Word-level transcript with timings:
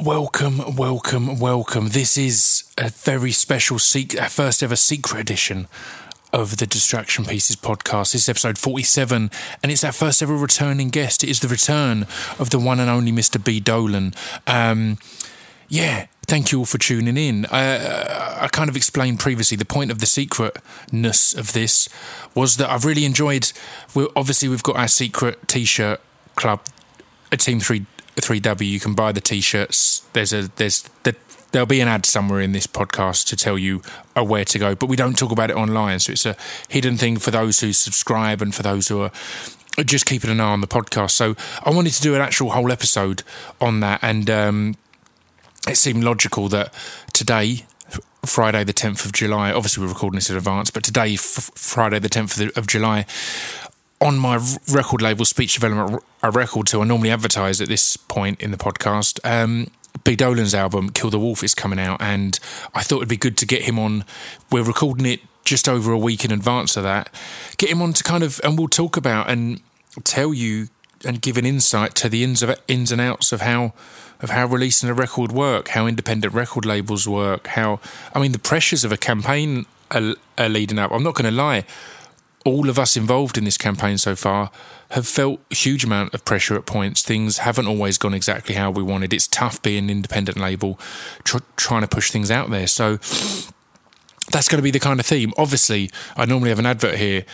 Welcome, 0.00 0.76
welcome, 0.76 1.40
welcome. 1.40 1.88
This 1.88 2.16
is 2.16 2.62
a 2.78 2.88
very 2.88 3.32
special, 3.32 3.80
sec- 3.80 4.12
first 4.30 4.62
ever 4.62 4.76
secret 4.76 5.18
edition 5.18 5.66
of 6.32 6.58
the 6.58 6.66
Distraction 6.68 7.24
Pieces 7.24 7.56
podcast. 7.56 8.12
This 8.12 8.22
is 8.22 8.28
episode 8.28 8.58
47, 8.58 9.28
and 9.60 9.72
it's 9.72 9.82
our 9.82 9.90
first 9.90 10.22
ever 10.22 10.36
returning 10.36 10.90
guest. 10.90 11.24
It 11.24 11.30
is 11.30 11.40
the 11.40 11.48
return 11.48 12.06
of 12.38 12.50
the 12.50 12.60
one 12.60 12.78
and 12.78 12.88
only 12.88 13.10
Mr. 13.10 13.42
B. 13.42 13.58
Dolan. 13.58 14.14
Um, 14.46 14.98
yeah, 15.68 16.06
thank 16.28 16.52
you 16.52 16.60
all 16.60 16.64
for 16.64 16.78
tuning 16.78 17.16
in. 17.16 17.46
I, 17.46 18.44
I 18.44 18.48
kind 18.52 18.70
of 18.70 18.76
explained 18.76 19.18
previously 19.18 19.56
the 19.56 19.64
point 19.64 19.90
of 19.90 19.98
the 19.98 20.06
secretness 20.06 21.34
of 21.34 21.54
this 21.54 21.88
was 22.36 22.56
that 22.58 22.70
I've 22.70 22.84
really 22.84 23.04
enjoyed. 23.04 23.50
Obviously, 24.14 24.48
we've 24.48 24.62
got 24.62 24.76
our 24.76 24.86
secret 24.86 25.48
t 25.48 25.64
shirt 25.64 26.00
club, 26.36 26.60
a 27.32 27.36
Team 27.36 27.58
3 27.58 27.84
3W. 28.20 28.68
You 28.68 28.80
can 28.80 28.94
buy 28.94 29.12
the 29.12 29.20
t-shirts. 29.20 30.00
There's 30.12 30.32
a 30.32 30.48
there's 30.56 30.82
the, 31.02 31.16
there'll 31.52 31.66
be 31.66 31.80
an 31.80 31.88
ad 31.88 32.04
somewhere 32.06 32.40
in 32.40 32.52
this 32.52 32.66
podcast 32.66 33.26
to 33.28 33.36
tell 33.36 33.58
you 33.58 33.82
uh, 34.16 34.24
where 34.24 34.44
to 34.44 34.58
go, 34.58 34.74
but 34.74 34.86
we 34.86 34.96
don't 34.96 35.16
talk 35.16 35.32
about 35.32 35.50
it 35.50 35.56
online. 35.56 35.98
So 35.98 36.12
it's 36.12 36.26
a 36.26 36.36
hidden 36.68 36.96
thing 36.96 37.18
for 37.18 37.30
those 37.30 37.60
who 37.60 37.72
subscribe 37.72 38.42
and 38.42 38.54
for 38.54 38.62
those 38.62 38.88
who 38.88 39.02
are 39.02 39.10
just 39.84 40.06
keeping 40.06 40.30
an 40.30 40.40
eye 40.40 40.52
on 40.52 40.60
the 40.60 40.66
podcast. 40.66 41.12
So 41.12 41.36
I 41.64 41.70
wanted 41.70 41.92
to 41.94 42.02
do 42.02 42.14
an 42.14 42.20
actual 42.20 42.50
whole 42.50 42.70
episode 42.72 43.22
on 43.60 43.80
that, 43.80 44.00
and 44.02 44.28
um, 44.28 44.76
it 45.66 45.76
seemed 45.76 46.04
logical 46.04 46.48
that 46.48 46.72
today. 47.12 47.64
Friday, 48.26 48.64
the 48.64 48.74
10th 48.74 49.06
of 49.06 49.12
July. 49.12 49.52
Obviously, 49.52 49.82
we're 49.82 49.90
recording 49.90 50.16
this 50.16 50.28
in 50.28 50.36
advance, 50.36 50.70
but 50.70 50.82
today, 50.82 51.14
f- 51.14 51.50
Friday, 51.54 52.00
the 52.00 52.10
10th 52.10 52.56
of 52.56 52.66
July, 52.66 53.06
on 54.00 54.18
my 54.18 54.40
record 54.70 55.02
label, 55.02 55.24
Speech 55.24 55.54
Development 55.54 56.02
a 56.22 56.30
Record, 56.30 56.68
so 56.68 56.82
I 56.82 56.84
normally 56.84 57.10
advertise 57.10 57.60
at 57.60 57.68
this 57.68 57.96
point 57.96 58.40
in 58.40 58.50
the 58.50 58.56
podcast, 58.56 59.18
um, 59.24 59.68
B. 60.04 60.16
Dolan's 60.16 60.54
album, 60.54 60.90
Kill 60.90 61.10
the 61.10 61.18
Wolf, 61.18 61.42
is 61.42 61.54
coming 61.54 61.78
out, 61.78 62.00
and 62.00 62.38
I 62.74 62.82
thought 62.82 62.98
it'd 62.98 63.08
be 63.08 63.16
good 63.16 63.36
to 63.38 63.46
get 63.46 63.62
him 63.62 63.78
on. 63.78 64.04
We're 64.50 64.62
recording 64.62 65.06
it 65.06 65.20
just 65.44 65.68
over 65.68 65.92
a 65.92 65.98
week 65.98 66.24
in 66.24 66.30
advance 66.30 66.76
of 66.76 66.82
that. 66.84 67.12
Get 67.56 67.70
him 67.70 67.82
on 67.82 67.92
to 67.94 68.04
kind 68.04 68.22
of, 68.22 68.40
and 68.44 68.58
we'll 68.58 68.68
talk 68.68 68.96
about 68.96 69.30
and 69.30 69.60
tell 70.04 70.32
you 70.32 70.68
and 71.04 71.20
give 71.22 71.36
an 71.36 71.46
insight 71.46 71.94
to 71.96 72.08
the 72.08 72.24
ins 72.24 72.42
of 72.42 72.60
ins 72.66 72.90
and 72.92 73.00
outs 73.00 73.32
of 73.32 73.40
how 73.40 73.72
of 74.20 74.30
how 74.30 74.46
releasing 74.46 74.88
a 74.88 74.94
record 74.94 75.30
work, 75.30 75.68
how 75.68 75.86
independent 75.86 76.34
record 76.34 76.64
labels 76.64 77.08
work, 77.08 77.46
how 77.48 77.80
I 78.14 78.20
mean 78.20 78.32
the 78.32 78.38
pressures 78.38 78.84
of 78.84 78.90
a 78.90 78.96
campaign 78.96 79.66
are, 79.92 80.14
are 80.36 80.48
leading 80.48 80.78
up. 80.78 80.90
I'm 80.90 81.04
not 81.04 81.14
going 81.14 81.30
to 81.30 81.36
lie 81.36 81.64
all 82.48 82.68
of 82.68 82.78
us 82.78 82.96
involved 82.96 83.38
in 83.38 83.44
this 83.44 83.58
campaign 83.58 83.98
so 83.98 84.14
far 84.14 84.50
have 84.90 85.06
felt 85.06 85.40
a 85.50 85.54
huge 85.54 85.84
amount 85.84 86.14
of 86.14 86.24
pressure 86.24 86.56
at 86.56 86.66
points. 86.66 87.02
Things 87.02 87.38
haven't 87.38 87.66
always 87.66 87.98
gone 87.98 88.14
exactly 88.14 88.54
how 88.54 88.70
we 88.70 88.82
wanted. 88.82 89.12
It's 89.12 89.26
tough 89.26 89.62
being 89.62 89.84
an 89.84 89.90
independent 89.90 90.38
label, 90.38 90.78
tr- 91.24 91.38
trying 91.56 91.82
to 91.82 91.88
push 91.88 92.10
things 92.10 92.30
out 92.30 92.50
there. 92.50 92.66
So 92.66 92.96
that's 94.30 94.48
going 94.48 94.58
to 94.58 94.62
be 94.62 94.70
the 94.70 94.80
kind 94.80 95.00
of 95.00 95.06
theme. 95.06 95.32
Obviously, 95.36 95.90
I 96.16 96.24
normally 96.24 96.50
have 96.50 96.58
an 96.58 96.66
advert 96.66 96.96
here 96.96 97.24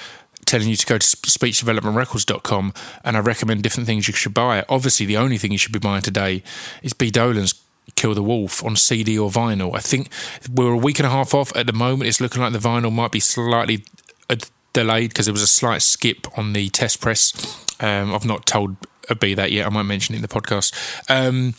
telling 0.44 0.68
you 0.68 0.76
to 0.76 0.86
go 0.86 0.98
to 0.98 1.06
speechdevelopmentrecords.com 1.06 2.74
and 3.04 3.16
I 3.16 3.20
recommend 3.20 3.62
different 3.62 3.86
things 3.86 4.08
you 4.08 4.14
should 4.14 4.34
buy. 4.34 4.64
Obviously, 4.68 5.06
the 5.06 5.16
only 5.16 5.38
thing 5.38 5.52
you 5.52 5.58
should 5.58 5.72
be 5.72 5.78
buying 5.78 6.02
today 6.02 6.42
is 6.82 6.92
B. 6.92 7.10
Dolan's 7.10 7.54
Kill 7.96 8.14
the 8.14 8.22
Wolf 8.22 8.64
on 8.64 8.76
CD 8.76 9.18
or 9.18 9.30
vinyl. 9.30 9.76
I 9.76 9.80
think 9.80 10.08
we're 10.52 10.72
a 10.72 10.76
week 10.76 10.98
and 10.98 11.06
a 11.06 11.10
half 11.10 11.34
off 11.34 11.54
at 11.54 11.66
the 11.66 11.72
moment. 11.72 12.08
It's 12.08 12.20
looking 12.20 12.42
like 12.42 12.52
the 12.52 12.58
vinyl 12.58 12.92
might 12.92 13.12
be 13.12 13.20
slightly 13.20 13.84
uh, 14.28 14.36
delayed 14.74 15.10
because 15.10 15.24
there 15.24 15.32
was 15.32 15.42
a 15.42 15.46
slight 15.46 15.80
skip 15.80 16.26
on 16.36 16.52
the 16.52 16.68
test 16.68 17.00
press. 17.00 17.32
Um, 17.80 18.14
I've 18.14 18.26
not 18.26 18.44
told 18.44 18.76
B 19.18 19.32
that 19.32 19.50
yet. 19.50 19.66
I 19.66 19.70
might 19.70 19.84
mention 19.84 20.14
it 20.14 20.18
in 20.18 20.22
the 20.22 20.28
podcast. 20.28 20.74
Um, 21.08 21.54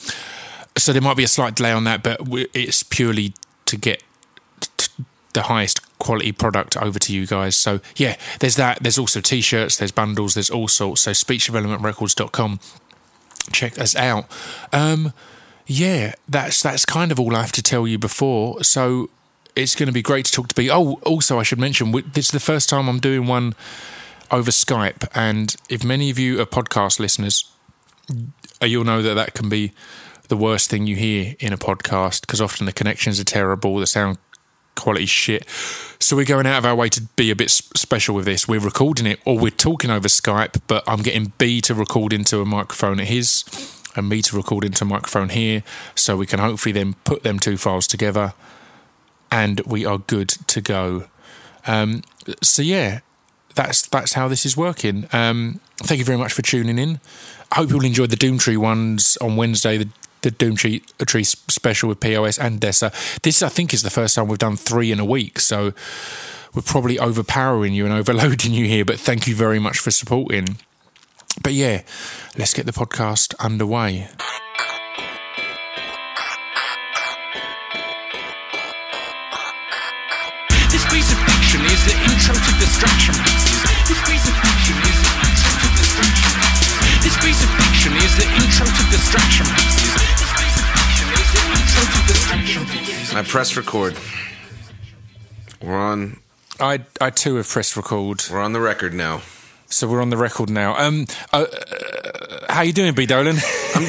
so 0.77 0.93
there 0.93 1.01
might 1.01 1.17
be 1.17 1.23
a 1.23 1.27
slight 1.27 1.55
delay 1.55 1.71
on 1.71 1.85
that, 1.85 2.03
but 2.03 2.19
it's 2.53 2.83
purely 2.83 3.33
to 3.65 3.77
get 3.77 4.03
the 5.33 5.43
highest 5.43 5.81
quality 5.99 6.31
product 6.31 6.77
over 6.77 6.99
to 6.99 7.13
you 7.13 7.25
guys. 7.25 7.55
So 7.55 7.79
yeah, 7.95 8.15
there's 8.39 8.55
that. 8.57 8.79
There's 8.81 8.97
also 8.97 9.21
t-shirts, 9.21 9.77
there's 9.77 9.91
bundles, 9.91 10.33
there's 10.33 10.49
all 10.49 10.67
sorts. 10.67 11.01
So 11.01 11.11
speechdevelopmentrecords.com. 11.11 12.59
Check 13.51 13.79
us 13.79 13.95
out. 13.95 14.25
Um, 14.73 15.13
yeah, 15.67 16.15
that's 16.27 16.61
that's 16.61 16.85
kind 16.85 17.11
of 17.11 17.19
all 17.19 17.35
I 17.35 17.41
have 17.41 17.51
to 17.53 17.63
tell 17.63 17.87
you 17.87 17.97
before. 17.97 18.63
So 18.63 19.09
it's 19.55 19.75
going 19.75 19.87
to 19.87 19.93
be 19.93 20.01
great 20.01 20.25
to 20.25 20.31
talk 20.31 20.49
to 20.49 20.55
B. 20.55 20.69
Oh, 20.69 20.99
also, 21.03 21.39
I 21.39 21.43
should 21.43 21.59
mention 21.59 21.91
this 21.91 22.25
is 22.25 22.31
the 22.31 22.39
first 22.39 22.69
time 22.69 22.87
I'm 22.87 22.99
doing 22.99 23.25
one 23.25 23.55
over 24.31 24.51
Skype, 24.51 25.07
and 25.13 25.55
if 25.69 25.83
many 25.83 26.09
of 26.09 26.19
you 26.19 26.41
are 26.41 26.45
podcast 26.45 26.99
listeners, 26.99 27.49
uh, 28.61 28.65
you'll 28.65 28.83
know 28.83 29.01
that 29.01 29.13
that 29.13 29.33
can 29.33 29.49
be 29.49 29.71
the 30.27 30.37
worst 30.37 30.69
thing 30.69 30.87
you 30.87 30.95
hear 30.95 31.35
in 31.39 31.53
a 31.53 31.57
podcast 31.57 32.21
because 32.21 32.41
often 32.41 32.65
the 32.65 32.71
connections 32.71 33.19
are 33.19 33.23
terrible, 33.23 33.77
the 33.77 33.87
sound 33.87 34.17
quality 34.75 35.05
shit. 35.05 35.47
So 35.99 36.15
we're 36.15 36.25
going 36.25 36.47
out 36.47 36.57
of 36.57 36.65
our 36.65 36.75
way 36.75 36.89
to 36.89 37.01
be 37.15 37.31
a 37.31 37.35
bit 37.35 37.49
special 37.49 38.15
with 38.15 38.25
this. 38.25 38.47
We're 38.47 38.59
recording 38.59 39.05
it, 39.05 39.19
or 39.25 39.37
we're 39.37 39.51
talking 39.51 39.89
over 39.89 40.07
Skype, 40.07 40.61
but 40.67 40.83
I'm 40.87 41.01
getting 41.01 41.33
B 41.37 41.61
to 41.61 41.73
record 41.73 42.11
into 42.11 42.41
a 42.41 42.45
microphone 42.45 42.99
at 42.99 43.07
his, 43.07 43.45
and 43.95 44.09
me 44.09 44.21
to 44.23 44.35
record 44.35 44.65
into 44.65 44.83
a 44.83 44.87
microphone 44.87 45.29
here, 45.29 45.63
so 45.93 46.17
we 46.17 46.25
can 46.25 46.39
hopefully 46.39 46.73
then 46.73 46.95
put 47.05 47.23
them 47.23 47.39
two 47.39 47.57
files 47.57 47.87
together 47.87 48.33
and 49.31 49.61
we 49.61 49.85
are 49.85 49.97
good 49.97 50.29
to 50.29 50.61
go. 50.61 51.05
Um, 51.67 52.03
so 52.41 52.61
yeah, 52.61 52.99
that's 53.55 53.87
that's 53.87 54.13
how 54.13 54.27
this 54.27 54.45
is 54.45 54.55
working. 54.55 55.07
Um, 55.11 55.59
thank 55.77 55.99
you 55.99 56.05
very 56.05 56.17
much 56.17 56.33
for 56.33 56.41
tuning 56.41 56.77
in. 56.77 56.99
I 57.51 57.55
hope 57.55 57.69
you 57.69 57.75
all 57.75 57.85
enjoyed 57.85 58.09
the 58.09 58.17
Doomtree 58.17 58.57
ones 58.57 59.17
on 59.21 59.35
Wednesday. 59.35 59.77
The 59.77 59.89
the 60.21 60.31
Doomtree 60.31 60.81
tree 61.05 61.23
special 61.23 61.87
with 61.89 61.99
POS 61.99 62.39
and 62.39 62.59
Dessa. 62.59 62.91
This 63.21 63.43
I 63.43 63.49
think 63.49 63.73
is 63.73 63.83
the 63.83 63.91
first 63.91 64.15
time 64.15 64.27
we've 64.27 64.39
done 64.39 64.57
three 64.57 64.91
in 64.91 64.99
a 64.99 65.05
week. 65.05 65.39
So 65.39 65.73
we're 66.53 66.63
probably 66.63 66.97
overpowering 66.97 67.73
you 67.73 67.85
and 67.85 67.93
overloading 67.93 68.53
you 68.53 68.65
here. 68.65 68.85
But 68.85 68.99
thank 68.99 69.27
you 69.27 69.35
very 69.35 69.59
much 69.59 69.77
for 69.77 69.91
supporting. 69.91 70.57
But 71.43 71.53
yeah, 71.53 71.83
let's 72.37 72.53
get 72.53 72.65
the 72.65 72.71
podcast 72.71 73.35
underway. 73.39 74.07
I 93.15 93.23
press 93.25 93.55
record. 93.55 93.95
We're 95.61 95.77
on. 95.77 96.19
I 96.59 96.81
I 96.99 97.09
too 97.09 97.35
have 97.35 97.47
pressed 97.47 97.77
record. 97.77 98.23
We're 98.29 98.41
on 98.41 98.53
the 98.53 98.59
record 98.59 98.93
now. 98.93 99.21
So 99.67 99.87
we're 99.87 100.01
on 100.01 100.09
the 100.09 100.17
record 100.17 100.49
now. 100.49 100.75
Um, 100.77 101.05
uh, 101.33 101.45
uh, 101.51 102.45
how 102.49 102.61
you 102.61 102.73
doing, 102.73 102.93
B 102.93 103.05
Dolan? 103.05 103.37
I'm, 103.75 103.87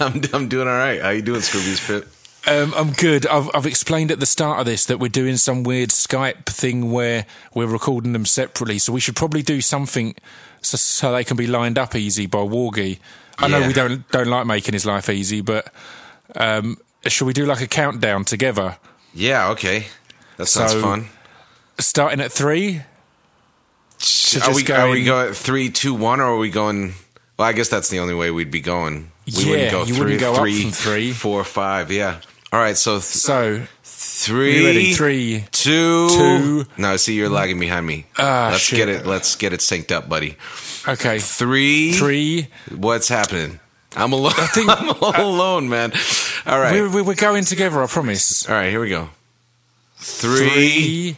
I'm, 0.14 0.20
I'm 0.32 0.48
doing 0.48 0.68
all 0.68 0.74
right. 0.74 1.00
How 1.00 1.10
you 1.10 1.22
doing, 1.22 1.40
Scroobius 1.40 1.86
Pip? 1.86 2.08
Um, 2.46 2.72
I'm 2.76 2.92
good. 2.92 3.26
I've, 3.26 3.50
I've, 3.54 3.66
explained 3.66 4.10
at 4.10 4.20
the 4.20 4.26
start 4.26 4.60
of 4.60 4.66
this 4.66 4.86
that 4.86 4.98
we're 4.98 5.08
doing 5.08 5.36
some 5.36 5.64
weird 5.64 5.90
Skype 5.90 6.46
thing 6.46 6.90
where 6.90 7.26
we're 7.54 7.66
recording 7.66 8.12
them 8.12 8.24
separately. 8.24 8.78
So 8.78 8.92
we 8.92 9.00
should 9.00 9.16
probably 9.16 9.42
do 9.42 9.60
something 9.60 10.14
so, 10.62 10.76
so 10.76 11.12
they 11.12 11.24
can 11.24 11.36
be 11.36 11.46
lined 11.46 11.78
up 11.78 11.94
easy 11.94 12.26
by 12.26 12.38
Wargy. 12.38 12.98
I 13.38 13.46
yeah. 13.46 13.58
know 13.58 13.66
we 13.66 13.72
don't 13.72 14.08
don't 14.10 14.26
like 14.26 14.46
making 14.46 14.74
his 14.74 14.84
life 14.84 15.08
easy, 15.08 15.40
but 15.40 15.72
um, 16.34 16.76
should 17.06 17.26
we 17.26 17.32
do 17.32 17.46
like 17.46 17.60
a 17.60 17.66
countdown 17.66 18.24
together? 18.24 18.76
Yeah. 19.14 19.50
Okay. 19.50 19.86
That 20.36 20.46
sounds 20.46 20.72
so, 20.72 20.82
fun. 20.82 21.06
Starting 21.78 22.20
at 22.20 22.32
three. 22.32 22.82
Are 24.44 24.54
we, 24.54 24.62
going, 24.62 24.80
are 24.80 24.90
we 24.90 25.04
going 25.04 25.32
three, 25.32 25.70
two, 25.70 25.94
one, 25.94 26.20
or 26.20 26.34
are 26.34 26.36
we 26.36 26.50
going? 26.50 26.92
Well, 27.36 27.48
I 27.48 27.52
guess 27.52 27.68
that's 27.68 27.88
the 27.88 27.98
only 27.98 28.14
way 28.14 28.30
we'd 28.30 28.50
be 28.50 28.60
going. 28.60 29.10
We 29.26 29.32
yeah, 29.32 29.50
wouldn't 29.50 29.70
go 29.70 29.84
you 29.84 29.98
wouldn't 29.98 30.20
go 30.20 30.34
three, 30.36 30.56
up 30.56 30.62
from 30.62 30.70
three, 30.72 31.12
four, 31.12 31.44
five. 31.44 31.90
Yeah. 31.90 32.20
All 32.52 32.60
right. 32.60 32.76
So 32.76 32.92
th- 32.92 33.02
so 33.02 33.62
three, 33.82 34.66
ready? 34.66 34.92
Three, 34.92 35.44
two, 35.50 36.08
two. 36.08 36.64
No, 36.76 36.96
see, 36.96 37.14
you're 37.14 37.28
lagging 37.28 37.58
behind 37.58 37.86
me. 37.86 38.06
Ah, 38.18 38.50
let's 38.52 38.62
shit. 38.62 38.76
get 38.76 38.88
it. 38.88 39.06
Let's 39.06 39.34
get 39.36 39.52
it 39.52 39.60
synced 39.60 39.92
up, 39.92 40.08
buddy. 40.08 40.36
Okay. 40.88 41.18
Three, 41.18 41.92
three. 41.92 42.48
What's 42.74 43.08
happening? 43.08 43.60
I'm 43.94 44.12
alone. 44.12 44.32
I 44.36 44.46
think, 44.46 44.70
I'm 44.80 44.88
all 45.02 45.34
alone, 45.34 45.68
man. 45.68 45.92
All 46.46 46.58
right. 46.58 46.72
We're, 46.72 47.04
we're 47.04 47.14
going 47.14 47.44
together. 47.44 47.82
I 47.82 47.86
promise. 47.86 48.48
All 48.48 48.54
right. 48.54 48.70
Here 48.70 48.80
we 48.80 48.88
go. 48.88 49.10
Three, 49.96 50.48
three 50.48 51.16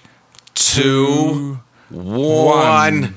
two, 0.54 0.82
two, 0.84 1.60
one. 1.90 3.00
one. 3.00 3.14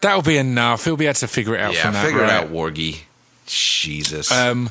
That'll 0.00 0.22
be 0.22 0.36
enough. 0.36 0.84
He'll 0.84 0.96
be 0.96 1.06
able 1.06 1.14
to 1.14 1.28
figure 1.28 1.54
it 1.54 1.60
out 1.60 1.74
yeah, 1.74 1.82
from 1.82 1.92
that. 1.92 2.04
figure 2.04 2.22
right? 2.22 2.30
it 2.30 2.44
out, 2.44 2.50
Wargy. 2.50 3.00
Jesus. 3.46 4.30
Um. 4.30 4.70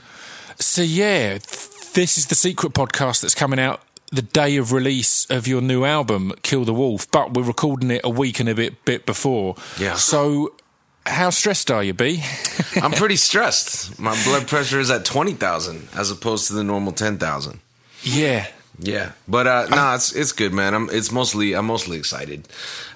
So 0.60 0.82
yeah, 0.82 1.38
this 1.94 2.18
is 2.18 2.28
the 2.28 2.36
secret 2.36 2.74
podcast 2.74 3.22
that's 3.22 3.36
coming 3.36 3.60
out 3.60 3.82
the 4.12 4.22
day 4.22 4.58
of 4.58 4.74
release 4.74 5.26
of 5.30 5.48
your 5.48 5.62
new 5.62 5.86
album, 5.86 6.34
Kill 6.42 6.66
the 6.66 6.74
Wolf. 6.74 7.10
But 7.12 7.34
we're 7.34 7.44
recording 7.44 7.92
it 7.92 8.02
a 8.04 8.10
week 8.10 8.40
and 8.40 8.50
a 8.50 8.56
bit 8.56 8.84
bit 8.86 9.06
before. 9.06 9.56
Yeah. 9.80 9.96
So 9.96 10.54
how 11.06 11.30
stressed 11.30 11.72
are 11.72 11.84
you, 11.84 11.94
B? 11.94 12.24
I'm 12.75 12.92
pretty 12.92 13.16
stressed. 13.16 14.00
My 14.00 14.22
blood 14.24 14.48
pressure 14.48 14.80
is 14.80 14.92
at 14.92 15.06
20,000 15.06 15.90
as 15.96 16.12
opposed 16.12 16.48
to 16.48 16.54
the 16.54 16.63
normal 16.63 16.94
10,000. 16.94 17.60
Yeah. 18.04 18.48
Yeah, 18.81 19.12
but 19.28 19.46
uh, 19.46 19.68
no, 19.69 19.75
nah, 19.75 19.96
it's 19.96 20.13
it's 20.16 20.31
good, 20.31 20.54
man. 20.54 20.74
I'm 20.74 20.90
it's 20.90 21.12
mostly 21.12 21.54
I'm 21.54 21.66
mostly 21.66 21.98
excited. 21.98 22.48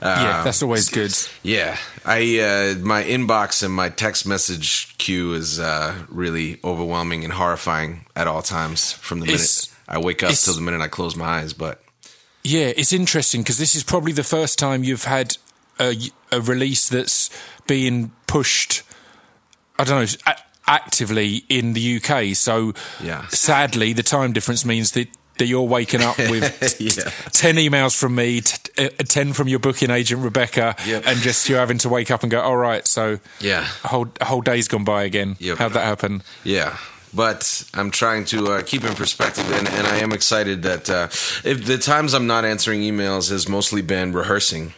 Uh, 0.02 0.18
yeah, 0.18 0.44
that's 0.44 0.64
always 0.64 0.88
good. 0.88 1.14
Yeah, 1.44 1.78
I 2.06 2.40
uh, 2.40 2.76
my 2.80 3.04
inbox 3.04 3.64
and 3.64 3.74
my 3.74 3.90
text 3.90 4.26
message 4.26 4.98
queue 4.98 5.34
is 5.34 5.60
uh, 5.60 5.94
really 6.08 6.58
overwhelming 6.64 7.26
and 7.26 7.34
horrifying 7.34 8.06
at 8.16 8.28
all 8.28 8.42
times. 8.42 8.94
From 8.94 9.20
the 9.20 9.26
minute 9.26 9.68
I 9.90 10.00
wake 10.00 10.24
up 10.24 10.34
till 10.34 10.54
the 10.54 10.62
minute 10.62 10.80
I 10.80 10.88
close 10.88 11.18
my 11.18 11.26
eyes, 11.26 11.52
but 11.52 11.84
yeah, 12.46 12.72
it's 12.78 12.94
interesting 12.94 13.42
because 13.42 13.58
this 13.58 13.76
is 13.76 13.84
probably 13.84 14.14
the 14.14 14.24
first 14.24 14.58
time 14.58 14.86
you've 14.86 15.04
had 15.04 15.36
a, 15.80 15.96
a 16.32 16.42
release 16.42 16.90
that's 16.90 17.30
being 17.68 18.12
pushed. 18.28 18.84
I 19.78 19.84
don't 19.84 20.00
know 20.00 20.34
actively 20.68 21.44
in 21.50 21.74
the 21.74 21.98
UK. 21.98 22.36
So 22.36 22.74
yeah. 23.02 23.28
sadly, 23.28 23.94
the 23.94 24.04
time 24.04 24.34
difference 24.34 24.66
means 24.66 24.92
that 24.92 25.08
that 25.40 25.48
you're 25.48 25.64
waking 25.64 26.02
up 26.02 26.16
with 26.18 26.80
yeah. 26.80 27.10
10 27.32 27.56
emails 27.56 27.98
from 27.98 28.14
me, 28.14 28.42
t- 28.42 28.86
uh, 28.86 28.90
10 28.90 29.34
from 29.34 29.48
your 29.48 29.58
booking 29.58 29.90
agent, 29.90 30.22
Rebecca, 30.24 30.76
yep. 30.86 31.04
and 31.08 31.20
just 31.22 31.50
you're 31.50 31.58
having 31.58 31.80
to 31.80 31.90
wake 31.90 32.12
up 32.12 32.22
and 32.22 32.32
go, 32.32 32.40
all 32.40 32.56
right, 32.56 32.88
so 32.88 33.20
yeah, 33.40 33.62
a 33.84 33.88
whole, 33.88 34.08
a 34.22 34.26
whole 34.26 34.42
day's 34.42 34.68
gone 34.68 34.84
by 34.84 35.04
again. 35.04 35.36
Yep. 35.40 35.58
How'd 35.58 35.74
that 35.74 35.86
happen? 35.86 36.22
Yeah. 36.44 36.78
But 37.16 37.68
I'm 37.74 37.90
trying 37.90 38.26
to 38.26 38.46
uh, 38.46 38.62
keep 38.62 38.84
in 38.84 38.94
perspective, 38.94 39.52
and, 39.52 39.68
and, 39.70 39.88
I 39.88 39.98
am 39.98 40.12
excited 40.12 40.64
that 40.64 40.90
uh, 40.90 41.08
if 41.48 41.66
the 41.66 41.78
times 41.78 42.14
I'm 42.14 42.26
not 42.26 42.44
answering 42.44 42.82
emails 42.82 43.30
has 43.30 43.48
mostly 43.48 43.82
been 43.82 44.14
rehearsing. 44.14 44.74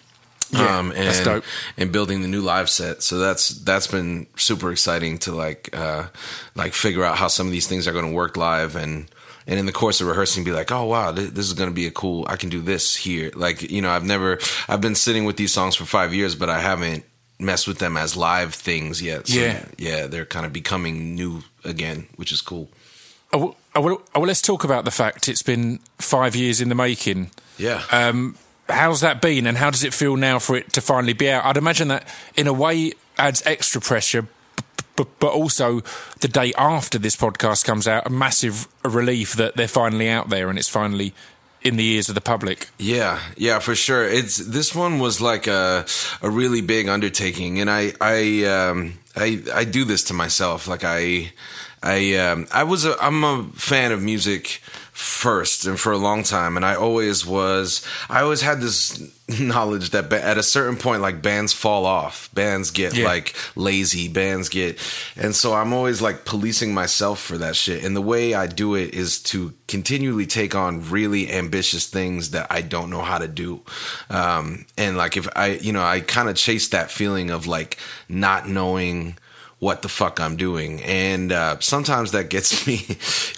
Yeah, 0.56 0.78
um, 0.78 0.92
and, 0.92 1.44
and 1.78 1.92
building 1.92 2.22
the 2.22 2.28
new 2.28 2.42
live 2.42 2.69
set. 2.69 3.04
So 3.04 3.19
that's 3.19 3.50
that's 3.50 3.88
been 3.88 4.28
super 4.36 4.72
exciting 4.72 5.18
to 5.19 5.34
like 5.34 5.69
uh, 5.75 6.07
like 6.56 6.74
figure 6.74 7.04
out 7.04 7.18
how 7.18 7.28
some 7.28 7.48
of 7.48 7.52
these 7.52 7.68
things 7.68 7.88
are 7.88 7.94
going 7.94 8.10
to 8.10 8.13
work 8.13 8.38
live 8.38 8.75
and 8.75 9.10
and 9.48 9.60
in 9.60 9.66
the 9.66 9.72
course 9.72 10.02
of 10.02 10.07
rehearsing 10.07 10.44
be 10.44 10.52
like 10.52 10.72
oh 10.72 10.86
wow 10.86 11.12
this, 11.12 11.30
is 11.38 11.54
going 11.54 11.69
to 11.69 11.74
be 11.74 11.86
a 11.86 11.92
cool 11.92 12.25
i 12.28 12.36
can 12.36 12.50
do 12.50 12.62
this 12.62 12.96
here. 12.96 13.31
Like 13.36 13.62
you 13.62 13.81
know 13.81 13.92
i've 13.92 14.04
never 14.04 14.40
i've 14.68 14.81
been 14.81 14.96
sitting 14.96 15.25
with 15.25 15.38
these 15.38 15.54
songs 15.54 15.75
for 15.75 15.86
five 15.86 16.13
years 16.13 16.36
but 16.36 16.50
i 16.50 16.60
haven't 16.60 17.06
messed 17.40 17.68
with 17.68 17.80
them 17.80 17.98
as 17.98 18.16
live 18.16 18.54
things 18.54 19.01
yet. 19.01 19.28
So 19.28 19.40
yeah. 19.40 19.66
yeah 19.78 20.08
they're 20.08 20.25
kind 20.25 20.46
of 20.46 20.54
becoming 20.54 21.16
new 21.16 21.44
again 21.63 22.08
which 22.16 22.31
is 22.31 22.42
cool. 22.42 22.69
Oh, 23.34 23.38
well, 23.38 23.56
oh, 23.75 23.81
well 23.81 24.28
let's 24.28 24.42
talk 24.42 24.63
about 24.63 24.86
the 24.86 24.92
fact 24.92 25.28
it's 25.28 25.44
been 25.44 25.80
five 25.98 26.36
years 26.36 26.62
in 26.62 26.69
the 26.69 26.75
making. 26.75 27.31
Yeah. 27.58 27.84
Um, 27.92 28.38
how's 28.69 29.01
that 29.01 29.21
been 29.21 29.45
and 29.47 29.57
how 29.57 29.69
does 29.69 29.83
it 29.83 29.94
feel 29.94 30.15
now 30.15 30.39
for 30.39 30.56
it 30.56 30.71
to 30.73 30.81
finally 30.81 31.13
be 31.13 31.29
out 31.29 31.45
i'd 31.45 31.57
imagine 31.57 31.88
that 31.88 32.07
in 32.35 32.47
a 32.47 32.53
way 32.53 32.91
adds 33.17 33.41
extra 33.45 33.79
pressure 33.79 34.27
but 34.95 35.19
but 35.19 35.31
also 35.33 35.81
the 36.21 36.27
day 36.27 36.53
after 36.57 36.97
this 36.97 37.15
podcast 37.15 37.65
comes 37.65 37.88
out, 37.88 38.06
a 38.06 38.09
massive 38.09 38.67
relief 38.83 39.33
that 39.33 39.56
they're 39.56 39.67
finally 39.67 40.09
out 40.09 40.29
there 40.29 40.50
and 40.50 40.57
it's 40.57 40.69
finally 40.69 41.13
in 41.62 41.77
the 41.77 41.83
ears 41.83 42.09
of 42.09 42.15
the 42.15 42.21
public. 42.21 42.69
Yeah, 42.77 43.19
yeah, 43.35 43.59
for 43.59 43.75
sure. 43.75 44.06
It's 44.06 44.38
this 44.38 44.73
one 44.75 45.00
was 45.00 45.19
like 45.19 45.47
a 45.47 45.85
a 46.21 46.29
really 46.29 46.62
big 46.62 46.88
undertaking, 46.88 47.59
and 47.59 47.69
I 47.69 47.94
I 48.00 48.45
um, 48.45 49.00
I 49.15 49.44
I 49.53 49.63
do 49.65 49.83
this 49.83 50.03
to 50.06 50.13
myself. 50.13 50.67
Like 50.67 50.83
I 50.83 51.31
I 51.83 52.15
um, 52.15 52.47
I 52.53 52.63
was 52.63 52.85
a 52.85 52.95
I'm 53.01 53.23
a 53.23 53.44
fan 53.56 53.91
of 53.91 54.01
music 54.01 54.62
first 54.95 55.65
and 55.65 55.77
for 55.77 55.92
a 55.92 55.97
long 55.97 56.24
time 56.24 56.56
and 56.56 56.65
i 56.65 56.74
always 56.74 57.25
was 57.25 57.86
i 58.09 58.21
always 58.21 58.39
had 58.39 58.62
this 58.62 59.03
knowledge 59.42 59.89
that 59.89 60.12
at 60.13 60.38
a 60.38 60.44
certain 60.44 60.77
point 60.77 61.01
like 61.01 61.21
bands 61.21 61.51
fall 61.51 61.86
off 61.86 62.30
bands 62.33 62.71
get 62.71 62.95
yeah. 62.95 63.03
like 63.03 63.36
lazy 63.57 64.07
bands 64.07 64.47
get 64.47 64.80
and 65.18 65.36
so 65.36 65.53
i'm 65.53 65.74
always 65.74 66.01
like 66.01 66.24
policing 66.24 66.74
myself 66.74 67.19
for 67.19 67.38
that 67.38 67.57
shit 67.57 67.83
and 67.83 67.94
the 67.94 68.01
way 68.01 68.33
i 68.33 68.47
do 68.47 68.74
it 68.74 68.94
is 68.94 69.19
to 69.19 69.53
continually 69.68 70.25
take 70.25 70.56
on 70.56 70.89
really 70.89 71.30
ambitious 71.30 71.88
things 71.88 72.30
that 72.30 72.48
i 72.50 72.62
don't 72.62 72.89
know 72.89 73.01
how 73.01 73.18
to 73.18 73.27
do 73.27 73.59
um, 74.09 74.65
and 74.77 74.95
like 74.95 75.18
if 75.18 75.27
i 75.36 75.48
you 75.56 75.74
know 75.74 75.83
i 75.83 76.00
kind 76.00 76.30
of 76.30 76.38
chase 76.38 76.69
that 76.69 76.89
feeling 76.89 77.31
of 77.31 77.48
like 77.48 77.77
not 78.07 78.48
knowing 78.48 79.18
what 79.65 79.81
the 79.81 79.89
fuck 79.89 80.19
I'm 80.19 80.35
doing. 80.35 80.79
And 80.83 81.31
uh, 81.31 81.59
sometimes 81.59 82.12
that 82.12 82.29
gets 82.29 82.67
me 82.67 82.85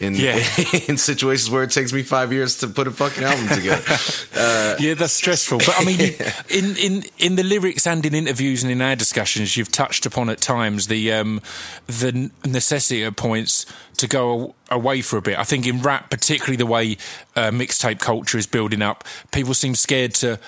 in 0.02 0.14
yeah. 0.14 0.44
in 0.88 0.98
situations 0.98 1.50
where 1.50 1.64
it 1.64 1.72
takes 1.72 1.94
me 1.94 2.04
five 2.04 2.34
years 2.34 2.58
to 2.60 2.68
put 2.68 2.86
a 2.86 2.92
fucking 2.92 3.24
album 3.24 3.48
together. 3.48 3.84
Uh, 4.38 4.76
yeah, 4.80 4.94
that's 4.94 5.14
stressful. 5.14 5.58
But 5.58 5.76
I 5.80 5.84
mean, 5.84 6.00
in 6.50 6.76
in 6.78 7.04
in 7.18 7.36
the 7.38 7.44
lyrics 7.44 7.88
and 7.88 8.06
in 8.06 8.14
interviews 8.14 8.62
and 8.62 8.72
in 8.72 8.82
our 8.82 8.96
discussions, 8.96 9.58
you've 9.58 9.72
touched 9.72 10.06
upon 10.06 10.30
at 10.30 10.40
times 10.40 10.88
the 10.88 11.12
um, 11.12 11.42
the 11.88 12.30
necessity 12.46 13.04
at 13.04 13.16
points 13.16 13.66
to 13.98 14.08
go 14.08 14.54
away 14.70 15.02
for 15.02 15.18
a 15.18 15.22
bit. 15.22 15.40
I 15.40 15.44
think 15.44 15.66
in 15.66 15.82
rap, 15.82 16.12
particularly 16.12 16.58
the 16.58 16.68
way 16.68 16.98
uh, 17.36 17.50
mixtape 17.50 18.00
culture 18.00 18.38
is 18.38 18.46
building 18.46 18.84
up, 18.84 19.04
people 19.32 19.56
seem 19.56 19.74
scared 19.74 20.14
to 20.16 20.40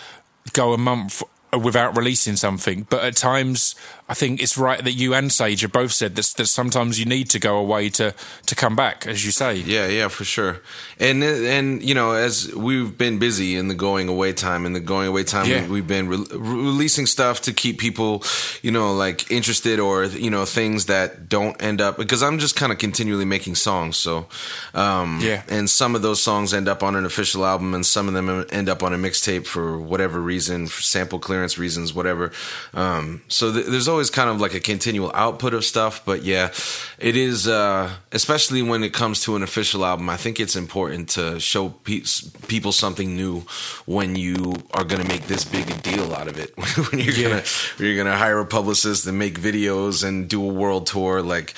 go 0.54 0.74
a 0.74 0.78
month 0.78 1.24
without 1.58 1.98
releasing 1.98 2.36
something. 2.36 2.86
But 2.90 3.04
at 3.04 3.16
times, 3.16 3.76
I 4.10 4.16
think 4.16 4.42
it's 4.42 4.58
right 4.58 4.84
that 4.84 4.94
you 4.94 5.14
and 5.14 5.32
Sage 5.32 5.62
have 5.62 5.72
both 5.72 5.92
said 5.92 6.16
that, 6.16 6.34
that 6.38 6.48
sometimes 6.48 7.00
you 7.00 7.06
need 7.06 7.30
to 7.30 7.38
go 7.38 7.58
away 7.58 7.90
to, 7.90 8.16
to 8.48 8.56
come 8.56 8.76
back, 8.76 9.06
as 9.06 9.24
you 9.24 9.32
say. 9.32 9.58
Yeah, 9.58 9.86
yeah, 9.88 10.08
for 10.08 10.24
sure. 10.24 10.62
And, 11.00 11.24
and 11.24 11.84
you 11.84 11.94
know, 11.94 12.14
as 12.14 12.52
we've 12.56 12.98
been 12.98 13.20
busy 13.20 13.56
in 13.56 13.68
the 13.68 13.76
going 13.76 14.10
away 14.10 14.34
time, 14.34 14.66
in 14.66 14.74
the 14.74 14.80
going 14.80 15.08
away 15.08 15.24
time, 15.26 15.46
yeah. 15.46 15.68
we, 15.68 15.78
have 15.78 15.88
been 15.88 16.08
re- 16.08 16.26
releasing 16.32 17.06
stuff 17.06 17.42
to 17.42 17.54
keep 17.54 17.78
people, 17.78 18.24
you 18.64 18.72
know, 18.72 18.96
like 18.96 19.30
interested 19.30 19.80
or, 19.80 20.06
you 20.06 20.32
know, 20.32 20.44
things 20.44 20.88
that 20.88 21.30
don't 21.30 21.62
end 21.62 21.80
up, 21.80 21.98
because 21.98 22.24
I'm 22.24 22.40
just 22.40 22.56
kind 22.56 22.72
of 22.72 22.80
continually 22.80 23.26
making 23.26 23.56
songs. 23.56 23.96
So, 23.96 24.26
um, 24.74 25.20
yeah. 25.22 25.44
And 25.48 25.70
some 25.70 25.94
of 25.94 26.02
those 26.02 26.20
songs 26.20 26.52
end 26.52 26.68
up 26.68 26.82
on 26.82 26.96
an 26.96 27.06
official 27.06 27.46
album 27.46 27.76
and 27.76 27.86
some 27.86 28.08
of 28.08 28.16
them 28.16 28.48
end 28.50 28.70
up 28.70 28.82
on 28.82 28.92
a 28.92 28.98
mixtape 28.98 29.46
for 29.46 29.80
whatever 29.80 30.20
reason, 30.20 30.66
for 30.66 30.82
sample 30.82 31.20
clearance 31.20 31.60
reasons, 31.60 31.94
whatever. 31.94 32.32
Um, 32.74 33.22
so 33.28 33.54
th- 33.54 33.68
there's 33.68 33.88
always 33.88 33.99
always 34.00 34.10
kind 34.10 34.30
of 34.30 34.40
like 34.40 34.54
a 34.54 34.62
continual 34.62 35.12
output 35.14 35.54
of 35.54 35.66
stuff, 35.66 36.06
but 36.06 36.24
yeah, 36.24 36.54
it 37.00 37.18
is, 37.18 37.50
uh, 37.50 37.92
especially 38.14 38.62
when 38.62 38.82
it 38.82 38.94
comes 38.94 39.24
to 39.24 39.36
an 39.36 39.44
official 39.44 39.84
album. 39.84 40.10
I 40.10 40.16
think 40.16 40.40
it's 40.40 40.56
important 40.56 41.10
to 41.10 41.38
show 41.38 41.68
pe- 41.68 42.04
people 42.48 42.72
something 42.72 43.14
new 43.14 43.42
when 43.86 44.16
you 44.16 44.54
are 44.74 44.86
going 44.86 45.02
to 45.02 45.08
make 45.10 45.24
this 45.24 45.44
big 45.44 45.70
a 45.70 45.78
deal 45.80 46.16
out 46.16 46.30
of 46.30 46.40
it. 46.40 46.56
when 46.92 47.02
you're 47.02 47.14
yeah. 47.14 47.28
gonna 47.28 47.44
you're 47.78 47.98
gonna 47.98 48.16
hire 48.16 48.40
a 48.40 48.46
publicist 48.46 49.06
and 49.06 49.20
make 49.20 49.38
videos 49.38 50.08
and 50.08 50.30
do 50.30 50.50
a 50.50 50.54
world 50.54 50.88
tour, 50.88 51.22
like 51.22 51.54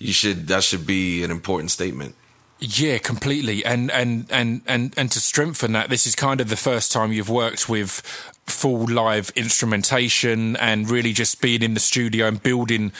you 0.00 0.12
should 0.12 0.48
that 0.48 0.64
should 0.64 0.88
be 0.88 1.22
an 1.22 1.30
important 1.30 1.70
statement. 1.70 2.16
Yeah, 2.58 2.98
completely. 2.98 3.64
And 3.64 3.90
and 3.90 4.26
and 4.30 4.62
and 4.66 4.94
and 4.96 5.10
to 5.12 5.20
strengthen 5.20 5.72
that, 5.72 5.90
this 5.90 6.06
is 6.06 6.14
kind 6.14 6.40
of 6.40 6.48
the 6.48 6.56
first 6.56 6.90
time 6.92 7.12
you've 7.12 7.28
worked 7.28 7.68
with 7.68 8.00
full 8.46 8.86
live 8.86 9.30
instrumentation 9.34 10.56
and 10.56 10.88
really 10.88 11.12
just 11.12 11.40
being 11.40 11.62
in 11.62 11.74
the 11.74 11.80
studio 11.80 12.26
and 12.28 12.42
building 12.42 12.92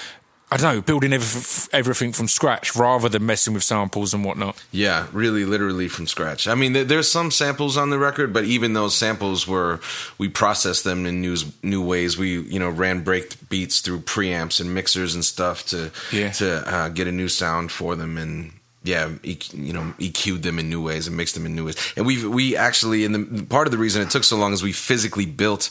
I 0.49 0.59
don't 0.59 0.76
know, 0.76 0.80
building 0.80 1.12
everything 1.12 2.12
from 2.12 2.28
scratch 2.28 2.76
rather 2.76 3.09
than 3.09 3.26
messing 3.26 3.52
with 3.52 3.64
samples 3.64 4.14
and 4.14 4.25
whatnot. 4.25 4.62
Yeah, 4.71 5.09
really, 5.12 5.45
literally 5.45 5.88
from 5.88 6.07
scratch. 6.07 6.47
I 6.47 6.54
mean, 6.54 6.73
there's 6.73 7.11
some 7.11 7.33
samples 7.33 7.76
on 7.76 7.90
the 7.90 7.99
record, 7.99 8.33
but 8.33 8.45
even 8.45 8.73
those 8.73 8.97
samples 8.97 9.49
were 9.49 9.80
we 10.19 10.28
processed 10.28 10.85
them 10.85 11.04
in 11.04 11.21
new 11.21 11.37
new 11.64 11.83
ways. 11.83 12.16
We 12.16 12.40
you 12.42 12.61
know 12.61 12.71
ran 12.71 13.02
break 13.02 13.49
beats 13.49 13.80
through 13.80 14.00
preamps 14.00 14.61
and 14.61 14.73
mixers 14.73 15.16
and 15.16 15.25
stuff 15.25 15.66
to 15.66 15.90
yeah. 16.12 16.30
to 16.33 16.73
uh, 16.73 16.88
get 16.90 17.09
a 17.09 17.12
new 17.12 17.28
sound 17.28 17.73
for 17.73 17.97
them, 17.97 18.16
and 18.16 18.52
yeah, 18.87 19.11
you 19.23 19.73
know, 19.73 19.95
EQ'd 19.99 20.43
them 20.43 20.59
in 20.59 20.71
new 20.71 20.83
ways 20.83 21.07
and 21.07 21.16
mixed 21.16 21.35
them 21.35 21.47
in 21.47 21.55
new 21.55 21.66
ways. 21.66 21.93
And 21.97 22.07
we 22.07 22.26
we 22.26 22.57
actually, 22.57 23.05
and 23.05 23.14
the 23.14 23.45
part 23.45 23.66
of 23.66 23.73
the 23.73 23.78
reason 23.78 24.02
it 24.02 24.11
took 24.11 24.25
so 24.25 24.37
long 24.37 24.52
is 24.52 24.62
we 24.62 24.73
physically 24.73 25.26
built 25.26 25.71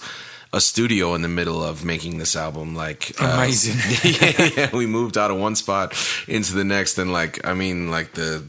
a 0.53 0.61
studio 0.61 1.15
in 1.15 1.21
the 1.21 1.27
middle 1.27 1.63
of 1.63 1.83
making 1.83 2.17
this 2.17 2.35
album. 2.35 2.75
Like 2.75 3.19
uh, 3.21 3.25
amazing. 3.25 3.77
yeah, 4.03 4.49
yeah, 4.57 4.75
we 4.75 4.85
moved 4.85 5.17
out 5.17 5.31
of 5.31 5.37
one 5.37 5.55
spot 5.55 5.93
into 6.27 6.53
the 6.53 6.63
next, 6.63 6.97
and 6.97 7.11
like 7.11 7.45
I 7.45 7.53
mean, 7.53 7.91
like 7.91 8.13
the 8.13 8.43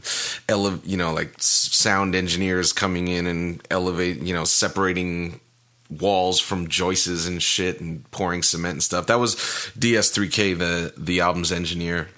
ele- 0.47 0.81
you 0.83 0.97
know, 0.97 1.13
like 1.13 1.33
sound 1.39 2.15
engineers 2.15 2.73
coming 2.73 3.07
in 3.07 3.27
and 3.27 3.61
elevate, 3.69 4.21
you 4.21 4.33
know, 4.33 4.45
separating 4.45 5.39
walls 5.89 6.39
from 6.39 6.67
joists 6.67 7.27
and 7.27 7.41
shit 7.41 7.79
and 7.79 8.09
pouring 8.11 8.43
cement 8.43 8.73
and 8.73 8.83
stuff. 8.83 9.07
That 9.07 9.19
was 9.19 9.35
DS3K, 9.77 10.57
the 10.57 10.93
the 10.97 11.21
album's 11.21 11.51
engineer. 11.51 12.09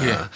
Yeah. 0.00 0.10
Uh, 0.10 0.28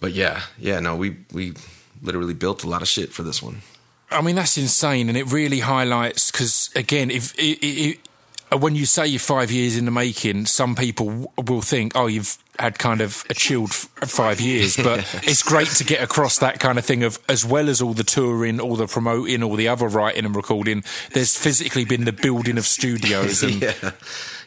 but 0.00 0.12
yeah, 0.12 0.42
yeah, 0.58 0.80
no, 0.80 0.96
we 0.96 1.16
we 1.32 1.54
literally 2.02 2.34
built 2.34 2.64
a 2.64 2.68
lot 2.68 2.82
of 2.82 2.88
shit 2.88 3.12
for 3.12 3.22
this 3.22 3.42
one. 3.42 3.62
I 4.10 4.20
mean, 4.20 4.36
that's 4.36 4.56
insane, 4.56 5.08
and 5.08 5.18
it 5.18 5.30
really 5.32 5.60
highlights 5.60 6.30
because 6.30 6.70
again, 6.76 7.10
if 7.10 7.34
it, 7.34 7.58
it, 7.58 7.90
it, 7.90 7.98
uh, 8.52 8.58
when 8.58 8.76
you 8.76 8.86
say 8.86 9.06
you're 9.06 9.18
five 9.18 9.50
years 9.50 9.76
in 9.76 9.84
the 9.84 9.90
making, 9.90 10.46
some 10.46 10.76
people 10.76 11.32
will 11.48 11.62
think, 11.62 11.92
oh, 11.96 12.06
you've 12.06 12.38
had 12.58 12.78
kind 12.78 13.00
of 13.00 13.24
a 13.28 13.34
chilled 13.34 13.72
uh, 14.00 14.06
five 14.06 14.40
years, 14.40 14.76
but 14.82 15.00
it's 15.24 15.42
great 15.42 15.68
to 15.68 15.84
get 15.84 16.02
across 16.02 16.38
that 16.38 16.60
kind 16.60 16.78
of 16.78 16.84
thing 16.84 17.02
of 17.02 17.18
as 17.28 17.44
well 17.44 17.68
as 17.68 17.82
all 17.82 17.94
the 17.94 18.04
touring, 18.04 18.60
all 18.60 18.76
the 18.76 18.86
promoting, 18.86 19.42
all 19.42 19.56
the 19.56 19.66
other 19.68 19.88
writing 19.88 20.24
and 20.24 20.36
recording. 20.36 20.84
There's 21.12 21.36
physically 21.36 21.84
been 21.84 22.04
the 22.04 22.12
building 22.12 22.58
of 22.58 22.66
studios 22.66 23.42
and. 23.42 23.62
yeah 23.62 23.92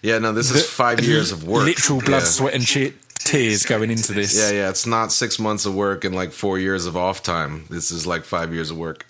Yeah, 0.01 0.19
no, 0.19 0.31
this 0.31 0.49
is 0.49 0.65
five 0.65 1.01
years 1.01 1.33
of 1.33 1.43
work. 1.45 1.65
Literal 1.65 1.99
blood, 1.99 2.19
yeah. 2.19 2.25
sweat, 2.25 2.53
and 2.53 2.65
che- 2.65 2.93
tears 3.19 3.65
going 3.65 3.91
into 3.91 4.13
this. 4.13 4.37
Yeah, 4.37 4.57
yeah. 4.57 4.69
It's 4.69 4.85
not 4.85 5.11
six 5.11 5.39
months 5.39 5.65
of 5.65 5.75
work 5.75 6.03
and 6.03 6.15
like 6.15 6.31
four 6.31 6.57
years 6.57 6.85
of 6.85 6.97
off 6.97 7.21
time. 7.21 7.65
This 7.69 7.91
is 7.91 8.07
like 8.07 8.23
five 8.23 8.53
years 8.53 8.71
of 8.71 8.77
work. 8.77 9.05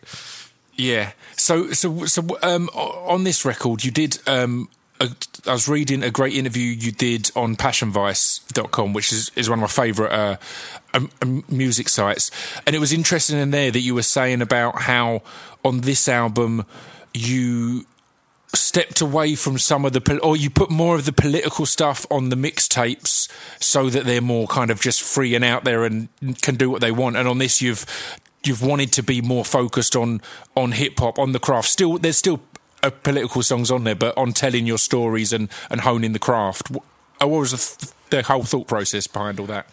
Yeah. 0.75 1.11
So, 1.35 1.71
so, 1.71 2.05
so, 2.05 2.25
um, 2.41 2.69
on 2.69 3.23
this 3.23 3.45
record, 3.45 3.83
you 3.83 3.91
did. 3.91 4.19
Um, 4.27 4.69
a, 5.01 5.09
I 5.47 5.53
was 5.53 5.67
reading 5.67 6.03
a 6.03 6.11
great 6.11 6.33
interview 6.33 6.65
you 6.65 6.91
did 6.91 7.31
on 7.35 7.55
PassionVice.com, 7.55 8.93
which 8.93 9.13
is, 9.13 9.31
is 9.35 9.49
one 9.49 9.59
of 9.59 9.61
my 9.61 9.67
favourite 9.67 10.11
uh, 10.11 10.37
um, 10.93 11.09
um, 11.21 11.45
music 11.47 11.87
sites, 11.87 12.31
and 12.65 12.75
it 12.75 12.79
was 12.79 12.91
interesting 12.91 13.37
in 13.37 13.51
there 13.51 13.71
that 13.71 13.79
you 13.79 13.95
were 13.95 14.03
saying 14.03 14.41
about 14.41 14.81
how 14.81 15.21
on 15.63 15.81
this 15.81 16.09
album 16.09 16.65
you 17.13 17.85
stepped 18.53 19.01
away 19.01 19.36
from 19.36 19.58
some 19.58 19.86
of 19.86 19.94
the 19.94 20.20
or 20.24 20.36
you 20.36 20.50
put 20.50 20.72
more 20.72 20.96
of 20.96 21.06
the 21.06 21.13
political 21.13 21.65
stuff 21.65 22.06
on 22.10 22.29
the 22.29 22.36
mixtapes 22.36 23.29
so 23.62 23.89
that 23.89 24.06
they're 24.06 24.22
more 24.22 24.48
kind 24.48 24.72
of 24.72 24.82
just 24.82 25.01
free 25.01 25.36
and 25.36 25.46
out 25.46 25.63
there 25.63 25.84
and 25.84 26.10
can 26.41 26.56
do 26.56 26.70
what 26.70 26.82
they 26.82 26.91
want. 26.91 27.15
And 27.15 27.27
on 27.27 27.38
this 27.38 27.62
you've 27.62 27.86
you've 28.44 28.62
wanted 28.62 28.91
to 28.94 29.03
be 29.03 29.22
more 29.22 29.46
focused 29.46 29.96
on 29.96 30.22
on 30.56 30.72
hip 30.72 31.00
hop 31.00 31.20
on 31.20 31.32
the 31.32 31.39
craft. 31.39 31.70
Still 31.70 31.98
there's 31.98 32.18
still 32.18 32.41
uh, 32.82 32.89
political 32.89 33.44
songs 33.44 33.70
on 33.70 33.84
there 33.84 33.96
but 33.96 34.18
on 34.18 34.34
telling 34.34 34.65
your 34.65 34.77
stories 34.79 35.32
and 35.32 35.50
and 35.70 35.82
honing 35.82 36.13
the 36.13 36.20
craft. 36.20 36.72
What, 36.72 36.84
was 37.22 37.51
the, 37.51 37.86
th- 37.86 37.94
the 38.10 38.24
whole 38.24 38.44
thought 38.44 38.68
process 38.68 39.06
behind 39.06 39.39
all 39.39 39.48
that 39.48 39.68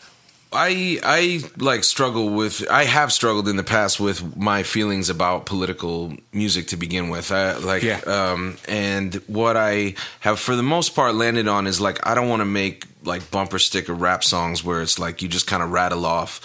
I 0.52 0.98
I 1.02 1.40
like 1.58 1.84
struggle 1.84 2.28
with 2.30 2.64
I 2.70 2.84
have 2.84 3.12
struggled 3.12 3.48
in 3.48 3.56
the 3.56 3.64
past 3.64 3.98
with 4.00 4.36
my 4.36 4.62
feelings 4.62 5.10
about 5.10 5.44
political 5.46 6.14
music 6.32 6.68
to 6.68 6.76
begin 6.76 7.08
with. 7.10 7.30
I, 7.32 7.56
like 7.58 7.82
Yeah. 7.82 8.00
um 8.06 8.56
and 8.68 9.14
what 9.26 9.56
I 9.56 9.94
have 10.20 10.38
for 10.38 10.54
the 10.56 10.62
most 10.62 10.94
part 10.94 11.14
landed 11.14 11.48
on 11.48 11.66
is 11.66 11.80
like 11.80 12.06
I 12.06 12.14
don't 12.14 12.28
want 12.28 12.40
to 12.40 12.46
make 12.46 12.86
like 13.04 13.30
bumper 13.30 13.58
sticker 13.58 13.92
rap 13.94 14.22
songs 14.24 14.62
where 14.64 14.80
it's 14.82 14.98
like 14.98 15.20
you 15.20 15.28
just 15.28 15.46
kind 15.46 15.62
of 15.62 15.70
rattle 15.72 16.06
off 16.06 16.40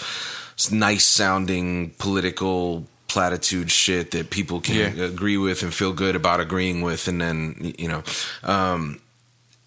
nice 0.71 1.05
sounding 1.05 1.91
political 1.97 2.85
platitude 3.07 3.69
shit 3.71 4.11
that 4.11 4.29
people 4.29 4.61
can 4.61 4.75
Yeah. 4.75 5.05
agree 5.05 5.37
with 5.37 5.63
and 5.63 5.73
feel 5.73 5.93
good 5.93 6.15
about 6.15 6.39
agreeing 6.39 6.81
with 6.81 7.07
and 7.07 7.19
then 7.21 7.73
you 7.77 7.87
know 7.87 8.03
um 8.43 8.99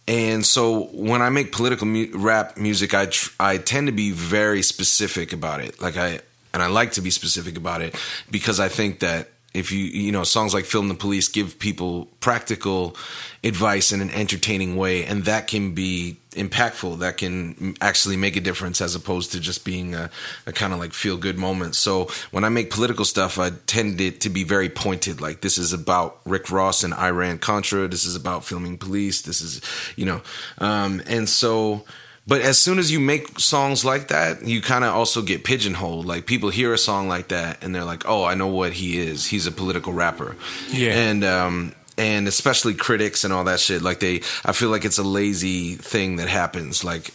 and 0.07 0.45
so 0.45 0.85
when 0.93 1.23
I 1.23 1.31
make 1.31 1.53
political 1.53 1.87
mu- 1.87 2.11
rap 2.15 2.57
music, 2.57 2.95
I 2.95 3.07
tr- 3.07 3.31
I 3.41 3.59
tend 3.59 3.87
to 3.87 3.93
be 3.93 4.11
very 4.11 4.63
specific 4.63 5.33
about 5.33 5.61
it. 5.61 5.81
Like 5.81 5.97
I 5.97 6.21
and 6.53 6.63
I 6.63 6.67
like 6.67 6.93
to 6.93 7.01
be 7.01 7.11
specific 7.11 7.57
about 7.57 7.83
it 7.83 7.97
because 8.31 8.61
I 8.61 8.69
think 8.69 9.01
that 9.01 9.29
if 9.55 9.71
you 9.71 9.85
you 9.85 10.13
know 10.13 10.25
songs 10.25 10.53
like 10.53 10.65
"Film 10.65 10.89
the 10.89 10.95
Police" 10.95 11.29
give 11.29 11.59
people 11.59 12.07
practical 12.21 12.97
advice 13.45 13.93
in 13.93 14.01
an 14.01 14.11
entertaining 14.11 14.77
way, 14.77 15.05
and 15.05 15.25
that 15.25 15.47
can 15.47 15.73
be 15.73 16.17
impactful. 16.33 16.99
That 16.99 17.17
can 17.17 17.77
actually 17.81 18.17
make 18.17 18.37
a 18.37 18.41
difference 18.41 18.81
as 18.81 18.97
opposed 18.97 19.31
to 19.33 19.41
just 19.41 19.65
being 19.65 19.95
a, 19.95 20.11
a 20.47 20.53
kind 20.53 20.73
of 20.73 20.81
like 20.81 20.93
feel 20.93 21.17
good 21.17 21.39
moment. 21.39 21.77
So 21.77 22.11
when 22.33 22.45
I 22.45 22.49
make 22.49 22.71
political 22.71 23.05
stuff, 23.05 23.39
I 23.39 23.51
tend 23.67 24.01
it 24.01 24.21
to 24.23 24.29
be 24.29 24.43
very 24.43 24.69
pointed. 24.69 25.21
Like 25.21 25.41
this 25.41 25.57
is 25.57 25.73
about 25.73 26.21
Rick 26.27 26.51
Ross 26.51 26.83
and 26.83 26.93
Iran 26.93 27.39
Contra. 27.39 27.87
This 27.87 28.05
is 28.05 28.17
about 28.17 28.45
filming 28.45 28.77
police. 28.77 29.23
This 29.23 29.41
is 29.41 29.61
you 29.97 30.05
know, 30.05 30.21
um, 30.59 31.01
and 31.07 31.29
so. 31.29 31.85
But 32.27 32.41
as 32.41 32.59
soon 32.59 32.79
as 32.79 32.91
you 32.91 33.01
make 33.01 33.39
songs 33.39 33.85
like 33.85 34.09
that, 34.09 34.47
you 34.47 34.63
kind 34.63 34.83
of 34.83 34.95
also 34.95 35.21
get 35.21 35.45
pigeonholed. 35.45 36.07
Like 36.07 36.25
people 36.27 36.49
hear 36.49 36.73
a 36.73 36.79
song 36.79 37.07
like 37.07 37.29
that 37.29 37.63
and 37.63 37.75
they're 37.75 37.85
like, 37.85 38.09
"Oh, 38.09 38.25
I 38.25 38.35
know 38.35 38.47
what 38.47 38.73
he 38.73 38.99
is. 38.99 39.27
He's 39.27 39.47
a 39.47 39.53
political 39.53 39.93
rapper." 39.93 40.37
Yeah. 40.71 40.93
And 40.93 41.25
um 41.25 41.75
and 41.97 42.27
especially 42.27 42.75
critics 42.75 43.25
and 43.25 43.33
all 43.33 43.45
that 43.45 43.61
shit. 43.61 43.83
Like 43.83 44.01
they, 44.01 44.17
I 44.45 44.53
feel 44.53 44.71
like 44.71 44.85
it's 44.85 44.99
a 44.99 45.05
lazy 45.05 45.75
thing 45.75 46.17
that 46.17 46.29
happens. 46.29 46.83
Like 46.83 47.13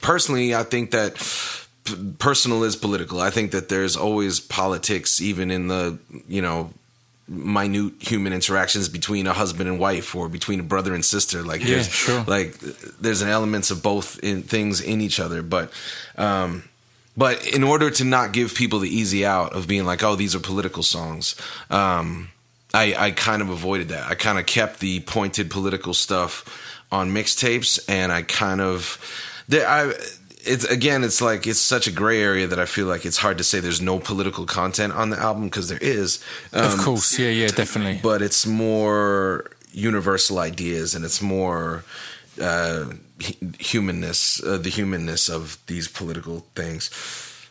personally, 0.00 0.54
I 0.54 0.62
think 0.62 0.90
that 0.92 1.16
p- 1.84 2.12
personal 2.18 2.64
is 2.64 2.76
political. 2.76 3.20
I 3.20 3.30
think 3.30 3.52
that 3.52 3.68
there's 3.68 3.96
always 3.96 4.40
politics, 4.40 5.20
even 5.20 5.50
in 5.50 5.68
the 5.68 5.98
you 6.28 6.42
know 6.42 6.72
minute 7.30 7.92
human 8.00 8.32
interactions 8.32 8.88
between 8.88 9.26
a 9.28 9.32
husband 9.32 9.68
and 9.68 9.78
wife 9.78 10.14
or 10.16 10.28
between 10.28 10.58
a 10.58 10.64
brother 10.64 10.94
and 10.94 11.04
sister. 11.04 11.42
Like 11.42 11.60
Yeah, 11.60 11.76
there's 11.76 11.88
sure. 11.88 12.24
like 12.24 12.58
there's 13.00 13.22
an 13.22 13.28
elements 13.28 13.70
of 13.70 13.82
both 13.82 14.18
in 14.22 14.42
things 14.42 14.80
in 14.80 15.00
each 15.00 15.20
other. 15.20 15.40
But 15.42 15.72
um 16.18 16.64
but 17.16 17.46
in 17.46 17.62
order 17.62 17.90
to 17.90 18.04
not 18.04 18.32
give 18.32 18.54
people 18.54 18.80
the 18.80 18.88
easy 18.88 19.24
out 19.24 19.52
of 19.54 19.66
being 19.68 19.84
like 19.84 20.02
oh 20.02 20.16
these 20.16 20.34
are 20.34 20.40
political 20.40 20.82
songs 20.82 21.34
um 21.70 22.28
i 22.72 22.94
i 22.98 23.10
kind 23.10 23.42
of 23.42 23.48
avoided 23.50 23.88
that. 23.88 24.08
I 24.10 24.14
kind 24.14 24.38
of 24.38 24.46
kept 24.46 24.80
the 24.80 25.00
pointed 25.00 25.50
political 25.50 25.94
stuff 25.94 26.44
on 26.90 27.10
mixtapes 27.12 27.78
and 27.88 28.10
i 28.12 28.22
kind 28.22 28.60
of 28.60 28.98
there 29.48 29.68
i 29.68 29.92
it's 30.44 30.64
again 30.64 31.04
it's 31.04 31.20
like 31.20 31.46
it's 31.46 31.58
such 31.58 31.86
a 31.86 31.92
gray 31.92 32.22
area 32.22 32.46
that 32.46 32.58
i 32.58 32.64
feel 32.66 32.86
like 32.86 33.04
it's 33.04 33.18
hard 33.18 33.36
to 33.38 33.44
say 33.44 33.60
there's 33.60 33.80
no 33.82 33.98
political 33.98 34.46
content 34.46 34.92
on 34.92 35.10
the 35.10 35.18
album 35.18 35.44
because 35.44 35.68
there 35.68 35.78
is 35.82 36.22
um, 36.52 36.64
of 36.64 36.78
course 36.78 37.18
yeah 37.18 37.28
yeah 37.30 37.48
definitely 37.48 37.98
but 38.02 38.22
it's 38.22 38.46
more 38.46 39.44
universal 39.72 40.38
ideas 40.38 40.94
and 40.94 41.04
it's 41.04 41.20
more 41.22 41.84
uh, 42.40 42.84
humanness, 43.58 44.42
uh, 44.42 44.56
the 44.58 44.70
humanness 44.70 45.28
of 45.28 45.58
these 45.66 45.88
political 45.88 46.46
things. 46.54 46.90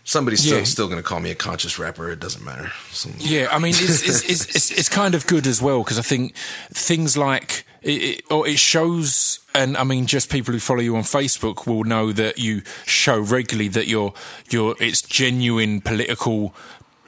Somebody's 0.03 0.39
still 0.41 0.57
Yeah. 0.57 0.63
still 0.63 0.87
going 0.87 0.97
to 0.97 1.03
call 1.07 1.19
me 1.19 1.29
a 1.29 1.35
conscious 1.35 1.77
rapper. 1.77 2.09
It 2.11 2.19
doesn't 2.19 2.43
matter. 2.43 2.71
Some- 2.91 3.13
Yeah, 3.19 3.47
I 3.51 3.59
mean, 3.59 3.73
it's 3.75 4.01
it's 4.01 4.23
it's, 4.27 4.55
it's, 4.55 4.71
it's 4.71 4.89
kind 4.89 5.13
of 5.13 5.27
good 5.27 5.45
as 5.45 5.61
well 5.61 5.83
because 5.83 5.99
I 5.99 6.01
think 6.01 6.33
things 6.73 7.15
like 7.15 7.65
it, 7.81 7.91
it, 7.91 8.21
or 8.29 8.47
it 8.47 8.59
shows, 8.59 9.39
and 9.53 9.77
I 9.77 9.83
mean, 9.83 10.05
just 10.05 10.29
people 10.29 10.53
who 10.53 10.59
follow 10.59 10.81
you 10.81 10.95
on 10.95 11.03
Facebook 11.03 11.65
will 11.65 11.83
know 11.83 12.11
that 12.11 12.37
you 12.37 12.61
show 12.85 13.19
regularly 13.19 13.69
that 13.69 13.87
you're 13.87 14.13
you're 14.49 14.75
it's 14.79 15.01
genuine 15.01 15.81
political 15.81 16.53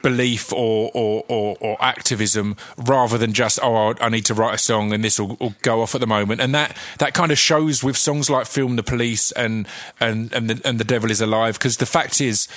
belief 0.02 0.52
or 0.52 0.90
or, 0.94 1.24
or, 1.28 1.56
or 1.60 1.76
activism 1.80 2.56
rather 2.76 3.16
than 3.16 3.32
just 3.32 3.58
oh 3.62 3.94
I 4.00 4.08
need 4.08 4.26
to 4.26 4.34
write 4.34 4.54
a 4.54 4.58
song 4.58 4.92
and 4.92 5.02
this 5.02 5.18
will, 5.18 5.36
will 5.40 5.54
go 5.62 5.80
off 5.80 5.94
at 5.94 6.00
the 6.00 6.06
moment. 6.06 6.40
And 6.40 6.54
that 6.54 6.76
that 6.98 7.14
kind 7.14 7.32
of 7.32 7.38
shows 7.38 7.82
with 7.82 7.96
songs 7.96 8.28
like 8.28 8.46
film 8.46 8.76
the 8.76 8.82
police 8.82 9.30
and 9.32 9.66
and 10.00 10.32
and 10.32 10.50
the, 10.50 10.68
and 10.68 10.78
the 10.78 10.84
devil 10.84 11.10
is 11.10 11.20
alive 11.20 11.54
because 11.54 11.78
the 11.78 11.86
fact 11.86 12.20
is 12.20 12.48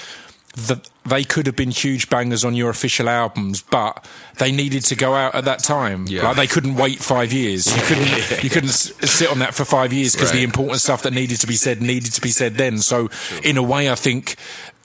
that 0.55 0.89
they 1.05 1.23
could 1.23 1.45
have 1.45 1.55
been 1.55 1.71
huge 1.71 2.09
bangers 2.09 2.45
on 2.45 2.55
your 2.55 2.69
official 2.69 3.09
albums, 3.09 3.61
but 3.61 4.05
they 4.37 4.51
needed 4.51 4.83
to 4.85 4.95
go 4.95 5.13
out 5.13 5.35
at 5.35 5.45
that 5.45 5.59
time. 5.59 6.05
Yeah. 6.07 6.23
Like 6.23 6.37
they 6.37 6.47
couldn't 6.47 6.75
wait 6.75 6.99
five 6.99 7.33
years. 7.33 7.67
You 7.67 7.81
couldn't 7.83 8.43
you 8.43 8.49
couldn't 8.49 8.69
sit 8.69 9.29
on 9.29 9.39
that 9.39 9.53
for 9.53 9.65
five 9.65 9.91
years 9.91 10.13
because 10.15 10.31
the 10.31 10.43
important 10.43 10.79
stuff 10.79 11.03
that 11.03 11.13
needed 11.13 11.39
to 11.41 11.47
be 11.47 11.55
said 11.55 11.81
needed 11.81 12.13
to 12.13 12.21
be 12.21 12.31
said 12.31 12.55
then. 12.55 12.79
So 12.79 13.09
in 13.43 13.57
a 13.57 13.63
way, 13.63 13.89
I 13.91 13.95
think 13.95 14.35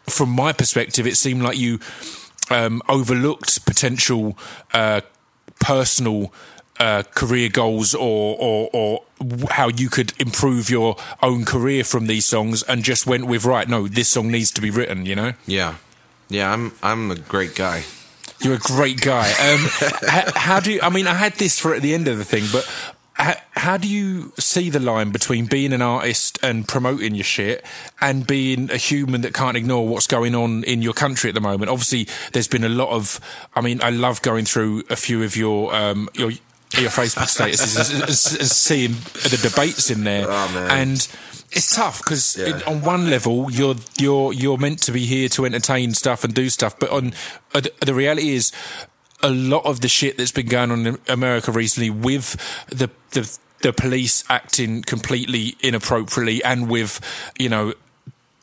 from 0.07 0.31
my 0.31 0.53
perspective, 0.53 1.07
it 1.07 1.17
seemed 1.17 1.43
like 1.43 1.57
you 1.57 1.79
um, 2.51 2.83
overlooked 2.89 3.65
potential 3.65 4.37
uh, 4.75 5.03
personal. 5.61 6.33
Uh, 6.81 7.03
career 7.15 7.51
goals 7.51 7.95
or, 7.95 8.37
or 8.41 8.71
or 8.73 9.03
how 9.51 9.69
you 9.69 9.91
could 9.91 10.15
improve 10.19 10.71
your 10.71 10.97
own 11.21 11.45
career 11.45 11.85
from 11.85 12.07
these 12.07 12.25
songs 12.25 12.63
and 12.63 12.83
just 12.83 13.07
went 13.07 13.27
with 13.27 13.45
right 13.45 13.69
no 13.69 13.87
this 13.87 14.09
song 14.09 14.31
needs 14.31 14.51
to 14.51 14.63
be 14.63 14.71
written 14.71 15.05
you 15.05 15.15
know 15.15 15.35
yeah, 15.47 15.75
yeah. 16.31 16.51
I'm 16.51 16.73
I'm 16.83 17.11
a 17.11 17.17
great 17.17 17.55
guy. 17.55 17.83
you're 18.41 18.55
a 18.55 18.59
great 18.59 19.01
guy. 19.03 19.29
Um, 19.29 19.61
how, 20.09 20.33
how 20.35 20.61
do 20.61 20.73
you? 20.73 20.81
I 20.83 20.89
mean, 20.89 21.07
I 21.07 21.13
had 21.13 21.35
this 21.35 21.59
for 21.59 21.75
at 21.75 21.83
the 21.83 21.93
end 21.93 22.09
of 22.09 22.17
the 22.17 22.25
thing, 22.25 22.45
but 22.51 22.65
how, 23.15 23.35
how 23.53 23.77
do 23.77 23.87
you 23.87 24.33
see 24.39 24.71
the 24.71 24.81
line 24.81 25.11
between 25.11 25.47
being 25.47 25.73
an 25.73 25.83
artist 25.83 26.39
and 26.43 26.67
promoting 26.67 27.15
your 27.15 27.25
shit 27.25 27.65
and 28.01 28.27
being 28.27 28.71
a 28.71 28.77
human 28.77 29.21
that 29.21 29.35
can't 29.35 29.57
ignore 29.57 29.87
what's 29.87 30.07
going 30.07 30.35
on 30.35 30.65
in 30.65 30.81
your 30.81 30.95
country 30.95 31.29
at 31.29 31.35
the 31.35 31.41
moment? 31.41 31.71
Obviously, 31.71 32.09
there's 32.33 32.49
been 32.49 32.65
a 32.65 32.69
lot 32.69 32.89
of. 32.89 33.21
I 33.55 33.61
mean, 33.61 33.83
I 33.83 33.91
love 33.91 34.23
going 34.23 34.47
through 34.47 34.85
a 34.89 34.97
few 34.97 35.23
of 35.23 35.37
your 35.37 35.75
um, 35.75 36.09
your 36.15 36.33
your 36.79 36.91
Facebook 36.91 37.29
statuses 37.29 37.93
and, 38.39 38.49
seeing 38.49 38.93
the 39.29 39.39
debates 39.43 39.91
in 39.91 40.05
there, 40.05 40.27
Oh, 40.29 40.67
and 40.71 41.07
it's 41.53 41.75
tough 41.75 41.99
because 41.99 42.37
Yeah. 42.37 42.61
on 42.67 42.83
one 42.83 43.11
level 43.11 43.51
you're 43.51 43.75
you're 43.99 44.33
you're 44.33 44.59
meant 44.59 44.81
to 44.83 44.93
be 44.93 45.05
here 45.07 45.29
to 45.31 45.45
entertain 45.47 45.95
stuff 45.95 46.23
and 46.25 46.33
do 46.33 46.49
stuff, 46.49 46.79
but 46.79 46.91
on 46.91 47.13
uh, 47.55 47.61
the- 47.61 47.73
the 47.85 47.95
reality 47.95 48.31
is 48.35 48.53
a 49.23 49.31
lot 49.31 49.65
of 49.67 49.81
the 49.81 49.89
shit 49.89 50.17
that's 50.17 50.33
been 50.33 50.47
going 50.47 50.71
on 50.71 50.87
in 50.87 50.99
America 51.09 51.51
recently 51.53 51.91
with 51.91 52.37
the 52.69 52.89
the 53.11 53.29
the 53.63 53.73
police 53.73 54.25
acting 54.31 54.83
completely 54.83 55.57
inappropriately 55.61 56.43
and 56.45 56.71
with 56.71 57.01
you 57.39 57.49
know 57.49 57.75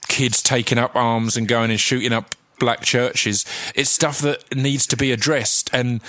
kids 0.08 0.42
taking 0.42 0.78
up 0.78 0.96
arms 0.96 1.36
and 1.38 1.48
going 1.48 1.72
and 1.72 1.80
shooting 1.80 2.14
up 2.14 2.36
black 2.60 2.82
churches. 2.82 3.46
It's 3.76 3.90
stuff 3.90 4.20
that 4.20 4.56
needs 4.56 4.86
to 4.88 4.98
be 4.98 5.12
addressed, 5.12 5.70
and 5.74 6.02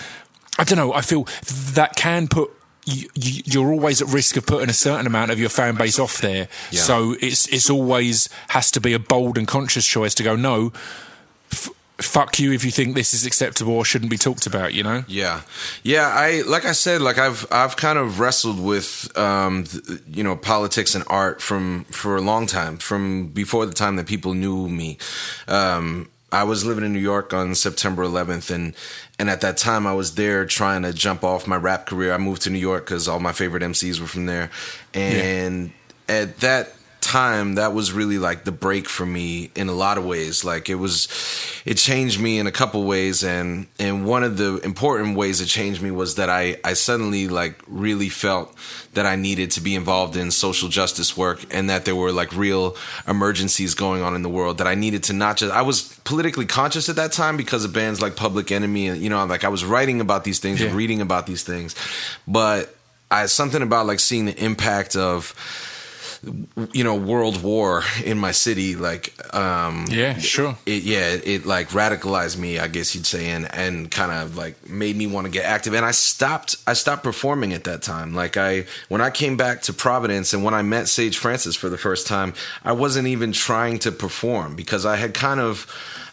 I 0.58 0.64
don't 0.64 0.76
know. 0.78 0.92
I 0.92 1.00
feel 1.02 1.26
that 1.74 1.96
can 1.96 2.28
put. 2.28 2.50
You, 2.84 3.06
you're 3.14 3.70
always 3.70 4.00
at 4.00 4.08
risk 4.08 4.36
of 4.38 4.46
putting 4.46 4.70
a 4.70 4.72
certain 4.72 5.06
amount 5.06 5.30
of 5.30 5.38
your 5.38 5.50
fan 5.50 5.74
base 5.74 5.98
off 5.98 6.22
there, 6.22 6.48
so 6.70 7.16
it's 7.20 7.46
it's 7.48 7.68
always 7.68 8.30
has 8.48 8.70
to 8.70 8.80
be 8.80 8.94
a 8.94 8.98
bold 8.98 9.36
and 9.36 9.46
conscious 9.46 9.86
choice 9.86 10.14
to 10.14 10.22
go. 10.22 10.36
No, 10.36 10.72
f- 11.52 11.68
fuck 11.98 12.38
you 12.38 12.50
if 12.52 12.64
you 12.64 12.70
think 12.70 12.94
this 12.94 13.12
is 13.12 13.26
acceptable 13.26 13.74
or 13.74 13.84
shouldn't 13.84 14.10
be 14.10 14.16
talked 14.16 14.46
about. 14.46 14.72
You 14.72 14.84
know? 14.84 15.04
Yeah, 15.06 15.42
yeah. 15.82 16.08
I 16.08 16.40
like 16.46 16.64
I 16.64 16.72
said, 16.72 17.02
like 17.02 17.18
I've 17.18 17.46
I've 17.50 17.76
kind 17.76 17.98
of 17.98 18.20
wrestled 18.20 18.58
with 18.58 19.10
um, 19.18 19.64
th- 19.64 20.00
you 20.10 20.24
know 20.24 20.34
politics 20.34 20.94
and 20.94 21.04
art 21.08 21.42
from 21.42 21.84
for 21.90 22.16
a 22.16 22.22
long 22.22 22.46
time, 22.46 22.78
from 22.78 23.26
before 23.26 23.66
the 23.66 23.74
time 23.74 23.96
that 23.96 24.06
people 24.06 24.32
knew 24.32 24.66
me. 24.66 24.96
Um, 25.46 26.08
I 26.30 26.44
was 26.44 26.64
living 26.64 26.84
in 26.84 26.92
New 26.92 26.98
York 26.98 27.32
on 27.32 27.54
September 27.54 28.04
11th, 28.04 28.50
and 28.54 28.74
and 29.18 29.30
at 29.30 29.40
that 29.40 29.56
time 29.56 29.86
I 29.86 29.94
was 29.94 30.14
there 30.14 30.44
trying 30.44 30.82
to 30.82 30.92
jump 30.92 31.24
off 31.24 31.46
my 31.46 31.56
rap 31.56 31.86
career. 31.86 32.12
I 32.12 32.18
moved 32.18 32.42
to 32.42 32.50
New 32.50 32.58
York 32.58 32.84
because 32.84 33.08
all 33.08 33.20
my 33.20 33.32
favorite 33.32 33.62
MCs 33.62 34.00
were 34.00 34.06
from 34.06 34.26
there, 34.26 34.50
and 34.92 35.72
yeah. 36.08 36.14
at 36.14 36.40
that 36.40 36.74
time 37.00 37.54
that 37.54 37.72
was 37.72 37.92
really 37.92 38.18
like 38.18 38.44
the 38.44 38.52
break 38.52 38.88
for 38.88 39.06
me 39.06 39.50
in 39.54 39.68
a 39.68 39.72
lot 39.72 39.96
of 39.96 40.04
ways 40.04 40.44
like 40.44 40.68
it 40.68 40.74
was 40.74 41.08
it 41.64 41.74
changed 41.74 42.20
me 42.20 42.38
in 42.38 42.46
a 42.46 42.52
couple 42.52 42.84
ways 42.84 43.24
and 43.24 43.66
and 43.78 44.04
one 44.04 44.22
of 44.22 44.36
the 44.36 44.56
important 44.58 45.16
ways 45.16 45.40
it 45.40 45.46
changed 45.46 45.80
me 45.80 45.90
was 45.90 46.16
that 46.16 46.28
I 46.28 46.58
I 46.64 46.74
suddenly 46.74 47.28
like 47.28 47.60
really 47.66 48.08
felt 48.08 48.54
that 48.94 49.06
I 49.06 49.16
needed 49.16 49.52
to 49.52 49.60
be 49.60 49.74
involved 49.74 50.16
in 50.16 50.30
social 50.30 50.68
justice 50.68 51.16
work 51.16 51.44
and 51.54 51.70
that 51.70 51.84
there 51.84 51.96
were 51.96 52.12
like 52.12 52.34
real 52.36 52.76
emergencies 53.06 53.74
going 53.74 54.02
on 54.02 54.14
in 54.14 54.22
the 54.22 54.28
world 54.28 54.58
that 54.58 54.66
I 54.66 54.74
needed 54.74 55.04
to 55.04 55.12
not 55.12 55.38
just 55.38 55.52
I 55.52 55.62
was 55.62 55.98
politically 56.04 56.46
conscious 56.46 56.88
at 56.88 56.96
that 56.96 57.12
time 57.12 57.36
because 57.36 57.64
of 57.64 57.72
bands 57.72 58.02
like 58.02 58.16
Public 58.16 58.52
Enemy 58.52 58.88
and 58.88 59.00
you 59.00 59.08
know 59.08 59.24
like 59.24 59.44
I 59.44 59.48
was 59.48 59.64
writing 59.64 60.00
about 60.00 60.24
these 60.24 60.40
things 60.40 60.60
yeah. 60.60 60.66
and 60.66 60.76
reading 60.76 61.00
about 61.00 61.26
these 61.26 61.42
things 61.42 61.74
but 62.26 62.74
I 63.10 63.26
something 63.26 63.62
about 63.62 63.86
like 63.86 64.00
seeing 64.00 64.26
the 64.26 64.44
impact 64.44 64.96
of 64.96 65.34
you 66.72 66.82
know 66.82 66.96
world 66.96 67.42
war 67.42 67.82
in 68.04 68.18
my 68.18 68.32
city 68.32 68.74
like 68.74 69.12
um 69.34 69.84
yeah 69.88 70.18
sure. 70.18 70.56
it, 70.66 70.82
yeah 70.82 71.10
it 71.10 71.46
like 71.46 71.68
radicalized 71.68 72.36
me 72.36 72.58
i 72.58 72.66
guess 72.66 72.94
you'd 72.94 73.06
say 73.06 73.30
and 73.30 73.52
and 73.54 73.90
kind 73.90 74.10
of 74.10 74.36
like 74.36 74.68
made 74.68 74.96
me 74.96 75.06
want 75.06 75.26
to 75.26 75.30
get 75.30 75.44
active. 75.44 75.74
And 75.74 75.84
i 75.84 75.90
stopped 75.90 76.56
i 76.66 76.72
stopped 76.72 77.02
performing 77.02 77.52
at 77.52 77.64
that 77.64 77.82
time. 77.82 78.14
Like 78.14 78.36
i 78.36 78.64
when 78.88 79.00
i 79.00 79.10
came 79.10 79.36
back 79.36 79.62
to 79.62 79.72
providence 79.72 80.32
and 80.32 80.42
when 80.42 80.54
i 80.54 80.62
met 80.62 80.88
sage 80.88 81.18
francis 81.18 81.54
for 81.54 81.68
the 81.68 81.78
first 81.78 82.06
time 82.06 82.34
i 82.64 82.72
wasn't 82.72 83.06
even 83.08 83.32
trying 83.32 83.78
to 83.80 83.92
perform 83.92 84.56
because 84.56 84.84
i 84.86 84.96
had 84.96 85.14
kind 85.14 85.40
of 85.40 85.66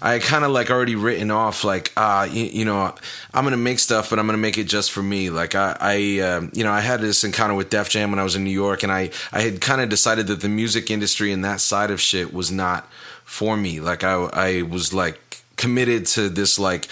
I 0.05 0.19
kind 0.19 0.45
of 0.45 0.51
like 0.51 0.69
already 0.69 0.93
written 0.93 1.31
off 1.31 1.63
like 1.63 1.91
ah 1.97 2.21
uh, 2.21 2.23
you, 2.25 2.43
you, 2.43 2.65
know 2.65 2.93
I'm 3.33 3.43
gonna 3.43 3.57
make 3.57 3.79
stuff 3.79 4.11
but 4.11 4.19
I'm 4.19 4.27
gonna 4.27 4.37
make 4.37 4.59
it 4.59 4.65
just 4.65 4.91
for 4.91 5.01
me. 5.01 5.31
Like 5.31 5.55
I 5.55 5.75
I 5.81 6.19
um, 6.19 6.51
you 6.53 6.63
know 6.63 6.71
I 6.71 6.81
had 6.81 7.01
this 7.01 7.23
encounter 7.23 7.55
with 7.55 7.71
Def 7.71 7.89
Jam 7.89 8.11
when 8.11 8.19
I 8.19 8.23
was 8.23 8.35
in 8.35 8.43
New 8.43 8.51
York 8.51 8.83
and 8.83 8.91
I 8.91 9.09
I 9.31 9.41
had 9.41 9.61
kind 9.61 9.81
of 9.81 9.89
decided 9.89 10.27
that 10.27 10.41
the 10.41 10.47
music 10.47 10.91
industry 10.91 11.31
and 11.31 11.43
that 11.43 11.59
side 11.59 11.89
of 11.89 11.99
shit 11.99 12.31
was 12.35 12.51
not 12.51 12.87
for 13.23 13.57
me. 13.57 13.79
Like 13.79 14.03
I 14.03 14.13
I 14.13 14.61
was 14.61 14.93
like 14.93 15.43
committed 15.55 16.05
to 16.05 16.29
this 16.29 16.59
like 16.59 16.87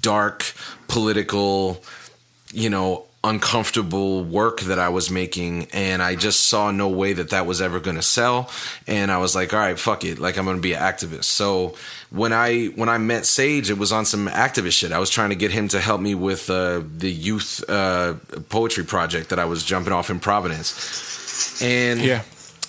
dark 0.00 0.52
political 0.88 1.84
you 2.52 2.68
know 2.68 3.05
uncomfortable 3.28 4.24
work 4.24 4.60
that 4.62 4.78
I 4.78 4.88
was 4.88 5.10
making 5.10 5.66
and 5.72 6.02
I 6.02 6.14
just 6.14 6.44
saw 6.44 6.70
no 6.70 6.88
way 6.88 7.12
that 7.12 7.30
that 7.30 7.46
was 7.46 7.60
ever 7.60 7.80
going 7.80 7.96
to 7.96 8.02
sell 8.02 8.50
and 8.86 9.10
I 9.10 9.18
was 9.18 9.34
like 9.34 9.52
all 9.52 9.60
right 9.60 9.78
fuck 9.78 10.04
it 10.04 10.18
like 10.18 10.38
I'm 10.38 10.44
going 10.44 10.56
to 10.56 10.62
be 10.62 10.74
an 10.74 10.82
activist. 10.82 11.24
So 11.24 11.74
when 12.10 12.32
I 12.32 12.66
when 12.66 12.88
I 12.88 12.98
met 12.98 13.26
Sage 13.26 13.70
it 13.70 13.78
was 13.78 13.92
on 13.92 14.04
some 14.04 14.28
activist 14.28 14.72
shit. 14.72 14.92
I 14.92 14.98
was 14.98 15.10
trying 15.10 15.30
to 15.30 15.36
get 15.36 15.50
him 15.50 15.68
to 15.68 15.80
help 15.80 16.00
me 16.00 16.14
with 16.14 16.48
uh, 16.50 16.82
the 16.96 17.10
youth 17.10 17.62
uh, 17.68 18.14
poetry 18.48 18.84
project 18.84 19.30
that 19.30 19.38
I 19.38 19.44
was 19.44 19.64
jumping 19.64 19.92
off 19.92 20.10
in 20.10 20.20
Providence. 20.20 21.60
And 21.62 22.00
yeah 22.00 22.22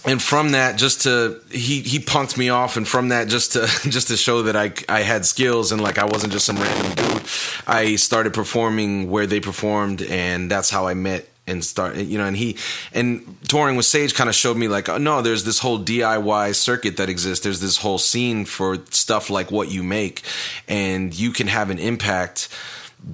and 0.08 0.22
from 0.22 0.52
that 0.52 0.78
just 0.78 1.02
to 1.02 1.42
he 1.52 1.82
he 1.82 2.00
punked 2.00 2.38
me 2.38 2.50
off. 2.50 2.78
And 2.78 2.88
from 2.88 3.10
that 3.10 3.28
just 3.28 3.54
to 3.54 3.62
just 3.90 4.08
to 4.08 4.18
show 4.18 4.44
that 4.44 4.56
I 4.56 4.72
I 4.90 5.02
had 5.02 5.26
skills 5.26 5.72
and 5.72 5.82
like 5.82 5.98
I 5.98 6.06
wasn't 6.06 6.34
just 6.34 6.46
some 6.46 6.58
random 6.58 6.96
dude. 6.96 7.24
I 7.68 7.96
started 7.98 8.34
performing 8.34 9.12
where 9.12 9.28
they 9.28 9.40
performed 9.40 10.02
and 10.02 10.50
that's 10.50 10.70
how 10.70 10.88
I 10.88 10.94
met 10.94 11.28
and 11.50 11.64
start 11.64 11.96
you 11.96 12.18
know 12.18 12.26
and 12.26 12.36
he 12.36 12.58
and 12.94 13.38
touring 13.48 13.78
with 13.78 13.86
Sage 13.86 14.14
kind 14.14 14.30
of 14.30 14.36
showed 14.36 14.58
me 14.58 14.68
like 14.68 14.90
oh, 14.90 14.98
no 14.98 15.22
there's 15.22 15.46
this 15.46 15.60
whole 15.60 15.80
DIY 15.80 16.56
circuit 16.56 16.98
that 16.98 17.10
exists. 17.10 17.44
There's 17.44 17.60
this 17.60 17.78
whole 17.78 17.98
scene 17.98 18.46
for 18.46 18.78
stuff 18.92 19.30
like 19.30 19.52
what 19.52 19.70
you 19.72 19.84
make. 19.84 20.24
And 20.68 21.14
you 21.14 21.32
can 21.32 21.48
have 21.48 21.70
an 21.70 21.80
impact 21.80 22.50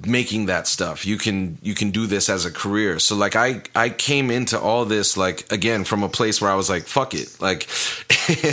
making 0.04 0.46
that 0.46 0.66
stuff. 0.66 1.06
You 1.06 1.18
can 1.18 1.58
you 1.62 1.74
can 1.74 1.90
do 1.90 2.06
this 2.06 2.28
as 2.28 2.44
a 2.44 2.50
career. 2.50 2.98
So 2.98 3.14
like 3.14 3.36
i 3.36 3.62
i 3.74 3.90
came 3.90 4.30
into 4.30 4.58
all 4.58 4.84
this 4.84 5.16
like 5.16 5.50
again 5.52 5.84
from 5.84 6.02
a 6.02 6.08
place 6.08 6.40
where 6.40 6.50
i 6.50 6.54
was 6.54 6.68
like 6.68 6.84
fuck 6.84 7.14
it. 7.14 7.40
Like 7.40 7.62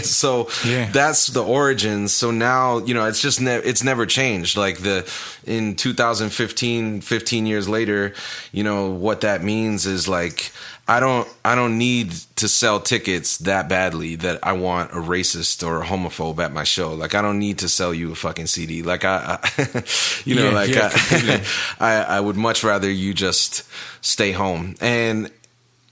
so 0.04 0.50
yeah. 0.66 0.92
that's 0.92 1.28
the 1.28 1.44
origins 1.44 2.12
so 2.12 2.32
now 2.32 2.80
you 2.80 2.94
know 2.94 3.06
it's 3.06 3.22
just 3.22 3.42
ne- 3.42 3.56
it's 3.64 3.84
never 3.84 4.06
changed. 4.06 4.58
Like 4.58 4.80
the 4.80 5.10
in 5.46 5.76
2015 5.76 7.02
15 7.02 7.46
years 7.46 7.68
later 7.68 8.14
you 8.52 8.64
know 8.64 8.90
what 8.90 9.22
that 9.22 9.44
means 9.44 9.86
is 9.86 10.08
like 10.08 10.52
I 10.92 11.00
don't 11.00 11.26
I 11.46 11.56
don't 11.56 11.78
need 11.78 12.12
to 12.36 12.50
sell 12.50 12.82
tickets 12.82 13.38
that 13.38 13.70
badly 13.70 14.18
that 14.18 14.40
I 14.44 14.52
want 14.52 14.92
a 14.92 14.96
racist 14.96 15.66
or 15.66 15.82
a 15.82 15.86
homophobe 15.86 16.44
at 16.44 16.52
my 16.52 16.66
show. 16.66 16.94
Like 16.94 17.16
I 17.16 17.22
don't 17.22 17.40
need 17.40 17.60
to 17.60 17.70
sell 17.70 17.94
you 17.94 18.12
a 18.12 18.16
fucking 18.16 18.48
CD. 18.48 18.84
Like 18.84 19.06
I, 19.06 19.40
I 19.42 19.84
you 20.26 20.36
know, 20.36 20.50
yeah, 20.50 20.54
like 20.54 20.70
yeah, 20.70 20.90
I, 20.92 21.46
I, 21.80 22.18
I 22.18 22.20
would 22.20 22.36
much 22.36 22.66
rather 22.66 22.92
you 22.92 23.14
just 23.14 23.64
stay 24.02 24.34
home. 24.34 24.76
And 24.82 25.32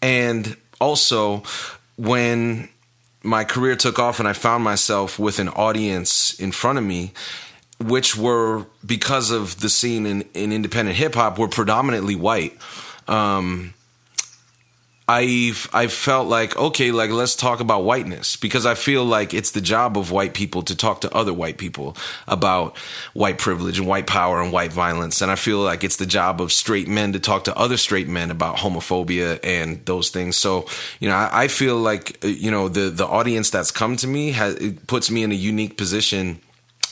and 0.02 0.58
also 0.82 1.44
when 1.96 2.68
my 3.24 3.46
career 3.46 3.78
took 3.78 4.00
off 4.00 4.20
and 4.20 4.28
I 4.28 4.34
found 4.34 4.66
myself 4.66 5.18
with 5.18 5.40
an 5.40 5.48
audience 5.48 6.38
in 6.42 6.52
front 6.52 6.78
of 6.78 6.84
me, 6.84 7.14
which 7.80 8.18
were 8.18 8.66
because 8.86 9.32
of 9.32 9.62
the 9.62 9.70
scene 9.70 10.06
in, 10.06 10.26
in 10.34 10.52
independent 10.52 10.98
hip 10.98 11.16
hop 11.16 11.40
were 11.40 11.48
predominantly 11.48 12.16
white. 12.16 12.58
Um, 13.08 13.74
I've 15.10 15.68
I've 15.74 15.92
felt 15.92 16.28
like 16.28 16.56
okay, 16.56 16.92
like 16.92 17.10
let's 17.10 17.36
talk 17.36 17.62
about 17.62 17.84
whiteness 17.84 18.36
because 18.36 18.68
I 18.68 18.76
feel 18.76 19.04
like 19.04 19.34
it's 19.34 19.50
the 19.50 19.60
job 19.60 19.98
of 19.98 20.12
white 20.12 20.36
people 20.36 20.62
to 20.62 20.76
talk 20.76 21.02
to 21.02 21.12
other 21.16 21.34
white 21.34 21.58
people 21.58 21.98
about 22.28 22.78
white 23.14 23.40
privilege 23.40 23.80
and 23.80 23.88
white 23.88 24.06
power 24.06 24.40
and 24.40 24.52
white 24.52 24.72
violence, 24.72 25.24
and 25.24 25.32
I 25.32 25.36
feel 25.36 25.62
like 25.62 25.84
it's 25.84 25.96
the 25.96 26.06
job 26.06 26.40
of 26.40 26.52
straight 26.52 26.88
men 26.88 27.14
to 27.14 27.20
talk 27.20 27.46
to 27.46 27.58
other 27.58 27.76
straight 27.76 28.08
men 28.08 28.30
about 28.30 28.58
homophobia 28.58 29.40
and 29.44 29.84
those 29.88 30.12
things. 30.12 30.38
So 30.38 30.68
you 31.00 31.10
know, 31.10 31.16
I, 31.16 31.46
I 31.46 31.48
feel 31.48 31.78
like 31.78 32.24
uh, 32.24 32.28
you 32.28 32.52
know 32.52 32.70
the 32.70 32.92
the 32.92 33.08
audience 33.08 33.50
that's 33.50 33.72
come 33.72 33.96
to 33.98 34.08
me 34.08 34.34
has 34.34 34.58
it 34.58 34.86
puts 34.86 35.10
me 35.10 35.24
in 35.24 35.32
a 35.32 35.36
unique 35.36 35.76
position 35.76 36.40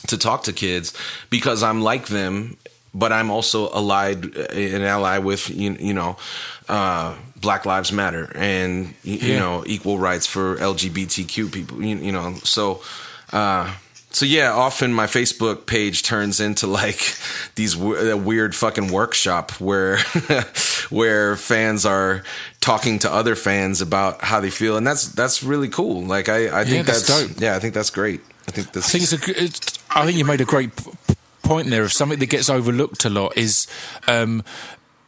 to 0.08 0.18
talk 0.18 0.42
to 0.42 0.52
kids 0.52 0.92
because 1.30 1.62
I'm 1.62 1.82
like 1.82 2.08
them, 2.08 2.56
but 2.94 3.12
I'm 3.12 3.30
also 3.30 3.68
allied 3.70 4.36
uh, 4.36 4.42
an 4.52 4.82
ally 4.82 5.18
with 5.18 5.50
you, 5.50 5.76
you 5.78 5.94
know. 5.94 6.16
Uh, 6.68 7.16
Black 7.40 7.64
Lives 7.64 7.92
Matter 7.92 8.30
and 8.34 8.94
you, 9.02 9.14
yeah. 9.14 9.26
you 9.26 9.38
know 9.38 9.64
equal 9.66 9.98
rights 9.98 10.26
for 10.26 10.56
LGBTQ 10.56 11.52
people. 11.52 11.82
You, 11.82 11.96
you 11.96 12.12
know, 12.12 12.34
so 12.42 12.82
uh, 13.32 13.72
so 14.10 14.24
yeah, 14.24 14.52
often 14.52 14.92
my 14.92 15.06
Facebook 15.06 15.66
page 15.66 16.02
turns 16.02 16.40
into 16.40 16.66
like 16.66 17.00
these 17.54 17.74
w- 17.74 18.16
weird 18.16 18.54
fucking 18.54 18.90
workshop 18.90 19.52
where 19.60 19.98
where 20.90 21.36
fans 21.36 21.84
are 21.84 22.22
talking 22.60 22.98
to 23.00 23.12
other 23.12 23.36
fans 23.36 23.80
about 23.80 24.22
how 24.24 24.40
they 24.40 24.50
feel, 24.50 24.76
and 24.76 24.86
that's 24.86 25.08
that's 25.08 25.42
really 25.42 25.68
cool. 25.68 26.02
Like 26.04 26.28
I, 26.28 26.60
I 26.60 26.64
think 26.64 26.76
yeah, 26.76 26.82
that's, 26.82 27.06
that's 27.06 27.40
yeah, 27.40 27.56
I 27.56 27.58
think 27.58 27.74
that's 27.74 27.90
great. 27.90 28.20
I 28.46 28.50
think 28.50 28.72
this. 28.72 28.86
I 28.86 28.98
think 28.98 29.04
it's 29.04 29.12
a. 29.12 29.44
It's, 29.44 29.78
I 29.90 30.04
think 30.06 30.16
you 30.18 30.24
made 30.24 30.40
a 30.40 30.44
great 30.44 30.70
point 31.48 31.70
there 31.70 31.82
of 31.82 31.92
something 31.92 32.18
that 32.18 32.26
gets 32.26 32.50
overlooked 32.50 33.04
a 33.04 33.10
lot 33.10 33.36
is 33.36 33.66
um, 34.06 34.44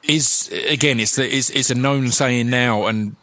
is 0.02 0.50
again 0.68 0.98
it's 0.98 1.18
it's 1.18 1.50
it's 1.50 1.70
a 1.70 1.74
known 1.74 2.10
saying 2.10 2.48
now 2.48 2.86
and 2.86 3.14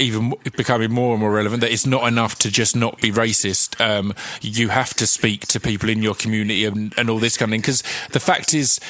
even 0.00 0.34
becoming 0.56 0.92
more 0.92 1.12
and 1.12 1.20
more 1.20 1.30
relevant 1.30 1.60
that 1.60 1.70
it's 1.70 1.86
not 1.86 2.08
enough 2.08 2.36
to 2.40 2.50
just 2.50 2.74
not 2.74 3.00
be 3.00 3.12
racist. 3.12 3.80
Um, 3.80 4.12
you 4.40 4.70
have 4.70 4.92
to 4.94 5.06
speak 5.06 5.46
to 5.48 5.60
people 5.60 5.88
in 5.88 6.02
your 6.02 6.16
community 6.16 6.64
and, 6.64 6.92
and 6.96 7.08
all 7.08 7.18
this 7.18 7.36
kind 7.36 7.50
of 7.50 7.52
thing. 7.52 7.60
Because 7.60 7.82
the 8.10 8.18
fact 8.18 8.54
is, 8.54 8.80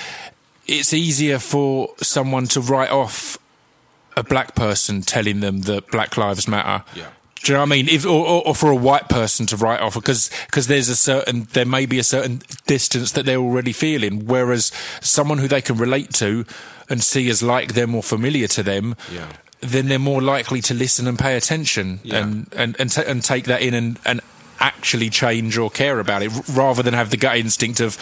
it's 0.67 0.95
easier 0.95 1.39
for 1.39 1.91
someone 1.99 2.47
to 2.47 2.61
write 2.61 2.91
off 2.91 3.37
a 4.17 4.23
black 4.23 4.55
person 4.55 5.03
telling 5.03 5.41
them 5.41 5.63
that 5.63 5.91
Black 5.91 6.17
Lives 6.17 6.49
Matter. 6.49 6.85
Yeah. 6.95 7.09
Do 7.45 7.53
you 7.53 7.59
know 7.59 7.61
what 7.61 7.73
I 7.73 7.77
mean? 7.77 7.89
If, 7.91 8.07
or, 8.07 8.43
or, 8.47 8.55
for 8.55 8.71
a 8.71 8.75
white 8.75 9.11
person 9.11 9.45
to 9.47 9.57
write 9.57 9.81
off, 9.81 9.95
because 9.95 10.31
because 10.47 10.67
there's 10.67 10.89
a 10.89 10.97
certain 10.97 11.47
there 11.53 11.67
may 11.67 11.85
be 11.85 11.99
a 11.99 12.05
certain 12.05 12.41
distance 12.67 13.13
that 13.13 13.27
they're 13.27 13.37
already 13.37 13.73
feeling, 13.73 14.25
whereas 14.25 14.73
someone 15.03 15.37
who 15.37 15.47
they 15.47 15.61
can 15.61 15.77
relate 15.77 16.11
to 16.15 16.47
and 16.89 17.03
see 17.03 17.29
as 17.29 17.43
like 17.43 17.75
them 17.75 17.95
or 17.95 18.03
familiar 18.03 18.47
to 18.47 18.63
them, 18.63 18.97
yeah. 19.13 19.29
then 19.61 19.89
they're 19.89 19.99
more 19.99 20.23
likely 20.23 20.63
to 20.63 20.73
listen 20.73 21.07
and 21.07 21.19
pay 21.19 21.37
attention 21.37 22.01
yeah. 22.03 22.23
and 22.23 22.49
and 22.57 22.81
and, 22.81 22.91
t- 22.91 23.05
and 23.07 23.23
take 23.23 23.45
that 23.45 23.61
in 23.61 23.75
and, 23.75 24.01
and 24.07 24.23
actually 24.59 25.11
change 25.11 25.59
or 25.59 25.69
care 25.69 26.01
about 26.01 26.23
it, 26.23 26.33
rather 26.49 26.83
than 26.83 26.95
have 26.95 27.11
the 27.11 27.19
gut 27.19 27.37
instinct 27.37 27.79
of 27.79 27.99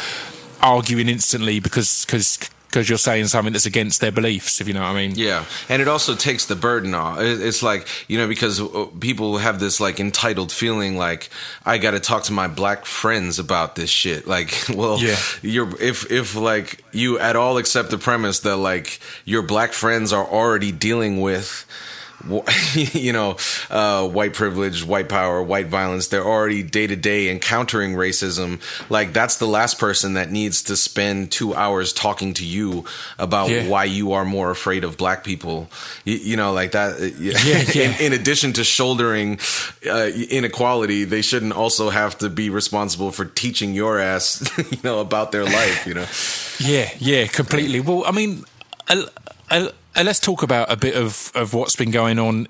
arguing 0.63 1.09
instantly 1.09 1.59
because 1.59 2.07
because 2.07 2.39
because 2.73 2.89
you're 2.89 2.97
saying 2.97 3.27
something 3.27 3.53
that's 3.53 3.67
against 3.67 4.01
their 4.01 4.11
beliefs, 4.11 4.61
if 4.63 4.67
you 4.67 4.73
know 4.73 4.81
what 4.81 4.89
I 4.89 4.95
mean. 4.95 5.13
Yeah, 5.15 5.45
and 5.69 5.83
it 5.83 5.89
also 5.89 6.15
takes 6.15 6.47
the 6.47 6.57
burden 6.57 6.95
off. 6.95 7.19
It's 7.21 7.63
like 7.63 7.87
you 8.09 8.17
know 8.17 8.27
because 8.27 8.61
uh, 8.61 8.87
people 8.99 9.37
have 9.37 9.61
this 9.61 9.79
like 9.79 10.01
entitled 10.01 10.51
feeling 10.51 10.97
like 10.97 11.29
I 11.67 11.77
got 11.77 11.91
to 11.91 12.01
talk 12.01 12.23
to 12.25 12.33
my 12.33 12.49
black 12.49 12.87
friends 12.87 13.39
about 13.39 13.77
this 13.77 13.91
shit. 13.91 14.27
Like, 14.27 14.65
well, 14.75 14.99
Yeah. 14.99 15.17
you're 15.43 15.81
if 15.83 16.11
if 16.11 16.35
like 16.35 16.83
you 16.93 17.19
at 17.19 17.37
all 17.37 17.59
accept 17.59 17.91
the 17.91 17.99
premise 17.99 18.41
that 18.41 18.57
like 18.57 18.99
your 19.27 19.43
black 19.43 19.75
friends 19.75 20.13
are 20.13 20.25
already 20.27 20.73
dealing 20.73 21.21
with 21.21 21.67
you 22.75 23.13
know, 23.13 23.37
uh, 23.71 24.07
white 24.09 24.35
privilege, 24.35 24.85
white 24.85 25.09
power, 25.09 25.43
white 25.43 25.67
violence. 25.67 26.09
They're 26.09 26.25
already 26.25 26.63
day 26.63 26.87
to 26.87 26.97
day 26.97 27.31
encountering 27.31 27.95
racism. 27.95 28.61
Like 28.91 29.13
that's 29.13 29.39
the 29.39 29.47
last 29.47 29.79
person 29.79 30.15
that 30.15 30.31
needs 30.31 30.63
to 30.65 30.77
spend 30.77 31.31
two 31.33 31.55
hours 31.55 31.93
talking 31.93 32.35
to 32.35 32.45
you 32.45 32.85
about 33.19 33.51
Yeah. 33.51 33.69
why 33.69 33.85
you 33.85 34.13
are 34.13 34.25
more 34.25 34.51
afraid 34.51 34.85
of 34.85 34.97
black 34.97 35.25
people. 35.25 35.69
You, 36.05 36.17
you 36.17 36.37
know, 36.37 36.53
like 36.53 36.73
that. 36.73 37.01
uh, 37.01 37.05
Yeah, 37.19 37.39
yeah. 37.75 37.97
in, 37.99 38.13
in 38.13 38.21
addition 38.21 38.53
to 38.55 38.65
shouldering 38.65 39.39
uh, 39.87 40.11
inequality, 40.31 41.05
they 41.05 41.23
shouldn't 41.23 41.53
also 41.53 41.91
have 41.91 42.19
to 42.19 42.29
be 42.29 42.51
responsible 42.51 43.11
for 43.11 43.25
teaching 43.25 43.75
your 43.75 43.99
ass, 43.99 44.43
you 44.71 44.79
know, 44.85 45.01
about 45.01 45.33
their 45.33 45.45
life. 45.45 45.87
You 45.87 45.95
know. 45.95 46.07
Yeah, 46.59 46.89
yeah, 46.99 47.27
completely. 47.27 47.81
Well, 47.81 48.05
I 48.07 48.13
mean, 48.13 48.45
I, 48.89 49.07
uh, 49.51 49.69
uh, 49.97 50.03
let's 50.05 50.21
talk 50.21 50.43
about 50.43 50.71
a 50.71 50.77
bit 50.77 50.95
of, 50.95 51.31
of 51.35 51.55
what's 51.55 51.77
been 51.77 51.91
going 51.91 52.19
on 52.19 52.49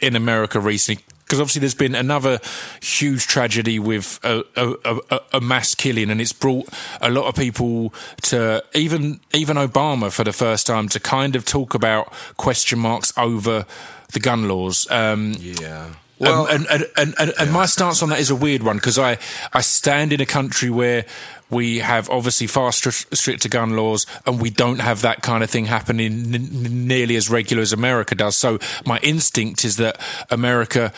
in 0.00 0.16
America 0.16 0.58
recently. 0.60 1.04
Because 1.24 1.40
obviously, 1.40 1.60
there's 1.60 1.76
been 1.76 1.94
another 1.94 2.40
huge 2.82 3.28
tragedy 3.28 3.78
with 3.78 4.18
a, 4.24 4.42
a, 4.56 4.98
a, 5.12 5.20
a 5.34 5.40
mass 5.40 5.76
killing, 5.76 6.10
and 6.10 6.20
it's 6.20 6.32
brought 6.32 6.68
a 7.00 7.08
lot 7.08 7.26
of 7.26 7.36
people 7.36 7.94
to 8.22 8.64
even 8.74 9.20
even 9.32 9.56
Obama 9.56 10.10
for 10.10 10.24
the 10.24 10.32
first 10.32 10.66
time 10.66 10.88
to 10.88 10.98
kind 10.98 11.36
of 11.36 11.44
talk 11.44 11.72
about 11.72 12.12
question 12.36 12.80
marks 12.80 13.12
over 13.16 13.64
the 14.12 14.18
gun 14.18 14.48
laws. 14.48 14.90
Um, 14.90 15.34
Yeah. 15.38 15.90
Um, 16.20 16.46
and, 16.50 16.66
and, 16.68 16.86
and, 16.96 17.14
and, 17.18 17.32
and 17.38 17.52
my 17.52 17.66
stance 17.66 18.02
on 18.02 18.10
that 18.10 18.20
is 18.20 18.30
a 18.30 18.36
weird 18.36 18.62
one 18.62 18.76
because 18.76 18.98
I, 18.98 19.18
I 19.52 19.60
stand 19.62 20.12
in 20.12 20.20
a 20.20 20.26
country 20.26 20.70
where 20.70 21.06
we 21.48 21.78
have 21.78 22.08
obviously 22.10 22.46
far 22.46 22.70
stri- 22.70 23.06
stricter 23.16 23.48
gun 23.48 23.76
laws 23.76 24.06
and 24.26 24.40
we 24.40 24.50
don't 24.50 24.80
have 24.80 25.02
that 25.02 25.22
kind 25.22 25.42
of 25.42 25.50
thing 25.50 25.64
happening 25.66 26.34
n- 26.34 26.86
nearly 26.86 27.16
as 27.16 27.30
regular 27.30 27.62
as 27.62 27.72
America 27.72 28.14
does. 28.14 28.36
So 28.36 28.58
my 28.86 28.98
instinct 28.98 29.64
is 29.64 29.76
that 29.78 29.98
America 30.30 30.92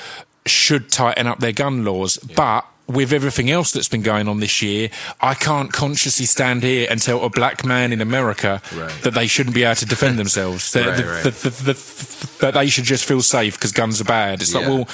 should 0.45 0.91
tighten 0.91 1.27
up 1.27 1.39
their 1.39 1.53
gun 1.53 1.85
laws, 1.85 2.17
but 2.19 2.67
with 2.93 3.13
everything 3.13 3.51
else 3.51 3.73
that's 3.73 3.89
been 3.89 4.03
going 4.03 4.29
on 4.29 4.41
this 4.41 4.61
year, 4.63 4.91
I 5.21 5.35
can't 5.35 5.73
consciously 5.73 6.27
stand 6.27 6.63
here 6.63 6.87
and 6.91 7.01
tell 7.01 7.25
a 7.25 7.31
black 7.31 7.65
man 7.65 7.93
in 7.93 8.01
America 8.01 8.61
Right. 8.75 8.91
that 9.03 9.15
they 9.15 9.27
shouldn't 9.27 9.55
be 9.55 9.65
able 9.65 9.77
to 9.77 9.87
defend 9.87 10.19
themselves. 10.19 10.73
That, 10.73 10.87
Right, 10.87 10.97
that- 10.97 11.07
right. 11.07 11.23
that- 11.25 11.43
that- 11.65 12.39
that- 12.41 12.55
they 12.55 12.69
should 12.69 12.85
just 12.85 13.05
feel 13.05 13.23
safe 13.23 13.55
because 13.55 13.73
guns 13.73 14.01
are 14.01 14.05
bad. 14.05 14.43
It's 14.43 14.55
like, 14.55 14.67
well, 14.67 14.89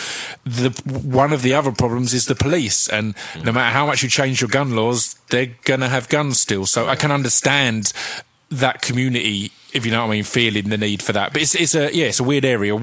the 0.45 0.71
one 0.93 1.33
of 1.33 1.43
the 1.43 1.55
other 1.55 1.73
problems 1.73 2.15
is 2.15 2.27
the 2.27 2.35
police, 2.35 2.89
and 2.89 3.15
no 3.43 3.53
matter 3.53 3.73
how 3.73 3.87
much 3.87 4.03
you 4.03 4.09
change 4.09 4.41
your 4.41 4.49
gun 4.49 4.75
laws, 4.77 5.17
they're 5.31 5.53
gonna 5.65 5.89
have 5.89 6.09
guns 6.09 6.41
still. 6.41 6.67
So 6.67 6.89
I 6.89 6.95
can 6.97 7.11
understand 7.11 7.93
that 8.51 8.81
community, 8.83 9.53
if 9.73 9.85
you 9.85 9.93
know 9.93 10.01
what 10.03 10.13
I 10.13 10.17
mean, 10.17 10.25
feeling 10.25 10.69
the 10.71 10.79
need 10.79 11.03
for 11.03 11.13
that. 11.13 11.33
But 11.33 11.43
it's 11.43 11.55
it's 11.55 11.75
a 11.75 11.95
yeah, 11.95 12.07
it's 12.07 12.21
a 12.21 12.25
weird 12.25 12.45
area. 12.45 12.75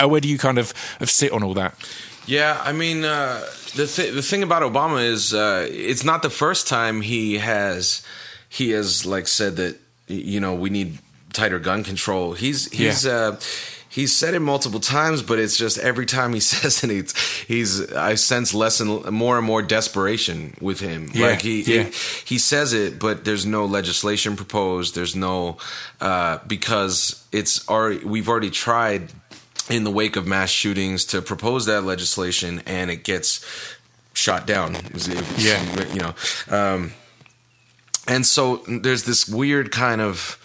Uh, 0.00 0.08
Where 0.08 0.20
do 0.20 0.28
you 0.28 0.38
kind 0.38 0.56
of, 0.58 0.72
of 1.00 1.10
sit 1.10 1.30
on 1.32 1.42
all 1.42 1.52
that? 1.54 1.74
Yeah, 2.26 2.60
I 2.62 2.72
mean, 2.72 3.04
uh, 3.04 3.40
the 3.74 3.86
th- 3.86 4.14
the 4.14 4.22
thing 4.22 4.42
about 4.42 4.62
Obama 4.62 5.04
is 5.04 5.34
uh, 5.34 5.66
it's 5.70 6.04
not 6.04 6.22
the 6.22 6.30
first 6.30 6.68
time 6.68 7.00
he 7.02 7.38
has 7.38 8.02
he 8.48 8.70
has 8.70 9.04
like 9.06 9.26
said 9.28 9.56
that 9.56 9.78
you 10.06 10.40
know 10.40 10.54
we 10.54 10.70
need 10.70 10.98
tighter 11.32 11.58
gun 11.58 11.82
control. 11.84 12.32
He's 12.34 12.70
he's 12.72 13.04
Yeah. 13.04 13.12
uh, 13.12 13.40
he's 13.88 14.16
said 14.16 14.34
it 14.34 14.40
multiple 14.40 14.78
times, 14.80 15.22
but 15.22 15.38
it's 15.40 15.56
just 15.56 15.78
every 15.78 16.06
time 16.06 16.32
he 16.34 16.40
says 16.52 16.84
it, 16.84 16.90
it's, 16.90 17.12
he's 17.48 17.92
I 17.92 18.14
sense 18.16 18.54
less 18.54 18.80
and 18.80 19.04
more 19.10 19.36
and 19.36 19.46
more 19.46 19.62
desperation 19.62 20.54
with 20.60 20.78
him. 20.80 21.10
Yeah, 21.12 21.26
Like 21.28 21.42
he, 21.42 21.62
yeah. 21.62 21.82
he 21.84 21.90
he 22.34 22.38
says 22.38 22.72
it, 22.72 22.98
but 23.00 23.24
there's 23.24 23.46
no 23.46 23.64
legislation 23.64 24.36
proposed. 24.36 24.94
There's 24.94 25.16
no 25.16 25.56
uh, 26.00 26.38
because 26.46 27.24
it's 27.32 27.68
already 27.68 28.04
we've 28.04 28.28
already 28.28 28.50
tried 28.50 29.10
in 29.70 29.84
the 29.84 29.90
wake 29.90 30.16
of 30.16 30.26
mass 30.26 30.50
shootings 30.50 31.04
to 31.06 31.22
propose 31.22 31.66
that 31.66 31.84
legislation, 31.84 32.62
and 32.66 32.90
it 32.90 33.04
gets 33.04 33.44
shot 34.12 34.46
down. 34.46 34.76
Yeah. 35.38 35.92
you 35.92 36.00
know, 36.00 36.14
um, 36.48 36.92
and 38.06 38.26
so 38.26 38.56
there's 38.68 39.04
this 39.04 39.28
weird 39.28 39.70
kind 39.70 40.00
of. 40.00 40.36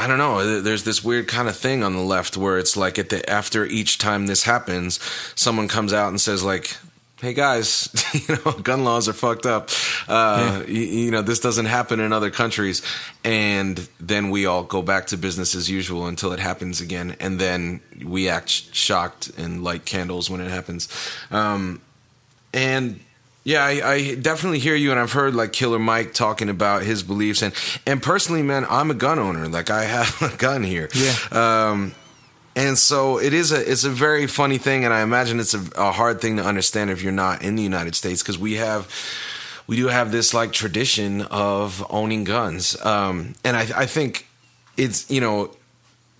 I 0.00 0.06
don't 0.06 0.18
know. 0.18 0.60
There's 0.60 0.84
this 0.84 1.02
weird 1.02 1.26
kind 1.26 1.48
of 1.48 1.56
thing 1.56 1.82
on 1.82 1.92
the 1.92 2.00
left 2.02 2.36
where 2.36 2.56
it's 2.58 2.76
like 2.76 3.00
at 3.00 3.08
the 3.08 3.28
after 3.28 3.64
each 3.64 3.98
time 3.98 4.26
this 4.26 4.44
happens, 4.44 5.00
someone 5.34 5.66
comes 5.66 5.92
out 5.92 6.08
and 6.08 6.20
says 6.20 6.44
like, 6.44 6.76
"Hey 7.20 7.34
guys, 7.34 7.88
you 8.28 8.36
know, 8.36 8.52
gun 8.52 8.84
laws 8.84 9.08
are 9.08 9.12
fucked 9.12 9.46
up. 9.46 9.70
Uh, 10.06 10.62
you, 10.66 10.82
you 10.82 11.10
know, 11.10 11.22
this 11.22 11.40
doesn't 11.40 11.66
happen 11.66 12.00
in 12.00 12.12
other 12.12 12.30
countries." 12.30 12.82
And 13.24 13.88
then 14.00 14.30
we 14.30 14.46
all 14.46 14.62
go 14.62 14.82
back 14.82 15.08
to 15.08 15.16
business 15.16 15.54
as 15.54 15.68
usual 15.70 16.06
until 16.06 16.32
it 16.32 16.40
happens 16.40 16.80
again, 16.80 17.16
and 17.20 17.38
then 17.38 17.80
we 18.04 18.28
act 18.28 18.48
sh- 18.50 18.68
shocked 18.72 19.30
and 19.36 19.62
light 19.64 19.84
candles 19.84 20.30
when 20.30 20.40
it 20.40 20.50
happens. 20.50 20.88
Um, 21.30 21.80
and 22.54 23.00
yeah, 23.44 23.64
I, 23.64 23.90
I 23.92 24.14
definitely 24.14 24.58
hear 24.58 24.74
you, 24.74 24.90
and 24.90 25.00
I've 25.00 25.12
heard 25.12 25.34
like 25.34 25.52
Killer 25.52 25.78
Mike 25.78 26.12
talking 26.12 26.48
about 26.50 26.82
his 26.82 27.02
beliefs, 27.02 27.42
and 27.42 27.54
and 27.86 28.02
personally, 28.02 28.42
man, 28.42 28.66
I'm 28.68 28.90
a 28.90 28.94
gun 28.94 29.18
owner. 29.18 29.48
Like 29.48 29.70
I 29.70 29.84
have 29.84 30.20
a 30.34 30.36
gun 30.36 30.62
here. 30.62 30.88
Yeah. 30.94 31.14
Um, 31.70 31.94
and 32.58 32.76
so 32.76 33.20
it 33.20 33.32
is 33.32 33.52
a 33.52 33.70
it's 33.70 33.84
a 33.84 33.90
very 33.90 34.26
funny 34.26 34.58
thing, 34.58 34.84
and 34.84 34.92
I 34.92 35.02
imagine 35.02 35.38
it's 35.38 35.54
a, 35.54 35.62
a 35.76 35.92
hard 35.92 36.20
thing 36.20 36.38
to 36.38 36.42
understand 36.44 36.90
if 36.90 37.02
you're 37.02 37.12
not 37.12 37.42
in 37.42 37.54
the 37.54 37.62
United 37.62 37.94
States 37.94 38.20
because 38.20 38.36
we 38.36 38.54
have 38.54 38.92
we 39.68 39.76
do 39.76 39.86
have 39.86 40.10
this 40.10 40.34
like 40.34 40.50
tradition 40.50 41.22
of 41.22 41.86
owning 41.88 42.24
guns, 42.24 42.76
um, 42.84 43.34
and 43.44 43.56
I 43.56 43.68
I 43.76 43.86
think 43.86 44.26
it's 44.76 45.08
you 45.08 45.20
know 45.20 45.54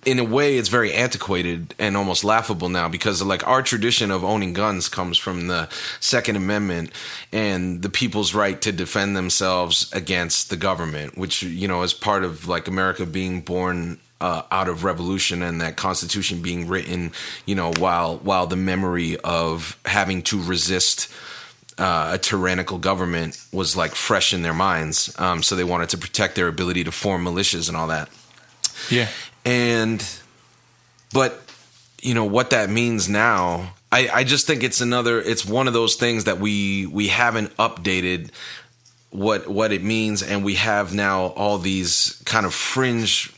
in 0.07 0.21
a 0.21 0.25
way 0.25 0.57
it's 0.57 0.69
very 0.69 0.93
antiquated 0.95 1.75
and 1.77 1.97
almost 1.97 2.23
laughable 2.23 2.69
now 2.69 2.89
because 2.89 3.21
like 3.21 3.45
our 3.45 3.61
tradition 3.61 4.13
of 4.13 4.23
owning 4.23 4.53
guns 4.53 4.89
comes 4.89 5.19
from 5.19 5.49
the 5.49 5.69
second 5.99 6.37
amendment 6.37 6.93
and 7.33 7.83
the 7.83 7.91
people's 7.91 8.33
right 8.33 8.63
to 8.63 8.71
defend 8.71 9.17
themselves 9.17 9.93
against 9.93 10.51
the 10.51 10.57
government 10.57 11.19
which 11.19 11.43
you 11.43 11.67
know 11.67 11.83
is 11.83 11.93
part 11.93 12.23
of 12.23 12.47
like 12.47 12.69
america 12.69 13.05
being 13.05 13.41
born 13.41 13.99
uh, 14.21 14.43
out 14.51 14.69
of 14.69 14.85
revolution 14.85 15.43
and 15.43 15.61
that 15.61 15.77
constitution 15.77 16.43
being 16.43 16.67
written 16.67 17.13
you 17.47 17.55
know 17.55 17.73
while 17.79 18.19
while 18.19 18.47
the 18.47 18.57
memory 18.57 19.17
of 19.19 19.79
having 19.85 20.23
to 20.23 20.43
resist 20.43 21.13
uh, 21.79 22.11
a 22.15 22.19
tyrannical 22.19 22.79
government 22.79 23.41
was 23.53 23.77
like 23.77 23.95
fresh 23.95 24.35
in 24.35 24.43
their 24.43 24.53
minds. 24.53 25.15
Um, 25.17 25.45
so 25.45 25.55
they 25.55 25.63
wanted 25.63 25.91
to 25.91 25.99
protect 25.99 26.35
their 26.35 26.49
ability 26.49 26.83
to 26.83 26.91
form 26.91 27.25
militias 27.25 27.69
and 27.69 27.77
all 27.77 27.87
that. 27.87 28.09
Yeah, 28.91 29.09
and 29.45 30.05
but 31.13 31.41
you 32.03 32.15
know 32.15 32.25
what 32.25 32.51
that 32.51 32.69
means 32.69 33.09
now 33.09 33.75
I, 33.91 34.09
I 34.13 34.25
just 34.25 34.47
think 34.47 34.63
it's 34.63 34.81
another 34.81 35.21
it's 35.21 35.47
one 35.47 35.67
of 35.67 35.73
those 35.73 35.95
things 35.95 36.25
that 36.25 36.39
we 36.39 36.87
we 36.87 37.09
haven't 37.09 37.57
updated 37.57 38.31
what 39.11 39.49
what 39.49 39.73
it 39.73 39.83
means. 39.83 40.23
And 40.23 40.45
we 40.45 40.57
have 40.57 40.95
now 40.95 41.27
all 41.29 41.59
these 41.59 42.21
kind 42.27 42.45
of 42.45 42.55
fringe 42.55 43.33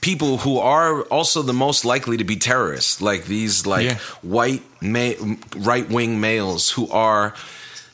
people 0.00 0.38
who 0.38 0.58
are 0.58 1.02
also 1.04 1.42
the 1.42 1.52
most 1.52 1.84
likely 1.84 2.16
to 2.16 2.24
be 2.24 2.36
terrorists 2.36 3.00
like 3.00 3.24
these 3.24 3.66
like 3.66 3.84
Yeah. 3.86 3.98
white 4.22 4.62
ma- 4.80 5.14
right-wing 5.56 6.20
males 6.20 6.70
who 6.70 6.88
are 6.90 7.34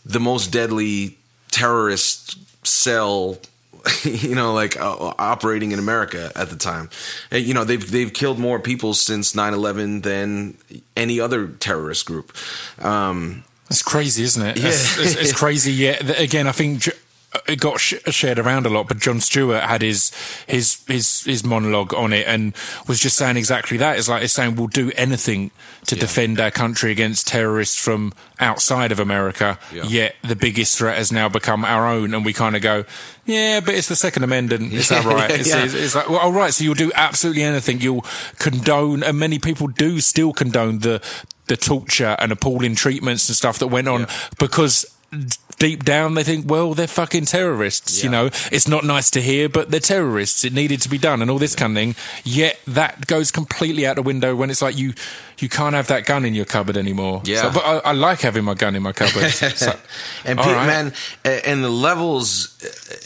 the 0.05 0.21
most 0.21 0.53
deadly 0.53 1.17
terrorist 1.51 2.37
cell 2.67 3.39
you 4.05 4.35
know 4.35 4.53
like 4.55 4.79
uh, 4.81 5.15
operating 5.19 5.73
in 5.73 5.79
America 5.79 6.33
at 6.35 6.49
the 6.51 6.57
time 6.57 6.89
you 7.31 7.53
know 7.55 7.65
they've 7.65 7.91
they've 7.91 8.13
killed 8.13 8.39
more 8.39 8.59
people 8.59 8.95
since 8.95 9.35
9/11 9.35 10.03
than 10.03 10.57
any 10.97 11.21
other 11.21 11.49
terrorist 11.49 12.07
group 12.07 12.33
um 12.85 13.45
That's 13.69 13.83
crazy, 13.83 14.23
isn't 14.25 14.43
it? 14.47 14.57
Yeah. 14.59 14.69
It's, 14.69 14.99
it's, 14.99 15.15
it's 15.17 15.33
crazy. 15.43 15.73
Yeah. 15.73 15.97
Again, 16.19 16.47
I 16.47 16.53
think 16.53 16.87
Uh, 17.35 17.41
it 17.49 17.61
got 17.61 17.81
sh- 17.81 17.95
shared 18.11 18.39
around 18.39 18.65
a 18.65 18.69
lot, 18.69 18.87
but 18.87 18.99
Jon 18.99 19.21
Stewart 19.21 19.63
had 19.65 19.83
his 19.83 20.13
his 20.47 20.85
his 20.87 21.25
his 21.25 21.43
monologue 21.45 21.93
on 21.93 22.13
it 22.13 22.27
and 22.29 22.55
was 22.87 23.01
just 23.01 23.17
saying 23.17 23.37
exactly 23.37 23.77
that. 23.79 23.99
It's 23.99 24.09
like 24.09 24.23
it's 24.23 24.33
saying 24.33 24.55
we'll 24.55 24.69
do 24.69 24.93
anything 24.97 25.51
to 25.87 25.97
defend 25.97 26.39
our 26.41 26.51
country 26.53 26.93
against 26.93 27.27
terrorists 27.27 27.77
from 27.77 28.13
outside 28.41 28.93
of 28.93 29.01
America. 29.01 29.59
Yeah. 29.73 29.83
Yet 29.85 30.15
the 30.23 30.37
biggest 30.37 30.79
threat 30.79 30.97
has 30.97 31.11
now 31.11 31.29
become 31.29 31.65
our 31.65 31.87
own, 31.89 32.15
and 32.15 32.25
we 32.25 32.33
kind 32.33 32.55
of 32.57 32.63
go, 32.63 32.85
yeah, 33.27 33.59
but 33.61 33.75
it's 33.75 33.89
the 33.89 33.97
Second 33.97 34.23
Amendment. 34.23 34.73
Is 34.73 34.89
that 34.91 35.05
right? 35.17 35.31
It's, 35.31 35.49
Yeah. 35.49 35.65
it's, 35.65 35.75
it's 35.75 35.95
like, 35.95 36.09
well, 36.09 36.21
all 36.21 36.33
right. 36.33 36.55
So 36.55 36.63
you'll 36.65 36.75
do 36.75 36.93
absolutely 36.95 37.43
anything. 37.43 37.81
You'll 37.81 38.05
condone, 38.39 39.03
and 39.03 39.19
many 39.19 39.39
people 39.41 39.67
do 39.67 40.01
still 40.01 40.33
condone 40.33 40.79
the 40.81 41.01
the 41.47 41.57
torture 41.57 42.17
and 42.21 42.33
appalling 42.33 42.75
treatments 42.75 43.29
and 43.29 43.37
stuff 43.37 43.59
that 43.59 43.67
went 43.67 43.87
on 43.89 44.07
because 44.39 44.87
deep 45.65 45.83
down 45.85 46.13
they 46.15 46.23
think, 46.25 46.45
well, 46.51 46.75
they're 46.75 46.87
fucking 46.87 47.25
terrorists. 47.25 48.05
You 48.05 48.11
know, 48.11 48.27
it's 48.53 48.69
not 48.69 48.85
nice 48.85 49.11
to 49.13 49.21
hear, 49.23 49.49
but 49.49 49.71
they're 49.71 49.81
terrorists. 49.81 50.45
It 50.45 50.53
needed 50.53 50.83
to 50.83 50.89
be 50.91 50.99
done, 50.99 51.23
and 51.23 51.31
all 51.31 51.39
this 51.39 51.55
kind 51.57 51.73
of 51.73 51.77
thing. 51.83 51.95
Yet 52.23 52.59
that 52.67 53.07
goes 53.07 53.31
completely 53.31 53.87
out 53.87 53.97
the 53.97 54.03
window 54.03 54.37
when 54.37 54.51
it's 54.51 54.61
like 54.61 54.77
you 54.77 54.93
you 55.39 55.49
can't 55.49 55.75
have 55.75 55.87
that 55.89 56.05
gun 56.05 56.25
in 56.25 56.35
your 56.35 56.45
cupboard 56.45 56.77
anymore. 56.77 57.23
Yeah. 57.25 57.43
So- 57.43 57.51
but 57.55 57.65
I, 57.65 57.91
I 57.91 57.93
like 57.93 58.21
having 58.21 58.45
my 58.45 58.55
gun 58.55 58.77
in 58.77 58.83
my 58.83 58.93
cupboard. 58.93 59.31
So- 59.65 59.79
and 60.25 60.39
all 60.39 60.45
pe- 60.45 60.53
right. 60.53 60.67
man, 60.67 60.93
and 61.25 61.63
the 61.65 61.71
levels, 61.71 62.29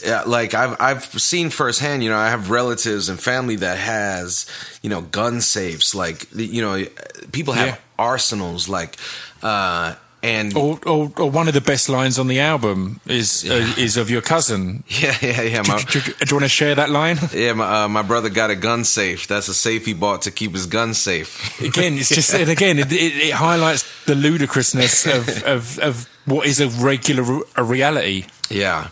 uh, 0.05 0.23
like 0.27 0.53
I've 0.53 0.75
I've 0.81 1.03
seen 1.05 1.49
firsthand. 1.49 2.03
You 2.03 2.09
know, 2.09 2.17
I 2.17 2.29
have 2.29 2.49
relatives 2.49 3.07
and 3.09 3.17
family 3.19 3.55
that 3.57 3.77
has 3.77 4.45
you 4.83 4.89
know 4.89 5.01
gun 5.01 5.39
safes. 5.41 5.95
Like 5.95 6.27
you 6.35 6.61
know, 6.61 6.85
people 7.31 7.53
have 7.53 7.67
Yeah. 7.67 7.75
arsenals. 7.97 8.67
Like, 8.67 8.97
uh, 9.41 9.95
and 10.21 10.55
Or, 10.55 10.79
or, 10.85 11.11
or 11.17 11.31
one 11.31 11.47
of 11.47 11.53
the 11.53 11.61
best 11.61 11.87
lines 11.89 12.19
on 12.19 12.27
the 12.27 12.39
album 12.39 12.99
is 13.05 13.43
uh, 13.49 13.73
is 13.77 13.97
of 13.97 14.09
your 14.09 14.21
cousin. 14.21 14.83
yeah, 15.01 15.15
yeah, 15.21 15.41
yeah. 15.41 15.63
My, 15.67 15.81
do, 15.81 16.01
do- 16.01 16.11
do 16.13 16.25
you 16.29 16.35
want 16.35 16.43
to 16.43 16.49
share 16.49 16.75
that 16.75 16.89
line? 16.89 17.17
yeah, 17.33 17.53
my, 17.53 17.83
uh, 17.83 17.87
my 17.87 18.01
brother 18.01 18.29
got 18.29 18.49
a 18.49 18.55
gun 18.55 18.83
safe. 18.83 19.27
That's 19.27 19.47
a 19.47 19.53
safe 19.53 19.85
he 19.85 19.93
bought 19.93 20.21
to 20.23 20.31
keep 20.31 20.51
his 20.53 20.65
gun 20.65 20.93
safe. 20.93 21.61
Again, 21.61 21.93
it's 21.97 22.09
just 22.15 22.33
and 22.33 22.49
again 22.49 22.79
it, 22.79 22.91
it, 22.91 23.15
it 23.29 23.33
highlights 23.33 23.85
the 24.05 24.15
ludicrousness 24.15 25.05
of, 25.05 25.43
of, 25.43 25.79
of 25.79 26.09
what 26.29 26.47
is 26.47 26.59
a 26.61 26.67
regular 26.69 27.41
a 27.55 27.63
reality. 27.63 28.25
Yeah, 28.51 28.87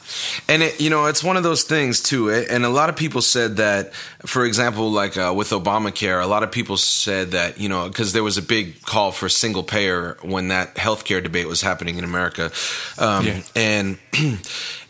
and 0.48 0.62
it, 0.62 0.80
you 0.80 0.92
know 0.92 1.08
it's 1.08 1.24
one 1.24 1.36
of 1.36 1.42
those 1.44 1.64
things 1.64 2.02
too. 2.04 2.30
And 2.30 2.64
a 2.64 2.70
lot 2.70 2.90
of 2.90 2.96
people 2.96 3.22
said 3.24 3.58
that, 3.58 3.92
for 4.26 4.46
example, 4.46 4.92
like 4.92 5.18
uh, 5.18 5.34
with 5.36 5.50
Obamacare, 5.50 6.22
a 6.24 6.28
lot 6.28 6.44
of 6.44 6.52
people 6.52 6.78
said 6.78 7.32
that 7.32 7.60
you 7.60 7.68
know 7.68 7.88
because 7.88 8.14
there 8.14 8.24
was 8.24 8.38
a 8.38 8.44
big 8.44 8.82
call 8.84 9.12
for 9.12 9.30
single 9.30 9.64
payer 9.64 10.18
when 10.22 10.50
that 10.50 10.76
healthcare 10.76 11.24
debate 11.24 11.48
was 11.48 11.62
happening 11.62 11.98
in 11.98 12.04
America, 12.04 12.52
um, 13.00 13.26
Yeah. 13.26 13.42
and 13.56 13.98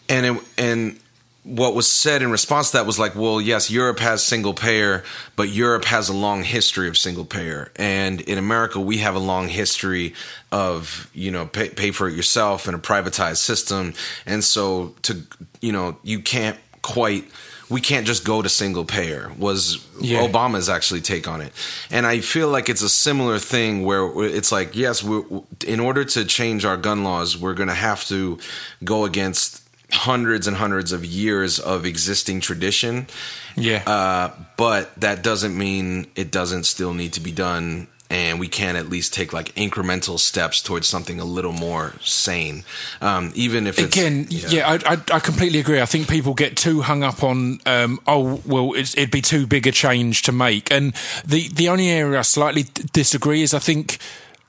and 0.09 0.25
it, 0.25 0.43
and 0.57 0.99
what 1.47 1.73
was 1.73 1.89
said 1.89 2.21
in 2.21 2.29
response 2.29 2.71
to 2.71 2.77
that 2.77 2.85
was 2.85 2.99
like, 2.99 3.15
well, 3.15 3.39
yes, 3.39 3.71
Europe 3.71 3.99
has 3.99 4.21
single 4.21 4.53
payer, 4.53 5.03
but 5.37 5.47
Europe 5.47 5.85
has 5.85 6.09
a 6.09 6.13
long 6.13 6.43
history 6.43 6.89
of 6.89 6.97
single 6.97 7.23
payer, 7.23 7.71
and 7.77 8.19
in 8.21 8.37
America 8.37 8.79
we 8.79 8.97
have 8.97 9.15
a 9.15 9.19
long 9.19 9.47
history 9.47 10.13
of 10.51 11.09
you 11.13 11.31
know 11.31 11.45
pay, 11.45 11.69
pay 11.69 11.91
for 11.91 12.09
it 12.09 12.15
yourself 12.15 12.67
in 12.67 12.73
a 12.73 12.79
privatized 12.79 13.37
system, 13.37 13.93
and 14.25 14.43
so 14.43 14.93
to 15.03 15.21
you 15.61 15.71
know 15.71 15.97
you 16.03 16.19
can't 16.19 16.57
quite. 16.81 17.25
We 17.69 17.81
can't 17.81 18.07
just 18.07 18.23
go 18.23 18.41
to 18.41 18.47
single 18.47 18.85
payer. 18.85 19.29
Was 19.37 19.85
Yeah. 19.99 20.25
Obama's 20.25 20.69
actually 20.69 21.01
take 21.01 21.27
on 21.27 21.41
it, 21.41 21.51
and 21.91 22.07
I 22.07 22.21
feel 22.21 22.47
like 22.47 22.69
it's 22.69 22.81
a 22.81 22.87
similar 22.87 23.39
thing 23.39 23.83
where 23.83 24.23
it's 24.23 24.53
like, 24.53 24.73
yes, 24.73 25.03
we 25.03 25.21
in 25.65 25.81
order 25.81 26.05
to 26.05 26.23
change 26.23 26.63
our 26.63 26.77
gun 26.77 27.03
laws, 27.03 27.37
we're 27.37 27.55
going 27.55 27.67
to 27.67 27.75
have 27.75 28.05
to 28.05 28.39
go 28.85 29.03
against 29.03 29.66
hundreds 29.91 30.47
and 30.47 30.57
hundreds 30.57 30.91
of 30.91 31.05
years 31.05 31.59
of 31.59 31.85
existing 31.85 32.41
tradition. 32.41 33.07
Yeah. 33.55 33.83
Uh, 33.87 34.31
but 34.57 34.93
that 34.99 35.23
doesn't 35.23 35.57
mean 35.57 36.07
it 36.15 36.31
doesn't 36.31 36.65
still 36.65 36.93
need 36.93 37.13
to 37.13 37.21
be 37.21 37.31
done. 37.31 37.87
And 38.09 38.39
we 38.39 38.47
can 38.47 38.77
at 38.77 38.87
least 38.87 39.13
take 39.13 39.33
like 39.33 39.53
incremental 39.55 40.17
steps 40.17 40.61
towards 40.61 40.87
something 40.87 41.19
a 41.19 41.25
little 41.25 41.51
more 41.51 41.93
sane, 42.01 42.63
um, 43.01 43.33
even 43.35 43.67
if 43.67 43.79
it's 43.79 43.97
Again, 43.97 44.27
yeah, 44.29 44.65
I, 44.65 44.93
I, 44.93 44.97
I 45.11 45.19
completely 45.19 45.59
agree. 45.59 45.81
I 45.81 45.85
think 45.85 46.07
people 46.07 46.33
get 46.33 46.55
too 46.55 46.81
hung 46.81 47.03
up 47.03 47.21
on, 47.21 47.59
um, 47.65 47.99
oh, 48.07 48.41
well, 48.45 48.71
it's, 48.75 48.95
it'd 48.95 49.11
be 49.11 49.21
too 49.21 49.45
big 49.45 49.67
a 49.67 49.73
change 49.73 50.21
to 50.21 50.31
make. 50.31 50.71
And 50.71 50.93
the, 51.25 51.49
the 51.49 51.67
only 51.67 51.89
area 51.89 52.19
I 52.19 52.21
slightly 52.21 52.63
disagree 52.93 53.41
is 53.41 53.53
I 53.53 53.59
think, 53.59 53.97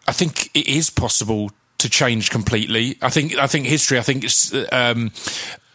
I 0.06 0.12
think 0.12 0.50
it 0.54 0.68
is 0.68 0.88
possible 0.88 1.50
to 1.78 1.88
change 1.88 2.30
completely. 2.30 2.98
I 3.00 3.10
think, 3.10 3.36
I 3.36 3.46
think 3.46 3.66
history. 3.66 3.98
I 3.98 4.02
think 4.02 4.24
it's 4.24 4.52
um, 4.72 5.12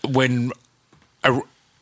when 0.07 0.51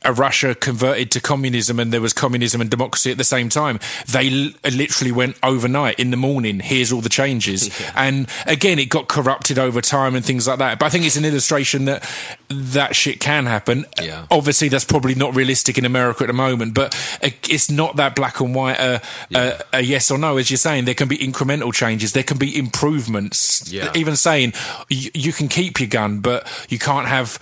a 0.03 0.13
Russia 0.13 0.55
converted 0.55 1.11
to 1.11 1.21
communism 1.21 1.79
and 1.79 1.93
there 1.93 2.01
was 2.01 2.13
communism 2.13 2.61
and 2.61 2.69
democracy 2.69 3.11
at 3.11 3.17
the 3.17 3.23
same 3.23 3.49
time. 3.49 3.79
They 4.07 4.29
l- 4.29 4.51
literally 4.71 5.11
went 5.11 5.37
overnight 5.43 5.99
in 5.99 6.11
the 6.11 6.17
morning. 6.17 6.59
Here's 6.59 6.91
all 6.91 7.01
the 7.01 7.09
changes, 7.09 7.69
and 7.95 8.27
again, 8.45 8.79
it 8.79 8.89
got 8.89 9.07
corrupted 9.07 9.59
over 9.59 9.81
time 9.81 10.15
and 10.15 10.25
things 10.25 10.47
like 10.47 10.59
that. 10.59 10.79
But 10.79 10.87
I 10.87 10.89
think 10.89 11.05
it's 11.05 11.17
an 11.17 11.25
illustration 11.25 11.85
that 11.85 12.07
that 12.49 12.95
shit 12.95 13.19
can 13.19 13.45
happen. 13.45 13.85
Yeah. 14.01 14.25
Obviously, 14.31 14.69
that's 14.69 14.85
probably 14.85 15.15
not 15.15 15.35
realistic 15.35 15.77
in 15.77 15.85
America 15.85 16.23
at 16.23 16.27
the 16.27 16.33
moment, 16.33 16.73
but 16.73 16.95
it's 17.21 17.69
not 17.69 17.95
that 17.97 18.15
black 18.15 18.39
and 18.39 18.55
white. 18.55 18.79
Uh, 18.79 18.99
uh, 19.33 19.57
a 19.73 19.81
yes 19.81 20.09
or 20.11 20.17
no, 20.17 20.37
as 20.37 20.49
you're 20.49 20.57
saying, 20.57 20.85
there 20.85 20.95
can 20.95 21.07
be 21.07 21.17
incremental 21.17 21.73
changes. 21.73 22.13
There 22.13 22.23
can 22.23 22.37
be 22.37 22.57
improvements. 22.57 23.71
Yeah. 23.71 23.91
Even 23.95 24.15
saying 24.15 24.53
you, 24.89 25.11
you 25.13 25.33
can 25.33 25.47
keep 25.47 25.79
your 25.79 25.89
gun, 25.89 26.19
but 26.19 26.47
you 26.69 26.79
can't 26.79 27.07
have 27.07 27.37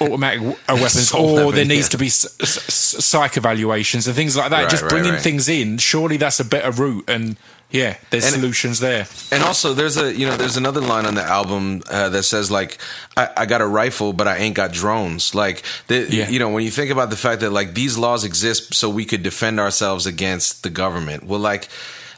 automatic 0.00 0.40
weapons, 0.68 1.12
or 1.12 1.34
weapon, 1.34 1.54
there 1.54 1.64
needs 1.64 1.86
yeah. 1.86 1.90
to 1.90 1.98
be 1.98 2.06
s- 2.06 2.36
s- 2.40 2.56
s- 2.96 3.04
psych 3.04 3.36
evaluations 3.36 4.06
and 4.06 4.14
things 4.16 4.36
like 4.36 4.50
that. 4.50 4.62
Right, 4.62 4.70
Just 4.70 4.82
right, 4.82 4.90
bringing 4.90 5.12
right. 5.12 5.22
things 5.22 5.48
in, 5.48 5.78
surely 5.78 6.16
that's 6.16 6.40
a 6.40 6.44
better 6.44 6.70
route. 6.70 7.04
And 7.08 7.36
yeah, 7.70 7.96
there's 8.10 8.24
And- 8.26 8.34
solutions 8.34 8.80
there. 8.80 9.06
And 9.30 9.42
also, 9.42 9.74
there's 9.74 9.96
a 9.96 10.12
you 10.12 10.26
know 10.26 10.36
there's 10.36 10.56
another 10.56 10.80
line 10.80 11.06
on 11.06 11.14
the 11.14 11.22
album 11.22 11.82
uh, 11.88 12.08
that 12.10 12.24
says 12.24 12.50
like 12.50 12.78
I, 13.16 13.28
I 13.36 13.46
got 13.46 13.60
a 13.60 13.66
rifle, 13.66 14.12
but 14.12 14.26
I 14.26 14.38
ain't 14.38 14.54
got 14.56 14.72
drones. 14.72 15.34
Like 15.34 15.62
the, 15.86 16.06
Yeah. 16.08 16.28
you 16.28 16.38
know 16.38 16.48
when 16.50 16.64
you 16.64 16.70
think 16.70 16.90
about 16.90 17.10
the 17.10 17.16
fact 17.16 17.40
that 17.42 17.50
like 17.50 17.74
these 17.74 17.96
laws 17.96 18.24
exist 18.24 18.74
so 18.74 18.88
we 18.90 19.04
could 19.04 19.22
defend 19.22 19.60
ourselves 19.60 20.06
against 20.06 20.62
the 20.62 20.70
government. 20.70 21.24
Well, 21.24 21.40
like. 21.40 21.68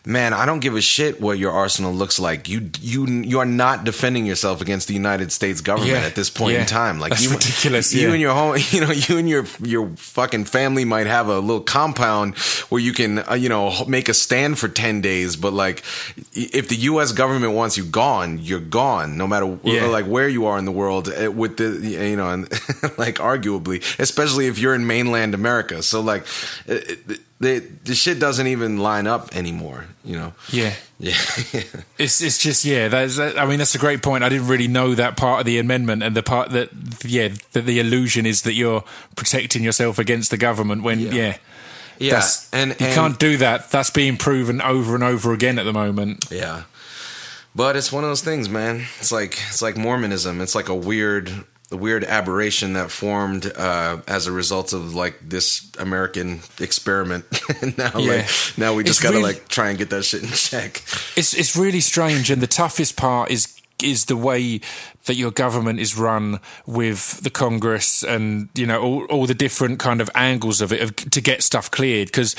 Man, 0.04 0.32
I 0.32 0.46
don't 0.46 0.58
give 0.58 0.74
a 0.74 0.80
shit 0.80 1.20
what 1.20 1.38
your 1.38 1.52
arsenal 1.52 1.92
looks 1.94 2.18
like. 2.18 2.48
You 2.48 2.70
you 2.80 3.06
you 3.06 3.38
are 3.38 3.46
not 3.46 3.84
defending 3.84 4.26
yourself 4.26 4.60
against 4.60 4.88
the 4.88 4.94
United 4.94 5.30
States 5.30 5.60
government 5.60 5.92
Yeah. 5.92 6.06
at 6.06 6.16
this 6.16 6.28
point 6.28 6.54
Yeah. 6.54 6.60
in 6.62 6.66
time. 6.66 6.98
Like 6.98 7.10
That's 7.10 7.22
you, 7.22 7.30
ridiculous, 7.30 7.94
You 7.94 8.08
yeah. 8.08 8.12
and 8.14 8.20
your 8.20 8.34
home, 8.34 8.56
you 8.72 8.80
know, 8.80 8.90
you 8.90 9.16
and 9.18 9.28
your 9.28 9.44
your 9.62 9.90
fucking 9.96 10.46
family 10.46 10.84
might 10.84 11.06
have 11.06 11.28
a 11.28 11.38
little 11.38 11.60
compound 11.62 12.36
where 12.68 12.80
you 12.80 12.92
can, 12.92 13.20
uh, 13.30 13.34
you 13.34 13.48
know, 13.48 13.84
make 13.86 14.08
a 14.08 14.14
stand 14.14 14.58
for 14.58 14.66
ten 14.66 15.02
days. 15.02 15.36
But 15.36 15.52
like, 15.52 15.84
if 16.32 16.66
the 16.68 16.76
U.S. 16.90 17.12
government 17.12 17.52
wants 17.52 17.76
you 17.78 17.84
gone, 17.84 18.38
you're 18.42 18.58
gone, 18.58 19.16
no 19.16 19.28
matter 19.28 19.46
like 19.88 20.06
where 20.06 20.28
you 20.28 20.46
are 20.46 20.58
in 20.58 20.64
the 20.64 20.72
world. 20.72 21.08
uh, 21.12 21.30
With 21.30 21.58
the, 21.58 21.78
you 22.10 22.16
know, 22.16 22.28
and 22.28 22.50
like 22.98 23.18
arguably, 23.20 23.78
especially 24.00 24.48
if 24.48 24.58
you're 24.58 24.74
in 24.74 24.84
mainland 24.84 25.32
America. 25.34 25.80
So 25.82 26.00
like, 26.00 26.24
it, 26.66 26.98
it, 27.08 27.20
the 27.42 27.58
the 27.84 27.94
shit 27.94 28.18
doesn't 28.18 28.46
even 28.46 28.78
line 28.78 29.06
up 29.06 29.34
anymore. 29.36 29.86
You 30.04 30.16
know. 30.16 30.32
Yeah. 30.50 30.74
Yeah. 31.02 31.14
It's 31.98 32.20
it's 32.22 32.38
just 32.38 32.64
yeah. 32.64 32.86
That's 32.86 33.16
that, 33.16 33.36
I 33.36 33.44
mean 33.44 33.58
that's 33.58 33.74
a 33.74 33.78
great 33.78 34.02
point. 34.04 34.22
I 34.22 34.28
didn't 34.28 34.46
really 34.46 34.68
know 34.68 34.94
that 34.94 35.16
part 35.16 35.40
of 35.40 35.46
the 35.46 35.58
amendment 35.58 36.04
and 36.04 36.14
the 36.14 36.22
part 36.22 36.50
that 36.50 36.68
yeah 37.04 37.28
that 37.54 37.62
the 37.66 37.80
illusion 37.80 38.24
is 38.24 38.42
that 38.42 38.52
you're 38.52 38.84
protecting 39.16 39.64
yourself 39.64 39.98
against 39.98 40.30
the 40.30 40.36
government 40.36 40.84
when 40.84 41.00
yeah. 41.00 41.38
yeah. 41.98 42.10
That's- 42.10 42.48
And 42.52 42.70
you 42.78 42.86
and- 42.86 42.94
can't 42.94 43.18
do 43.18 43.36
that. 43.38 43.72
That's 43.72 43.90
being 43.90 44.16
proven 44.16 44.60
over 44.62 44.94
and 44.94 45.02
over 45.02 45.32
again 45.32 45.58
at 45.58 45.64
the 45.64 45.72
moment. 45.72 46.26
Yeah. 46.30 46.62
But 47.56 47.74
it's 47.74 47.90
one 47.90 48.04
of 48.04 48.10
those 48.10 48.22
things, 48.22 48.48
man. 48.48 48.86
It's 49.00 49.10
like 49.10 49.32
it's 49.48 49.60
like 49.60 49.76
Mormonism. 49.76 50.40
It's 50.40 50.54
like 50.54 50.68
a 50.68 50.74
weird 50.76 51.32
a 51.72 51.76
weird 51.76 52.04
aberration 52.04 52.74
that 52.74 52.90
formed 52.90 53.46
uh, 53.56 53.98
as 54.06 54.26
a 54.26 54.32
result 54.32 54.72
of 54.72 54.94
like 54.94 55.18
this 55.28 55.70
American 55.78 56.40
experiment. 56.60 57.24
and 57.62 57.76
now 57.78 57.98
Yeah. 57.98 58.12
like 58.16 58.28
now 58.56 58.74
we 58.74 58.84
just 58.84 58.98
It's 59.00 59.02
gotta 59.02 59.16
really- 59.18 59.32
like 59.34 59.48
try 59.48 59.70
and 59.70 59.78
get 59.78 59.90
that 59.90 60.04
shit 60.04 60.22
in 60.22 60.28
check. 60.30 60.82
It's 61.16 61.34
it's 61.34 61.56
really 61.56 61.80
strange, 61.80 62.30
and 62.30 62.40
the 62.42 62.46
toughest 62.46 62.96
part 62.96 63.30
is 63.30 63.48
is 63.82 64.04
the 64.04 64.16
way 64.16 64.60
that 65.06 65.16
your 65.16 65.32
government 65.32 65.80
is 65.80 65.96
run 65.98 66.38
with 66.66 67.20
the 67.24 67.30
Congress 67.30 68.04
and 68.04 68.48
you 68.54 68.66
know 68.66 68.80
all, 68.80 69.04
all 69.06 69.26
the 69.26 69.34
different 69.34 69.78
kind 69.80 70.00
of 70.00 70.08
angles 70.14 70.60
of 70.60 70.72
it 70.72 70.80
of, 70.82 70.94
to 71.10 71.20
get 71.20 71.42
stuff 71.42 71.68
cleared. 71.70 72.06
Because 72.08 72.36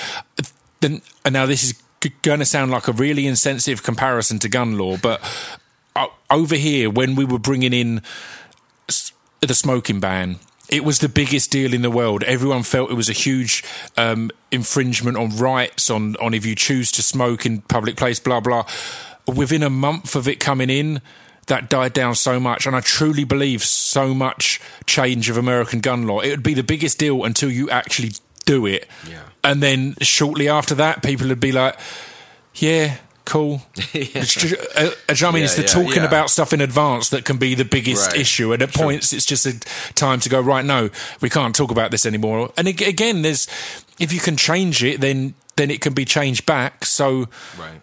then 0.80 1.02
and 1.26 1.34
now 1.34 1.46
this 1.46 1.64
is 1.64 1.74
going 2.22 2.40
to 2.40 2.46
sound 2.46 2.72
like 2.72 2.88
a 2.88 2.92
really 2.94 3.26
insensitive 3.28 3.82
comparison 3.84 4.38
to 4.40 4.50
gun 4.50 4.78
law, 4.78 4.98
but 4.98 5.20
uh, 5.96 6.08
over 6.30 6.56
here 6.56 6.90
when 6.90 7.16
we 7.16 7.24
were 7.26 7.40
bringing 7.40 7.74
in 7.74 8.02
the 9.46 9.56
smoking 9.56 10.00
ban. 10.00 10.40
It 10.70 10.84
was 10.84 11.00
the 11.00 11.10
biggest 11.10 11.52
deal 11.52 11.74
in 11.74 11.82
the 11.82 11.92
world. 11.92 12.24
Everyone 12.24 12.64
felt 12.64 12.90
it 12.90 12.96
was 12.96 13.10
a 13.10 13.14
huge 13.14 13.64
um, 13.98 14.32
infringement 14.52 15.18
on 15.18 15.36
rights, 15.38 15.90
on 15.90 16.16
on 16.18 16.34
if 16.34 16.46
you 16.46 16.56
choose 16.56 16.92
to 16.94 17.04
smoke 17.04 17.46
in 17.46 17.62
public 17.62 17.96
place, 17.98 18.20
blah 18.20 18.40
blah. 18.40 18.66
Within 19.28 19.62
a 19.64 19.70
month 19.70 20.16
of 20.16 20.28
it 20.28 20.40
coming 20.40 20.70
in, 20.70 21.02
that 21.48 21.70
died 21.70 21.94
down 21.94 22.16
so 22.16 22.40
much, 22.40 22.66
and 22.66 22.76
I 22.76 22.80
truly 22.80 23.24
believe 23.26 23.64
so 23.64 24.14
much 24.14 24.60
change 24.88 25.30
of 25.30 25.38
American 25.38 25.80
gun 25.82 26.08
law. 26.08 26.22
It 26.22 26.30
would 26.30 26.44
be 26.44 26.54
the 26.54 26.64
biggest 26.64 26.98
deal 26.98 27.24
until 27.24 27.52
you 27.52 27.70
actually 27.70 28.14
do 28.46 28.66
it, 28.66 28.88
Yeah. 29.10 29.20
and 29.44 29.62
then 29.62 29.96
shortly 30.02 30.48
after 30.50 30.76
that, 30.76 31.04
people 31.04 31.28
would 31.28 31.40
be 31.42 31.52
like, 31.52 31.78
"Yeah, 32.56 32.96
cool." 33.26 33.62
It's 33.94 34.34
ju- 34.34 34.56
uh, 34.76 34.80
uh, 34.80 34.82
do 34.82 34.86
you 34.86 34.90
know 34.90 34.96
what 35.08 35.22
I 35.24 35.32
mean? 35.32 35.36
Yeah, 35.40 35.44
it's 35.46 35.56
the 35.56 35.62
yeah, 35.64 35.68
talking 35.68 36.02
yeah. 36.04 36.08
about 36.08 36.30
stuff 36.30 36.54
in 36.54 36.62
advance 36.62 37.10
that 37.10 37.26
can 37.26 37.38
be 37.38 37.56
the 37.56 37.66
biggest 37.66 38.12
Right. 38.12 38.20
issue, 38.22 38.54
and 38.54 38.62
at 38.62 38.74
points 38.74 39.14
it's 39.14 39.26
just 39.26 39.46
a 39.46 39.60
time 39.94 40.20
to 40.22 40.30
go 40.30 40.40
right. 40.42 40.66
No, 40.66 40.90
we 41.22 41.30
can't 41.30 41.56
talk 41.56 41.72
about 41.72 41.92
this 41.92 42.06
anymore. 42.06 42.52
And 42.58 42.68
again, 42.68 43.22
there's 43.22 43.48
if 44.00 44.12
you 44.14 44.20
can 44.20 44.36
change 44.38 44.84
it, 44.84 45.02
then 45.02 45.34
then 45.56 45.70
it 45.72 45.82
can 45.82 45.94
be 45.94 46.06
changed 46.06 46.46
back. 46.46 46.86
So 46.86 47.28
Right. 47.58 47.82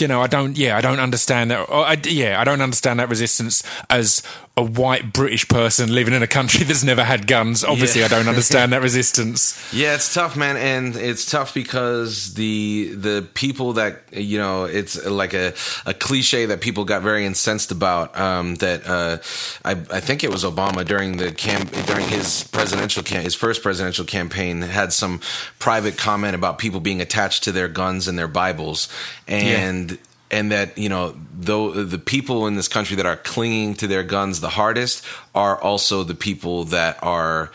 you 0.00 0.06
know, 0.06 0.20
I 0.22 0.26
don't. 0.28 0.56
Yeah, 0.56 0.76
I 0.76 0.80
don't 0.80 1.00
understand 1.00 1.50
that. 1.50 1.68
I, 1.70 1.96
yeah, 2.04 2.40
I 2.40 2.44
don't 2.44 2.60
understand 2.60 3.00
that 3.00 3.08
resistance 3.08 3.62
as 3.90 4.22
a 4.58 4.62
white 4.62 5.12
British 5.12 5.46
person 5.48 5.94
living 5.94 6.12
in 6.14 6.22
a 6.22 6.26
country 6.26 6.64
that's 6.68 6.82
never 6.82 7.04
had 7.04 7.26
guns. 7.28 7.62
Obviously, 7.64 8.00
Yeah. 8.00 8.06
I 8.06 8.08
don't 8.08 8.28
understand 8.28 8.72
that 8.72 8.82
resistance. 8.82 9.54
Yeah, 9.72 9.94
it's 9.94 10.12
tough, 10.12 10.34
man, 10.36 10.56
and 10.56 10.96
it's 10.96 11.30
tough 11.30 11.52
because 11.54 12.34
the 12.34 12.92
the 12.94 13.26
people 13.34 13.74
that 13.74 14.02
you 14.12 14.38
know, 14.38 14.64
it's 14.64 14.96
like 15.06 15.34
a, 15.34 15.52
a 15.86 15.92
cliche 15.94 16.46
that 16.46 16.60
people 16.60 16.84
got 16.84 17.02
very 17.02 17.24
incensed 17.26 17.70
about. 17.70 18.18
Um, 18.18 18.56
that 18.56 18.80
uh, 18.86 19.18
I 19.64 19.72
I 19.98 20.00
think 20.00 20.24
it 20.24 20.30
was 20.30 20.42
Obama 20.44 20.84
during 20.84 21.18
the 21.18 21.30
camp 21.32 21.70
during 21.86 22.08
his 22.08 22.44
presidential 22.44 23.02
cam- 23.02 23.22
his 23.22 23.34
first 23.34 23.62
presidential 23.62 24.04
campaign 24.06 24.62
had 24.62 24.92
some 24.92 25.20
private 25.58 25.96
comment 25.98 26.34
about 26.34 26.58
people 26.58 26.80
being 26.80 27.00
attached 27.00 27.44
to 27.44 27.52
their 27.52 27.68
guns 27.68 28.08
and 28.08 28.18
their 28.18 28.28
Bibles, 28.28 28.88
and. 29.28 29.98
And 30.30 30.52
that 30.52 30.76
you 30.76 30.88
know, 30.88 31.14
though 31.32 31.70
the 31.70 31.98
people 31.98 32.46
in 32.46 32.54
this 32.54 32.68
country 32.68 32.96
that 32.96 33.06
are 33.06 33.16
clinging 33.16 33.74
to 33.76 33.86
their 33.86 34.02
guns 34.02 34.40
the 34.40 34.50
hardest 34.50 35.04
are 35.34 35.60
also 35.60 36.04
the 36.04 36.14
people 36.14 36.64
that 36.64 37.02
are 37.02 37.50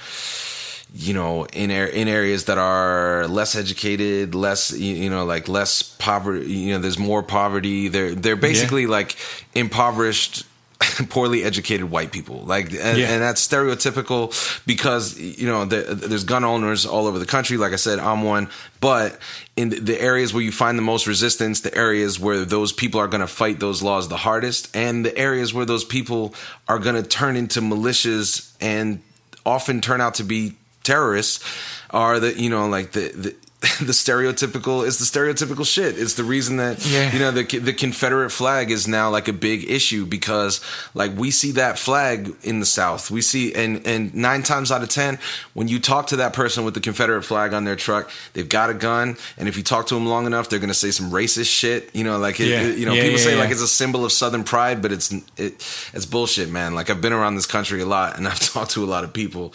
you 0.93 1.13
know 1.13 1.45
in 1.45 1.71
in 1.71 2.07
areas 2.07 2.45
that 2.45 2.57
are 2.57 3.27
less 3.27 3.55
educated 3.55 4.35
less 4.35 4.71
you, 4.71 4.93
you 4.93 5.09
know 5.09 5.25
like 5.25 5.47
less 5.47 5.81
poverty 5.81 6.51
you 6.51 6.73
know 6.73 6.79
there's 6.79 6.99
more 6.99 7.23
poverty. 7.23 7.87
They're 7.87 8.15
they're 8.15 8.35
basically 8.35 8.87
like 8.87 9.15
impoverished 9.53 10.45
poorly 11.09 11.43
educated 11.43 11.89
white 11.89 12.11
people. 12.11 12.41
Like 12.41 12.65
and, 12.73 12.97
Yeah. 12.97 13.07
and 13.09 13.21
that's 13.21 13.45
stereotypical 13.47 14.33
because 14.65 15.19
you 15.19 15.47
know 15.47 15.65
the, 15.65 15.81
there's 15.95 16.23
gun 16.23 16.43
owners 16.43 16.85
all 16.85 17.07
over 17.07 17.19
the 17.19 17.25
country. 17.25 17.57
Like 17.57 17.73
i 17.73 17.77
said 17.77 17.99
i'm 17.99 18.23
one. 18.23 18.49
But 18.79 19.17
in 19.55 19.69
the- 19.69 19.99
areas 19.99 20.33
where 20.33 20.43
you 20.43 20.51
find 20.51 20.77
the 20.77 20.81
most 20.83 21.07
resistance 21.07 21.61
the 21.61 21.75
areas 21.77 22.19
where 22.19 22.45
those 22.45 22.71
people 22.73 22.99
are 22.99 23.07
going 23.07 23.21
to 23.21 23.27
fight 23.27 23.59
those 23.59 23.81
laws 23.83 24.07
the 24.09 24.17
hardest 24.17 24.75
and 24.75 25.05
the 25.05 25.17
areas 25.17 25.53
where 25.53 25.65
those 25.65 25.83
people 25.85 26.33
are 26.67 26.79
going 26.79 26.95
to 27.01 27.03
turn 27.07 27.35
into 27.35 27.61
militias 27.61 28.53
and 28.59 29.01
often 29.45 29.81
turn 29.81 30.01
out 30.01 30.15
to 30.15 30.23
be 30.23 30.53
terrorists 30.83 31.43
are 31.91 32.19
the 32.19 32.33
you 32.39 32.49
know 32.49 32.67
like 32.67 32.91
the 32.91 33.07
the 33.09 33.35
the 33.79 33.93
stereotypical 33.93 34.85
is 34.85 34.97
the 34.99 35.05
stereotypical 35.05 35.65
shit. 35.65 35.97
It's 35.97 36.15
the 36.15 36.23
reason 36.25 36.57
that 36.57 36.85
Yeah. 36.85 37.13
you 37.13 37.19
know 37.19 37.31
the 37.31 37.43
the 37.59 37.71
Confederate 37.71 38.29
flag 38.31 38.71
is 38.71 38.89
now 38.89 39.09
like 39.09 39.29
a 39.29 39.33
big 39.33 39.69
issue 39.71 40.05
because 40.05 40.59
like 40.93 41.15
we 41.17 41.31
see 41.31 41.51
that 41.51 41.79
flag 41.79 42.35
in 42.43 42.59
the 42.59 42.65
South. 42.65 43.09
We 43.09 43.21
see 43.21 43.53
and 43.55 43.85
and 43.87 44.13
nine 44.13 44.43
times 44.43 44.69
out 44.69 44.83
of 44.83 44.89
ten 44.89 45.17
when 45.53 45.69
you 45.69 45.79
talk 45.79 46.07
to 46.07 46.17
that 46.17 46.33
person 46.33 46.65
with 46.65 46.73
the 46.73 46.81
Confederate 46.81 47.23
flag 47.23 47.53
on 47.53 47.63
their 47.63 47.77
truck, 47.77 48.11
they've 48.33 48.49
got 48.49 48.69
a 48.69 48.73
gun, 48.73 49.15
and 49.37 49.47
if 49.47 49.55
you 49.55 49.63
talk 49.63 49.87
to 49.87 49.95
them 49.95 50.07
long 50.07 50.25
enough, 50.25 50.49
they're 50.49 50.59
gonna 50.59 50.73
say 50.73 50.91
some 50.91 51.09
racist 51.09 51.47
shit. 51.49 51.89
You 51.95 52.03
know, 52.03 52.17
like 52.17 52.41
it, 52.41 52.47
Yeah. 52.49 52.61
it- 52.63 52.77
you 52.77 52.85
know 52.85 52.93
Yeah, 52.93 53.03
people 53.03 53.19
say 53.19 53.37
like 53.37 53.49
it's 53.49 53.61
a 53.61 53.67
symbol 53.67 54.03
of 54.03 54.11
Southern 54.11 54.43
pride, 54.43 54.81
but 54.81 54.91
it's 54.91 55.09
it 55.37 55.53
it's 55.93 56.05
bullshit, 56.05 56.49
man. 56.49 56.75
Like 56.75 56.89
I've 56.89 56.99
been 56.99 57.13
around 57.13 57.35
this 57.35 57.45
country 57.47 57.79
a 57.81 57.85
lot, 57.85 58.17
and 58.17 58.27
I've 58.27 58.39
talked 58.53 58.71
to 58.71 58.83
a 58.83 58.89
lot 58.93 59.05
of 59.05 59.13
people, 59.13 59.53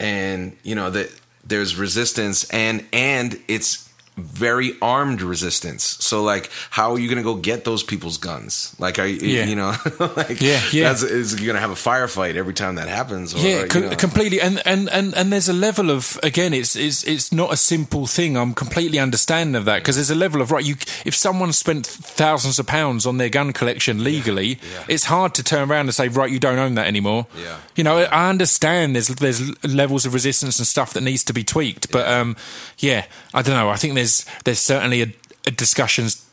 and 0.00 0.56
you 0.62 0.74
know 0.74 0.88
that 0.90 1.10
there's 1.46 1.76
resistance, 1.76 2.48
and 2.50 2.84
and 2.92 3.38
it's 3.48 3.83
very 4.16 4.76
armed 4.80 5.22
resistance. 5.22 5.82
So 6.00 6.22
like, 6.22 6.50
how 6.70 6.92
are 6.92 6.98
you 6.98 7.08
gonna 7.08 7.22
go 7.22 7.34
get 7.34 7.64
those 7.64 7.82
people's 7.82 8.16
guns? 8.16 8.74
Like, 8.78 8.98
are 8.98 9.06
you 9.06 9.16
Yeah. 9.26 9.44
you 9.46 9.56
know 9.56 9.74
like 10.16 10.40
Yeah, 10.40 10.60
yeah. 10.72 10.88
That's, 10.88 11.02
is 11.02 11.40
you're 11.40 11.46
gonna 11.46 11.60
have 11.60 11.70
a 11.70 11.74
firefight 11.74 12.36
every 12.36 12.54
time 12.54 12.76
that 12.76 12.88
happens? 12.88 13.34
Or, 13.34 13.38
yeah, 13.38 13.64
you 13.72 13.80
know. 13.80 13.96
completely. 13.96 14.40
And, 14.40 14.62
and 14.64 14.88
and 14.90 15.14
and 15.14 15.32
there's 15.32 15.48
a 15.48 15.52
level 15.52 15.90
of 15.90 16.18
again, 16.22 16.54
it's 16.54 16.76
it's 16.76 17.02
it's 17.04 17.32
not 17.32 17.52
a 17.52 17.56
simple 17.56 18.06
thing. 18.06 18.36
I'm 18.36 18.54
completely 18.54 18.98
understanding 18.98 19.56
of 19.56 19.64
that 19.64 19.78
because 19.78 19.96
there's 19.96 20.10
a 20.10 20.14
level 20.14 20.40
of 20.40 20.50
right. 20.52 20.64
You 20.64 20.76
if 21.04 21.14
someone 21.14 21.52
spent 21.52 21.86
thousands 21.86 22.58
of 22.58 22.66
pounds 22.66 23.06
on 23.06 23.18
their 23.18 23.28
gun 23.30 23.52
collection 23.52 24.04
legally, 24.04 24.58
it's 24.88 25.04
hard 25.04 25.34
to 25.34 25.42
turn 25.42 25.70
around 25.70 25.86
and 25.86 25.94
say 25.94 26.08
right, 26.08 26.30
you 26.30 26.38
don't 26.38 26.58
own 26.58 26.74
that 26.76 26.86
anymore. 26.86 27.26
Yeah. 27.36 27.56
You 27.74 27.82
know, 27.82 27.98
I 27.98 28.28
understand 28.30 28.94
there's 28.94 29.08
there's 29.08 29.64
levels 29.64 30.06
of 30.06 30.14
resistance 30.14 30.58
and 30.58 30.66
stuff 30.66 30.92
that 30.92 31.00
needs 31.00 31.24
to 31.24 31.32
be 31.32 31.42
tweaked, 31.42 31.90
but 31.90 32.06
um, 32.06 32.36
yeah, 32.78 33.06
I 33.32 33.42
don't 33.42 33.54
know. 33.54 33.70
I 33.70 33.76
think 33.76 33.94
there's 33.94 34.03
there's 34.44 34.58
certainly 34.58 35.02
a, 35.02 35.12
a 35.46 35.50
discussions 35.50 36.24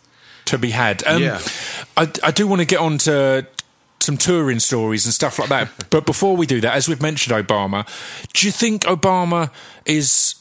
to 0.46 0.58
be 0.58 0.72
had. 0.72 1.04
Um, 1.08 1.22
Yeah. 1.24 1.40
I, 1.98 2.10
I 2.24 2.32
do 2.32 2.48
want 2.48 2.60
to 2.62 2.66
get 2.66 2.80
on 2.80 2.98
to 3.00 3.46
some 4.00 4.18
touring 4.18 4.60
stories 4.60 5.06
and 5.06 5.14
stuff 5.14 5.38
like 5.40 5.50
that. 5.50 5.70
but 5.90 6.06
before 6.06 6.36
we 6.36 6.46
do 6.46 6.60
that, 6.62 6.76
as 6.76 6.88
we've 6.90 7.02
mentioned 7.02 7.36
Obama, 7.48 7.86
do 8.34 8.48
you 8.48 8.52
think 8.52 8.84
Obama 8.84 9.50
is 9.86 10.36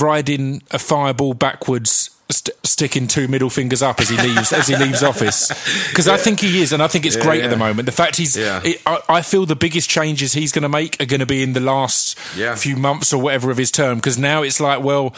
riding 0.00 0.62
a 0.70 0.78
fireball 0.78 1.34
backwards? 1.34 2.10
St- 2.30 2.56
sticking 2.64 3.06
two 3.06 3.28
middle 3.28 3.50
fingers 3.50 3.82
up 3.82 4.00
as 4.00 4.08
he 4.08 4.16
leaves 4.16 4.50
as 4.50 4.66
he 4.66 4.74
leaves 4.76 5.02
office 5.02 5.48
because 5.90 6.08
I 6.08 6.16
think 6.16 6.40
he 6.40 6.62
is 6.62 6.72
and 6.72 6.82
I 6.82 6.88
think 6.88 7.04
it's 7.04 7.18
great 7.18 7.44
at 7.44 7.50
the 7.50 7.56
moment 7.56 7.84
the 7.84 7.92
fact 7.92 8.16
he's 8.16 8.34
Yeah. 8.34 8.62
it, 8.64 8.80
I, 8.86 8.98
I 9.10 9.22
feel 9.22 9.44
the 9.44 9.54
biggest 9.54 9.90
changes 9.90 10.32
he's 10.32 10.50
going 10.50 10.62
to 10.62 10.68
make 10.70 10.96
are 11.02 11.04
going 11.04 11.20
to 11.20 11.26
be 11.26 11.42
in 11.42 11.52
the 11.52 11.60
last 11.60 12.18
Yeah. 12.34 12.54
few 12.54 12.76
months 12.76 13.12
or 13.12 13.20
whatever 13.20 13.50
of 13.50 13.58
his 13.58 13.70
term 13.70 13.98
because 13.98 14.16
now 14.16 14.42
it's 14.42 14.58
like 14.58 14.82
well 14.82 15.14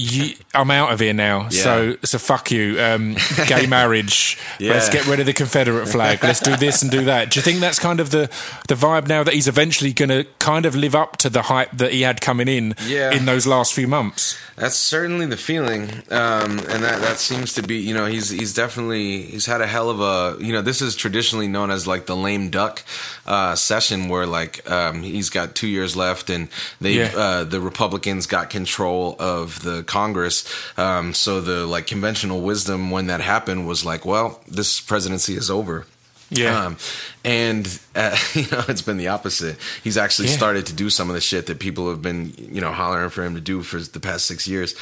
you, 0.00 0.34
I'm 0.54 0.70
out 0.70 0.92
of 0.92 1.00
here 1.00 1.12
now. 1.12 1.48
So 1.50 1.96
so 2.04 2.18
fuck 2.18 2.50
you. 2.50 2.80
Um, 2.80 3.16
gay 3.46 3.66
marriage. 3.68 4.38
Let's 4.58 4.88
get 4.88 5.06
rid 5.06 5.20
of 5.20 5.26
the 5.26 5.32
Confederate 5.32 5.86
flag. 5.86 6.22
Let's 6.22 6.40
do 6.40 6.56
this 6.56 6.82
and 6.82 6.90
do 6.90 7.04
that. 7.04 7.30
Do 7.30 7.38
you 7.38 7.42
think 7.42 7.60
that's 7.60 7.78
kind 7.78 8.00
of 8.00 8.10
the 8.10 8.30
the 8.68 8.74
vibe 8.74 9.06
now 9.08 9.22
that 9.24 9.34
he's 9.34 9.48
eventually 9.48 9.92
going 9.92 10.08
to 10.08 10.24
kind 10.38 10.66
of 10.66 10.74
live 10.74 10.94
up 10.94 11.16
to 11.18 11.30
the 11.30 11.42
hype 11.42 11.70
that 11.72 11.92
he 11.92 12.02
had 12.02 12.20
coming 12.20 12.48
in 12.48 12.74
Yeah. 12.86 13.12
in 13.12 13.24
those 13.26 13.46
last 13.46 13.72
few 13.72 13.86
months? 13.86 14.38
That's 14.56 14.76
certainly 14.76 15.26
the 15.26 15.36
feeling, 15.38 15.90
um, 16.10 16.58
and 16.68 16.82
that 16.84 17.00
that 17.00 17.18
seems 17.18 17.54
to 17.54 17.62
be. 17.62 17.76
You 17.76 17.94
know, 17.94 18.06
he's 18.06 18.28
he's 18.30 18.52
definitely 18.54 19.22
he's 19.22 19.46
had 19.46 19.60
a 19.60 19.66
hell 19.66 19.88
of 19.90 20.00
a. 20.00 20.36
You 20.44 20.52
know, 20.52 20.62
this 20.62 20.82
is 20.82 20.94
traditionally 20.96 21.48
known 21.48 21.70
as 21.70 21.86
like 21.86 22.06
the 22.06 22.16
lame 22.16 22.50
duck 22.50 22.82
uh, 23.30 23.54
session, 23.54 24.08
where 24.10 24.26
like 24.26 24.54
um, 24.70 25.02
he's 25.02 25.30
got 25.30 25.54
two 25.54 25.68
years 25.68 25.94
left, 25.96 26.30
and 26.30 26.48
they 26.80 26.94
Yeah. 26.94 27.12
uh, 27.16 27.44
the 27.44 27.60
Republicans 27.60 28.26
got 28.26 28.50
control 28.50 29.14
of 29.18 29.62
the 29.62 29.82
Congress. 29.84 30.44
Um, 30.76 31.14
so 31.14 31.40
the 31.40 31.64
like 31.74 31.86
conventional 31.86 32.40
wisdom 32.50 32.90
when 32.90 33.06
that 33.06 33.20
happened 33.20 33.66
was 33.66 33.84
like, 33.84 34.04
well, 34.04 34.28
this 34.58 34.80
presidency 34.80 35.34
is 35.36 35.48
over. 35.50 35.84
Yeah. 36.30 36.64
Um, 36.66 36.76
and 37.24 37.66
uh, 37.94 38.16
you 38.34 38.46
know, 38.52 38.62
it's 38.68 38.82
been 38.82 38.96
the 38.98 39.08
opposite. 39.08 39.56
He's 39.82 39.96
actually 39.96 40.28
Yeah. 40.28 40.36
started 40.36 40.66
to 40.66 40.72
do 40.72 40.88
some 40.90 41.08
of 41.10 41.14
the 41.14 41.20
shit 41.20 41.46
that 41.46 41.58
people 41.58 41.90
have 41.90 42.00
been, 42.02 42.32
you 42.38 42.60
know, 42.60 42.72
hollering 42.72 43.10
for 43.10 43.24
him 43.24 43.34
to 43.34 43.40
do 43.40 43.62
for 43.62 43.80
the 43.80 44.00
past 44.00 44.26
six 44.26 44.46
years. 44.46 44.74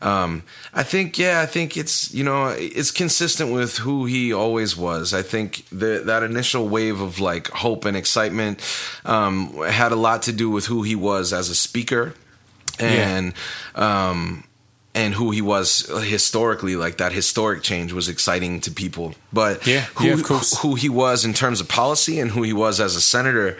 Um, 0.00 0.42
I 0.72 0.82
think, 0.82 1.18
yeah, 1.18 1.40
I 1.40 1.46
think 1.46 1.76
it's, 1.76 2.12
you 2.14 2.24
know, 2.24 2.46
it's 2.48 2.90
consistent 2.90 3.52
with 3.52 3.78
who 3.78 4.06
he 4.06 4.32
always 4.32 4.76
was. 4.76 5.12
I 5.14 5.22
think 5.22 5.64
the, 5.70 6.02
that 6.06 6.22
initial 6.22 6.68
wave 6.68 7.00
of 7.00 7.20
like 7.20 7.48
hope 7.48 7.84
and 7.84 7.96
excitement 7.96 8.60
um, 9.04 9.54
had 9.68 9.92
a 9.92 9.96
lot 9.96 10.22
to 10.22 10.32
do 10.32 10.48
with 10.50 10.66
who 10.66 10.82
he 10.82 10.94
was 10.96 11.32
as 11.32 11.48
a 11.50 11.54
speaker 11.54 12.14
and 12.80 13.34
um 13.76 14.42
and 14.94 15.14
who 15.14 15.32
he 15.32 15.42
was 15.42 15.90
historically 16.04 16.76
like 16.76 16.98
that 16.98 17.12
historic 17.12 17.62
change 17.62 17.92
was 17.92 18.08
exciting 18.08 18.60
to 18.60 18.70
people. 18.70 19.14
But 19.32 19.66
Yeah, 19.66 19.80
who, 19.96 20.04
yeah, 20.06 20.16
who 20.62 20.74
he 20.76 20.88
was 20.88 21.24
in 21.24 21.32
terms 21.34 21.60
of 21.60 21.68
policy 21.68 22.20
and 22.20 22.30
who 22.30 22.42
he 22.44 22.52
was 22.52 22.80
as 22.80 22.94
a 22.96 23.00
senator 23.00 23.56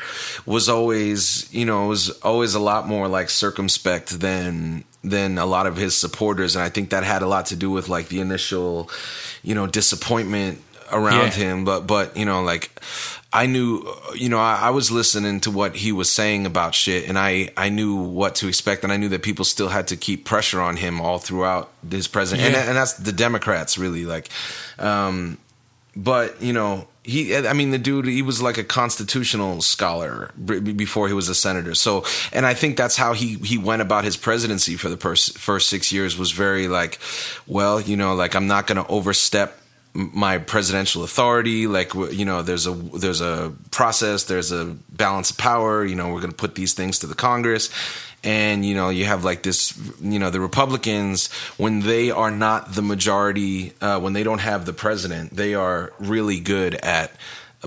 was 0.46 0.68
always 0.68 1.52
you 1.52 1.64
know 1.64 1.88
was 1.88 2.10
always 2.22 2.54
a 2.54 2.60
lot 2.60 2.86
more 2.86 3.08
like 3.08 3.30
circumspect 3.30 4.20
than 4.20 4.84
than 5.02 5.36
a 5.38 5.46
lot 5.46 5.66
of 5.66 5.76
his 5.76 5.94
supporters. 5.96 6.56
And 6.56 6.64
i 6.64 6.68
think 6.70 6.90
that 6.90 7.04
had 7.04 7.22
a 7.22 7.26
lot 7.26 7.46
to 7.46 7.56
do 7.56 7.70
with 7.70 7.88
like 7.88 8.08
the 8.08 8.20
initial 8.20 8.88
you 9.42 9.54
know 9.54 9.66
disappointment 9.66 10.60
around 10.92 11.32
Yeah. 11.32 11.44
him. 11.44 11.64
But 11.64 11.86
but 11.86 12.16
you 12.16 12.24
know 12.24 12.42
like 12.42 12.70
I 13.34 13.46
knew, 13.46 13.84
you 14.14 14.28
know, 14.28 14.38
I, 14.38 14.54
I 14.62 14.70
was 14.70 14.90
listening 14.92 15.40
to 15.40 15.50
what 15.50 15.74
he 15.74 15.90
was 15.90 16.10
saying 16.10 16.46
about 16.46 16.72
shit, 16.74 17.08
and 17.08 17.18
I, 17.18 17.50
I 17.56 17.68
knew 17.68 17.96
what 17.96 18.36
to 18.36 18.46
expect, 18.48 18.84
and 18.84 18.92
I 18.92 18.96
knew 18.96 19.08
that 19.08 19.22
people 19.22 19.44
still 19.44 19.68
had 19.68 19.88
to 19.88 19.96
keep 19.96 20.24
pressure 20.24 20.60
on 20.60 20.76
him 20.76 21.00
all 21.00 21.18
throughout 21.18 21.70
his 21.90 22.06
president, 22.06 22.52
Yeah. 22.52 22.60
and, 22.60 22.68
and 22.70 22.76
that's 22.76 22.92
the 22.94 23.12
Democrats 23.12 23.76
really 23.76 24.04
like. 24.04 24.28
Um, 24.78 25.38
but 25.96 26.40
you 26.40 26.52
know, 26.52 26.86
he, 27.02 27.36
I 27.36 27.52
mean, 27.52 27.70
the 27.70 27.78
dude, 27.78 28.06
he 28.06 28.22
was 28.22 28.40
like 28.40 28.56
a 28.56 28.64
constitutional 28.64 29.60
scholar 29.62 30.30
b- 30.42 30.60
before 30.60 31.08
he 31.08 31.14
was 31.14 31.28
a 31.28 31.34
senator. 31.34 31.74
So, 31.74 32.04
and 32.32 32.46
I 32.46 32.54
think 32.54 32.76
that's 32.76 32.96
how 32.96 33.12
he 33.14 33.34
he 33.38 33.58
went 33.58 33.82
about 33.82 34.04
his 34.04 34.16
presidency 34.16 34.76
for 34.76 34.88
the 34.88 34.96
pers- 34.96 35.36
first 35.36 35.68
six 35.68 35.92
years 35.92 36.16
was 36.16 36.30
very 36.32 36.66
like, 36.66 36.98
well, 37.46 37.80
you 37.80 37.96
know, 37.96 38.14
like 38.14 38.34
I'm 38.34 38.46
not 38.46 38.66
going 38.66 38.82
to 38.82 38.86
overstep 38.90 39.60
my 39.94 40.38
presidential 40.38 41.04
authority 41.04 41.68
like 41.68 41.94
you 41.94 42.24
know 42.24 42.42
there's 42.42 42.66
a 42.66 42.72
there's 42.72 43.20
a 43.20 43.52
process 43.70 44.24
there's 44.24 44.50
a 44.50 44.64
balance 44.90 45.30
of 45.30 45.38
power 45.38 45.84
you 45.84 45.94
know 45.94 46.12
we're 46.12 46.20
going 46.20 46.32
to 46.32 46.36
put 46.36 46.56
these 46.56 46.74
things 46.74 46.98
to 47.00 47.06
the 47.06 47.14
congress. 47.14 47.70
And 48.24 48.64
you 48.64 48.74
know 48.74 48.88
you 48.88 49.04
have 49.04 49.22
like 49.22 49.42
this 49.42 49.78
you 50.00 50.18
know 50.18 50.30
the 50.30 50.40
republicans 50.40 51.30
when 51.58 51.80
they 51.80 52.10
are 52.10 52.30
not 52.30 52.74
the 52.74 52.80
majority 52.80 53.74
uh, 53.82 54.00
when 54.00 54.14
they 54.14 54.22
don't 54.22 54.38
have 54.38 54.64
the 54.64 54.72
president 54.72 55.36
they 55.36 55.54
are 55.54 55.92
really 55.98 56.40
good 56.40 56.74
at 56.74 57.12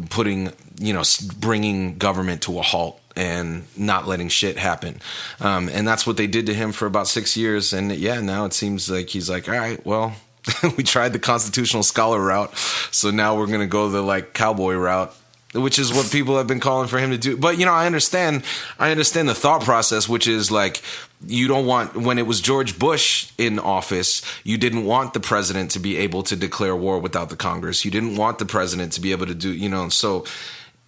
putting 0.09 0.51
you 0.79 0.93
know 0.93 1.03
bringing 1.39 1.99
government 1.99 2.41
to 2.43 2.57
a 2.57 2.63
halt 2.63 2.99
and 3.15 3.65
not 3.75 4.07
letting 4.07 4.29
shit 4.29 4.57
happen. 4.57 5.01
Um, 5.39 5.69
and 5.69 5.87
that's 5.87 6.05
what 6.05 6.17
they 6.17 6.27
did 6.27 6.45
to 6.47 6.53
him 6.53 6.71
for 6.71 6.85
about 6.85 7.07
six 7.07 7.37
years. 7.37 7.71
And 7.71 7.91
yeah 7.91 8.19
now 8.19 8.45
it 8.45 8.53
seems 8.53 8.89
like 8.89 9.09
he's 9.09 9.29
like 9.29 9.47
all 9.47 9.55
right 9.55 9.83
well 9.85 10.15
we 10.77 10.83
tried 10.83 11.13
the 11.13 11.19
constitutional 11.19 11.83
scholar 11.83 12.21
route, 12.21 12.55
so 12.91 13.11
now 13.11 13.37
we're 13.37 13.47
gonna 13.47 13.67
go 13.67 13.89
the 13.89 14.01
like 14.01 14.33
cowboy 14.33 14.75
route 14.75 15.13
which 15.53 15.79
is 15.79 15.93
what 15.93 16.11
people 16.11 16.37
have 16.37 16.47
been 16.47 16.59
calling 16.59 16.87
for 16.87 16.99
him 16.99 17.11
to 17.11 17.17
do. 17.17 17.37
But 17.37 17.57
you 17.57 17.65
know, 17.65 17.73
I 17.73 17.85
understand. 17.85 18.43
I 18.79 18.91
understand 18.91 19.29
the 19.29 19.35
thought 19.35 19.61
process, 19.61 20.07
which 20.07 20.27
is 20.27 20.51
like 20.51 20.81
you 21.25 21.47
don't 21.47 21.65
want 21.65 21.95
when 21.95 22.17
it 22.17 22.27
was 22.27 22.41
George 22.41 22.77
Bush 22.77 23.31
in 23.37 23.59
office, 23.59 24.21
you 24.43 24.57
didn't 24.57 24.85
want 24.85 25.13
the 25.13 25.19
president 25.19 25.71
to 25.71 25.79
be 25.79 25.97
able 25.97 26.23
to 26.23 26.35
declare 26.35 26.75
war 26.75 26.99
without 26.99 27.29
the 27.29 27.35
Congress. 27.35 27.85
You 27.85 27.91
didn't 27.91 28.15
want 28.15 28.39
the 28.39 28.45
president 28.45 28.93
to 28.93 29.01
be 29.01 29.11
able 29.11 29.25
to 29.25 29.35
do, 29.35 29.51
you 29.51 29.69
know, 29.69 29.89
so 29.89 30.25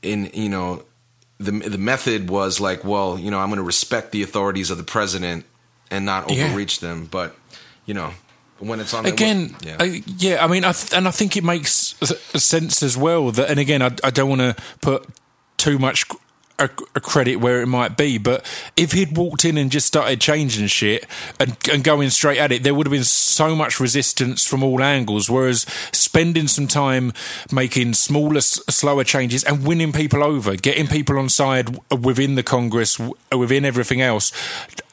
in 0.02 0.30
you 0.34 0.50
know 0.50 0.84
the 1.40 1.52
the 1.52 1.78
method 1.78 2.30
was 2.30 2.60
like, 2.60 2.84
well, 2.84 3.18
you 3.18 3.32
know, 3.32 3.40
I'm 3.40 3.50
going 3.50 3.58
to 3.58 3.64
respect 3.64 4.12
the 4.12 4.24
authorities 4.24 4.72
of 4.72 4.78
the 4.78 4.84
president 4.84 5.46
and 5.90 6.06
not 6.06 6.30
overreach 6.30 6.82
yeah. 6.82 6.90
them, 6.90 7.06
but 7.06 7.36
you 7.86 7.94
know, 7.94 8.12
when 8.60 8.80
it's 8.80 8.94
on 8.94 9.06
again 9.06 9.56
yeah. 9.62 9.78
Uh, 9.80 9.84
yeah. 10.18 10.44
i 10.44 10.48
mean 10.48 10.64
I 10.66 10.72
th- 10.74 10.94
and 10.94 11.08
i 11.08 11.12
think 11.12 11.38
it 11.38 11.44
makes 11.44 11.96
sense 12.38 12.84
as 12.84 12.98
well 12.98 13.32
that 13.32 13.50
and 13.50 13.60
again 13.60 13.82
i, 13.82 13.92
I 14.04 14.10
don't 14.10 14.30
want 14.30 14.42
to 14.42 14.56
put 14.82 15.08
too 15.58 15.80
much 15.80 16.06
a, 16.60 16.70
a, 16.96 17.00
credit 17.00 17.38
where 17.38 17.62
it 17.62 17.68
might 17.68 17.98
be, 17.98 18.18
but 18.18 18.46
if 18.76 18.92
he'd 18.92 19.18
walked 19.18 19.46
in 19.46 19.58
and 19.58 19.72
just 19.72 19.88
started 19.88 20.20
changing 20.22 20.68
shit 20.68 21.06
and, 21.40 21.56
and 21.72 21.84
going 21.84 22.10
straight 22.10 22.38
at 22.38 22.52
it, 22.52 22.64
there 22.64 22.76
would 22.76 22.86
have 22.86 22.92
been 22.92 23.04
so 23.04 23.56
much 23.56 23.80
resistance 23.80 24.46
from 24.46 24.64
all 24.64 24.84
angles. 24.84 25.30
Whereas 25.30 25.62
spending 25.92 26.48
some 26.48 26.68
time 26.68 27.14
making 27.52 27.94
smaller, 27.94 28.42
slower 28.42 29.04
changes 29.04 29.44
and 29.44 29.66
winning 29.66 29.94
people 29.94 30.24
over, 30.24 30.56
getting 30.56 30.88
people 30.88 31.18
on 31.18 31.30
side 31.30 31.80
within 31.92 32.36
the 32.36 32.44
Congress, 32.44 33.00
within 33.36 33.66
everything 33.66 34.02
else, 34.02 34.32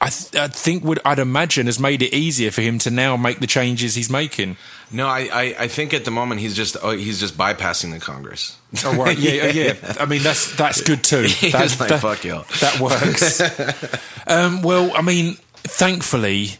I, 0.01 0.09
th- 0.09 0.35
I 0.35 0.47
think 0.47 0.83
would 0.83 0.99
I'd 1.03 1.19
imagine 1.19 1.65
has 1.65 1.79
made 1.79 2.01
it 2.01 2.13
easier 2.13 2.51
for 2.51 2.61
him 2.61 2.79
to 2.79 2.91
now 2.91 3.17
make 3.17 3.39
the 3.39 3.47
changes 3.47 3.95
he's 3.95 4.09
making. 4.09 4.57
No, 4.89 5.07
I, 5.07 5.29
I, 5.31 5.55
I 5.59 5.67
think 5.67 5.93
at 5.93 6.05
the 6.05 6.11
moment 6.11 6.39
he's 6.39 6.55
just 6.55 6.77
oh, 6.81 6.91
he's 6.91 7.19
just 7.19 7.37
bypassing 7.37 7.91
the 7.91 7.99
Congress. 7.99 8.57
Oh 8.85 8.95
right, 8.95 9.17
yeah, 9.17 9.47
yeah. 9.47 9.73
yeah. 9.81 9.93
I 9.99 10.05
mean 10.05 10.23
that's 10.23 10.55
that's 10.55 10.81
good 10.81 11.03
too. 11.03 11.27
That's 11.51 11.79
like, 11.79 11.89
that, 11.89 11.99
fuck 11.99 12.23
you. 12.23 12.43
That 12.61 12.79
works. 12.79 13.41
um, 14.27 14.61
well, 14.61 14.91
I 14.95 15.01
mean, 15.01 15.35
thankfully, 15.63 16.51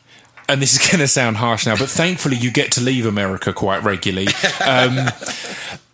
and 0.50 0.62
this 0.62 0.74
is 0.74 0.88
going 0.88 1.00
to 1.00 1.08
sound 1.08 1.38
harsh 1.38 1.66
now, 1.66 1.78
but 1.78 1.90
thankfully 1.90 2.36
you 2.36 2.52
get 2.52 2.72
to 2.74 2.82
leave 2.82 3.06
America 3.06 3.54
quite 3.54 3.84
regularly. 3.84 4.28
Um, 4.66 5.10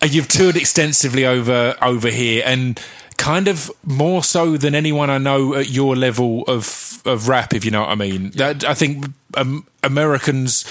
you've 0.02 0.28
toured 0.28 0.56
extensively 0.56 1.26
over 1.26 1.76
over 1.82 2.10
here, 2.10 2.42
and 2.46 2.80
kind 3.18 3.48
of 3.48 3.72
more 3.86 4.24
so 4.24 4.58
than 4.58 4.74
anyone 4.76 5.10
I 5.10 5.18
know 5.18 5.54
at 5.54 5.70
your 5.70 5.96
level 5.96 6.44
of 6.48 7.02
of 7.06 7.28
rap, 7.28 7.54
if 7.54 7.64
you 7.64 7.72
know 7.72 7.82
what 7.82 7.90
I 7.90 7.96
mean. 7.96 8.32
That 8.32 8.64
I 8.64 8.74
think 8.74 9.06
um, 9.36 9.68
Americans 9.84 10.66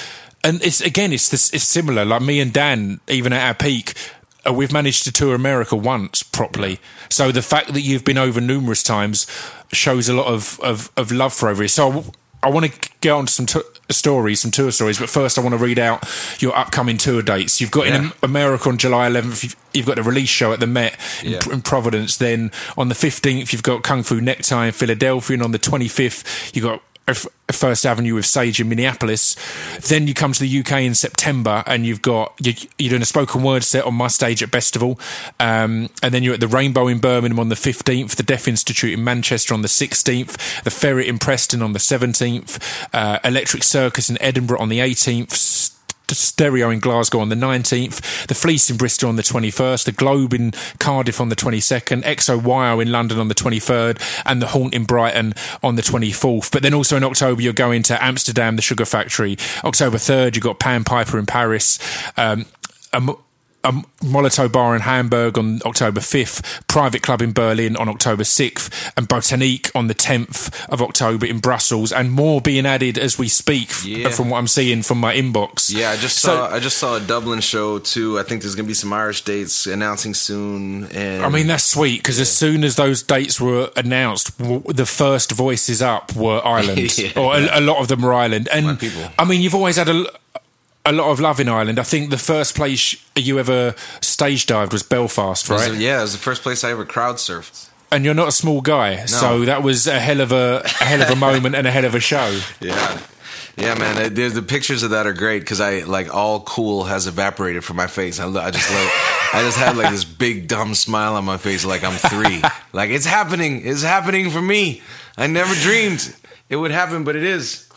and 0.44 0.62
it's 0.62 0.80
again, 0.80 1.12
it's 1.12 1.28
this, 1.28 1.52
it's 1.52 1.64
similar. 1.64 2.04
Like 2.04 2.22
me 2.22 2.40
and 2.40 2.52
Dan, 2.52 3.00
even 3.08 3.32
at 3.32 3.46
our 3.46 3.54
peak, 3.54 3.94
uh, 4.46 4.52
we've 4.52 4.72
managed 4.72 5.04
to 5.04 5.12
tour 5.12 5.34
America 5.34 5.76
once 5.76 6.22
properly. 6.22 6.80
So 7.08 7.30
the 7.32 7.42
fact 7.42 7.72
that 7.72 7.82
you've 7.82 8.04
been 8.04 8.18
over 8.18 8.40
numerous 8.40 8.82
times 8.82 9.26
shows 9.72 10.08
a 10.08 10.14
lot 10.14 10.26
of 10.26 10.58
of, 10.60 10.90
of 10.96 11.12
love 11.12 11.32
for 11.32 11.48
over 11.48 11.62
here. 11.62 11.68
So 11.68 11.90
I, 11.90 12.04
I 12.44 12.50
want 12.50 12.72
to 12.72 12.90
get 13.00 13.10
on 13.10 13.26
to 13.26 13.32
some 13.32 13.46
t- 13.46 13.60
stories, 13.88 14.40
some 14.40 14.50
tour 14.50 14.72
stories, 14.72 14.98
but 14.98 15.08
first 15.08 15.38
I 15.38 15.42
want 15.42 15.52
to 15.52 15.58
read 15.58 15.78
out 15.78 16.04
your 16.40 16.56
upcoming 16.56 16.96
tour 16.96 17.22
dates. 17.22 17.60
You've 17.60 17.70
got 17.70 17.86
yeah. 17.86 17.98
in 17.98 18.12
America 18.22 18.68
on 18.68 18.78
July 18.78 19.08
11th. 19.08 19.54
You've, 19.72 19.86
got 19.86 19.96
the 19.96 20.02
release 20.02 20.28
show 20.28 20.52
at 20.52 20.58
the 20.58 20.66
Met 20.66 20.98
in, 21.22 21.32
yeah. 21.32 21.40
in, 21.52 21.62
Providence. 21.62 22.16
Then 22.16 22.50
on 22.76 22.88
the 22.88 22.96
15th, 22.96 23.52
you've 23.52 23.62
got 23.62 23.84
Kung 23.84 24.02
Fu 24.02 24.20
Necktie 24.20 24.66
in 24.66 24.72
Philadelphia, 24.72 25.34
and 25.34 25.42
on 25.42 25.52
the 25.52 25.58
25th, 25.58 26.54
you've 26.54 26.64
got 26.64 26.82
First 27.06 27.84
Avenue 27.84 28.14
with 28.14 28.26
Sage 28.26 28.60
in 28.60 28.68
Minneapolis. 28.68 29.36
Then 29.80 30.06
you 30.06 30.14
come 30.14 30.32
to 30.32 30.40
the 30.40 30.60
UK 30.60 30.82
in 30.82 30.94
September, 30.94 31.62
and 31.66 31.84
you've 31.84 32.02
got 32.02 32.34
you're, 32.40 32.90
doing 32.90 33.02
a 33.02 33.06
spoken 33.06 33.42
word 33.42 33.64
set 33.64 33.84
on 33.84 33.94
my 33.94 34.08
stage 34.08 34.42
at 34.42 34.50
Bestival, 34.50 34.98
um, 35.40 35.88
and 36.02 36.14
then 36.14 36.22
you're 36.22 36.34
at 36.34 36.40
the 36.40 36.48
Rainbow 36.48 36.86
in 36.86 36.98
Birmingham 36.98 37.40
on 37.40 37.48
the 37.48 37.54
15th, 37.54 38.16
the 38.16 38.22
Deaf 38.22 38.46
Institute 38.46 38.92
in 38.92 39.04
Manchester 39.04 39.54
on 39.54 39.62
the 39.62 39.68
16th, 39.68 40.62
the 40.62 40.70
Ferret 40.70 41.06
in 41.06 41.18
Preston 41.18 41.62
on 41.62 41.72
the 41.72 41.78
17th, 41.78 42.86
uh, 42.92 43.18
Electric 43.24 43.62
Circus 43.62 44.08
in 44.08 44.20
Edinburgh 44.20 44.58
on 44.58 44.68
the 44.68 44.78
18th. 44.78 45.71
Stereo 46.10 46.70
in 46.70 46.80
Glasgow 46.80 47.20
on 47.20 47.28
the 47.28 47.36
19th, 47.36 48.26
the 48.26 48.34
Fleece 48.34 48.70
in 48.70 48.76
Bristol 48.76 49.08
on 49.08 49.16
the 49.16 49.22
21st, 49.22 49.84
the 49.84 49.92
Globe 49.92 50.34
in 50.34 50.52
Cardiff 50.78 51.20
on 51.20 51.28
the 51.28 51.36
22nd, 51.36 52.02
XOYO 52.02 52.80
in 52.82 52.92
London 52.92 53.18
on 53.18 53.28
the 53.28 53.34
23rd, 53.34 54.00
and 54.24 54.42
the 54.42 54.48
Haunt 54.48 54.74
in 54.74 54.84
Brighton 54.84 55.34
on 55.62 55.76
the 55.76 55.82
24th. 55.82 56.52
But 56.52 56.62
then 56.62 56.74
also 56.74 56.96
in 56.96 57.04
October, 57.04 57.42
you're 57.42 57.52
going 57.52 57.82
to 57.84 58.02
Amsterdam, 58.02 58.56
the 58.56 58.62
Sugar 58.62 58.84
Factory. 58.84 59.36
October 59.64 59.96
3rd, 59.96 60.34
you've 60.34 60.44
got 60.44 60.58
Pan 60.58 60.84
Piper 60.84 61.18
in 61.18 61.26
Paris. 61.26 61.78
Um, 62.16 62.46
a 63.64 63.72
Molotow 64.02 64.50
Bar 64.50 64.74
in 64.74 64.82
Hamburg 64.82 65.38
on 65.38 65.60
October 65.64 66.00
5th, 66.00 66.66
Private 66.66 67.02
Club 67.02 67.22
in 67.22 67.32
Berlin 67.32 67.76
on 67.76 67.88
October 67.88 68.22
6th, 68.22 68.92
and 68.96 69.08
Botanique 69.08 69.70
on 69.74 69.86
the 69.86 69.94
10th 69.94 70.68
of 70.68 70.82
October 70.82 71.26
in 71.26 71.38
Brussels, 71.38 71.92
and 71.92 72.12
more 72.12 72.40
being 72.40 72.66
added 72.66 72.98
as 72.98 73.18
we 73.18 73.28
speak. 73.28 73.70
Yeah. 73.84 74.08
From 74.10 74.30
what 74.30 74.38
I'm 74.38 74.48
seeing 74.48 74.82
from 74.82 74.98
my 74.98 75.14
inbox. 75.14 75.72
Yeah, 75.74 75.90
I 75.90 75.96
just 75.96 76.18
saw 76.18 76.48
I 76.50 76.60
just 76.60 76.78
saw 76.78 76.96
a 76.96 77.00
Dublin 77.00 77.40
show 77.40 77.78
too. 77.78 78.18
I 78.18 78.22
think 78.22 78.42
there's 78.42 78.54
going 78.54 78.66
to 78.66 78.68
be 78.68 78.74
some 78.74 78.92
Irish 78.92 79.22
dates 79.22 79.66
announcing 79.66 80.14
soon. 80.14 80.84
And 80.86 81.24
I 81.24 81.28
mean 81.28 81.46
that's 81.46 81.64
sweet 81.64 82.02
because 82.02 82.18
yeah. 82.18 82.22
as 82.22 82.32
soon 82.32 82.64
as 82.64 82.76
those 82.76 83.02
dates 83.02 83.40
were 83.40 83.70
announced, 83.76 84.36
the 84.38 84.86
first 84.86 85.32
voices 85.32 85.82
up 85.82 86.14
were 86.14 86.40
Ireland, 86.44 86.98
yeah. 86.98 87.12
or 87.16 87.34
a, 87.34 87.58
a, 87.58 87.60
lot 87.60 87.78
of 87.78 87.88
them 87.88 88.02
were 88.02 88.12
Ireland. 88.14 88.48
And 88.52 88.78
I 89.18 89.24
mean, 89.24 89.40
you've 89.40 89.54
always 89.54 89.76
had 89.76 89.88
a 89.88 90.06
a 90.84 90.92
lot 90.92 91.10
of 91.10 91.20
love 91.20 91.40
in 91.40 91.48
Ireland. 91.48 91.78
I 91.78 91.84
think 91.84 92.10
the 92.10 92.18
first 92.18 92.54
place 92.54 92.96
you 93.16 93.38
ever 93.38 93.74
stage 94.00 94.46
dived 94.46 94.72
was 94.72 94.82
Belfast, 94.82 95.48
right? 95.48 95.70
Was, 95.70 95.78
yeah, 95.78 95.98
it 95.98 96.02
was 96.02 96.12
the 96.12 96.18
first 96.18 96.42
place 96.42 96.64
I 96.64 96.70
ever 96.70 96.84
crowd 96.84 97.16
surfed. 97.16 97.70
And 97.90 98.04
you're 98.04 98.14
not 98.14 98.28
a 98.28 98.32
small 98.32 98.62
guy, 98.62 98.96
no. 98.96 99.06
so 99.06 99.44
that 99.44 99.62
was 99.62 99.86
a 99.86 100.00
hell 100.00 100.20
of 100.20 100.32
a, 100.32 100.62
a 100.64 100.84
hell 100.84 101.02
of 101.02 101.10
a 101.10 101.16
moment 101.16 101.54
and 101.54 101.66
a 101.66 101.70
hell 101.70 101.84
of 101.84 101.94
a 101.94 102.00
show. 102.00 102.40
Yeah. 102.60 103.00
Yeah, 103.54 103.74
man. 103.74 104.14
The, 104.14 104.28
the 104.28 104.40
pictures 104.40 104.82
of 104.82 104.92
that 104.92 105.06
are 105.06 105.12
great 105.12 105.40
because 105.40 105.60
I 105.60 105.80
like 105.80 106.14
all 106.14 106.40
cool 106.40 106.84
has 106.84 107.06
evaporated 107.06 107.62
from 107.64 107.76
my 107.76 107.86
face. 107.86 108.18
I, 108.18 108.26
I 108.26 108.50
just 108.50 108.70
like, 108.70 109.34
I 109.34 109.42
just 109.42 109.58
had 109.58 109.76
like 109.76 109.90
this 109.90 110.04
big 110.04 110.48
dumb 110.48 110.74
smile 110.74 111.16
on 111.16 111.26
my 111.26 111.36
face, 111.36 111.62
like 111.62 111.84
I'm 111.84 111.98
three. 111.98 112.42
like 112.72 112.88
it's 112.88 113.04
happening. 113.04 113.66
It's 113.66 113.82
happening 113.82 114.30
for 114.30 114.40
me. 114.40 114.80
I 115.18 115.26
never 115.26 115.54
dreamed 115.54 116.16
it 116.52 116.56
would 116.56 116.70
happen, 116.70 117.02
but 117.04 117.16
it 117.16 117.24
is. 117.24 117.68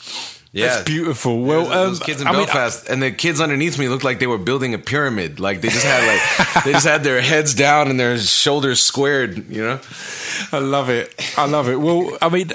Yeah, 0.55 0.67
That's 0.67 0.83
beautiful. 0.85 1.41
Well, 1.41 1.65
um, 1.65 1.89
those 1.89 1.99
kids 1.99 2.21
in 2.21 2.27
I 2.27 2.31
Belfast, 2.31 2.85
mean, 2.85 2.89
I, 2.89 2.93
and 2.93 3.03
the 3.03 3.11
kids 3.11 3.41
underneath 3.41 3.77
me 3.77 3.89
looked 3.89 4.05
like 4.05 4.19
they 4.19 4.27
were 4.27 4.37
building 4.37 4.73
a 4.73 4.77
pyramid. 4.77 5.37
Like 5.37 5.59
they 5.59 5.67
just 5.67 5.85
had 5.85 6.07
like 6.07 6.63
they 6.63 6.71
just 6.71 6.87
had 6.87 7.03
their 7.03 7.19
heads 7.19 7.53
down 7.53 7.89
and 7.89 7.99
their 7.99 8.17
shoulders 8.17 8.79
squared. 8.79 9.49
You 9.49 9.63
know, 9.63 9.79
I 10.53 10.59
love 10.59 10.89
it. 10.89 11.13
I 11.37 11.45
love 11.45 11.67
it. 11.67 11.75
Well, 11.75 12.17
I 12.21 12.29
mean, 12.29 12.51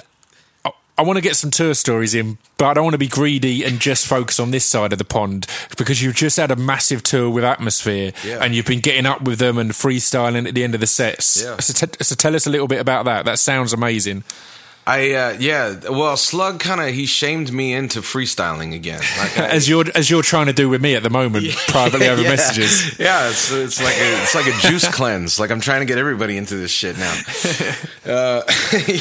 I, 0.65 0.71
I 0.97 1.03
want 1.03 1.19
to 1.19 1.21
get 1.21 1.37
some 1.37 1.51
tour 1.51 1.75
stories 1.75 2.15
in, 2.15 2.39
but 2.57 2.69
I 2.69 2.73
don't 2.73 2.85
want 2.85 2.95
to 2.95 2.99
be 2.99 3.07
greedy 3.07 3.65
and 3.65 3.79
just 3.79 4.07
focus 4.07 4.41
on 4.41 4.51
this 4.51 4.65
side 4.65 4.95
of 4.95 4.99
the 4.99 5.05
pond 5.05 5.47
because 5.77 6.03
you've 6.03 6.15
just 6.15 6.39
had 6.39 6.51
a 6.51 6.57
massive 6.57 7.03
tour 7.03 7.29
with 7.29 7.45
Atmosphere, 7.45 8.13
yeah. 8.25 8.39
and 8.43 8.55
you've 8.55 8.65
been 8.65 8.81
getting 8.81 9.05
up 9.05 9.21
with 9.21 9.39
them 9.39 9.59
and 9.59 9.73
freestyling 9.73 10.49
at 10.49 10.55
the 10.55 10.65
end 10.65 10.75
of 10.75 10.81
the 10.81 10.87
sets. 10.87 11.43
Yeah. 11.43 11.59
So, 11.59 11.87
t- 11.87 12.03
so 12.03 12.15
tell 12.15 12.35
us 12.35 12.47
a 12.47 12.51
little 12.51 12.67
bit 12.67 12.81
about 12.81 13.05
that. 13.05 13.27
That 13.27 13.39
sounds 13.39 13.75
amazing. 13.75 14.25
I 14.91 15.13
uh, 15.13 15.37
yeah, 15.39 15.89
well, 15.89 16.17
Slug 16.17 16.59
kind 16.59 16.81
of 16.81 16.89
he 16.89 17.07
shamed 17.07 17.53
me 17.53 17.73
into 17.73 18.01
freestyling 18.01 18.75
again, 18.75 18.99
like 19.19 19.39
I, 19.39 19.47
as 19.51 19.69
you're 19.69 19.85
as 19.95 20.11
you're 20.11 20.25
trying 20.25 20.47
to 20.47 20.53
do 20.53 20.69
with 20.69 20.83
me 20.83 20.97
at 20.97 21.05
the 21.05 21.11
moment, 21.11 21.45
yeah, 21.45 21.55
privately 21.69 22.09
over 22.09 22.23
yeah. 22.23 22.31
messages. 22.31 22.91
Yeah, 23.01 23.31
it's 23.31 23.53
it's 23.53 23.83
like 23.83 23.97
a, 23.97 24.23
it's 24.23 24.35
like 24.35 24.47
a 24.47 24.69
juice 24.69 24.89
cleanse. 24.89 25.39
Like 25.39 25.51
I'm 25.51 25.61
trying 25.61 25.81
to 25.81 25.87
get 25.87 25.97
everybody 25.97 26.37
into 26.37 26.57
this 26.57 26.71
shit 26.73 26.99
now. 26.99 27.15
Uh, 28.05 28.43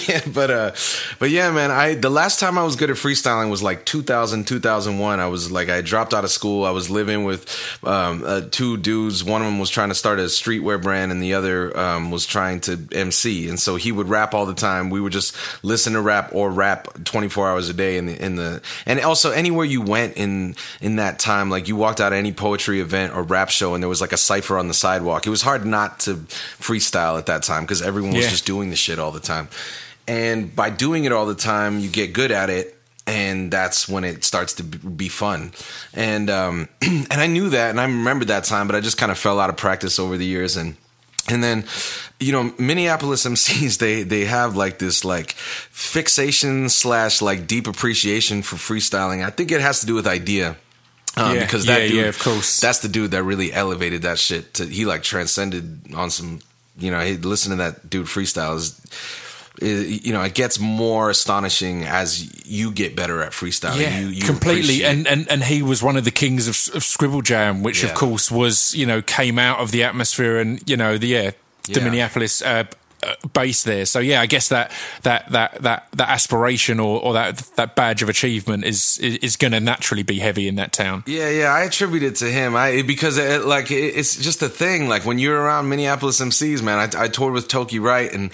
yeah, 0.07 0.21
but 0.31 0.51
uh, 0.51 0.71
but 1.17 1.31
yeah, 1.31 1.51
man, 1.51 1.71
I 1.71 1.95
the 1.95 2.09
last 2.09 2.39
time 2.39 2.57
I 2.57 2.63
was 2.63 2.75
good 2.75 2.89
at 2.89 2.95
freestyling 2.95 3.49
was 3.49 3.63
like 3.63 3.85
2000 3.85 4.45
2001. 4.45 5.19
I 5.19 5.27
was 5.27 5.51
like 5.51 5.69
I 5.69 5.81
dropped 5.81 6.13
out 6.13 6.23
of 6.23 6.29
school. 6.29 6.65
I 6.65 6.71
was 6.71 6.89
living 6.89 7.23
with 7.23 7.49
um, 7.83 8.23
uh, 8.25 8.41
two 8.51 8.77
dudes. 8.77 9.23
One 9.23 9.41
of 9.41 9.47
them 9.47 9.59
was 9.59 9.69
trying 9.69 9.89
to 9.89 9.95
start 9.95 10.19
a 10.19 10.23
streetwear 10.23 10.81
brand, 10.81 11.11
and 11.11 11.21
the 11.21 11.33
other 11.33 11.77
um, 11.77 12.11
was 12.11 12.25
trying 12.25 12.59
to 12.61 12.77
MC. 12.91 13.49
And 13.49 13.59
so 13.59 13.75
he 13.75 13.91
would 13.91 14.07
rap 14.07 14.33
all 14.33 14.45
the 14.45 14.53
time. 14.53 14.89
We 14.89 15.01
would 15.01 15.13
just 15.13 15.35
listen 15.63 15.78
to 15.83 16.01
rap 16.01 16.31
or 16.33 16.51
rap 16.51 16.87
24 17.03 17.49
hours 17.49 17.69
a 17.69 17.73
day 17.73 17.97
in 17.97 18.05
the 18.05 18.23
in 18.23 18.35
the 18.35 18.61
and 18.85 18.99
also 19.01 19.31
anywhere 19.31 19.65
you 19.65 19.81
went 19.81 20.17
in 20.17 20.55
in 20.81 20.97
that 20.97 21.19
time 21.19 21.49
like 21.49 21.67
you 21.67 21.75
walked 21.75 21.99
out 21.99 22.13
of 22.13 22.17
any 22.17 22.31
poetry 22.31 22.79
event 22.81 23.15
or 23.15 23.23
rap 23.23 23.49
show 23.49 23.73
and 23.73 23.83
there 23.83 23.89
was 23.89 24.01
like 24.01 24.11
a 24.11 24.17
cipher 24.17 24.57
on 24.57 24.67
the 24.67 24.73
sidewalk. 24.73 25.25
It 25.25 25.29
was 25.29 25.41
hard 25.41 25.65
not 25.65 25.99
to 26.01 26.15
freestyle 26.15 27.17
at 27.17 27.25
that 27.27 27.43
time 27.43 27.63
because 27.63 27.81
everyone 27.81 28.13
was 28.13 28.25
yeah. 28.25 28.29
just 28.29 28.45
doing 28.45 28.69
the 28.69 28.75
shit 28.75 28.99
all 28.99 29.11
the 29.11 29.19
time. 29.19 29.49
And 30.07 30.55
by 30.55 30.69
doing 30.69 31.05
it 31.05 31.11
all 31.11 31.25
the 31.25 31.35
time 31.35 31.79
you 31.79 31.89
get 31.89 32.13
good 32.13 32.31
at 32.31 32.49
it 32.49 32.75
and 33.07 33.51
that's 33.51 33.89
when 33.89 34.03
it 34.03 34.23
starts 34.23 34.53
to 34.55 34.63
be 34.63 35.09
fun. 35.09 35.51
And 35.93 36.29
um 36.29 36.69
and 36.81 37.13
i 37.13 37.27
knew 37.27 37.49
that 37.49 37.69
and 37.71 37.79
i 37.79 37.85
remembered 37.85 38.29
that 38.29 38.43
time 38.43 38.67
but 38.67 38.75
i 38.75 38.79
just 38.79 38.97
kind 38.97 39.11
of 39.11 39.17
fell 39.17 39.39
out 39.39 39.49
of 39.49 39.57
practice 39.57 39.99
over 39.99 40.17
the 40.17 40.25
years 40.25 40.57
and 40.57 40.75
and 41.29 41.43
then 41.43 41.65
you 42.19 42.31
know 42.31 42.53
minneapolis 42.57 43.25
mcs 43.25 43.77
they 43.77 44.03
they 44.03 44.25
have 44.25 44.55
like 44.55 44.79
this 44.79 45.05
like 45.05 45.31
fixation 45.31 46.69
slash 46.69 47.21
like 47.21 47.47
deep 47.47 47.67
appreciation 47.67 48.41
for 48.41 48.55
freestyling 48.55 49.23
i 49.23 49.29
think 49.29 49.51
it 49.51 49.61
has 49.61 49.79
to 49.81 49.85
do 49.85 49.95
with 49.95 50.05
Eyedea 50.05 50.55
um, 51.17 51.35
yeah, 51.35 51.41
because 51.41 51.65
that 51.65 51.81
yeah, 51.81 51.87
dude, 51.87 51.97
yeah, 51.97 52.05
of 52.05 52.19
course, 52.19 52.59
that's 52.59 52.79
the 52.79 52.87
dude 52.87 53.11
that 53.11 53.23
really 53.23 53.51
elevated 53.51 54.03
that 54.03 54.19
shit. 54.19 54.53
To, 54.53 54.65
he 54.65 54.85
like 54.85 55.01
transcended 55.01 55.93
on 55.93 56.11
some 56.11 56.39
you 56.79 56.91
know, 56.91 56.99
he 57.01 57.17
listen 57.17 57.51
to 57.51 57.57
that 57.57 57.89
dude 57.89 58.07
freestyle 58.07 58.57
is. 59.61 60.05
You 60.05 60.13
know, 60.13 60.21
it 60.21 60.33
gets 60.33 60.59
more 60.59 61.09
astonishing 61.09 61.83
as 61.83 62.45
you 62.45 62.71
get 62.71 62.95
better 62.95 63.21
at 63.21 63.31
freestyle. 63.31 63.79
Yeah, 63.79 63.99
you, 63.99 64.07
you 64.07 64.23
completely. 64.23 64.83
And, 64.85 65.07
and 65.07 65.29
and 65.29 65.43
he 65.43 65.61
was 65.61 65.81
one 65.83 65.97
of 65.97 66.05
the 66.05 66.11
kings 66.11 66.47
of, 66.47 66.75
of 66.75 66.83
Scribble 66.83 67.21
Jam, 67.21 67.63
which 67.63 67.83
Yeah. 67.83 67.89
of 67.89 67.95
course 67.95 68.31
was 68.31 68.73
you 68.75 68.85
know 68.85 69.01
came 69.01 69.37
out 69.39 69.59
of 69.59 69.71
the 69.71 69.83
atmosphere 69.83 70.37
and 70.37 70.67
you 70.69 70.77
know 70.77 70.97
the 70.97 71.07
yeah 71.07 71.31
the 71.63 71.79
Yeah. 71.79 71.83
Minneapolis 71.83 72.41
uh, 72.41 72.63
base 73.33 73.63
there. 73.63 73.85
So 73.85 73.99
yeah, 73.99 74.21
I 74.21 74.25
guess 74.25 74.49
that 74.49 74.71
that 75.03 75.31
that 75.31 75.61
that 75.61 75.87
that 75.93 76.09
aspiration 76.09 76.79
or, 76.79 77.01
or 77.01 77.13
that 77.13 77.37
that 77.55 77.75
badge 77.75 78.01
of 78.03 78.09
achievement 78.09 78.65
is 78.65 78.97
is, 78.99 79.17
is 79.17 79.35
going 79.37 79.51
to 79.53 79.59
naturally 79.59 80.03
be 80.03 80.19
heavy 80.19 80.47
in 80.47 80.55
that 80.55 80.73
town. 80.73 81.03
Yeah, 81.07 81.29
yeah, 81.29 81.53
I 81.53 81.61
attribute 81.61 82.03
it 82.03 82.15
to 82.17 82.25
him. 82.25 82.55
I 82.55 82.81
because 82.81 83.17
it, 83.17 83.45
like 83.45 83.71
it, 83.71 83.95
it's 83.95 84.15
just 84.17 84.41
a 84.41 84.49
thing. 84.49 84.89
Like 84.89 85.05
when 85.05 85.19
you're 85.19 85.39
around 85.39 85.69
Minneapolis 85.69 86.19
MCs, 86.19 86.61
man. 86.61 86.79
I, 86.79 87.03
I 87.03 87.07
toured 87.07 87.33
with 87.33 87.47
Toki 87.47 87.79
Wright, 87.79 88.11
and 88.11 88.31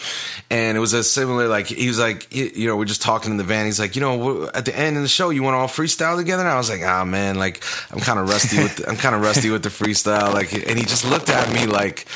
and 0.50 0.78
it 0.78 0.80
was 0.80 0.94
a 0.94 1.04
similar. 1.04 1.48
Like 1.48 1.68
he 1.68 1.88
was 1.88 2.00
like, 2.00 2.34
you 2.34 2.68
know, 2.68 2.78
we're 2.78 2.86
just 2.86 3.02
talking 3.02 3.32
in 3.32 3.38
the 3.38 3.44
van. 3.44 3.66
He's 3.66 3.80
like, 3.80 3.96
you 3.96 4.02
know, 4.02 4.50
at 4.54 4.66
the 4.66 4.78
end 4.78 4.98
of 4.98 5.04
the 5.04 5.10
show, 5.10 5.30
you 5.30 5.44
want 5.44 5.54
to 5.54 5.60
all 5.60 5.68
freestyle 5.68 6.18
together? 6.18 6.44
And 6.44 6.52
I 6.52 6.58
was 6.58 6.70
like, 6.70 6.82
ah, 6.84 7.06
man, 7.06 7.36
like 7.36 7.64
I'm 7.92 8.00
kind 8.00 8.20
of 8.20 8.30
rusty 8.30 8.58
with 8.58 8.78
the, 8.78 8.90
I'm 8.90 8.98
kind 8.98 9.16
of 9.16 9.22
rusty 9.22 9.50
with 9.50 9.64
the 9.64 9.70
freestyle. 9.70 10.34
Like, 10.34 10.54
and 10.54 10.78
he 10.78 10.86
just 10.86 11.06
looked 11.06 11.30
at 11.30 11.52
me 11.54 11.66
like, 11.66 12.08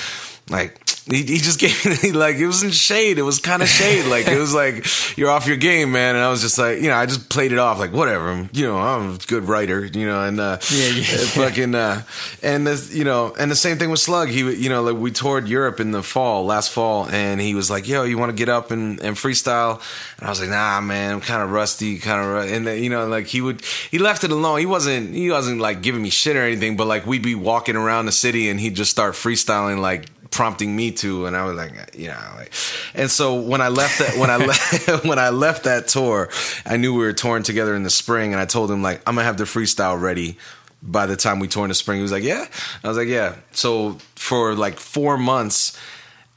like. 0.50 0.78
He, 1.10 1.24
he 1.24 1.38
just 1.38 1.60
gave 1.60 2.04
me 2.04 2.12
like 2.14 2.36
it 2.38 2.48
was 2.48 2.64
in 2.64 2.72
shade. 2.72 3.18
It 3.18 3.24
was 3.24 3.40
kind 3.40 3.62
of 3.62 3.68
shade. 3.68 4.06
Like 4.06 4.28
it 4.28 4.38
was 4.38 4.54
like 4.54 4.86
you're 5.18 5.30
off 5.30 5.48
your 5.48 5.58
game, 5.58 5.92
man. 5.92 6.16
And 6.16 6.24
I 6.24 6.30
was 6.30 6.42
just 6.42 6.58
like, 6.58 6.80
you 6.82 6.88
know, 6.90 6.96
I 6.96 7.06
just 7.06 7.30
played 7.30 7.52
it 7.52 7.58
off 7.60 7.80
like 7.80 7.92
whatever. 7.92 8.48
You 8.54 8.68
know, 8.68 8.78
I'm 8.78 9.16
a 9.16 9.18
good 9.28 9.46
writer. 9.46 9.86
You 9.86 10.06
know, 10.08 10.24
and 10.24 10.40
uh, 10.40 10.58
Yeah, 10.72 10.88
yeah. 10.90 11.04
fucking 11.34 11.76
uh 11.76 12.04
and 12.44 12.68
the 12.68 12.90
you 12.94 13.04
know 13.04 13.34
and 13.40 13.50
the 13.50 13.56
same 13.56 13.78
thing 13.78 13.90
with 13.90 14.00
slug 14.00 14.30
he 14.30 14.40
you 14.56 14.70
know 14.70 14.84
like 14.84 14.96
we 14.96 15.12
toured 15.12 15.48
europe 15.48 15.80
in 15.80 15.92
the 15.92 16.04
fall 16.04 16.46
last 16.46 16.72
fall 16.72 17.08
and 17.10 17.40
he 17.42 17.54
was 17.56 17.70
like 17.70 17.88
yo 17.88 18.04
you 18.04 18.18
want 18.18 18.30
to 18.30 18.36
get 18.36 18.50
up 18.50 18.72
and, 18.72 19.00
and 19.02 19.16
freestyle 19.16 19.82
and 20.18 20.28
i 20.28 20.30
was 20.30 20.40
like 20.40 20.50
nah 20.50 20.80
man 20.82 21.14
i'm 21.14 21.22
kind 21.22 21.42
of 21.44 21.52
rusty 21.52 21.98
kind 22.00 22.26
of 22.26 22.52
and 22.52 22.66
then, 22.68 22.82
you 22.84 22.90
know 22.90 23.08
like 23.08 23.28
he 23.28 23.42
would 23.42 23.62
he 23.92 23.98
left 24.00 24.24
it 24.24 24.32
alone 24.32 24.60
he 24.60 24.66
wasn't 24.66 25.14
he 25.14 25.30
wasn't 25.30 25.60
like 25.60 25.82
giving 25.82 26.02
me 26.02 26.10
shit 26.10 26.36
or 26.36 26.42
anything 26.44 26.76
but 26.78 26.88
like 26.88 27.06
we'd 27.06 27.22
be 27.24 27.36
walking 27.36 27.76
around 27.76 28.06
the 28.06 28.12
city 28.12 28.50
and 28.50 28.60
he'd 28.60 28.76
just 28.76 28.92
start 28.92 29.14
freestyling 29.14 29.80
like 29.80 30.06
prompting 30.32 30.76
me 30.76 30.92
to 30.92 31.26
and 31.26 31.36
i 31.36 31.44
was 31.44 31.58
like 31.58 31.96
you 31.98 32.08
know 32.08 32.34
like 32.36 32.54
and 32.94 33.10
so 33.10 33.36
when 33.36 33.62
i 33.62 33.68
left 33.68 34.00
that 34.00 34.18
when 34.18 34.30
i 34.30 34.38
left 34.46 35.04
when 35.06 35.18
i 35.18 35.30
left 35.30 35.64
that 35.64 35.88
tour 35.88 36.30
i 36.66 36.78
knew 36.78 36.94
we 36.94 37.00
were 37.00 37.14
touring 37.14 37.44
together 37.44 37.76
in 37.76 37.84
the 37.84 37.90
spring 37.90 38.32
and 38.32 38.40
i 38.40 38.46
told 38.46 38.70
him 38.70 38.82
like 38.82 39.02
i'm 39.08 39.16
gonna 39.16 39.26
have 39.26 39.38
the 39.38 39.44
freestyle 39.44 40.00
ready 40.00 40.38
by 40.82 41.06
the 41.06 41.16
time 41.16 41.40
we 41.40 41.48
toured 41.48 41.66
in 41.66 41.70
the 41.70 41.76
spring. 41.76 41.98
He 41.98 42.02
was 42.02 42.12
like 42.12 42.24
yeah? 42.24 42.46
I 42.84 42.88
was 42.88 42.98
like 42.98 43.08
yeah. 43.08 43.36
So 43.52 43.98
for 44.16 44.56
like 44.56 44.80
four 44.80 45.18
months 45.18 45.78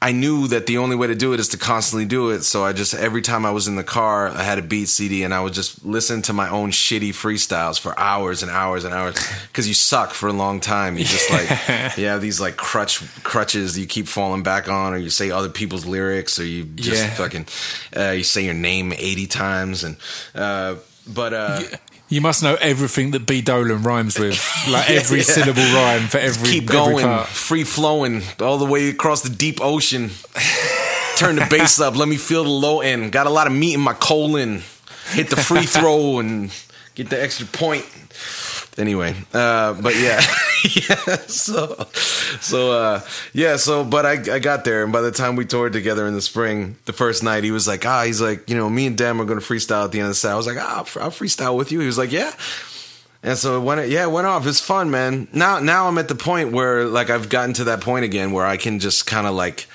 I 0.09 0.11
knew 0.13 0.49
that 0.49 0.67
the 0.67 0.79
only 0.79 0.97
way 0.97 1.07
to 1.07 1.15
do 1.15 1.33
it 1.33 1.39
is 1.41 1.49
to 1.51 1.57
constantly 1.57 2.05
do 2.07 2.31
it. 2.31 2.43
So 2.43 2.65
I 2.65 2.73
just 2.73 2.93
every 2.93 3.23
time 3.23 3.47
I 3.47 3.53
was 3.53 3.69
in 3.69 3.77
the 3.77 3.85
car, 3.85 4.29
I 4.29 4.43
had 4.43 4.59
a 4.59 4.63
beat 4.63 4.89
CD 4.89 5.23
and 5.23 5.33
I 5.33 5.41
would 5.41 5.53
just 5.53 5.85
listen 5.85 6.23
to 6.23 6.33
my 6.33 6.49
own 6.49 6.73
shitty 6.73 7.11
freestyles 7.11 7.79
for 7.79 7.97
hours 7.99 8.43
and 8.43 8.51
hours 8.51 8.85
and 8.85 8.93
hours 8.93 9.15
because 9.47 9.69
you 9.69 9.75
suck 9.75 10.11
for 10.13 10.29
a 10.29 10.33
long 10.33 10.59
time. 10.61 10.99
You 10.99 11.05
just 11.05 11.31
like 11.31 11.49
you 11.97 12.07
have 12.07 12.21
these 12.21 12.41
like 12.41 12.57
crutch 12.57 13.01
crutches 13.23 13.79
you 13.79 13.87
keep 13.87 14.09
falling 14.09 14.43
back 14.43 14.69
on, 14.69 14.93
or 14.93 14.97
you 14.99 15.11
say 15.11 15.31
other 15.31 15.49
people's 15.51 15.87
lyrics, 15.87 16.39
or 16.41 16.45
you 16.45 16.65
just 16.65 17.03
Yeah. 17.05 17.11
fucking 17.15 17.47
uh, 17.97 18.11
you 18.11 18.25
say 18.25 18.45
your 18.45 18.55
name 18.55 18.93
eighty 18.93 19.27
times 19.29 19.85
and. 19.85 19.97
Uh, 20.35 20.75
but 21.07 21.33
uh, 21.33 21.61
You 22.13 22.21
must 22.21 22.43
know 22.43 22.57
everything 22.61 23.13
that 23.13 23.27
B 23.27 23.41
Dolan 23.41 23.85
rhymes 23.85 24.19
with, 24.19 24.39
like 24.69 24.91
every 24.91 25.21
yeah. 25.21 25.25
syllable 25.25 25.63
rhyme 25.63 26.09
for 26.09 26.19
every 26.19 26.47
keep 26.47 26.65
every 26.65 26.75
going, 26.75 27.07
part. 27.07 27.27
free 27.27 27.65
flowing 27.65 28.21
all 28.39 28.59
the 28.59 28.67
way 28.67 28.91
across 28.91 29.23
the 29.23 29.31
deep 29.31 29.63
ocean. 29.63 30.11
Turn 31.17 31.37
the 31.37 31.47
bass 31.49 31.81
up. 31.81 31.97
Let 31.97 32.09
me 32.09 32.19
feel 32.19 32.45
the 32.45 32.51
low 32.51 32.83
end. 32.83 33.13
Got 33.13 33.27
a 33.27 33.31
lot 33.31 33.47
of 33.47 33.55
meat 33.55 33.73
in 33.73 33.81
my 33.81 33.95
colon. 33.95 34.63
Hit 35.13 35.31
the 35.31 35.37
free 35.37 35.63
throw 35.65 36.19
and 36.19 36.53
get 36.95 37.09
the 37.09 37.19
extra 37.19 37.47
point. 37.47 37.87
Anyway, 38.79 39.15
uh, 39.35 39.75
but 39.75 39.95
yeah, 39.97 40.21
yeah. 40.89 41.17
So, 41.27 41.87
so 42.41 42.73
uh, 42.73 43.01
yeah. 43.33 43.57
So, 43.57 43.85
but 43.85 44.07
I, 44.07 44.13
I 44.35 44.39
got 44.39 44.65
there, 44.65 44.83
and 44.85 44.93
by 44.93 45.01
the 45.01 45.11
time 45.11 45.37
we 45.37 45.45
toured 45.45 45.73
together 45.73 46.07
in 46.07 46.15
the 46.15 46.23
spring, 46.23 46.77
the 46.85 46.93
first 46.93 47.23
night, 47.23 47.45
he 47.45 47.51
was 47.51 47.67
like, 47.67 47.85
ah, 47.85 48.05
he's 48.05 48.21
like, 48.21 48.49
you 48.49 48.57
know, 48.57 48.71
me 48.71 48.87
and 48.87 48.97
Dan 48.97 49.21
are 49.21 49.25
going 49.25 49.41
to 49.41 49.45
freestyle 49.45 49.85
at 49.85 49.93
the 49.93 49.99
end 49.99 50.07
of 50.07 50.11
the 50.11 50.15
set. 50.15 50.33
I 50.33 50.37
was 50.37 50.47
like, 50.47 50.59
ah, 50.59 50.79
I'll 50.79 51.11
freestyle 51.11 51.57
with 51.57 51.73
you. 51.73 51.81
He 51.81 51.87
was 51.87 51.99
like, 51.99 52.13
yeah. 52.13 52.33
And 53.23 53.39
so 53.39 53.61
it 53.61 53.65
went, 53.65 53.89
yeah, 53.89 54.05
it 54.05 54.11
went 54.11 54.27
off. 54.27 54.47
It's 54.47 54.61
fun, 54.61 54.91
man. 54.91 55.29
Now, 55.33 55.61
now 55.61 55.87
I'm 55.87 55.99
at 55.99 56.09
the 56.09 56.15
point 56.15 56.53
where 56.53 56.87
like 56.87 57.09
I've 57.09 57.29
gotten 57.29 57.53
to 57.55 57.65
that 57.65 57.81
point 57.81 58.05
again 58.05 58.33
where 58.33 58.45
I 58.47 58.57
can 58.57 58.81
just 58.81 59.07
kind 59.07 59.27
of 59.27 59.35
like 59.35 59.69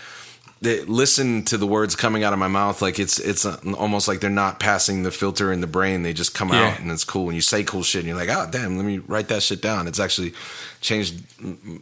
they- 0.61 0.81
listen 0.85 1.43
to 1.45 1.57
the 1.57 1.67
words 1.67 1.95
coming 1.95 2.23
out 2.23 2.33
of 2.33 2.39
my 2.39 2.47
mouth. 2.47 2.81
Like 2.81 2.99
it's 2.99 3.19
it's 3.19 3.45
uh, 3.45 3.57
almost 3.77 4.07
like 4.07 4.19
they're 4.19 4.29
not 4.29 4.59
passing 4.59 5.03
the 5.03 5.11
filter 5.11 5.51
in 5.51 5.61
the 5.61 5.67
brain. 5.67 6.03
They 6.03 6.13
just 6.13 6.33
come 6.33 6.49
Yeah. 6.49 6.69
out 6.69 6.79
and 6.79 6.91
it's 6.91 7.03
cool. 7.03 7.25
And 7.25 7.35
you 7.35 7.41
say 7.41 7.63
cool 7.63 7.83
shit 7.83 7.99
and 7.99 8.07
you're 8.07 8.17
like, 8.17 8.29
oh 8.29 8.47
damn, 8.51 8.75
let 8.77 8.85
me 8.85 8.97
write 8.99 9.27
that 9.27 9.43
shit 9.43 9.61
down. 9.61 9.87
It's 9.87 9.99
actually 9.99 10.33
changed. 10.81 11.21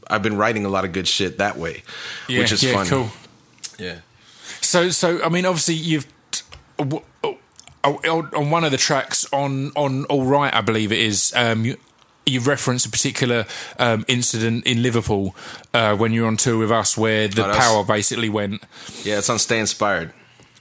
I've 0.10 0.22
been 0.24 0.38
writing 0.38 0.66
a 0.66 0.70
lot 0.70 0.84
of 0.86 0.92
good 0.92 1.08
shit 1.08 1.38
that 1.38 1.58
way, 1.58 1.84
Yeah, 2.28 2.40
which 2.40 2.52
is 2.52 2.64
yeah, 2.64 2.74
fun. 2.74 2.88
cool. 2.88 3.10
Yeah. 3.80 4.00
So, 4.62 4.90
so 4.90 5.24
I 5.24 5.30
mean, 5.30 5.46
obviously, 5.46 5.76
you've 5.76 6.08
w- 6.78 7.04
oh, 7.24 7.38
oh, 7.84 8.28
on 8.36 8.50
one 8.50 8.64
of 8.64 8.72
the 8.72 8.78
tracks 8.78 9.26
on 9.32 9.72
on 9.76 10.06
All 10.06 10.24
Right, 10.26 10.54
I 10.54 10.62
believe 10.62 10.92
it 10.92 11.00
is. 11.00 11.34
Um, 11.36 11.76
you, 12.26 12.40
reference 12.42 12.86
a 12.86 12.90
particular 12.90 13.46
um, 13.80 14.06
incident 14.08 14.66
in 14.66 14.82
Liverpool 14.82 15.36
uh, 15.74 15.96
when 15.96 16.12
you 16.14 16.22
were 16.22 16.28
on 16.28 16.38
tour 16.38 16.58
with 16.58 16.72
us, 16.72 16.98
where 16.98 17.28
the 17.28 17.48
Oh, 17.50 17.54
power 17.54 17.84
basically 17.84 18.30
went. 18.30 18.64
Yeah, 19.04 19.18
it's 19.18 19.30
on 19.30 19.40
Stay 19.40 19.60
Inspired. 19.60 20.12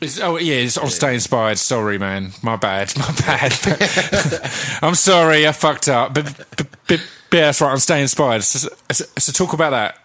It's, 0.01 0.21
oh 0.21 0.37
yeah, 0.37 0.57
it's 0.57 0.77
on 0.77 0.91
Stay 0.91 1.15
Inspired. 1.15 1.57
Sorry, 1.59 1.99
man, 1.99 2.33
my 2.43 2.57
bad, 2.57 2.93
my 2.99 3.11
bad. 3.25 3.53
I'm 4.83 4.95
sorry, 4.95 5.47
I 5.47 5.53
fucked 5.53 5.89
up. 5.89 6.15
But, 6.15 6.37
but, 6.57 6.67
but 6.87 7.01
yeah, 7.33 7.47
that's 7.47 7.61
right. 7.61 7.71
I'm 7.73 7.79
Stay 7.79 8.03
Inspired. 8.03 8.43
So, 8.43 8.69
so, 8.91 9.05
so 9.19 9.33
talk 9.33 9.53
about 9.55 9.71
that. 9.71 9.99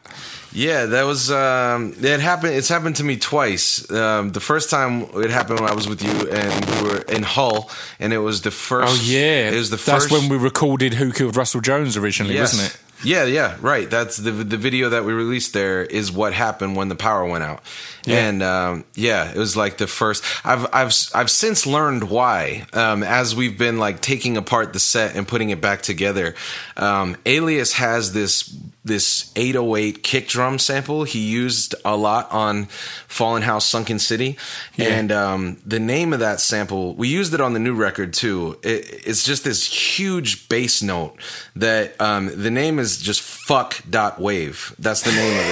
Yeah, 0.51 0.85
that 0.87 1.03
was 1.03 1.29
um, 1.31 1.93
it 2.01 2.19
happened. 2.19 2.53
It's 2.55 2.69
happened 2.69 2.95
to 2.97 3.03
me 3.03 3.17
twice. 3.17 3.89
Um, 3.91 4.31
the 4.31 4.39
first 4.39 4.69
time 4.69 5.03
it 5.15 5.29
happened 5.29 5.59
when 5.59 5.69
I 5.69 5.73
was 5.75 5.87
with 5.87 6.01
you, 6.03 6.29
and 6.31 6.65
we 6.81 6.89
were 6.89 7.01
in 7.01 7.23
Hull, 7.23 7.69
and 7.99 8.11
it 8.13 8.17
was 8.19 8.41
the 8.41 8.51
first. 8.51 8.91
Oh 8.91 9.03
yeah, 9.05 9.49
it 9.51 9.55
was 9.55 9.69
the 9.69 9.75
that's 9.77 10.05
first. 10.07 10.11
when 10.11 10.27
we 10.29 10.37
recorded 10.37 10.95
"Who 10.95 11.11
Killed 11.11 11.35
Russell 11.35 11.61
Jones" 11.61 11.97
originally, 11.97 12.33
Yes. 12.33 12.53
wasn't 12.53 12.73
it? 12.73 12.79
Yeah, 13.01 13.23
yeah, 13.23 13.55
right. 13.61 13.89
That's 13.89 14.17
the 14.17 14.31
the 14.31 14.57
video 14.57 14.89
that 14.89 15.05
we 15.05 15.13
released. 15.13 15.53
There 15.53 15.83
is 15.83 16.11
what 16.11 16.33
happened 16.33 16.75
when 16.75 16.89
the 16.89 16.95
power 16.95 17.23
went 17.25 17.43
out, 17.45 17.61
Yeah. 18.05 18.27
and 18.27 18.43
um, 18.43 18.83
yeah, 18.95 19.29
it 19.31 19.37
was 19.37 19.55
like 19.55 19.77
the 19.77 19.87
first. 19.87 20.23
I've 20.43 20.65
I've 20.73 20.93
I've 21.13 21.29
since 21.31 21.65
learned 21.65 22.09
why. 22.09 22.65
Um, 22.73 23.03
as 23.03 23.35
we've 23.35 23.57
been 23.57 23.77
like 23.77 24.01
taking 24.01 24.35
apart 24.35 24.73
the 24.73 24.79
set 24.79 25.15
and 25.15 25.25
putting 25.27 25.49
it 25.51 25.61
back 25.61 25.81
together, 25.81 26.35
um, 26.75 27.15
Alias 27.25 27.73
has 27.73 28.11
this 28.11 28.53
this 28.89 29.31
808 29.37 30.03
kick 30.03 30.27
drum 30.27 30.59
sample 30.59 31.05
he 31.05 31.19
used 31.19 31.73
a 31.85 31.95
lot 31.95 32.29
on 32.31 32.65
Fallen 33.07 33.43
House 33.43 33.65
Sunken 33.65 33.99
City. 33.99 34.37
And 34.77 35.11
um, 35.13 35.61
the 35.65 35.79
name 35.79 36.11
of 36.11 36.19
that 36.19 36.41
sample 36.41 36.93
we 36.95 37.07
used 37.07 37.33
it 37.33 37.39
on 37.39 37.53
the 37.53 37.59
new 37.59 37.73
record 37.73 38.13
too. 38.13 38.59
It, 38.63 39.07
it's 39.07 39.23
just 39.23 39.45
this 39.45 39.65
huge 39.65 40.49
bass 40.49 40.83
note 40.83 41.15
that 41.55 41.99
um, 42.01 42.29
the 42.35 42.51
name 42.51 42.79
is 42.79 42.97
just 42.97 43.21
fuck 43.21 43.81
dot 43.89 44.19
wave. 44.19 44.75
That's 44.77 45.03
the 45.03 45.11
name 45.11 45.39
of 45.39 45.45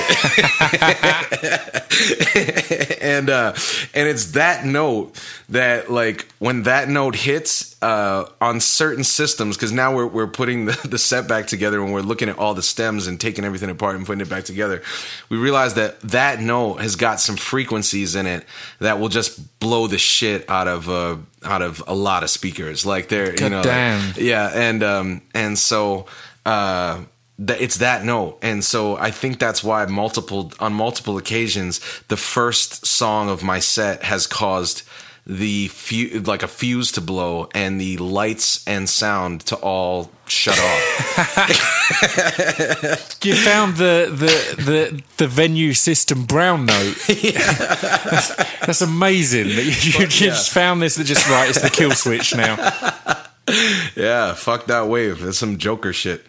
it. 1.43 1.83
And 3.07 3.29
uh, 3.29 3.53
and 3.93 4.07
it's 4.07 4.31
that 4.31 4.65
note 4.65 5.19
that 5.49 5.89
like 5.91 6.27
when 6.39 6.63
that 6.63 6.89
note 6.89 7.15
hits 7.15 7.76
uh, 7.82 8.25
on 8.41 8.59
certain 8.59 9.03
systems 9.03 9.55
because 9.55 9.71
now 9.71 9.95
we're 9.95 10.07
we're 10.07 10.28
putting 10.28 10.65
the, 10.65 10.88
the 10.88 10.97
set 10.97 11.28
back 11.28 11.47
together 11.47 11.82
and 11.82 11.93
we're 11.93 12.01
looking 12.01 12.30
at 12.30 12.38
all 12.38 12.53
the 12.53 12.63
stems 12.63 13.07
and 13.07 13.19
taking 13.19 13.45
everything 13.45 13.69
apart 13.69 13.95
and 13.95 14.05
putting 14.05 14.21
it 14.21 14.30
back 14.30 14.43
together. 14.43 14.82
We 15.30 15.38
realize 15.38 15.75
that 15.75 15.99
that 16.01 16.39
note 16.39 16.82
has 16.82 16.95
got 16.95 17.19
some 17.19 17.38
frequencies 17.38 18.15
in 18.15 18.25
it 18.25 18.45
that 18.80 18.99
will 18.99 19.09
just 19.09 19.59
blow 19.59 19.88
the 19.88 19.97
shit 19.97 20.49
out 20.49 20.67
of 20.67 20.89
uh, 20.89 21.17
out 21.43 21.61
of 21.61 21.84
a 21.88 21.95
lot 21.95 22.23
of 22.23 22.30
speakers. 22.30 22.86
Like 22.86 23.09
they're 23.09 23.32
you 23.32 23.38
God 23.38 23.51
know, 23.51 23.63
damn. 23.63 24.13
yeah, 24.17 24.51
and 24.53 24.84
um, 24.84 25.21
and 25.34 25.57
so. 25.57 26.05
Uh, 26.45 27.03
that 27.39 27.61
it's 27.61 27.78
that 27.78 28.03
note 28.03 28.39
and 28.41 28.63
so 28.63 28.97
i 28.97 29.11
think 29.11 29.38
that's 29.38 29.63
why 29.63 29.86
multiple 29.86 30.51
on 30.59 30.73
multiple 30.73 31.17
occasions 31.19 31.80
the 32.07 32.17
first 32.17 32.86
song 32.86 33.30
of 33.30 33.43
my 33.43 33.59
set 33.59 34.01
has 34.01 34.25
caused 34.25 34.82
the 35.30 35.67
fu- 35.67 36.21
like 36.25 36.41
a 36.41 36.47
fuse 36.47 36.93
to 36.93 37.01
blow 37.01 37.49
and 37.53 37.82
the 37.82 37.97
lights 37.97 38.65
and 38.65 38.88
sound 38.89 39.41
to 39.41 39.57
all 39.57 40.09
shut 40.25 40.57
off 40.57 41.28
You 43.25 43.36
found 43.36 43.75
the 43.75 44.07
the 44.09 44.61
the, 44.63 45.03
the 45.17 45.28
venue 45.28 45.73
system 45.73 46.23
brown 46.25 46.65
note. 46.65 46.95
that's, 47.07 48.36
that's 48.65 48.82
amazing. 48.82 49.47
That 49.49 49.63
you, 49.65 49.99
you 49.99 50.07
just 50.07 50.49
found 50.51 50.82
this 50.82 50.95
that 50.95 51.03
just 51.03 51.28
right. 51.30 51.49
It's 51.49 51.61
the 51.61 51.69
kill 51.69 51.91
switch 51.91 52.34
now. 52.34 52.55
yeah 53.95 54.34
fuck 54.34 54.65
that 54.67 54.88
wave 54.88 55.21
that's 55.21 55.38
some 55.38 55.57
joker 55.57 55.93
shit 55.93 56.25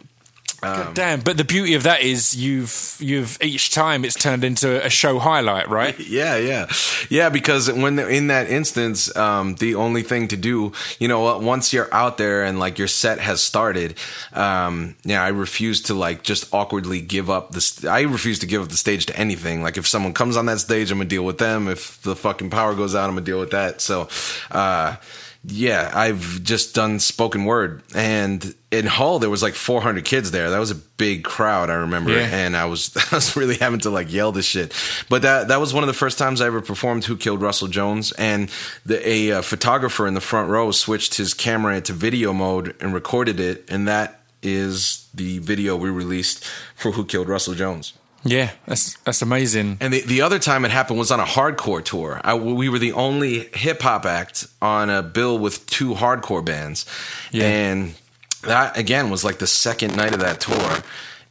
God 0.60 0.94
damn! 0.94 1.20
But 1.20 1.36
the 1.36 1.44
beauty 1.44 1.74
of 1.74 1.84
that 1.84 2.00
is 2.00 2.34
you've 2.34 2.96
you've 2.98 3.38
each 3.40 3.70
time 3.70 4.04
it's 4.04 4.16
turned 4.16 4.42
into 4.42 4.84
a 4.84 4.90
show 4.90 5.18
highlight, 5.18 5.68
right? 5.68 5.96
Yeah, 6.08 6.36
yeah, 6.36 6.66
yeah. 7.10 7.28
Because 7.28 7.70
when 7.70 7.98
in 7.98 8.26
that 8.28 8.48
instance, 8.48 9.14
um, 9.16 9.54
the 9.56 9.74
only 9.76 10.02
thing 10.02 10.26
to 10.28 10.36
do, 10.36 10.72
you 10.98 11.06
know, 11.06 11.38
once 11.38 11.72
you're 11.72 11.92
out 11.94 12.18
there 12.18 12.44
and 12.44 12.58
like 12.58 12.78
your 12.78 12.88
set 12.88 13.20
has 13.20 13.40
started, 13.40 13.94
um, 14.32 14.96
yeah, 15.04 15.22
I 15.22 15.28
refuse 15.28 15.82
to 15.82 15.94
like 15.94 16.22
just 16.22 16.52
awkwardly 16.52 17.00
give 17.00 17.30
up 17.30 17.52
the. 17.52 17.60
St- 17.60 17.90
I 17.92 18.00
refuse 18.02 18.38
to 18.40 18.46
give 18.46 18.62
up 18.62 18.68
the 18.68 18.76
stage 18.76 19.06
to 19.06 19.16
anything. 19.16 19.62
Like 19.62 19.76
if 19.76 19.86
someone 19.86 20.12
comes 20.14 20.36
on 20.36 20.46
that 20.46 20.58
stage, 20.58 20.90
I'm 20.90 20.98
gonna 20.98 21.08
deal 21.08 21.24
with 21.24 21.38
them. 21.38 21.68
If 21.68 22.02
the 22.02 22.16
fucking 22.16 22.50
power 22.50 22.74
goes 22.74 22.94
out, 22.94 23.04
I'm 23.08 23.14
gonna 23.14 23.26
deal 23.26 23.38
with 23.40 23.50
that. 23.50 23.80
So. 23.80 24.08
uh 24.50 24.96
yeah, 25.44 25.90
I've 25.94 26.42
just 26.42 26.74
done 26.74 26.98
spoken 26.98 27.44
word, 27.44 27.82
and 27.94 28.54
in 28.70 28.86
Hull 28.86 29.18
there 29.18 29.30
was 29.30 29.42
like 29.42 29.54
400 29.54 30.04
kids 30.04 30.30
there. 30.30 30.50
That 30.50 30.58
was 30.58 30.70
a 30.70 30.74
big 30.74 31.24
crowd, 31.24 31.70
I 31.70 31.74
remember, 31.74 32.10
Yeah. 32.10 32.26
and 32.26 32.56
I 32.56 32.64
was 32.66 32.94
I 33.12 33.14
was 33.16 33.36
really 33.36 33.56
having 33.56 33.80
to 33.80 33.90
like 33.90 34.12
yell 34.12 34.32
this 34.32 34.44
shit. 34.46 34.74
But 35.08 35.22
that 35.22 35.48
that 35.48 35.60
was 35.60 35.72
one 35.72 35.82
of 35.84 35.86
the 35.88 35.94
first 35.94 36.18
times 36.18 36.40
I 36.40 36.46
ever 36.46 36.60
performed 36.60 37.04
"Who 37.04 37.16
Killed 37.16 37.40
Russell 37.40 37.68
Jones," 37.68 38.12
and 38.12 38.50
the, 38.84 39.06
a 39.08 39.32
uh, 39.32 39.42
photographer 39.42 40.06
in 40.06 40.14
the 40.14 40.20
front 40.20 40.50
row 40.50 40.70
switched 40.72 41.14
his 41.16 41.34
camera 41.34 41.76
into 41.76 41.92
video 41.92 42.32
mode 42.32 42.74
and 42.80 42.92
recorded 42.92 43.40
it, 43.40 43.64
and 43.70 43.86
that 43.88 44.20
is 44.42 45.08
the 45.14 45.38
video 45.38 45.76
we 45.76 45.88
released 45.90 46.44
for 46.74 46.92
"Who 46.92 47.04
Killed 47.04 47.28
Russell 47.28 47.54
Jones." 47.54 47.92
Yeah, 48.24 48.50
that's 48.66 48.96
that's 48.98 49.22
amazing. 49.22 49.78
And 49.80 49.92
the, 49.92 50.00
the 50.02 50.22
other 50.22 50.38
time 50.38 50.64
it 50.64 50.70
happened 50.70 50.98
was 50.98 51.10
on 51.10 51.20
a 51.20 51.24
hardcore 51.24 51.84
tour. 51.84 52.20
I, 52.24 52.34
we 52.34 52.68
were 52.68 52.78
the 52.78 52.92
only 52.92 53.48
hip 53.54 53.82
hop 53.82 54.04
act 54.06 54.46
on 54.60 54.90
a 54.90 55.02
bill 55.02 55.38
with 55.38 55.64
two 55.66 55.94
hardcore 55.94 56.44
bands. 56.44 56.84
Yeah. 57.30 57.46
And 57.46 57.94
that, 58.42 58.76
again, 58.76 59.10
was 59.10 59.24
like 59.24 59.38
the 59.38 59.46
second 59.46 59.96
night 59.96 60.14
of 60.14 60.20
that 60.20 60.40
tour. 60.40 60.82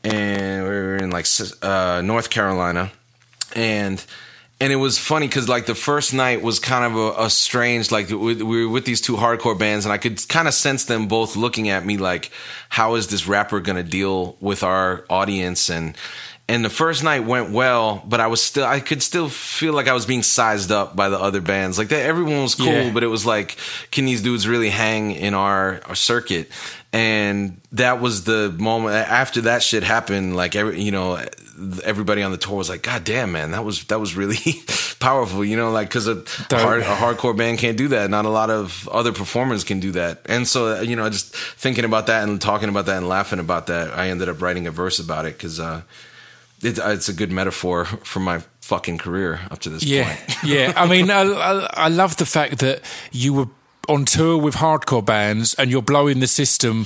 And 0.04 0.64
we 0.64 0.70
were 0.70 0.96
in 0.98 1.12
like 1.12 1.26
uh, 1.62 2.02
North 2.04 2.30
Carolina. 2.30 2.92
And. 3.56 4.04
And 4.60 4.74
it 4.74 4.78
was 4.78 4.98
funny 4.98 5.28
because 5.28 5.48
like 5.48 5.68
the 5.68 5.76
first 5.76 6.16
night 6.16 6.42
was 6.42 6.58
kind 6.60 6.84
of 6.84 6.96
a, 6.96 7.26
a 7.26 7.30
strange 7.30 7.92
like 7.92 8.10
we, 8.10 8.42
we 8.42 8.66
were 8.66 8.72
with 8.72 8.86
these 8.86 9.02
two 9.02 9.16
hardcore 9.16 9.56
bands 9.56 9.86
and 9.86 9.94
I 9.94 10.00
could 10.00 10.28
kind 10.30 10.48
of 10.48 10.56
sense 10.56 10.86
them 10.86 11.08
both 11.08 11.36
looking 11.36 11.70
at 11.70 11.86
me 11.86 11.98
like 11.98 12.32
how 12.70 12.96
is 12.96 13.06
this 13.06 13.28
rapper 13.28 13.60
gonna 13.60 13.84
deal 13.84 14.36
with 14.42 14.64
our 14.64 15.06
audience 15.12 15.70
and 15.70 15.96
and 16.50 16.64
the 16.64 16.70
first 16.70 17.04
night 17.04 17.26
went 17.26 17.52
well, 17.52 18.02
but 18.08 18.20
I 18.20 18.28
was 18.28 18.42
still 18.42 18.66
I 18.66 18.80
could 18.80 19.04
still 19.04 19.28
feel 19.30 19.74
like 19.74 19.88
I 19.88 19.94
was 19.94 20.06
being 20.06 20.24
sized 20.24 20.72
up 20.72 20.96
by 20.96 21.10
the 21.10 21.20
other 21.20 21.42
bands. 21.42 21.78
Like 21.78 21.90
that 21.90 22.06
everyone 22.06 22.42
was 22.44 22.56
cool, 22.56 22.68
Yeah. 22.68 22.92
but 22.94 23.04
it 23.04 23.08
was 23.08 23.26
like, 23.26 23.58
can 23.92 24.06
these 24.06 24.22
dudes 24.22 24.48
really 24.48 24.70
hang 24.70 25.12
in 25.12 25.34
our, 25.34 25.82
our 25.86 25.96
circuit? 25.96 26.50
And 26.94 27.60
that 27.74 28.00
was 28.00 28.24
the 28.24 28.56
moment 28.58 28.96
after 28.96 29.42
that 29.42 29.62
shit 29.62 29.84
happened. 29.84 30.38
Like 30.38 30.56
every, 30.56 30.82
you 30.82 30.92
know, 30.92 31.22
everybody 31.84 32.22
on 32.24 32.32
the 32.32 32.38
tour 32.38 32.56
was 32.56 32.70
like, 32.70 32.82
"God 32.82 33.04
damn, 33.04 33.34
man, 33.34 33.52
that 33.52 33.66
was 33.66 33.84
that 33.86 34.00
was 34.00 34.16
really 34.16 34.38
powerful." 35.00 35.44
You 35.44 35.58
know, 35.58 35.70
like 35.70 35.90
because 35.90 36.08
a, 36.08 36.24
a, 36.52 36.60
hard, 36.60 36.82
a 36.82 36.86
hardcore 36.86 37.36
band 37.36 37.60
can't 37.60 37.78
do 37.78 37.90
that. 37.90 38.10
Not 38.10 38.24
a 38.26 38.30
lot 38.30 38.50
of 38.50 38.88
other 38.88 39.12
performers 39.12 39.66
can 39.66 39.82
do 39.82 39.92
that. 39.92 40.22
And 40.28 40.48
so, 40.48 40.80
you 40.80 40.96
know, 40.96 41.10
just 41.10 41.36
thinking 41.36 41.84
about 41.84 42.08
that 42.08 42.24
and 42.24 42.40
talking 42.40 42.70
about 42.70 42.86
that 42.86 42.98
and 42.98 43.08
laughing 43.10 43.40
about 43.40 43.68
that, 43.68 43.94
I 43.94 44.08
ended 44.10 44.30
up 44.30 44.42
writing 44.42 44.66
a 44.66 44.72
verse 44.72 45.00
about 45.00 45.26
it 45.26 45.34
because. 45.38 45.60
Uh, 45.60 45.82
it, 46.64 46.78
it's 46.82 47.10
a 47.10 47.14
good 47.14 47.32
metaphor 47.32 47.86
for 47.86 48.20
my 48.20 48.42
fucking 48.62 48.98
career 48.98 49.40
up 49.52 49.60
to 49.60 49.70
this 49.70 49.84
Yeah, 49.84 50.16
point. 50.16 50.38
yeah. 50.44 50.74
I 50.76 50.88
mean, 50.88 51.10
I, 51.10 51.22
I, 51.22 51.70
I 51.74 51.88
love 51.90 52.18
the 52.18 52.26
fact 52.26 52.60
that 52.60 52.82
you 53.12 53.34
were 53.34 53.48
on 53.88 54.04
tour 54.04 54.38
with 54.38 54.56
hardcore 54.56 55.06
bands 55.06 55.54
and 55.54 55.72
you're 55.72 55.82
blowing 55.82 56.20
the 56.20 56.28
system 56.28 56.84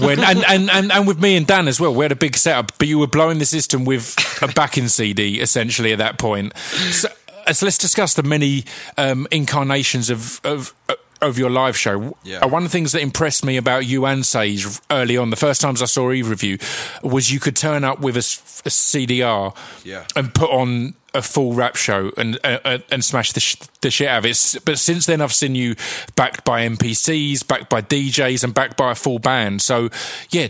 when 0.00 0.18
and, 0.24 0.44
and, 0.48 0.68
and, 0.68 0.90
and 0.90 1.06
with 1.06 1.20
me 1.22 1.36
and 1.36 1.46
Dan 1.46 1.68
as 1.68 1.78
well. 1.80 1.94
We 1.94 2.04
had 2.04 2.10
a 2.10 2.16
big 2.16 2.36
setup, 2.36 2.72
but 2.78 2.88
you 2.88 2.98
were 2.98 3.06
blowing 3.06 3.38
the 3.38 3.44
system 3.46 3.84
with 3.84 4.16
a 4.42 4.48
backing 4.48 4.88
CD 4.88 5.40
essentially 5.40 5.92
at 5.92 5.98
that 5.98 6.18
point. 6.18 6.56
So, 6.56 7.08
uh, 7.46 7.52
so 7.52 7.66
let's 7.66 7.78
discuss 7.78 8.14
the 8.14 8.24
many 8.24 8.64
um, 8.98 9.28
incarnations 9.30 10.10
of 10.10 10.40
of 10.42 10.74
of 10.88 10.96
your 11.38 11.50
live 11.50 11.76
show. 11.76 12.16
Yeah. 12.24 12.38
Uh, 12.40 12.48
One 12.48 12.62
of 12.64 12.68
the 12.70 12.72
things 12.72 12.92
that 12.92 13.00
impressed 13.02 13.44
me 13.44 13.56
about 13.56 13.86
you 13.86 14.06
and 14.06 14.24
Sage 14.24 14.66
early 14.90 15.16
on, 15.16 15.30
the 15.30 15.36
first 15.36 15.60
times 15.60 15.82
I 15.82 15.86
saw 15.86 16.10
either 16.12 16.32
of 16.32 16.42
you, 16.42 16.58
was 17.02 17.32
you 17.32 17.40
could 17.40 17.56
turn 17.56 17.84
up 17.84 18.00
with 18.00 18.16
a 18.16 18.20
CDR 18.20 19.54
Yeah. 19.84 20.04
and 20.16 20.34
put 20.34 20.50
on 20.50 20.94
a 21.12 21.22
full 21.22 21.54
rap 21.54 21.74
show 21.76 22.12
and 22.16 22.38
uh, 22.44 22.78
and 22.90 23.04
smash 23.04 23.32
the, 23.32 23.40
sh- 23.40 23.56
the 23.80 23.90
shit 23.90 24.06
out 24.08 24.18
of 24.18 24.26
it. 24.26 24.56
But 24.64 24.78
since 24.78 25.06
then, 25.06 25.20
I've 25.20 25.32
seen 25.32 25.54
you 25.56 25.74
backed 26.16 26.44
by 26.44 26.66
NPCs, 26.68 27.46
backed 27.46 27.68
by 27.68 27.82
DJs, 27.82 28.44
and 28.44 28.54
backed 28.54 28.76
by 28.76 28.92
a 28.92 28.94
full 28.94 29.18
band. 29.18 29.62
So, 29.62 29.90
yeah. 30.30 30.48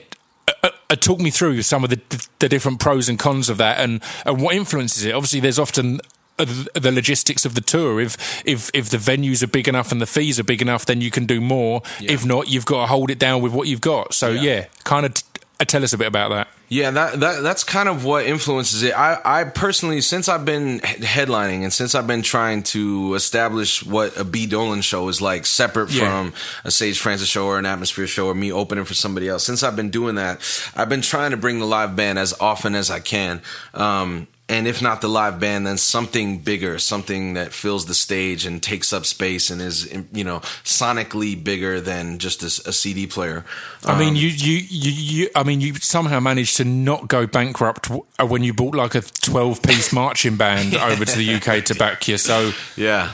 Uh, 0.64 0.70
uh, 0.90 0.96
talk 0.96 1.20
me 1.20 1.30
through 1.30 1.62
some 1.62 1.84
of 1.84 1.90
the, 1.90 2.00
the 2.40 2.48
different 2.48 2.80
pros 2.80 3.08
and 3.08 3.18
cons 3.20 3.48
of 3.48 3.56
that, 3.58 3.78
and, 3.78 4.02
and 4.26 4.42
what 4.42 4.56
influences 4.56 5.04
it. 5.04 5.14
Obviously, 5.14 5.38
there's 5.40 5.60
often 5.60 6.00
uh, 6.00 6.00
the 6.44 6.80
the 6.80 6.92
logistics 6.92 7.44
of 7.44 7.54
the 7.54 7.60
tour. 7.60 8.00
If 8.00 8.42
if 8.46 8.70
if 8.74 8.90
the 8.90 8.96
venues 8.98 9.42
are 9.42 9.46
big 9.48 9.68
enough 9.68 9.92
and 9.92 10.00
the 10.00 10.06
fees 10.06 10.38
are 10.40 10.44
big 10.44 10.62
enough, 10.62 10.86
then 10.86 11.00
you 11.00 11.10
can 11.10 11.26
do 11.26 11.40
more. 11.40 11.82
If 12.00 12.24
not, 12.24 12.48
you've 12.48 12.66
got 12.66 12.82
to 12.82 12.86
hold 12.86 13.10
it 13.10 13.18
down 13.18 13.42
with 13.42 13.52
what 13.52 13.68
you've 13.68 13.80
got. 13.80 14.14
So 14.14 14.30
Yeah. 14.30 14.40
yeah, 14.42 14.64
kind 14.84 15.06
of 15.06 15.14
t- 15.14 15.22
uh, 15.60 15.64
tell 15.64 15.84
us 15.84 15.92
a 15.92 15.98
bit 15.98 16.06
about 16.06 16.30
that. 16.30 16.48
Yeah, 16.72 16.92
that, 16.92 17.18
that 17.18 17.42
that's 17.42 17.64
kind 17.64 17.88
of 17.88 18.04
what 18.04 18.24
influences 18.26 18.84
it. 18.84 18.92
I, 18.96 19.18
I 19.24 19.42
personally, 19.44 20.00
since 20.02 20.28
I've 20.28 20.44
been 20.44 20.78
headlining 20.80 21.62
and 21.64 21.72
since 21.72 21.96
I've 21.96 22.06
been 22.06 22.22
trying 22.22 22.62
to 22.74 23.14
establish 23.14 23.84
what 23.84 24.16
a 24.16 24.22
B 24.24 24.46
Dolan 24.46 24.80
show 24.82 25.08
is 25.08 25.20
like, 25.20 25.46
separate 25.46 25.90
Yeah. 25.90 26.08
from 26.08 26.32
a 26.64 26.70
Sage 26.70 27.00
Francis 27.00 27.28
show 27.28 27.46
or 27.46 27.58
an 27.58 27.66
Atmosphere 27.66 28.06
show 28.06 28.28
or 28.28 28.34
me 28.36 28.52
opening 28.52 28.84
for 28.84 28.94
somebody 28.94 29.28
else. 29.28 29.42
Since 29.44 29.64
I've 29.64 29.74
been 29.74 29.90
doing 29.90 30.14
that, 30.14 30.40
I've 30.76 30.88
been 30.88 31.02
trying 31.02 31.32
to 31.32 31.36
bring 31.36 31.58
the 31.58 31.66
live 31.66 31.96
band 31.96 32.20
as 32.20 32.32
often 32.40 32.76
as 32.76 32.88
I 32.88 33.00
can. 33.00 33.42
Um, 33.74 34.28
and 34.50 34.66
if 34.66 34.82
not 34.82 35.00
the 35.00 35.08
live 35.08 35.38
band, 35.38 35.64
then 35.64 35.78
something 35.78 36.38
bigger, 36.38 36.78
something 36.80 37.34
that 37.34 37.52
fills 37.52 37.86
the 37.86 37.94
stage 37.94 38.44
and 38.44 38.60
takes 38.60 38.92
up 38.92 39.06
space 39.06 39.48
and 39.48 39.62
is, 39.62 39.90
you 40.12 40.24
know, 40.24 40.40
sonically 40.64 41.42
bigger 41.42 41.80
than 41.80 42.18
just 42.18 42.42
a 42.42 42.72
CD 42.72 43.06
player. 43.06 43.44
I 43.84 43.96
mean, 43.96 44.16
you, 44.16 44.26
you, 44.28 44.56
you, 44.68 44.90
you, 44.90 45.30
I 45.36 45.44
mean, 45.44 45.60
you 45.60 45.74
somehow 45.76 46.18
managed 46.18 46.56
to 46.56 46.64
not 46.64 47.06
go 47.06 47.28
bankrupt 47.28 47.90
uh, 47.90 48.26
when 48.26 48.42
you 48.42 48.52
bought 48.52 48.74
like 48.74 48.96
a 48.96 49.02
twelve-piece 49.02 49.92
marching 50.02 50.36
band 50.36 50.74
over 50.74 51.04
to 51.04 51.16
the 51.16 51.34
UK 51.34 51.64
to 51.66 51.74
back 51.76 52.08
you. 52.08 52.18
So, 52.18 52.50
Yeah, 52.76 53.12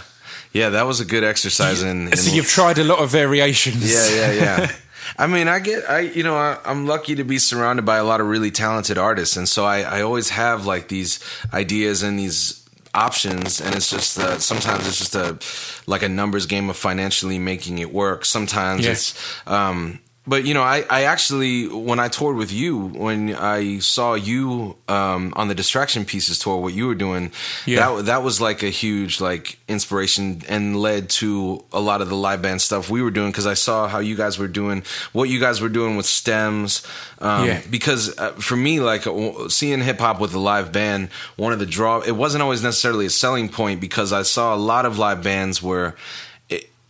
yeah, 0.52 0.70
that 0.70 0.86
was 0.86 1.00
a 1.00 1.04
good 1.04 1.22
exercise 1.22 1.82
in. 1.82 2.08
in 2.08 2.16
so 2.16 2.34
you've 2.34 2.48
tried 2.48 2.78
a 2.78 2.84
lot 2.84 3.00
of 3.00 3.10
variations. 3.10 3.92
yeah, 3.92 4.32
yeah, 4.32 4.32
yeah. 4.32 4.72
I 5.18 5.26
mean, 5.26 5.48
I 5.48 5.60
get, 5.60 5.88
I, 5.88 6.00
you 6.00 6.22
know, 6.22 6.36
I, 6.36 6.58
I'm 6.64 6.86
lucky 6.86 7.14
to 7.14 7.24
be 7.24 7.38
surrounded 7.38 7.84
by 7.84 7.96
a 7.96 8.04
lot 8.04 8.20
of 8.20 8.26
really 8.26 8.50
talented 8.50 8.98
artists, 8.98 9.36
and 9.36 9.48
so 9.48 9.64
I, 9.64 9.80
I 9.80 10.02
always 10.02 10.30
have 10.30 10.66
like 10.66 10.88
these 10.88 11.20
ideas 11.54 12.02
and 12.02 12.18
these 12.18 12.62
options, 12.94 13.60
and 13.60 13.74
it's 13.74 13.90
just 13.90 14.18
uh, 14.18 14.38
sometimes 14.38 14.86
it's 14.86 14.98
just 14.98 15.14
a 15.14 15.38
like 15.86 16.02
a 16.02 16.08
numbers 16.08 16.46
game 16.46 16.68
of 16.70 16.76
financially 16.76 17.38
making 17.38 17.78
it 17.78 17.92
work. 17.92 18.24
Sometimes 18.24 18.84
Yeah. 18.84 18.92
it's, 18.92 19.14
um, 19.46 20.00
but 20.26 20.44
you 20.44 20.54
know, 20.54 20.62
I, 20.62 20.84
I 20.90 21.02
actually 21.04 21.68
when 21.68 21.98
I 22.00 22.08
toured 22.08 22.36
with 22.36 22.52
you, 22.52 22.78
when 22.78 23.34
I 23.34 23.78
saw 23.78 24.14
you 24.14 24.76
um, 24.88 25.32
on 25.36 25.48
the 25.48 25.54
Distraction 25.54 26.04
Pieces 26.04 26.38
tour, 26.38 26.60
what 26.60 26.74
you 26.74 26.86
were 26.86 26.94
doing, 26.94 27.30
Yeah. 27.64 27.94
that 27.96 28.04
that 28.06 28.22
was 28.22 28.40
like 28.40 28.62
a 28.62 28.70
huge 28.70 29.20
like 29.20 29.58
inspiration 29.68 30.42
and 30.48 30.76
led 30.80 31.08
to 31.20 31.64
a 31.72 31.80
lot 31.80 32.00
of 32.02 32.08
the 32.08 32.16
live 32.16 32.42
band 32.42 32.60
stuff 32.62 32.90
we 32.90 33.02
were 33.02 33.10
doing 33.10 33.30
because 33.30 33.46
I 33.46 33.54
saw 33.54 33.88
how 33.88 33.98
you 34.00 34.16
guys 34.16 34.38
were 34.38 34.48
doing 34.48 34.82
what 35.12 35.28
you 35.28 35.38
guys 35.40 35.60
were 35.60 35.68
doing 35.68 35.96
with 35.96 36.06
stems. 36.06 36.82
Um, 37.20 37.46
Yeah. 37.46 37.60
Because 37.70 38.16
uh, 38.18 38.32
for 38.32 38.56
me, 38.56 38.80
like 38.80 39.04
seeing 39.48 39.80
hip 39.80 39.98
hop 40.00 40.20
with 40.20 40.34
a 40.34 40.38
live 40.38 40.72
band, 40.72 41.08
one 41.36 41.52
of 41.52 41.58
the 41.58 41.66
draw 41.66 42.00
it 42.00 42.12
wasn't 42.16 42.42
always 42.42 42.62
necessarily 42.62 43.06
a 43.06 43.10
selling 43.10 43.48
point 43.48 43.80
because 43.80 44.12
I 44.12 44.22
saw 44.22 44.54
a 44.54 44.60
lot 44.72 44.86
of 44.86 44.98
live 44.98 45.22
bands 45.22 45.62
where. 45.62 45.94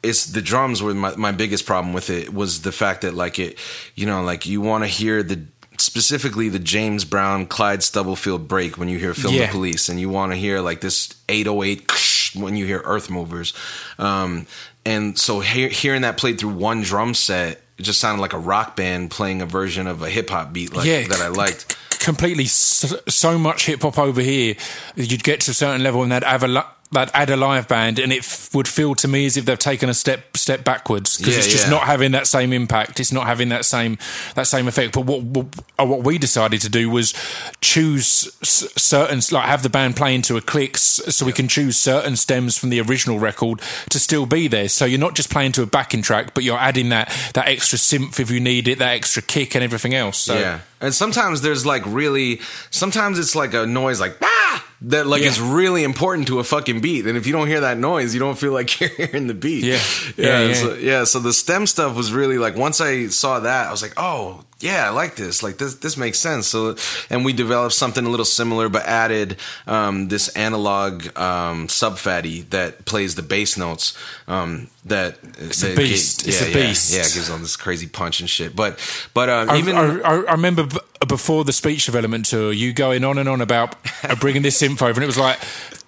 It, 0.06 0.08
it's 0.08 0.26
the 0.26 0.42
drums 0.42 0.82
were 0.82 0.94
my, 0.94 1.14
my 1.16 1.32
biggest 1.32 1.66
problem 1.66 1.92
with 1.94 2.10
it 2.10 2.32
was 2.32 2.62
the 2.62 2.72
fact 2.72 3.00
that 3.02 3.14
like 3.14 3.38
it 3.38 3.58
you 3.94 4.06
know 4.06 4.22
like 4.22 4.46
you 4.46 4.60
want 4.60 4.84
to 4.84 4.88
hear 4.88 5.22
the 5.22 5.40
specifically 5.78 6.48
the 6.48 6.58
James 6.58 7.04
Brown 7.04 7.46
Clyde 7.46 7.82
Stubblefield 7.82 8.48
break 8.48 8.78
when 8.78 8.88
you 8.88 8.98
hear 8.98 9.12
Film 9.14 9.34
Yeah. 9.34 9.46
the 9.46 9.52
Police 9.52 9.88
and 9.88 10.00
you 10.00 10.08
want 10.08 10.32
to 10.32 10.36
hear 10.36 10.60
like 10.60 10.80
this 10.80 11.14
808 11.28 12.32
when 12.34 12.56
you 12.56 12.64
hear 12.66 12.80
Earth 12.84 13.10
Movers 13.10 13.52
um, 13.98 14.46
and 14.84 15.18
so 15.18 15.40
he- 15.40 15.68
hearing 15.68 16.02
that 16.02 16.16
played 16.16 16.38
through 16.40 16.54
one 16.54 16.82
drum 16.82 17.14
set 17.14 17.60
it 17.78 17.82
just 17.82 18.00
sounded 18.00 18.22
like 18.22 18.32
a 18.32 18.38
rock 18.38 18.74
band 18.76 19.10
playing 19.10 19.42
a 19.42 19.46
version 19.46 19.86
of 19.86 20.00
a 20.02 20.08
hip 20.08 20.30
hop 20.30 20.52
beat 20.52 20.74
like 20.74 20.86
Yeah. 20.86 21.06
that 21.08 21.20
I 21.20 21.28
liked 21.28 21.76
completely 22.00 22.46
so, 22.46 22.96
so 23.08 23.36
much 23.38 23.66
hip 23.66 23.82
hop 23.82 23.98
over 23.98 24.20
here. 24.20 24.54
You'd 24.94 25.24
get 25.24 25.40
to 25.40 25.50
a 25.50 25.54
certain 25.54 25.82
level 25.82 26.02
and 26.02 26.12
they'd 26.12 26.22
have 26.24 26.42
a, 26.44 26.64
they'd 26.92 27.10
add 27.14 27.30
a 27.30 27.36
live 27.36 27.66
band, 27.68 27.98
and 27.98 28.12
it 28.12 28.20
f- 28.20 28.54
would 28.54 28.68
feel 28.68 28.94
to 28.96 29.08
me 29.08 29.26
as 29.26 29.36
if 29.36 29.44
they've 29.44 29.58
taken 29.58 29.88
a 29.88 29.94
step 29.94 30.36
step 30.36 30.64
backwards 30.64 31.16
because 31.16 31.34
Yeah, 31.34 31.38
it's 31.38 31.48
just 31.52 31.64
yeah. 31.66 31.70
not 31.70 31.82
having 31.82 32.12
that 32.12 32.26
same 32.26 32.52
impact. 32.52 33.00
It's 33.00 33.12
not 33.12 33.26
having 33.26 33.48
that 33.50 33.64
same 33.64 33.98
that 34.34 34.46
same 34.46 34.68
effect. 34.68 34.94
But 34.94 35.02
what 35.06 35.22
what, 35.22 35.46
uh, 35.78 35.84
what 35.84 36.04
we 36.04 36.18
decided 36.18 36.60
to 36.62 36.68
do 36.68 36.88
was 36.90 37.12
choose 37.60 38.28
s- 38.42 38.66
certain 38.76 39.20
like 39.32 39.46
have 39.46 39.62
the 39.62 39.68
band 39.68 39.96
play 39.96 40.14
into 40.14 40.36
a 40.36 40.40
click, 40.40 40.76
so 40.76 41.24
we 41.26 41.32
can 41.32 41.48
choose 41.48 41.76
certain 41.76 42.16
stems 42.16 42.56
from 42.58 42.70
the 42.70 42.80
original 42.80 43.18
record 43.18 43.60
to 43.90 43.98
still 43.98 44.26
be 44.26 44.48
there. 44.48 44.68
So 44.68 44.84
you're 44.84 45.00
not 45.00 45.14
just 45.14 45.30
playing 45.30 45.52
to 45.52 45.62
a 45.62 45.66
backing 45.66 46.02
track, 46.02 46.34
but 46.34 46.44
you're 46.44 46.58
adding 46.58 46.88
that 46.90 47.08
that 47.34 47.48
extra 47.48 47.78
synth 47.78 48.20
if 48.20 48.30
you 48.30 48.40
need 48.40 48.68
it, 48.68 48.78
that 48.78 48.92
extra 48.92 49.22
kick 49.22 49.54
and 49.54 49.64
everything 49.64 49.94
else. 49.94 50.18
So 50.18 50.38
Yeah. 50.38 50.60
And 50.80 50.94
sometimes 50.94 51.40
there's 51.40 51.64
like 51.64 51.82
really, 51.86 52.40
sometimes 52.70 53.18
it's 53.18 53.34
like 53.34 53.54
a 53.54 53.66
noise 53.66 53.98
like, 53.98 54.16
ah, 54.22 54.65
that 54.82 55.06
like 55.06 55.22
Yeah. 55.22 55.28
is 55.28 55.40
really 55.40 55.84
important 55.84 56.28
to 56.28 56.38
a 56.38 56.44
fucking 56.44 56.80
beat. 56.80 57.06
And 57.06 57.16
if 57.16 57.26
you 57.26 57.32
don't 57.32 57.48
hear 57.48 57.60
that 57.62 57.78
noise, 57.78 58.12
you 58.14 58.20
don't 58.20 58.38
feel 58.38 58.52
like 58.52 58.78
you're 58.80 58.90
hearing 58.90 59.26
the 59.26 59.34
beat. 59.34 59.64
Yeah. 59.64 59.78
Yeah. 60.16 60.40
Yeah, 60.40 60.46
yeah. 60.48 60.54
So, 60.54 60.74
yeah. 60.74 61.04
So 61.04 61.18
the 61.18 61.32
stem 61.32 61.66
stuff 61.66 61.96
was 61.96 62.12
really 62.12 62.38
like, 62.38 62.56
once 62.56 62.80
I 62.80 63.06
saw 63.08 63.40
that, 63.40 63.68
I 63.68 63.70
was 63.70 63.82
like, 63.82 63.94
oh, 63.96 64.44
yeah, 64.58 64.86
I 64.86 64.90
like 64.90 65.16
this. 65.16 65.42
Like 65.42 65.58
this, 65.58 65.74
this 65.76 65.96
makes 65.96 66.18
sense. 66.18 66.48
So, 66.48 66.76
and 67.10 67.24
we 67.24 67.32
developed 67.32 67.74
something 67.74 68.06
a 68.06 68.08
little 68.08 68.24
similar, 68.24 68.68
but 68.68 68.86
added 68.86 69.36
um, 69.66 70.08
this 70.08 70.28
analog 70.30 71.16
um, 71.18 71.68
Sub 71.68 71.98
Phatty 71.98 72.42
that 72.50 72.86
plays 72.86 73.16
the 73.16 73.22
bass 73.22 73.58
notes. 73.58 73.96
Um, 74.26 74.68
that 74.86 75.18
it's 75.38 75.62
a 75.62 75.74
beast. 75.74 76.26
It's 76.26 76.40
a 76.40 76.52
beast. 76.52 76.94
Yeah, 76.94 77.00
it 77.00 77.12
gives 77.12 77.28
on 77.28 77.42
this 77.42 77.56
crazy 77.56 77.86
punch 77.86 78.20
and 78.20 78.30
shit. 78.30 78.56
But, 78.56 78.78
but 79.12 79.28
um, 79.28 79.50
I, 79.50 79.58
even 79.58 79.76
I, 79.76 79.98
I 80.00 80.22
I 80.22 80.32
remember 80.32 80.64
b- 80.64 80.78
before 81.06 81.44
the 81.44 81.52
speech 81.52 81.84
development 81.86 82.26
tour, 82.26 82.52
you 82.52 82.72
going 82.72 83.04
on 83.04 83.18
and 83.18 83.28
on 83.28 83.40
about 83.40 83.76
uh, 84.04 84.14
bringing 84.14 84.42
this 84.42 84.62
info, 84.62 84.86
over, 84.86 85.00
and 85.00 85.04
it 85.04 85.06
was 85.06 85.18
like, 85.18 85.38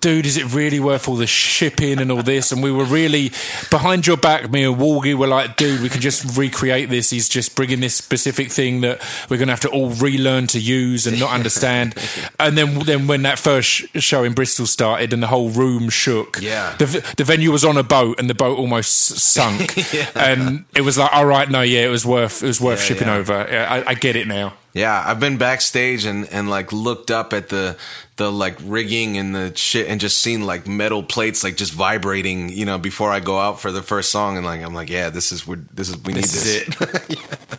dude, 0.00 0.26
is 0.26 0.36
it 0.36 0.52
really 0.54 0.78
worth 0.80 1.08
all 1.08 1.16
the 1.16 1.26
shipping 1.26 1.98
and 1.98 2.10
all 2.12 2.22
this? 2.22 2.52
And 2.52 2.62
we 2.62 2.70
were 2.70 2.84
really 2.84 3.30
behind 3.70 4.06
your 4.06 4.16
back. 4.16 4.50
Me 4.50 4.64
and 4.64 4.76
Walgie 4.76 5.14
were 5.14 5.26
like, 5.26 5.56
dude, 5.56 5.80
we 5.80 5.88
can 5.88 6.00
just 6.00 6.36
recreate 6.36 6.88
this. 6.88 7.10
He's 7.10 7.28
just 7.28 7.56
bringing 7.56 7.80
this 7.80 7.94
specific 7.94 8.50
thing 8.50 8.80
that 8.82 9.02
we're 9.28 9.38
going 9.38 9.48
to 9.48 9.52
have 9.52 9.60
to 9.60 9.70
all 9.70 9.90
relearn 9.90 10.46
to 10.48 10.60
use 10.60 11.06
and 11.06 11.18
not 11.18 11.32
understand. 11.32 11.94
and 12.40 12.56
then, 12.56 12.78
then 12.80 13.06
when 13.06 13.22
that 13.22 13.38
first 13.38 13.86
show 13.96 14.22
in 14.24 14.34
Bristol 14.34 14.66
started 14.66 15.12
and 15.12 15.22
the 15.22 15.26
whole 15.28 15.50
room 15.50 15.88
shook, 15.88 16.38
Yeah. 16.40 16.76
the, 16.78 16.86
the 17.16 17.24
venue 17.24 17.50
was 17.50 17.64
on 17.64 17.76
a 17.76 17.82
boat 17.82 18.18
and 18.20 18.28
the 18.30 18.34
boat 18.34 18.58
almost 18.58 18.92
sunk, 19.18 19.76
and 20.16 20.64
it 20.74 20.82
was 20.82 20.96
like, 20.98 21.12
all 21.12 21.26
right, 21.26 21.50
no, 21.50 21.62
yeah, 21.62 21.84
it 21.84 21.88
was 21.90 22.06
worth 22.06 22.42
it 22.42 22.46
was 22.46 22.60
worth 22.60 22.78
Yeah, 22.80 22.84
shipping 22.86 23.08
yeah. 23.08 23.16
over. 23.16 23.46
Yeah, 23.50 23.66
I, 23.68 23.90
I 23.90 23.94
get 23.94 24.16
it 24.16 24.26
now. 24.28 24.54
Yeah, 24.74 25.02
I've 25.04 25.18
been 25.18 25.38
backstage 25.38 26.04
and, 26.04 26.28
and 26.28 26.48
like 26.50 26.72
looked 26.72 27.10
up 27.10 27.32
at 27.32 27.48
the 27.48 27.76
the 28.16 28.30
like 28.30 28.56
rigging 28.62 29.16
and 29.16 29.34
the 29.34 29.54
shit 29.56 29.88
and 29.88 30.00
just 30.00 30.18
seen 30.20 30.44
like 30.46 30.66
metal 30.66 31.02
plates 31.02 31.42
like 31.42 31.56
just 31.56 31.72
vibrating, 31.72 32.48
you 32.50 32.64
know, 32.64 32.78
before 32.78 33.10
I 33.10 33.20
go 33.20 33.38
out 33.38 33.60
for 33.60 33.72
the 33.72 33.82
first 33.82 34.10
song. 34.10 34.36
And 34.36 34.44
like 34.46 34.62
I'm 34.62 34.74
like, 34.74 34.90
yeah, 34.90 35.10
this 35.10 35.32
is 35.32 35.46
what 35.46 35.74
this 35.74 35.88
is 35.88 35.96
we 36.04 36.12
need 36.12 36.24
This. 36.24 36.46
is 36.46 36.76
this. 36.76 37.58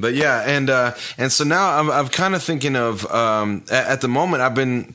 But 0.00 0.14
yeah, 0.14 0.44
and 0.46 0.70
uh 0.70 0.94
and 1.16 1.32
so 1.32 1.42
now 1.42 1.76
I'm 1.78 1.90
I'm 1.90 2.08
kind 2.08 2.36
of 2.36 2.42
thinking 2.42 2.76
of 2.76 3.04
um 3.12 3.64
at, 3.70 3.86
at 3.86 4.00
the 4.00 4.06
moment 4.08 4.42
I've 4.42 4.54
been 4.54 4.94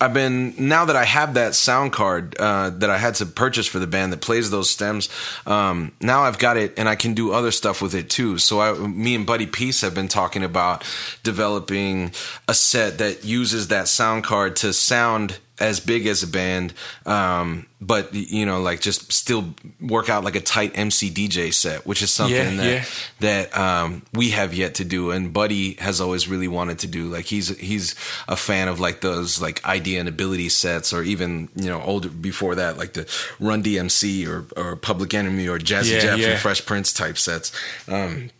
I've 0.00 0.14
been 0.14 0.54
now 0.56 0.86
that 0.86 0.96
I 0.96 1.04
have 1.04 1.34
that 1.34 1.54
sound 1.54 1.92
card 1.92 2.34
uh, 2.38 2.70
that 2.70 2.88
I 2.88 2.96
had 2.96 3.16
to 3.16 3.26
purchase 3.26 3.66
for 3.66 3.78
the 3.78 3.86
band 3.86 4.12
that 4.12 4.22
plays 4.22 4.50
those 4.50 4.70
stems. 4.70 5.10
Um, 5.46 5.92
now 6.00 6.22
I've 6.22 6.38
got 6.38 6.56
it, 6.56 6.74
and 6.78 6.88
I 6.88 6.96
can 6.96 7.12
do 7.12 7.32
other 7.32 7.50
stuff 7.50 7.82
with 7.82 7.94
it 7.94 8.08
too. 8.08 8.38
So 8.38 8.60
I, 8.60 8.72
me 8.72 9.14
and 9.14 9.26
Buddy 9.26 9.46
Peace 9.46 9.82
have 9.82 9.94
been 9.94 10.08
talking 10.08 10.42
about 10.42 10.84
developing 11.22 12.12
a 12.48 12.54
set 12.54 12.98
that 12.98 13.24
uses 13.24 13.68
that 13.68 13.88
sound 13.88 14.24
card 14.24 14.56
to 14.56 14.72
sound 14.72 15.38
as 15.60 15.78
big 15.80 16.06
as 16.06 16.22
a 16.22 16.26
band, 16.26 16.72
um, 17.06 17.66
but 17.80 18.14
you 18.14 18.46
know, 18.46 18.60
like 18.60 18.80
just 18.80 19.12
still 19.12 19.54
work 19.80 20.08
out 20.08 20.24
like 20.24 20.34
a 20.36 20.40
tight 20.40 20.72
MC 20.74 21.10
DJ 21.10 21.52
set, 21.52 21.86
which 21.86 22.02
is 22.02 22.10
something 22.10 22.36
Yeah, 22.36 22.56
that 22.56 22.66
yeah. 22.66 22.84
that 23.20 23.56
um, 23.58 24.02
we 24.12 24.30
have 24.30 24.54
yet 24.54 24.74
to 24.76 24.84
do, 24.84 25.10
and 25.10 25.32
Buddy 25.32 25.74
has 25.74 26.00
always 26.00 26.28
really 26.28 26.48
wanted 26.48 26.78
to 26.80 26.86
do. 26.86 27.08
Like 27.08 27.26
he's 27.26 27.56
he's 27.58 27.94
a 28.26 28.36
fan 28.36 28.68
of 28.68 28.80
like 28.80 29.00
those 29.02 29.40
like 29.40 29.60
Eyedea 29.62 30.00
and 30.00 30.08
ability 30.08 30.48
sets, 30.48 30.92
or 30.92 31.02
even 31.02 31.48
you 31.54 31.68
know 31.68 31.80
older 31.82 32.08
before 32.08 32.54
that, 32.56 32.78
like 32.78 32.94
the 32.94 33.06
Run 33.38 33.62
DMC 33.62 34.26
or 34.26 34.46
or 34.56 34.76
Public 34.76 35.14
Enemy 35.14 35.46
or 35.48 35.58
Jazzy 35.58 35.92
Yeah, 35.94 36.00
Jeff 36.00 36.20
and 36.20 36.40
Fresh 36.40 36.66
Prince 36.66 36.92
type 36.92 37.18
sets, 37.18 37.52
um, 37.88 38.30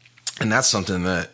and 0.40 0.50
that's 0.50 0.68
something 0.68 1.04
that. 1.04 1.30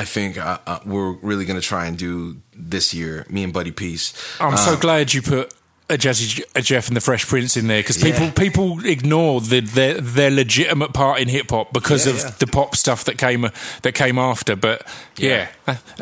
I 0.00 0.04
think 0.04 0.38
uh, 0.38 0.58
uh, 0.66 0.78
we're 0.84 1.12
really 1.22 1.44
going 1.44 1.60
to 1.60 1.66
try 1.66 1.86
and 1.86 1.96
do 1.98 2.36
this 2.56 2.94
year. 2.94 3.26
Me 3.28 3.44
and 3.44 3.52
Buddy 3.52 3.70
Peace. 3.72 4.12
I'm 4.40 4.56
so 4.56 4.72
Um, 4.74 4.80
glad 4.80 5.12
you 5.12 5.22
put 5.22 5.52
a 5.88 5.94
Jazzy 5.98 6.42
a 6.54 6.62
Jeff 6.62 6.86
and 6.88 6.96
the 6.96 7.00
Fresh 7.00 7.26
Prince 7.26 7.56
in 7.56 7.66
there 7.66 7.80
because 7.80 7.98
people 7.98 8.26
Yeah. 8.26 8.30
people 8.32 8.84
ignore 8.86 9.40
the, 9.40 9.60
their 9.60 10.00
their 10.00 10.30
legitimate 10.30 10.92
part 10.92 11.20
in 11.20 11.28
hip 11.28 11.50
hop 11.50 11.72
because 11.72 12.06
Yeah, 12.06 12.12
of 12.14 12.18
yeah. 12.20 12.30
the 12.38 12.46
pop 12.46 12.76
stuff 12.76 13.04
that 13.04 13.18
came 13.18 13.50
that 13.82 13.92
came 13.94 14.18
after. 14.18 14.56
But 14.56 14.86
yeah, 15.16 15.48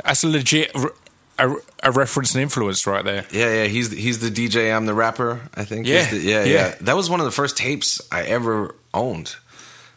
that's 0.05 0.23
a 0.25 0.29
legit 0.29 0.71
r- 0.75 0.93
a, 1.39 1.55
a 1.85 1.91
reference 1.93 2.35
and 2.35 2.43
influence 2.43 2.87
right 2.87 3.05
there. 3.05 3.25
Yeah, 3.33 3.63
yeah, 3.63 3.65
he's 3.65 3.91
he's 3.91 4.19
the 4.19 4.31
DJ. 4.31 4.75
I'm 4.77 4.87
the 4.87 4.95
rapper. 4.95 5.41
I 5.55 5.65
think. 5.65 5.87
Yeah, 5.87 6.11
the- 6.11 6.19
yeah, 6.19 6.45
yeah. 6.45 6.53
yeah, 6.69 6.75
That 6.83 6.97
was 6.97 7.09
one 7.09 7.21
of 7.21 7.27
the 7.27 7.33
first 7.33 7.57
tapes 7.57 8.01
I 8.13 8.23
ever 8.25 8.75
owned. 8.93 9.37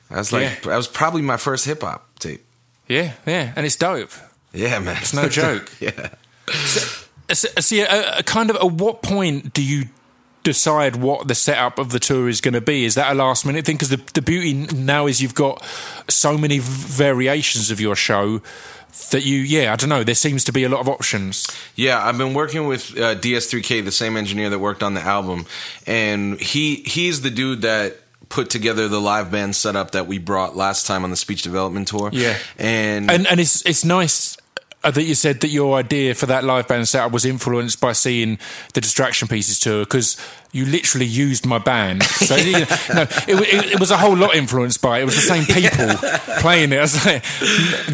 I 0.09 0.17
was 0.17 0.31
like 0.31 0.43
Yeah. 0.43 0.55
that 0.71 0.77
was 0.77 0.87
probably 0.87 1.21
my 1.21 1.37
first 1.37 1.65
hip 1.65 1.81
hop 1.83 2.07
tape. 2.19 2.43
Yeah, 2.91 3.13
yeah, 3.25 3.53
and 3.55 3.65
it's 3.65 3.77
dope. 3.77 4.11
Yeah, 4.51 4.79
man. 4.79 4.97
It's 4.97 5.13
no 5.13 5.29
joke. 5.29 5.71
yeah. 5.79 6.09
So, 6.53 7.47
so 7.47 7.75
yeah, 7.75 8.17
a, 8.17 8.23
kind 8.23 8.49
of 8.49 8.57
at 8.57 8.69
what 8.69 9.01
point 9.01 9.53
do 9.53 9.63
you 9.63 9.85
decide 10.43 10.97
what 10.97 11.29
the 11.29 11.35
setup 11.35 11.79
of 11.79 11.91
the 11.91 11.99
tour 11.99 12.27
is 12.27 12.41
going 12.41 12.53
to 12.53 12.59
be? 12.59 12.83
Is 12.83 12.95
that 12.95 13.09
a 13.09 13.15
last 13.15 13.45
minute 13.45 13.65
thing? 13.65 13.77
Because 13.77 13.91
the, 13.91 14.01
the 14.13 14.21
beauty 14.21 14.53
now 14.75 15.07
is 15.07 15.21
you've 15.21 15.35
got 15.35 15.63
so 16.09 16.37
many 16.37 16.59
v- 16.59 16.63
variations 16.65 17.71
of 17.71 17.79
your 17.79 17.95
show 17.95 18.41
that 19.11 19.23
you, 19.23 19.37
yeah, 19.37 19.71
I 19.71 19.77
don't 19.77 19.87
know. 19.87 20.03
There 20.03 20.13
seems 20.13 20.43
to 20.43 20.51
be 20.51 20.65
a 20.65 20.69
lot 20.69 20.81
of 20.81 20.89
options. 20.89 21.47
Yeah, 21.77 22.05
I've 22.05 22.17
been 22.17 22.33
working 22.33 22.67
with 22.67 22.91
uh, 22.97 23.15
DS3K, 23.15 23.85
the 23.85 23.91
same 23.93 24.17
engineer 24.17 24.49
that 24.49 24.59
worked 24.59 24.83
on 24.83 24.95
the 24.95 25.01
album, 25.01 25.45
and 25.87 26.41
he 26.41 26.83
he's 26.85 27.21
the 27.21 27.29
dude 27.29 27.61
that 27.61 28.00
put 28.31 28.49
together 28.49 28.87
the 28.87 28.99
live 29.01 29.29
band 29.31 29.55
setup 29.55 29.91
that 29.91 30.07
we 30.07 30.17
brought 30.17 30.55
last 30.55 30.87
time 30.87 31.03
on 31.03 31.09
the 31.11 31.15
speech 31.17 31.43
development 31.43 31.87
tour. 31.89 32.09
Yeah. 32.11 32.37
and, 32.57 33.11
And 33.11 33.27
and 33.27 33.39
it's 33.39 33.63
it's 33.65 33.83
nice. 33.85 34.37
uh, 34.83 34.89
That 34.89 35.03
you 35.03 35.13
said 35.15 35.41
that 35.41 35.49
your 35.49 35.77
idea 35.77 36.15
for 36.15 36.25
that 36.27 36.43
live 36.43 36.67
band 36.67 36.87
setup 36.87 37.11
was 37.11 37.23
influenced 37.25 37.79
by 37.79 37.93
seeing 37.93 38.39
the 38.73 38.81
Distraction 38.81 39.27
Pieces 39.27 39.59
tour 39.59 39.83
because 39.85 40.17
you 40.53 40.65
literally 40.65 41.05
used 41.05 41.45
my 41.45 41.59
band. 41.59 42.01
So 42.31 42.35
you 42.35 42.51
know, 42.53 42.65
no, 42.93 43.01
it, 43.27 43.35
it, 43.53 43.71
it 43.73 43.79
was 43.79 43.91
a 43.91 43.97
whole 43.97 44.15
lot 44.17 44.33
influenced 44.35 44.81
by 44.81 44.97
it. 44.99 45.01
It 45.01 45.05
was 45.05 45.15
the 45.15 45.21
same 45.21 45.45
people 45.45 45.87
playing 46.41 46.71
it. 46.73 46.77
I 46.77 46.81
was 46.81 47.05
like, 47.05 47.23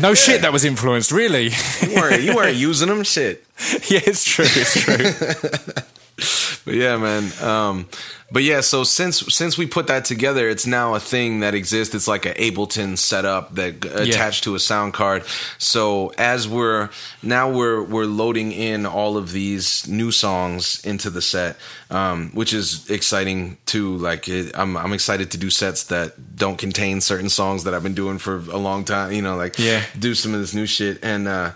no 0.01 0.13
shit, 0.13 0.41
that 0.43 0.53
was 0.53 0.63
influenced. 0.65 1.11
Really? 1.11 1.49
you 1.81 1.95
weren't 1.95 2.21
you 2.23 2.35
weren't 2.35 2.55
using 2.69 2.88
them, 2.89 3.03
shit. 3.03 3.43
yeah, 3.89 3.99
it's 4.05 4.23
true. 4.23 4.45
It's 4.47 4.81
true. 4.81 5.83
But 6.65 6.76
yeah, 6.76 6.97
man. 6.97 7.32
Um, 7.41 7.88
but 8.30 8.43
yeah, 8.43 8.59
so 8.59 8.84
since 8.84 9.20
since 9.34 9.57
we 9.57 9.65
put 9.65 9.88
that 9.88 10.03
together, 10.03 10.49
it's 10.49 10.68
now 10.68 10.95
a 10.95 10.99
thing 10.99 11.39
that 11.39 11.53
exists. 11.55 11.95
It's 11.95 12.09
like 12.09 12.26
an 12.26 12.34
Ableton 12.34 12.97
setup 12.97 13.55
that 13.55 13.80
g- 13.80 13.88
attached 13.88 14.43
to 14.43 14.55
a 14.55 14.59
sound 14.59 14.93
card. 14.93 15.24
So 15.59 16.11
as 16.18 16.45
we're 16.45 16.89
now 17.24 17.49
we're 17.49 17.82
we're 17.82 18.03
loading 18.05 18.51
in 18.51 18.86
all 18.86 19.15
of 19.15 19.32
these 19.32 19.88
new 19.88 20.11
songs 20.11 20.84
into 20.86 21.09
the 21.09 21.22
set, 21.22 21.55
um, 21.89 22.32
which 22.34 22.51
is 22.53 22.89
exciting 22.89 23.55
too. 23.65 23.95
Like 23.95 24.28
it, 24.28 24.51
I'm 24.53 24.76
I'm 24.76 24.91
excited 24.91 25.32
to 25.32 25.38
do 25.38 25.49
sets 25.49 25.86
that 25.86 26.36
don't 26.36 26.57
contain 26.57 26.99
certain 26.99 27.30
songs 27.30 27.63
that 27.63 27.74
I've 27.74 27.84
been 27.84 27.95
doing 27.95 28.18
for 28.18 28.36
a 28.51 28.57
long 28.57 28.84
time. 28.84 29.13
You 29.13 29.22
know, 29.22 29.38
like 29.38 29.57
Yeah. 29.57 29.84
do 29.97 30.13
some 30.15 30.34
of 30.34 30.41
this 30.41 30.53
new 30.53 30.65
shit 30.65 30.99
and. 31.01 31.30
uh 31.30 31.51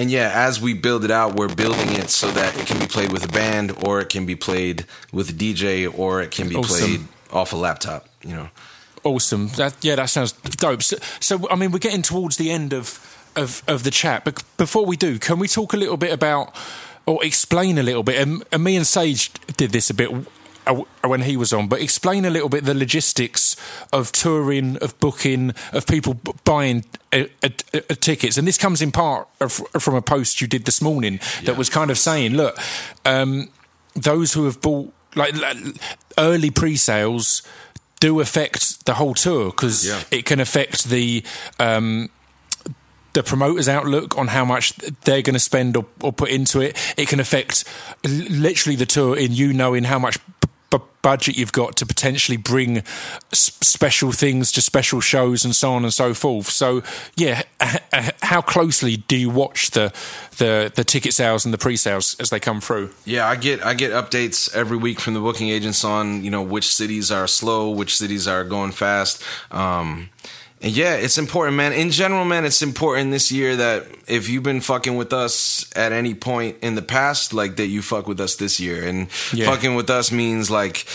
and 0.00 0.10
yeah, 0.10 0.32
as 0.34 0.60
we 0.60 0.72
build 0.72 1.04
it 1.04 1.10
out, 1.10 1.34
we're 1.36 1.54
building 1.54 1.92
it 1.92 2.08
so 2.08 2.30
that 2.30 2.56
it 2.58 2.66
can 2.66 2.78
be 2.78 2.86
played 2.86 3.12
with 3.12 3.22
a 3.22 3.28
band, 3.28 3.72
or 3.84 4.00
it 4.00 4.08
can 4.08 4.24
be 4.24 4.34
played 4.34 4.86
with 5.12 5.28
a 5.28 5.32
DJ, 5.34 5.92
or 5.94 6.22
it 6.22 6.30
can 6.30 6.48
be 6.48 6.56
Awesome. 6.56 6.78
played 6.78 7.00
off 7.30 7.52
a 7.52 7.56
laptop. 7.56 8.08
You 8.22 8.34
know. 8.34 8.48
Awesome. 9.04 9.48
That 9.56 9.76
yeah, 9.82 9.96
that 9.96 10.08
sounds 10.08 10.32
dope. 10.32 10.82
So, 10.82 10.96
so 11.20 11.46
I 11.50 11.54
mean, 11.56 11.70
we're 11.70 11.78
getting 11.78 12.00
towards 12.02 12.38
the 12.38 12.50
end 12.50 12.72
of 12.72 12.98
of 13.36 13.62
of 13.68 13.82
the 13.82 13.90
chat, 13.90 14.24
but 14.24 14.42
before 14.56 14.86
we 14.86 14.96
do, 14.96 15.18
can 15.18 15.38
we 15.38 15.48
talk 15.48 15.74
a 15.74 15.76
little 15.76 15.98
bit 15.98 16.12
about 16.12 16.54
or 17.04 17.22
explain 17.22 17.76
a 17.76 17.82
little 17.82 18.02
bit? 18.02 18.22
And, 18.22 18.42
and 18.50 18.64
me 18.64 18.76
and 18.76 18.86
Sage 18.86 19.30
did 19.58 19.70
this 19.72 19.90
a 19.90 19.94
bit 19.94 20.10
when 21.04 21.22
he 21.22 21.36
was 21.36 21.52
on, 21.52 21.68
but 21.68 21.80
explain 21.80 22.24
a 22.24 22.30
little 22.30 22.48
bit 22.48 22.64
the 22.64 22.74
logistics 22.74 23.56
of 23.92 24.12
touring, 24.12 24.76
of 24.78 24.98
booking, 25.00 25.52
of 25.72 25.86
people 25.86 26.14
buying 26.44 26.84
uh 27.12 27.24
uh 27.42 27.48
uh 27.74 27.80
tickets. 28.00 28.36
And 28.36 28.46
this 28.46 28.58
comes 28.58 28.80
in 28.82 28.92
part 28.92 29.28
of, 29.40 29.52
from 29.80 29.94
a 29.94 30.02
post 30.02 30.40
you 30.40 30.46
did 30.46 30.64
this 30.64 30.80
morning 30.80 31.20
that 31.44 31.56
was 31.56 31.68
kind 31.68 31.90
of 31.90 31.98
saying, 31.98 32.34
look, 32.34 32.56
um, 33.04 33.48
those 33.94 34.34
who 34.34 34.44
have 34.44 34.60
bought 34.60 34.92
like 35.16 35.34
l- 35.34 35.72
early 36.18 36.50
pre-sales 36.50 37.42
do 37.98 38.20
affect 38.20 38.86
the 38.86 38.94
whole 38.94 39.14
tour 39.14 39.50
because 39.50 39.86
Yeah. 39.86 40.02
it 40.10 40.24
can 40.24 40.40
affect 40.40 40.84
the 40.84 41.24
um, 41.58 42.08
the 43.12 43.22
promoter's 43.24 43.68
outlook 43.68 44.16
on 44.16 44.28
how 44.28 44.44
much 44.44 44.72
they're 45.04 45.20
going 45.22 45.34
to 45.34 45.40
spend 45.40 45.76
or, 45.76 45.84
or, 46.00 46.12
put 46.12 46.30
into 46.30 46.60
it. 46.60 46.76
It 46.96 47.08
can 47.08 47.18
affect 47.18 47.64
literally 48.04 48.76
the 48.76 48.86
tour 48.86 49.16
in 49.16 49.32
you 49.32 49.52
knowing 49.52 49.82
how 49.82 49.98
much 49.98 50.18
b- 50.70 50.78
budget 51.02 51.36
you've 51.36 51.52
got 51.52 51.76
to 51.76 51.86
potentially 51.86 52.36
bring 52.36 52.78
s- 52.78 53.56
special 53.60 54.12
things 54.12 54.52
to 54.52 54.60
special 54.62 55.00
shows 55.00 55.44
and 55.44 55.54
so 55.56 55.72
on 55.72 55.84
and 55.84 55.92
so 55.92 56.14
forth. 56.14 56.48
So, 56.50 56.82
yeah, 57.16 57.42
h- 57.62 58.12
how 58.22 58.40
closely 58.42 58.96
do 58.96 59.16
you 59.16 59.30
watch 59.30 59.70
the 59.70 59.92
the 60.38 60.70
the 60.74 60.84
ticket 60.84 61.12
sales 61.14 61.44
and 61.44 61.52
the 61.54 61.58
pre-sales 61.58 62.16
as 62.20 62.30
they 62.30 62.40
come 62.40 62.60
through? 62.60 62.90
Yeah, 63.04 63.26
I 63.26 63.36
get 63.36 63.64
I 63.64 63.74
get 63.74 63.92
updates 63.92 64.54
every 64.54 64.76
week 64.76 65.00
from 65.00 65.14
the 65.14 65.20
booking 65.20 65.48
agents 65.48 65.84
on 65.84 66.22
you 66.24 66.30
know 66.30 66.42
which 66.42 66.68
cities 66.68 67.10
are 67.10 67.26
slow, 67.26 67.70
which 67.70 67.96
cities 67.96 68.26
are 68.28 68.44
going 68.44 68.72
fast. 68.72 69.22
Um, 69.50 70.10
yeah, 70.62 70.96
it's 70.96 71.16
important, 71.16 71.56
man. 71.56 71.72
In 71.72 71.90
general, 71.90 72.26
man, 72.26 72.44
it's 72.44 72.60
important 72.60 73.12
this 73.12 73.32
year 73.32 73.56
that 73.56 73.86
if 74.06 74.28
you've 74.28 74.42
been 74.42 74.60
fucking 74.60 74.94
with 74.94 75.12
us 75.12 75.64
at 75.74 75.92
any 75.92 76.12
point 76.12 76.58
in 76.60 76.74
the 76.74 76.82
past, 76.82 77.32
like 77.32 77.56
that 77.56 77.68
you 77.68 77.80
fuck 77.80 78.06
with 78.06 78.20
us 78.20 78.36
this 78.36 78.60
year. 78.60 78.86
And 78.86 79.08
yeah. 79.32 79.46
fucking 79.46 79.74
with 79.74 79.88
us 79.88 80.12
means 80.12 80.50
like 80.50 80.86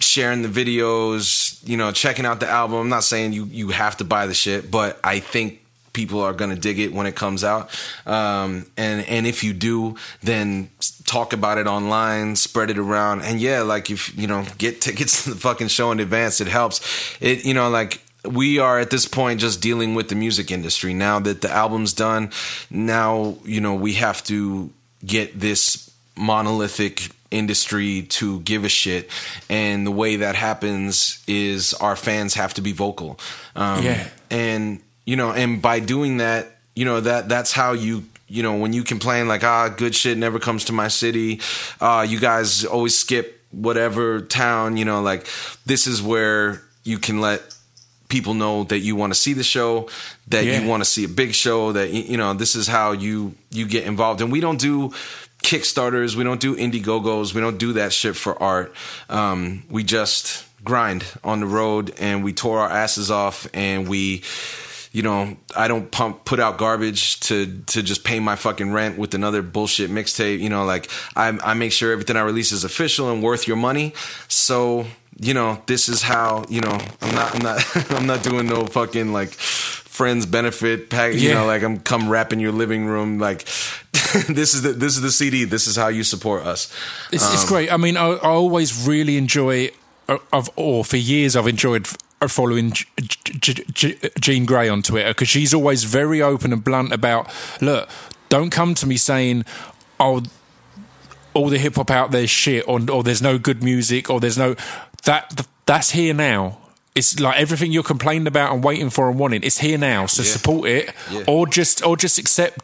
sharing 0.00 0.42
the 0.42 0.48
videos, 0.48 1.60
you 1.68 1.76
know, 1.76 1.92
checking 1.92 2.26
out 2.26 2.40
the 2.40 2.48
album. 2.48 2.78
I'm 2.78 2.88
not 2.88 3.04
saying 3.04 3.34
you 3.34 3.44
you 3.44 3.68
have 3.68 3.96
to 3.98 4.04
buy 4.04 4.26
the 4.26 4.34
shit, 4.34 4.68
but 4.68 4.98
I 5.04 5.20
think 5.20 5.60
people 5.92 6.20
are 6.20 6.32
gonna 6.32 6.56
dig 6.56 6.80
it 6.80 6.92
when 6.92 7.06
it 7.06 7.14
comes 7.14 7.44
out. 7.44 7.70
Um, 8.06 8.66
and 8.76 9.06
and 9.08 9.28
if 9.28 9.44
you 9.44 9.52
do, 9.52 9.94
then 10.24 10.70
talk 11.04 11.32
about 11.32 11.58
it 11.58 11.68
online, 11.68 12.34
spread 12.34 12.68
it 12.68 12.78
around, 12.78 13.22
and 13.22 13.40
yeah, 13.40 13.62
like 13.62 13.90
if 13.90 14.16
you 14.18 14.26
know, 14.26 14.44
get 14.58 14.80
tickets 14.80 15.22
to 15.24 15.30
the 15.30 15.36
fucking 15.36 15.68
show 15.68 15.92
in 15.92 16.00
advance. 16.00 16.40
It 16.40 16.48
helps. 16.48 17.16
It 17.20 17.44
you 17.44 17.54
know 17.54 17.70
like 17.70 18.00
we 18.24 18.58
are 18.58 18.78
at 18.78 18.90
this 18.90 19.06
point 19.06 19.40
just 19.40 19.60
dealing 19.60 19.94
with 19.94 20.08
the 20.08 20.14
music 20.14 20.50
industry. 20.50 20.94
Now 20.94 21.20
that 21.20 21.40
the 21.40 21.50
album's 21.50 21.92
done 21.92 22.30
now 22.70 23.36
you 23.44 23.60
know 23.60 23.74
we 23.74 23.94
have 23.94 24.22
to 24.24 24.70
get 25.04 25.38
this 25.38 25.90
monolithic 26.16 27.10
industry 27.30 28.02
to 28.02 28.40
give 28.40 28.64
a 28.64 28.68
shit. 28.68 29.10
And 29.50 29.86
the 29.86 29.90
way 29.90 30.16
that 30.16 30.36
happens 30.36 31.22
is 31.26 31.74
our 31.74 31.96
fans 31.96 32.34
have 32.34 32.54
to 32.54 32.62
be 32.62 32.72
vocal. 32.72 33.18
Um, 33.56 33.84
yeah. 33.84 34.08
and 34.30 34.80
you 35.04 35.16
know 35.16 35.32
and 35.32 35.60
by 35.60 35.80
doing 35.80 36.18
that 36.18 36.46
you 36.74 36.84
know 36.84 37.00
that 37.00 37.28
that's 37.28 37.52
how 37.52 37.72
you 37.72 38.04
you 38.26 38.42
know 38.42 38.56
when 38.56 38.72
you 38.72 38.82
complain 38.82 39.28
like 39.28 39.44
ah 39.44 39.68
good 39.68 39.94
shit 39.94 40.16
never 40.16 40.38
comes 40.38 40.64
to 40.66 40.72
my 40.72 40.88
city. 40.88 41.40
Uh 41.80 42.06
you 42.08 42.18
guys 42.20 42.64
always 42.64 42.96
skip 42.96 43.40
whatever 43.50 44.20
town 44.20 44.76
you 44.76 44.84
know 44.84 45.00
like 45.00 45.26
this 45.66 45.86
is 45.86 46.02
where 46.02 46.62
you 46.82 46.98
can 46.98 47.20
let 47.20 47.53
people 48.14 48.34
know 48.34 48.62
that 48.62 48.78
you 48.78 48.94
want 48.94 49.12
to 49.12 49.18
see 49.18 49.32
the 49.32 49.42
show, 49.42 49.88
that 50.28 50.44
yeah. 50.44 50.60
you 50.60 50.68
want 50.68 50.80
to 50.80 50.84
see 50.88 51.02
a 51.02 51.08
big 51.08 51.34
show, 51.34 51.72
that 51.72 51.90
you 51.90 52.16
know 52.16 52.32
this 52.32 52.54
is 52.54 52.68
how 52.68 52.92
you 52.92 53.34
you 53.50 53.66
get 53.66 53.84
involved. 53.88 54.20
And 54.20 54.30
we 54.30 54.38
don't 54.38 54.60
do 54.60 54.90
Kickstarters, 55.42 56.14
we 56.14 56.22
don't 56.22 56.40
do 56.40 56.54
Indiegogos, 56.54 57.34
we 57.34 57.40
don't 57.40 57.58
do 57.58 57.72
that 57.72 57.92
shit 57.92 58.14
for 58.14 58.40
art. 58.40 58.72
Um, 59.08 59.64
we 59.68 59.82
just 59.82 60.46
grind 60.62 61.04
on 61.24 61.40
the 61.40 61.46
road 61.46 61.92
and 61.98 62.22
we 62.22 62.32
tore 62.32 62.60
our 62.60 62.70
asses 62.70 63.10
off 63.10 63.48
and 63.52 63.88
we 63.88 64.22
you 64.92 65.02
know, 65.02 65.36
I 65.56 65.66
don't 65.66 65.90
pump 65.90 66.24
put 66.24 66.38
out 66.38 66.56
garbage 66.56 67.18
to 67.28 67.62
to 67.66 67.82
just 67.82 68.04
pay 68.04 68.20
my 68.20 68.36
fucking 68.36 68.72
rent 68.72 68.96
with 68.96 69.12
another 69.12 69.42
bullshit 69.42 69.90
mixtape. 69.90 70.38
You 70.38 70.50
know, 70.50 70.64
like 70.64 70.88
I 71.16 71.36
I 71.42 71.54
make 71.54 71.72
sure 71.72 71.90
everything 71.90 72.16
I 72.16 72.20
release 72.20 72.52
is 72.52 72.62
official 72.62 73.10
and 73.10 73.20
worth 73.20 73.48
your 73.48 73.56
money. 73.56 73.92
So 74.28 74.86
you 75.18 75.34
know, 75.34 75.62
this 75.66 75.88
is 75.88 76.02
how, 76.02 76.44
you 76.48 76.60
know, 76.60 76.78
I'm 77.00 77.14
not, 77.14 77.34
I'm 77.34 77.42
not, 77.42 77.90
I'm 77.92 78.06
not 78.06 78.22
doing 78.22 78.46
no 78.46 78.66
fucking 78.66 79.12
like 79.12 79.30
friends 79.94 80.26
benefit 80.26 80.90
pack. 80.90 81.14
You 81.14 81.28
yeah. 81.28 81.34
know, 81.34 81.46
like 81.46 81.62
I'm 81.62 81.78
come 81.78 82.08
rap 82.08 82.32
in 82.32 82.40
your 82.40 82.52
living 82.52 82.86
room. 82.86 83.18
Like 83.18 83.44
this 84.28 84.54
is 84.54 84.62
the 84.62 84.72
this 84.72 84.96
is 84.96 85.02
the 85.02 85.12
CD. 85.12 85.44
This 85.44 85.66
is 85.66 85.76
how 85.76 85.88
you 85.88 86.04
support 86.04 86.44
us. 86.44 86.72
It's, 87.12 87.26
um, 87.26 87.32
it's 87.32 87.48
great. 87.48 87.72
I 87.72 87.76
mean, 87.76 87.96
I, 87.96 88.10
I 88.10 88.28
always 88.28 88.86
really 88.86 89.16
enjoy. 89.16 89.70
Uh, 90.06 90.18
of 90.34 90.50
or 90.56 90.84
for 90.84 90.98
years, 90.98 91.34
I've 91.34 91.46
enjoyed 91.46 91.86
following 92.28 92.72
Jean 92.72 94.46
Grae 94.46 94.70
on 94.70 94.82
Twitter 94.82 95.08
because 95.08 95.28
she's 95.28 95.54
always 95.54 95.84
very 95.84 96.20
open 96.20 96.52
and 96.52 96.62
blunt 96.62 96.92
about. 96.92 97.32
Look, 97.62 97.88
don't 98.28 98.50
come 98.50 98.74
to 98.74 98.86
me 98.86 98.96
saying, 98.96 99.44
"Oh." 99.98 100.22
all 101.32 101.48
the 101.48 101.58
hip 101.58 101.74
hop 101.74 101.90
out 101.90 102.12
there 102.12 102.28
shit, 102.28 102.62
or, 102.68 102.78
or 102.88 103.02
there's 103.02 103.20
no 103.20 103.38
good 103.38 103.60
music, 103.60 104.08
or 104.08 104.20
there's 104.20 104.38
no 104.38 104.54
that 105.04 105.46
that's 105.66 105.90
here 105.90 106.14
now. 106.14 106.58
It's 106.94 107.18
like 107.18 107.38
everything 107.38 107.72
you're 107.72 107.82
complaining 107.82 108.28
about 108.28 108.52
and 108.52 108.62
waiting 108.62 108.88
for 108.88 109.10
and 109.10 109.18
wanting. 109.18 109.42
It's 109.42 109.58
here 109.58 109.78
now, 109.78 110.06
so 110.06 110.22
yeah. 110.22 110.28
support 110.28 110.68
it, 110.68 110.94
yeah. 111.10 111.24
or 111.26 111.46
just 111.46 111.84
or 111.84 111.96
just 111.96 112.18
accept 112.18 112.60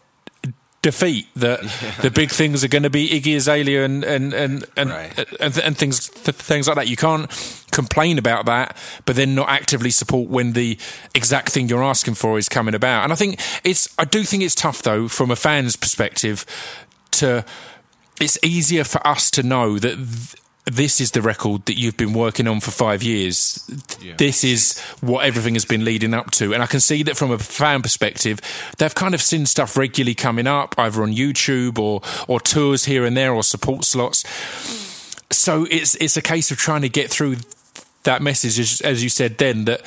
defeat 0.82 1.26
that 1.36 1.62
yeah. 1.82 1.90
the 2.00 2.10
big 2.10 2.30
things 2.30 2.64
are 2.64 2.68
going 2.68 2.82
to 2.82 2.90
be 2.90 3.08
Iggy 3.08 3.36
Azalea 3.36 3.84
and 3.84 4.02
and 4.04 4.32
and 4.32 4.64
and, 4.76 4.90
right. 4.90 5.18
and, 5.40 5.58
and, 5.58 5.76
things 5.76 6.08
things 6.08 6.68
like 6.68 6.76
that. 6.76 6.88
You 6.88 6.96
can't 6.96 7.28
complain 7.70 8.18
about 8.18 8.46
that, 8.46 8.76
but 9.04 9.16
then 9.16 9.34
not 9.34 9.48
actively 9.48 9.90
support 9.90 10.28
when 10.30 10.52
the 10.52 10.78
exact 11.14 11.50
thing 11.50 11.68
you're 11.68 11.82
asking 11.82 12.14
for 12.14 12.38
is 12.38 12.48
coming 12.48 12.74
about. 12.74 13.04
And 13.04 13.12
I 13.12 13.16
think 13.16 13.40
it's 13.64 13.92
I 13.98 14.04
do 14.04 14.22
think 14.22 14.42
it's 14.42 14.54
tough 14.54 14.82
though 14.82 15.08
from 15.08 15.30
a 15.30 15.36
fan's 15.36 15.76
perspective 15.76 16.46
to 17.12 17.44
it's 18.20 18.38
easier 18.44 18.84
for 18.84 19.04
us 19.06 19.30
to 19.32 19.42
know 19.42 19.78
that 19.78 19.96
th- 19.96 20.36
this 20.70 21.00
is 21.00 21.10
the 21.10 21.22
record 21.22 21.66
that 21.66 21.78
you've 21.78 21.96
been 21.96 22.12
working 22.12 22.46
on 22.46 22.60
for 22.60 22.70
five 22.70 23.02
years. 23.02 23.68
Yeah. 24.00 24.14
This 24.16 24.44
is 24.44 24.80
what 25.00 25.24
everything 25.24 25.54
has 25.54 25.64
been 25.64 25.84
leading 25.84 26.14
up 26.14 26.30
to. 26.32 26.54
And 26.54 26.62
I 26.62 26.66
can 26.66 26.80
see 26.80 27.02
that 27.04 27.16
from 27.16 27.30
a 27.30 27.38
fan 27.38 27.82
perspective, 27.82 28.40
they've 28.78 28.94
kind 28.94 29.14
of 29.14 29.20
seen 29.20 29.46
stuff 29.46 29.76
regularly 29.76 30.14
coming 30.14 30.46
up, 30.46 30.74
either 30.78 31.02
on 31.02 31.12
YouTube 31.12 31.78
or 31.78 32.02
or 32.28 32.40
tours 32.40 32.84
here 32.84 33.04
and 33.04 33.16
there 33.16 33.32
or 33.32 33.42
support 33.42 33.84
slots. 33.84 34.24
So 35.30 35.66
it's 35.70 35.94
it's 35.96 36.16
a 36.16 36.22
case 36.22 36.50
of 36.50 36.58
trying 36.58 36.82
to 36.82 36.88
get 36.88 37.10
through 37.10 37.36
that 38.04 38.22
message, 38.22 38.58
as, 38.58 38.80
as 38.80 39.02
you 39.02 39.08
said 39.08 39.38
then, 39.38 39.64
that 39.66 39.82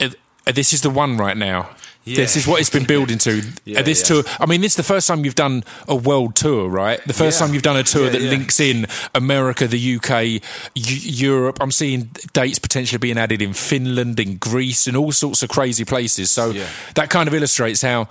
uh, 0.00 0.52
this 0.52 0.72
is 0.72 0.80
the 0.80 0.90
one 0.90 1.16
right 1.16 1.36
now. 1.36 1.70
Yeah. 2.08 2.16
This 2.16 2.36
is 2.36 2.46
what 2.46 2.60
it's 2.60 2.70
been 2.70 2.86
building 2.86 3.18
to. 3.18 3.42
yeah, 3.64 3.80
uh, 3.80 3.82
this 3.82 4.00
yeah. 4.02 4.22
tour. 4.22 4.32
I 4.40 4.46
mean, 4.46 4.60
this 4.60 4.72
is 4.72 4.76
the 4.76 4.82
first 4.82 5.06
time 5.08 5.24
you've 5.24 5.34
done 5.34 5.64
a 5.86 5.94
world 5.94 6.34
tour, 6.34 6.68
right? 6.68 7.02
The 7.04 7.12
first 7.12 7.38
time 7.38 7.52
you've 7.52 7.62
done 7.62 7.76
a 7.76 7.82
tour 7.82 8.08
that 8.08 8.20
links 8.20 8.60
in 8.60 8.86
America, 9.14 9.66
the 9.66 9.96
UK, 9.96 10.42
Europe. 10.74 11.58
I'm 11.60 11.70
seeing 11.70 12.10
dates 12.32 12.58
potentially 12.58 12.98
being 12.98 13.18
added 13.18 13.42
in 13.42 13.52
Finland, 13.52 14.18
in 14.20 14.36
Greece, 14.36 14.86
and 14.86 14.96
all 14.96 15.12
sorts 15.12 15.42
of 15.42 15.50
crazy 15.50 15.84
places. 15.84 16.30
So 16.30 16.54
that 16.94 17.10
kind 17.10 17.28
of 17.28 17.34
illustrates 17.34 17.82
how 17.82 18.08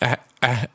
uh, 0.00 0.16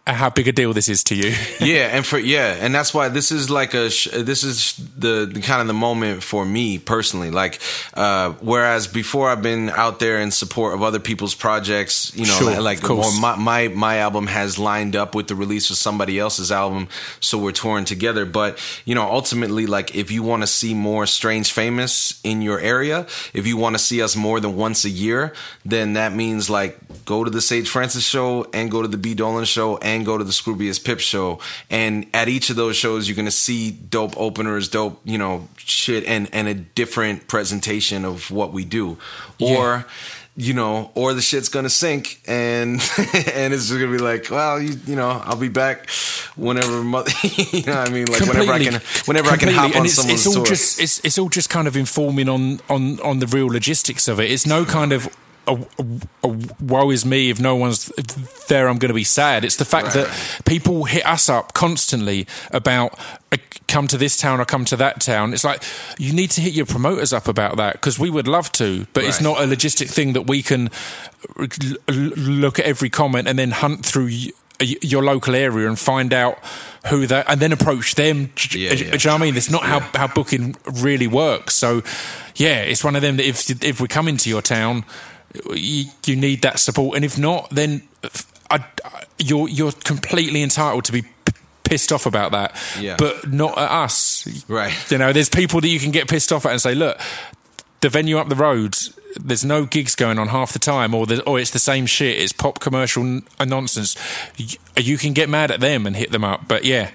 how 0.05 0.29
big 0.29 0.47
a 0.47 0.53
deal 0.53 0.71
this 0.71 0.87
is 0.87 1.03
to 1.03 1.15
you. 1.15 1.33
yeah, 1.59 1.87
and 1.87 2.05
for 2.05 2.17
yeah, 2.17 2.55
and 2.59 2.73
that's 2.73 2.93
why 2.93 3.09
this 3.09 3.31
is 3.33 3.49
like 3.49 3.73
a 3.73 3.89
this 3.89 4.43
is 4.43 4.73
the, 4.97 5.29
the, 5.31 5.41
kind 5.41 5.59
of 5.59 5.67
the 5.67 5.73
moment 5.73 6.23
for 6.23 6.45
me 6.45 6.77
personally. 6.77 7.31
Like, 7.31 7.59
uh, 7.93 8.31
whereas 8.39 8.87
before 8.87 9.29
I've 9.29 9.41
been 9.41 9.69
out 9.69 9.99
there 9.99 10.19
in 10.19 10.31
support 10.31 10.73
of 10.73 10.83
other 10.83 10.99
people's 10.99 11.35
projects, 11.35 12.15
you 12.15 12.25
know, 12.25 12.31
sure, 12.31 12.61
like 12.61 12.81
my, 13.19 13.35
my 13.35 13.67
my 13.67 13.97
album 13.97 14.27
has 14.27 14.57
lined 14.57 14.95
up 14.95 15.13
with 15.13 15.27
the 15.27 15.35
release 15.35 15.69
of 15.69 15.75
somebody 15.75 16.17
else's 16.17 16.49
album, 16.49 16.87
so 17.19 17.37
we're 17.37 17.51
touring 17.51 17.83
together. 17.83 18.25
But 18.25 18.59
you 18.85 18.95
know, 18.95 19.03
ultimately, 19.03 19.67
like 19.67 19.95
if 19.95 20.11
you 20.11 20.23
want 20.23 20.43
to 20.43 20.47
see 20.47 20.73
more 20.73 21.05
Strange 21.05 21.51
Famous 21.51 22.21
in 22.23 22.41
your 22.41 22.59
area, 22.59 23.05
if 23.33 23.45
you 23.45 23.57
want 23.57 23.75
to 23.75 23.79
see 23.79 24.01
us 24.01 24.15
more 24.15 24.39
than 24.39 24.55
once 24.55 24.85
a 24.85 24.89
year, 24.89 25.33
then 25.65 25.93
that 25.93 26.13
means 26.13 26.49
like 26.49 26.79
go 27.03 27.25
to 27.25 27.29
the 27.29 27.41
Sage 27.41 27.67
Francis 27.67 28.05
show 28.05 28.47
and 28.53 28.71
go 28.71 28.81
to 28.81 28.87
the 28.87 28.96
B 28.97 29.13
Dolan 29.13 29.45
show 29.45 29.77
and 29.77 30.05
go 30.05 30.17
to 30.17 30.23
the 30.23 30.31
Scroobius 30.31 30.83
Pip 30.83 30.99
show. 30.99 31.39
And 31.69 32.07
at 32.13 32.27
each 32.27 32.49
of 32.49 32.55
those 32.55 32.75
shows, 32.75 33.07
you're 33.07 33.15
gonna 33.15 33.31
see 33.31 33.71
dope 33.71 34.17
openers, 34.17 34.69
dope, 34.69 34.99
you 35.03 35.17
know, 35.17 35.47
shit, 35.57 36.03
and 36.05 36.29
and 36.33 36.47
a 36.47 36.53
different 36.53 37.27
presentation 37.27 38.05
of 38.05 38.31
what 38.31 38.53
we 38.53 38.65
do, 38.65 38.97
or. 39.39 39.57
Yeah 39.67 39.83
you 40.39 40.53
know, 40.53 40.91
or 40.93 41.15
the 41.15 41.21
shit's 41.21 41.49
gonna 41.49 41.69
sink, 41.69 42.21
and 42.27 42.73
and 43.33 43.53
it's 43.53 43.69
just 43.69 43.73
gonna 43.73 43.91
be 43.91 43.97
like, 43.97 44.29
well, 44.29 44.61
you, 44.61 44.75
you 44.85 44.95
know, 44.95 45.09
I'll 45.09 45.35
be 45.35 45.49
back 45.49 45.89
whenever, 46.35 46.83
mother, 46.83 47.11
you 47.23 47.63
know, 47.63 47.73
I 47.73 47.89
mean, 47.89 48.05
like 48.05 48.19
completely, 48.19 48.45
whenever 48.45 48.51
I 48.51 48.59
can, 48.59 48.81
whenever 49.05 49.29
completely. 49.29 49.31
I 49.31 49.37
can 49.37 49.71
hop 49.71 49.75
on 49.75 49.85
it's, 49.85 49.95
someone's 49.95 50.19
it's 50.19 50.27
all 50.27 50.33
tour. 50.35 50.45
Just, 50.45 50.79
it's 50.79 50.99
it's 51.03 51.17
all 51.17 51.29
just 51.29 51.49
kind 51.49 51.67
of 51.67 51.75
informing 51.75 52.29
on 52.29 52.59
on 52.69 52.99
on 53.01 53.17
the 53.17 53.25
real 53.25 53.47
logistics 53.47 54.07
of 54.07 54.19
it. 54.19 54.29
It's 54.29 54.45
no 54.45 54.63
kind 54.63 54.93
of 54.93 55.09
woe 56.61 56.91
is 56.91 57.05
me 57.05 57.29
if 57.29 57.39
no 57.39 57.55
one's 57.55 57.87
there 58.47 58.67
i'm 58.67 58.77
going 58.77 58.89
to 58.89 58.95
be 58.95 59.03
sad 59.03 59.45
it's 59.45 59.55
the 59.55 59.65
fact 59.65 59.87
right. 59.87 60.05
that 60.05 60.41
people 60.45 60.85
hit 60.85 61.05
us 61.05 61.29
up 61.29 61.53
constantly 61.53 62.27
about 62.51 62.97
uh, 63.31 63.37
come 63.67 63.87
to 63.87 63.97
this 63.97 64.17
town 64.17 64.39
or 64.39 64.45
come 64.45 64.65
to 64.65 64.75
that 64.75 65.01
town 65.01 65.33
it's 65.33 65.43
like 65.43 65.63
you 65.97 66.13
need 66.13 66.31
to 66.31 66.41
hit 66.41 66.53
your 66.53 66.65
promoters 66.65 67.11
up 67.13 67.27
about 67.27 67.57
that 67.57 67.73
because 67.73 67.99
we 67.99 68.09
would 68.09 68.27
love 68.27 68.51
to 68.51 68.85
but 68.93 69.01
right. 69.01 69.09
it's 69.09 69.21
not 69.21 69.39
a 69.39 69.43
logistic 69.43 69.89
thing 69.89 70.13
that 70.13 70.23
we 70.23 70.41
can 70.41 70.69
look 71.87 72.59
at 72.59 72.65
every 72.65 72.89
comment 72.89 73.27
and 73.27 73.37
then 73.37 73.51
hunt 73.51 73.85
through 73.85 74.09
your 74.59 75.03
local 75.03 75.35
area 75.35 75.67
and 75.67 75.77
find 75.77 76.13
out 76.13 76.39
who 76.89 77.05
they 77.05 77.23
and 77.27 77.39
then 77.39 77.51
approach 77.51 77.95
them. 77.95 78.31
Yeah, 78.51 78.73
yeah. 78.73 78.75
Do 78.75 78.75
you 78.75 78.89
know 78.91 78.95
what 78.95 79.07
I 79.07 79.17
mean? 79.17 79.37
It's 79.37 79.49
not 79.49 79.63
how, 79.63 79.79
how 79.79 80.07
booking 80.07 80.55
really 80.81 81.07
works. 81.07 81.55
So, 81.55 81.83
yeah, 82.35 82.61
it's 82.61 82.83
one 82.83 82.95
of 82.95 83.01
them 83.01 83.17
that 83.17 83.27
if 83.27 83.49
if 83.63 83.79
we 83.79 83.87
come 83.87 84.07
into 84.07 84.29
your 84.29 84.41
town, 84.41 84.85
you, 85.53 85.85
you 86.05 86.15
need 86.15 86.41
that 86.43 86.59
support. 86.59 86.95
And 86.95 87.05
if 87.05 87.17
not, 87.17 87.49
then 87.49 87.87
I, 88.49 88.63
I, 88.85 89.03
you're 89.19 89.47
you're 89.49 89.71
completely 89.71 90.41
entitled 90.43 90.85
to 90.85 90.91
be 90.91 91.01
p- 91.01 91.09
pissed 91.63 91.91
off 91.91 92.05
about 92.05 92.31
that, 92.31 92.55
Yeah. 92.79 92.95
but 92.97 93.31
not 93.31 93.57
at 93.57 93.69
us. 93.71 94.25
Right. 94.47 94.73
You 94.91 94.97
know, 94.97 95.11
there's 95.13 95.29
people 95.29 95.61
that 95.61 95.67
you 95.69 95.79
can 95.79 95.91
get 95.91 96.07
pissed 96.07 96.31
off 96.31 96.45
at 96.45 96.51
and 96.51 96.61
say, 96.61 96.75
look, 96.75 96.99
the 97.81 97.89
venue 97.89 98.17
up 98.17 98.29
the 98.29 98.35
road. 98.35 98.77
There's 99.19 99.43
no 99.43 99.65
gigs 99.65 99.95
going 99.95 100.19
on 100.19 100.27
half 100.27 100.53
the 100.53 100.59
time, 100.59 100.93
or 100.93 101.07
the, 101.07 101.23
or 101.23 101.39
it's 101.39 101.49
the 101.51 101.57
same 101.59 101.87
shit. 101.87 102.19
It's 102.19 102.31
pop 102.33 102.59
commercial 102.59 103.01
n- 103.03 103.23
uh, 103.39 103.45
nonsense. 103.45 103.95
You, 104.37 104.57
you 104.77 104.97
can 104.99 105.13
get 105.13 105.27
mad 105.27 105.49
at 105.49 105.59
them 105.59 105.87
and 105.87 105.95
hit 105.95 106.11
them 106.11 106.23
up, 106.23 106.47
but 106.47 106.65
yeah, 106.65 106.91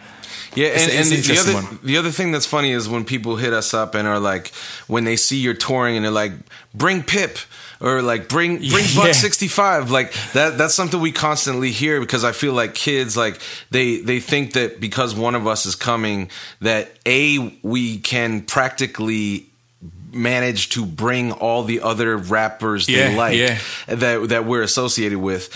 Yeah, 0.55 0.69
and, 0.69 0.77
it's 0.93 1.11
and 1.11 1.19
an 1.19 1.23
the, 1.23 1.35
the 1.35 1.39
other 1.41 1.55
one. 1.55 1.79
the 1.83 1.97
other 1.97 2.11
thing 2.13 2.31
that's 2.31 2.47
funny 2.47 2.71
is 2.71 2.89
when 2.89 3.05
people 3.05 3.37
hit 3.37 3.53
us 3.53 3.75
up 3.75 3.97
and 3.97 4.07
are 4.07 4.21
like, 4.21 4.53
when 4.87 5.03
they 5.03 5.17
see 5.17 5.39
you're 5.39 5.55
touring 5.55 5.97
and 5.97 6.05
they're 6.05 6.13
like, 6.13 6.33
bring 6.75 7.03
Pip 7.03 7.39
or 7.83 8.01
like 8.01 8.29
bring 8.29 8.59
bring 8.59 8.71
Yeah. 8.93 9.03
Buck 9.03 9.15
sixty 9.15 9.49
five. 9.49 9.91
Like 9.91 10.15
that 10.33 10.57
that's 10.57 10.75
something 10.75 11.01
we 11.01 11.13
constantly 11.13 11.71
hear 11.71 12.01
because 12.01 12.25
I 12.25 12.33
feel 12.33 12.55
like 12.55 12.75
kids 12.75 13.17
like 13.17 13.41
they 13.71 13.99
they 13.99 14.21
think 14.21 14.55
that 14.55 14.81
because 14.81 15.15
one 15.15 15.35
of 15.35 15.47
us 15.47 15.67
is 15.67 15.75
coming 15.75 16.31
that 16.61 16.91
a 17.05 17.59
we 17.63 17.99
can 17.99 18.43
practically 18.43 19.47
manage 20.13 20.69
to 20.71 20.87
bring 20.87 21.33
all 21.33 21.65
the 21.65 21.81
other 21.81 22.17
rappers 22.17 22.87
they 22.87 23.17
like 23.17 23.37
yeah. 23.37 23.59
that 23.89 24.29
that 24.29 24.45
we're 24.45 24.63
associated 24.63 25.19
with. 25.19 25.51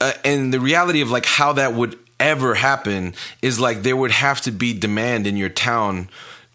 Uh, 0.00 0.12
and 0.24 0.52
the 0.52 0.60
reality 0.60 1.00
of 1.00 1.10
like 1.10 1.26
how 1.26 1.54
that 1.54 1.74
would 1.74 1.98
ever 2.18 2.54
happen 2.54 3.14
is 3.42 3.60
like 3.60 3.82
there 3.82 3.96
would 3.96 4.10
have 4.10 4.40
to 4.40 4.50
be 4.50 4.72
demand 4.72 5.26
in 5.26 5.36
your 5.36 5.48
town 5.48 6.08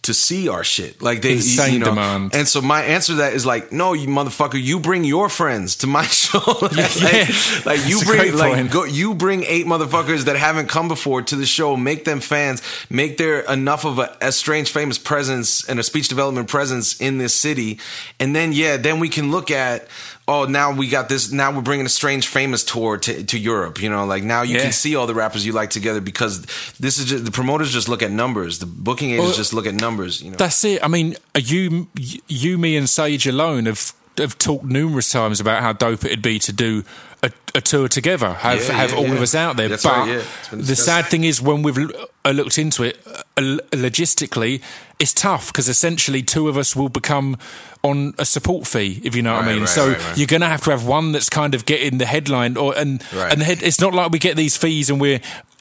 to 0.04 0.14
see 0.16 0.50
our 0.50 0.64
shit. 0.64 1.00
Like 1.02 1.22
they 1.22 1.34
Insane 1.34 1.74
you 1.74 1.80
know, 1.80 1.86
demand. 1.86 2.34
And 2.36 2.48
so 2.48 2.60
my 2.62 2.82
answer 2.84 3.14
to 3.14 3.18
that 3.18 3.34
is 3.34 3.46
like, 3.46 3.72
no, 3.72 3.94
you 3.94 4.08
motherfucker, 4.08 4.60
you 4.62 4.80
bring 4.80 5.04
your 5.04 5.30
friends 5.30 5.76
to 5.78 5.88
my 5.88 6.04
show. 6.06 6.40
like, 6.62 6.72
Yeah. 7.00 7.28
like 7.66 7.88
you 7.88 8.02
bring 8.04 8.36
like 8.36 8.72
go 8.72 8.84
you 8.86 9.14
bring 9.14 9.44
eight 9.44 9.66
motherfuckers 9.68 10.26
that 10.26 10.36
haven't 10.38 10.70
come 10.70 10.88
before 10.88 11.22
to 11.22 11.36
the 11.36 11.46
show, 11.46 11.78
make 11.78 12.06
them 12.06 12.20
fans, 12.20 12.62
make 12.90 13.18
there 13.18 13.42
enough 13.42 13.86
of 13.86 14.00
a, 14.00 14.18
a 14.22 14.32
strange 14.32 14.72
famous 14.72 14.98
presence 14.98 15.68
and 15.70 15.80
a 15.80 15.84
speech 15.84 16.08
development 16.08 16.48
presence 16.50 17.00
in 17.00 17.20
this 17.20 17.34
city. 17.34 17.80
And 18.20 18.36
then 18.36 18.54
yeah, 18.54 18.78
then 18.78 19.00
we 19.00 19.08
can 19.10 19.30
look 19.30 19.52
at 19.52 19.88
oh 20.32 20.46
now 20.46 20.74
we 20.74 20.88
got 20.90 21.10
this 21.10 21.32
now 21.32 21.52
we're 21.56 21.62
bringing 21.62 21.86
a 21.86 21.90
strange 22.02 22.28
famous 22.28 22.64
tour 22.64 22.98
to, 22.98 23.24
to 23.24 23.38
Europe, 23.38 23.82
you 23.84 23.90
know, 23.90 24.06
like 24.06 24.24
now 24.24 24.42
you 24.44 24.56
Yeah. 24.56 24.64
can 24.64 24.72
see 24.72 24.96
all 24.96 25.08
the 25.08 25.16
rappers 25.16 25.46
you 25.46 25.54
like 25.54 25.70
together 25.70 26.02
because 26.02 26.42
this 26.80 26.98
is 27.00 27.06
just 27.06 27.26
the 27.26 27.32
promoters 27.32 27.72
just 27.74 27.90
look 27.90 28.02
at 28.02 28.12
numbers, 28.12 28.60
the 28.60 28.66
booking 28.66 29.12
agents 29.12 29.26
Well, 29.28 29.36
just 29.38 29.54
look 29.54 29.68
at 29.68 29.74
numbers, 29.76 30.22
you 30.22 30.32
know. 30.32 30.38
That's 30.38 30.64
it. 30.64 30.84
I 30.84 30.88
mean, 30.88 31.16
are 31.36 31.42
you, 31.42 31.88
you, 32.28 32.58
me, 32.58 32.78
and 32.78 32.88
Sage 32.90 33.28
alone 33.28 33.66
have 33.66 33.94
have 34.18 34.38
talked 34.38 34.66
numerous 34.66 35.10
times 35.12 35.40
about 35.40 35.62
how 35.64 35.74
dope 35.74 36.04
it'd 36.06 36.22
be 36.22 36.38
to 36.38 36.52
do 36.54 36.84
a, 37.24 37.32
a 37.56 37.62
tour 37.62 37.88
together. 37.88 38.34
Have 38.34 38.60
Yeah, 38.60 38.74
have 38.74 38.92
yeah, 38.92 38.98
all 38.98 39.08
yeah. 39.08 39.14
of 39.14 39.22
us 39.22 39.36
out 39.36 39.56
there. 39.56 39.70
That's 39.70 39.84
but 39.84 40.08
right. 40.08 40.26
The 40.52 40.76
sad 40.76 41.06
thing 41.06 41.24
is, 41.24 41.42
when 41.42 41.64
we've 41.64 41.78
uh, 42.26 42.32
looked 42.32 42.58
into 42.58 42.84
it, 42.84 43.00
uh, 43.08 43.24
logistically, 43.72 44.62
it's 45.00 45.14
tough 45.14 45.48
because 45.52 45.70
essentially 45.70 46.22
two 46.24 46.48
of 46.50 46.58
us 46.58 46.76
will 46.76 46.90
become 46.90 47.38
on 47.84 48.14
a 48.20 48.26
support 48.26 48.68
fee, 48.68 49.02
if 49.04 49.16
you 49.16 49.22
know 49.24 49.34
what 49.36 49.46
I 49.46 49.48
mean. 49.48 49.60
right, 49.62 49.70
so 49.70 49.90
right, 49.94 50.18
you're 50.18 50.28
going 50.28 50.42
to 50.42 50.48
have 50.48 50.64
to 50.66 50.72
have 50.72 50.86
one 50.86 51.12
that's 51.14 51.30
kind 51.30 51.56
of 51.56 51.66
getting 51.66 51.98
the 51.98 52.06
headline, 52.06 52.58
or 52.58 52.78
and 52.78 53.04
and 53.14 53.42
the 53.42 53.46
head, 53.46 53.64
it's 53.64 53.82
not 53.82 53.94
like 53.94 54.12
we 54.12 54.20
get 54.20 54.36
these 54.38 54.56
fees 54.58 54.90
and 54.90 55.02
we're 55.02 55.20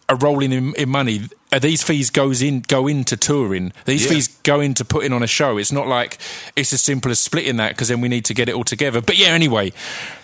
are 0.08 0.16
rolling 0.16 0.52
in, 0.52 0.74
in 0.74 0.88
money. 0.88 1.22
These 1.60 1.84
fees 1.84 2.10
goes 2.10 2.42
in 2.42 2.60
go 2.62 2.88
into 2.88 3.16
touring. 3.16 3.72
These 3.84 4.04
Yeah. 4.06 4.10
fees 4.10 4.28
go 4.42 4.58
into 4.60 4.84
putting 4.84 5.12
on 5.12 5.22
a 5.22 5.26
show. 5.28 5.56
It's 5.56 5.70
not 5.70 5.86
like 5.86 6.18
it's 6.56 6.72
as 6.72 6.82
simple 6.82 7.12
as 7.12 7.20
splitting 7.20 7.56
that 7.58 7.70
because 7.70 7.88
then 7.88 8.00
we 8.00 8.08
need 8.08 8.24
to 8.24 8.34
get 8.34 8.48
it 8.48 8.54
all 8.56 8.64
together. 8.64 9.00
But 9.00 9.18
yeah, 9.18 9.28
anyway, 9.28 9.72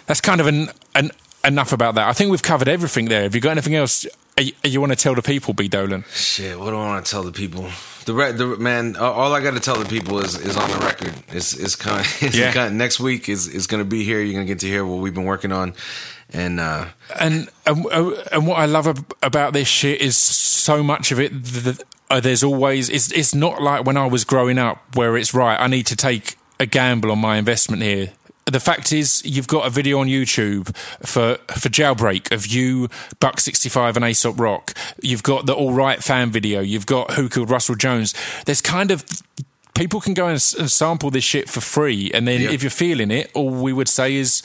that's 0.06 0.20
kind 0.20 0.40
of 0.40 0.48
an, 0.48 0.70
an 0.96 1.12
enough 1.44 1.72
about 1.72 1.94
that. 1.94 2.08
I 2.08 2.12
think 2.14 2.32
we've 2.32 2.42
covered 2.42 2.66
everything 2.68 3.04
there. 3.06 3.22
Have 3.22 3.34
you 3.36 3.40
got 3.40 3.52
anything 3.52 3.76
else 3.76 4.04
you, 4.38 4.52
you 4.64 4.80
want 4.80 4.90
to 4.92 4.96
tell 4.96 5.14
the 5.14 5.22
people, 5.22 5.54
B 5.54 5.68
Dolan? 5.68 6.04
Shit, 6.12 6.58
what 6.58 6.70
do 6.70 6.76
I 6.76 6.84
want 6.84 7.06
to 7.06 7.10
tell 7.10 7.22
the 7.22 7.32
people? 7.32 7.70
The, 8.06 8.14
re- 8.14 8.32
the 8.32 8.56
man, 8.56 8.96
all- 8.96 9.34
I 9.34 9.40
got 9.42 9.54
to 9.54 9.60
tell 9.60 9.76
the 9.76 9.84
people 9.84 10.18
is 10.24 10.34
is 10.40 10.56
on 10.56 10.70
the 10.70 10.78
record. 10.78 11.12
It's 11.28 11.52
it's 11.54 11.76
coming. 11.76 12.04
It's 12.20 12.36
Yeah. 12.36 12.52
coming. 12.52 12.78
Next 12.78 12.98
week 13.00 13.28
is 13.28 13.46
is 13.48 13.66
going 13.66 13.80
to 13.82 13.88
be 13.88 14.04
here. 14.04 14.20
You're 14.22 14.34
going 14.34 14.46
to 14.46 14.50
get 14.52 14.60
to 14.60 14.68
hear 14.68 14.84
what 14.86 15.00
we've 15.02 15.14
been 15.14 15.24
working 15.24 15.52
on, 15.52 15.74
and 16.32 16.58
uh, 16.60 16.86
And 17.20 17.48
and, 17.66 17.84
and 18.32 18.46
what 18.46 18.58
I 18.58 18.66
love 18.66 18.86
ab- 18.86 19.12
about 19.22 19.52
this 19.52 19.68
shit 19.68 20.00
is 20.00 20.16
so 20.16 20.82
much 20.82 21.12
of 21.12 21.18
it. 21.20 21.32
th 21.44 21.78
uh, 22.08 22.20
there's 22.20 22.44
always 22.44 22.88
it's 22.88 23.10
it's 23.12 23.34
not 23.34 23.60
like 23.60 23.84
when 23.84 23.96
I 23.96 24.06
was 24.06 24.24
growing 24.24 24.58
up 24.58 24.76
where 24.96 25.16
it's 25.20 25.34
right. 25.34 25.58
I 25.60 25.66
need 25.66 25.86
to 25.86 25.96
take 25.96 26.36
a 26.60 26.66
gamble 26.66 27.10
on 27.10 27.18
my 27.18 27.36
investment 27.38 27.82
here. 27.82 28.12
The 28.46 28.60
fact 28.60 28.92
is, 28.92 29.24
you've 29.24 29.48
got 29.48 29.66
a 29.66 29.70
video 29.70 29.98
on 29.98 30.06
YouTube 30.06 30.74
for 31.04 31.34
for 31.52 31.68
Jailbreak 31.68 32.30
of 32.32 32.46
you, 32.46 32.88
Buck 33.18 33.40
sixty 33.40 33.68
five, 33.68 33.96
and 33.96 34.04
Aesop 34.04 34.38
Rock. 34.38 34.72
You've 35.02 35.24
got 35.24 35.46
the 35.46 35.52
All 35.54 35.72
Right 35.72 36.00
fan 36.02 36.30
video. 36.30 36.60
You've 36.60 36.86
got 36.86 37.14
Who 37.14 37.28
Killed 37.28 37.50
Russell 37.50 37.74
Jones. 37.74 38.14
There's 38.44 38.60
kind 38.60 38.92
of 38.92 39.04
people 39.74 40.00
can 40.00 40.14
go 40.14 40.28
and, 40.28 40.40
sample 40.40 41.10
this 41.10 41.24
shit 41.24 41.48
for 41.50 41.60
free, 41.60 42.10
and 42.14 42.26
then 42.28 42.40
Yeah. 42.40 42.50
if 42.52 42.62
you're 42.62 42.70
feeling 42.70 43.10
it, 43.10 43.32
all 43.34 43.50
we 43.50 43.72
would 43.72 43.88
say 43.88 44.14
is 44.14 44.42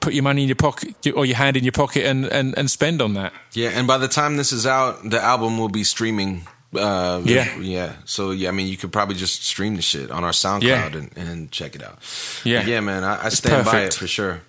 put 0.00 0.14
your 0.14 0.22
money 0.22 0.42
in 0.42 0.48
your 0.48 0.54
pocket 0.56 0.94
or 1.16 1.26
your 1.26 1.36
hand 1.36 1.56
in 1.56 1.64
your 1.64 1.72
pocket 1.72 2.04
and, 2.06 2.26
and, 2.26 2.56
and 2.56 2.70
spend 2.70 3.02
on 3.02 3.14
that. 3.14 3.32
yeah. 3.54 3.70
And 3.70 3.86
by 3.86 3.98
the 3.98 4.06
time 4.08 4.36
this 4.36 4.52
is 4.52 4.64
out, 4.66 5.10
the 5.10 5.20
album 5.20 5.58
will 5.58 5.68
be 5.70 5.82
streaming. 5.82 6.46
Uh, 6.76 7.20
Yeah. 7.24 7.56
yeah. 7.58 7.92
So 8.04 8.30
yeah, 8.32 8.48
I 8.48 8.52
mean, 8.52 8.66
you 8.66 8.76
could 8.76 8.92
probably 8.92 9.14
just 9.16 9.44
stream 9.44 9.76
the 9.76 9.82
shit 9.82 10.10
on 10.10 10.24
our 10.24 10.32
SoundCloud 10.32 10.62
Yeah. 10.62 10.86
and, 10.86 11.10
and 11.16 11.50
check 11.50 11.74
it 11.74 11.82
out. 11.82 11.98
Yeah. 12.44 12.60
But 12.60 12.68
yeah, 12.68 12.80
man, 12.80 13.04
I, 13.04 13.26
I 13.26 13.28
stand 13.30 13.64
by 13.66 13.82
it 13.82 13.94
for 13.94 14.06
sure. 14.06 14.40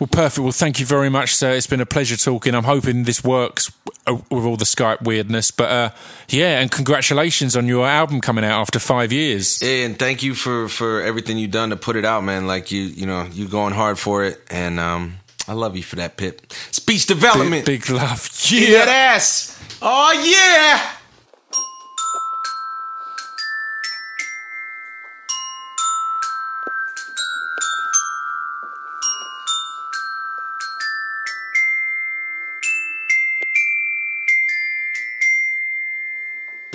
Well, 0.00 0.08
perfect. 0.08 0.42
Well, 0.42 0.50
thank 0.52 0.80
you 0.80 0.86
very 0.86 1.08
much, 1.08 1.36
sir. 1.36 1.52
It's 1.52 1.68
been 1.68 1.80
a 1.80 1.86
pleasure 1.86 2.16
talking. 2.16 2.52
I'm 2.56 2.64
hoping 2.64 3.04
this 3.04 3.22
works 3.22 3.70
uh, 4.08 4.16
with 4.28 4.44
all 4.44 4.56
the 4.56 4.64
Skype 4.64 5.02
weirdness. 5.02 5.52
But 5.52 5.70
uh, 5.70 5.90
yeah, 6.28 6.58
and 6.60 6.68
congratulations 6.68 7.56
on 7.56 7.68
your 7.68 7.86
album 7.86 8.20
coming 8.20 8.44
out 8.44 8.60
after 8.60 8.80
five 8.80 9.12
years. 9.12 9.62
Yeah, 9.62 9.84
and 9.86 9.96
thank 9.96 10.24
you 10.24 10.34
for 10.34 10.68
for 10.68 11.00
everything 11.00 11.38
you've 11.38 11.52
done 11.52 11.70
to 11.70 11.76
put 11.76 11.94
it 11.94 12.04
out, 12.04 12.24
man. 12.24 12.48
Like 12.48 12.72
you, 12.72 12.82
you 12.82 13.06
know, 13.06 13.28
you 13.32 13.46
going 13.46 13.72
hard 13.72 13.96
for 13.98 14.24
it, 14.24 14.40
and 14.50 14.80
um, 14.80 15.18
I 15.46 15.52
love 15.52 15.76
you 15.76 15.84
for 15.84 15.94
that, 15.96 16.16
Pip. 16.16 16.52
Speech 16.72 17.06
development. 17.06 17.64
Big, 17.64 17.82
big 17.82 17.90
love. 17.90 18.28
Yeah, 18.48 18.84
that 18.84 18.88
ass. 18.88 19.56
Oh 19.80 20.12
yeah. 20.26 20.90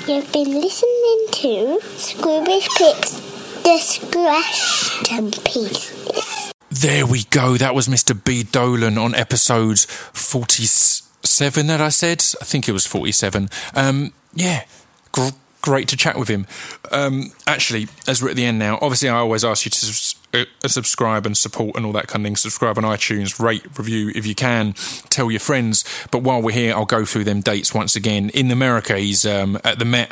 You've 0.10 0.32
been 0.32 0.60
listening 0.60 1.28
to 1.34 1.80
Scroobius 1.84 2.68
Pip's 2.80 3.62
Distraction 3.62 5.30
Pieces. 5.44 6.52
There 6.72 7.06
we 7.06 7.26
go. 7.26 7.58
That 7.58 7.76
was 7.76 7.88
Mr. 7.88 8.20
B. 8.24 8.42
Dolan 8.42 8.98
on 8.98 9.14
episode 9.14 9.80
47 9.82 11.68
that 11.68 11.80
I 11.80 11.90
said. 11.90 12.24
I 12.42 12.46
think 12.46 12.68
it 12.68 12.72
was 12.72 12.88
47. 12.88 13.50
Um, 13.76 14.12
yeah, 14.34 14.64
gr- 15.12 15.30
great 15.62 15.88
to 15.90 15.96
chat 15.96 16.18
with 16.18 16.28
him. 16.28 16.48
Um, 16.92 17.32
actually, 17.46 17.88
as 18.08 18.20
we're 18.24 18.32
at 18.32 18.36
the 18.36 18.46
end 18.46 18.58
now, 18.58 18.80
obviously 18.82 19.10
I 19.10 19.18
always 19.18 19.46
ask 19.46 19.64
you 19.66 19.70
to 19.70 19.86
subscribe 20.66 21.26
and 21.26 21.38
support 21.38 21.76
and 21.76 21.86
all 21.86 21.92
that 21.94 22.08
kind 22.08 22.24
of 22.24 22.28
thing. 22.28 22.36
Subscribe 22.36 22.78
on 22.78 22.84
iTunes, 22.84 23.40
rate, 23.40 23.66
review 23.78 24.12
if 24.16 24.26
you 24.26 24.36
can, 24.36 24.74
tell 25.10 25.32
your 25.32 25.40
friends. 25.40 25.84
But 26.12 26.24
while 26.24 26.42
we're 26.42 26.56
here, 26.56 26.74
I'll 26.74 26.86
go 26.86 27.06
through 27.06 27.24
them 27.24 27.42
dates 27.42 27.74
once 27.74 27.96
again. 27.96 28.30
In 28.30 28.52
America, 28.52 28.98
he's 28.98 29.26
um, 29.26 29.60
at 29.64 29.80
the 29.80 29.86
Met 29.86 30.12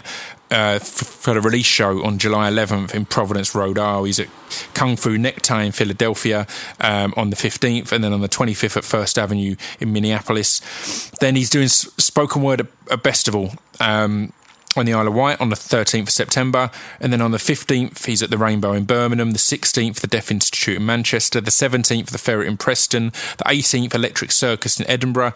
uh, 0.49 0.80
for 0.80 1.34
the 1.34 1.41
release 1.41 1.65
show 1.65 2.03
on 2.05 2.18
July 2.18 2.49
11th 2.49 2.93
in 2.93 3.05
Providence, 3.05 3.53
Rhode 3.53 3.78
Island. 3.78 4.07
He's 4.07 4.20
at 4.20 4.28
Kung 4.74 4.95
Fu 4.95 5.18
Necktie 5.18 5.63
in 5.63 5.72
Philadelphia 5.72 6.47
um, 6.80 7.13
on 7.18 7.30
the 7.30 7.36
15th, 7.36 7.91
and 7.91 8.03
then 8.03 8.13
on 8.13 8.22
the 8.22 8.30
25th 8.30 8.78
at 8.78 8.84
First 8.84 9.18
Avenue 9.20 9.55
in 9.80 9.91
Minneapolis. 9.91 11.11
Then 11.20 11.36
he's 11.36 11.49
doing 11.49 11.68
spoken 11.68 12.41
word 12.41 12.61
at 12.61 12.68
a 12.89 12.97
festival. 12.97 13.51
Um, 13.80 14.34
on 14.78 14.86
the 14.86 14.93
Isle 14.93 15.07
of 15.07 15.13
Wight 15.13 15.41
on 15.41 15.49
the 15.49 15.55
13th 15.55 16.03
of 16.03 16.09
September, 16.09 16.71
and 16.99 17.11
then 17.11 17.21
on 17.21 17.32
the 17.32 17.38
15th, 17.38 18.05
he's 18.05 18.23
at 18.23 18.30
the 18.30 18.38
Rainbow 18.38 18.73
in 18.73 18.86
Birmingham, 18.86 19.32
the 19.32 19.38
16th, 19.38 20.01
the 20.01 20.07
Deaf 20.07 20.32
Institute 20.32 20.78
in 20.78 20.86
Manchester, 20.86 21.41
the 21.41 21.51
17th, 21.51 22.07
the 22.07 22.17
Ferret 22.17 22.47
in 22.47 22.57
Preston, 22.57 23.11
the 23.38 23.43
18th, 23.45 23.93
Electric 23.93 24.32
Circus 24.32 24.80
in 24.80 24.88
Edinburgh, 24.89 25.34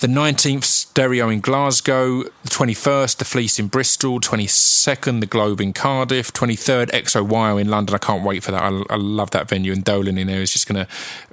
the 0.00 0.06
19th, 0.06 0.64
Stereo 0.64 1.28
in 1.28 1.40
Glasgow, 1.40 2.22
the 2.22 2.50
21st, 2.50 3.16
the 3.18 3.24
Fleece 3.24 3.58
in 3.58 3.68
Bristol, 3.68 4.20
22nd, 4.20 5.20
the 5.20 5.26
Globe 5.26 5.60
in 5.60 5.72
Cardiff, 5.72 6.32
23rd, 6.32 6.90
XOYO 6.90 7.60
in 7.60 7.68
London. 7.68 7.94
I 7.94 7.98
can't 7.98 8.24
wait 8.24 8.42
for 8.42 8.52
that. 8.52 8.62
I, 8.62 8.82
I 8.90 8.96
love 8.96 9.30
that 9.32 9.48
venue, 9.48 9.72
and 9.72 9.84
Dolan 9.84 10.18
in 10.18 10.26
there 10.26 10.42
is 10.42 10.52
just 10.52 10.66
gonna 10.66 10.86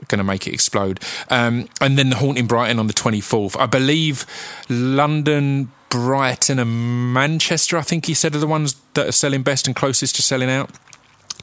gonna 0.07 0.23
make 0.23 0.47
it 0.47 0.53
explode. 0.53 0.99
Um, 1.29 1.67
and 1.81 1.97
then 1.97 2.09
the 2.09 2.17
Haunt 2.17 2.37
in 2.37 2.47
Brighton 2.47 2.79
on 2.79 2.87
the 2.87 2.93
24th. 2.93 3.59
I 3.59 3.65
believe 3.65 4.25
London. 4.69 5.71
Brighton 5.93 6.57
and 6.57 7.13
Manchester, 7.13 7.77
I 7.77 7.83
think 7.83 8.07
he 8.07 8.15
said, 8.15 8.33
are 8.33 8.39
the 8.39 8.47
ones 8.47 8.81
that 8.95 9.07
are 9.07 9.11
selling 9.11 9.43
best 9.43 9.67
and 9.67 9.75
closest 9.75 10.15
to 10.15 10.23
selling 10.23 10.49
out. 10.49 10.71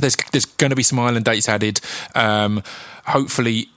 There's 0.01 0.17
there's 0.33 0.45
going 0.45 0.71
to 0.71 0.77
be 0.77 0.83
some 0.83 0.99
Ireland 0.99 1.25
dates 1.25 1.49
added. 1.49 1.81
Um, 2.17 2.65
hopefully, 3.07 3.69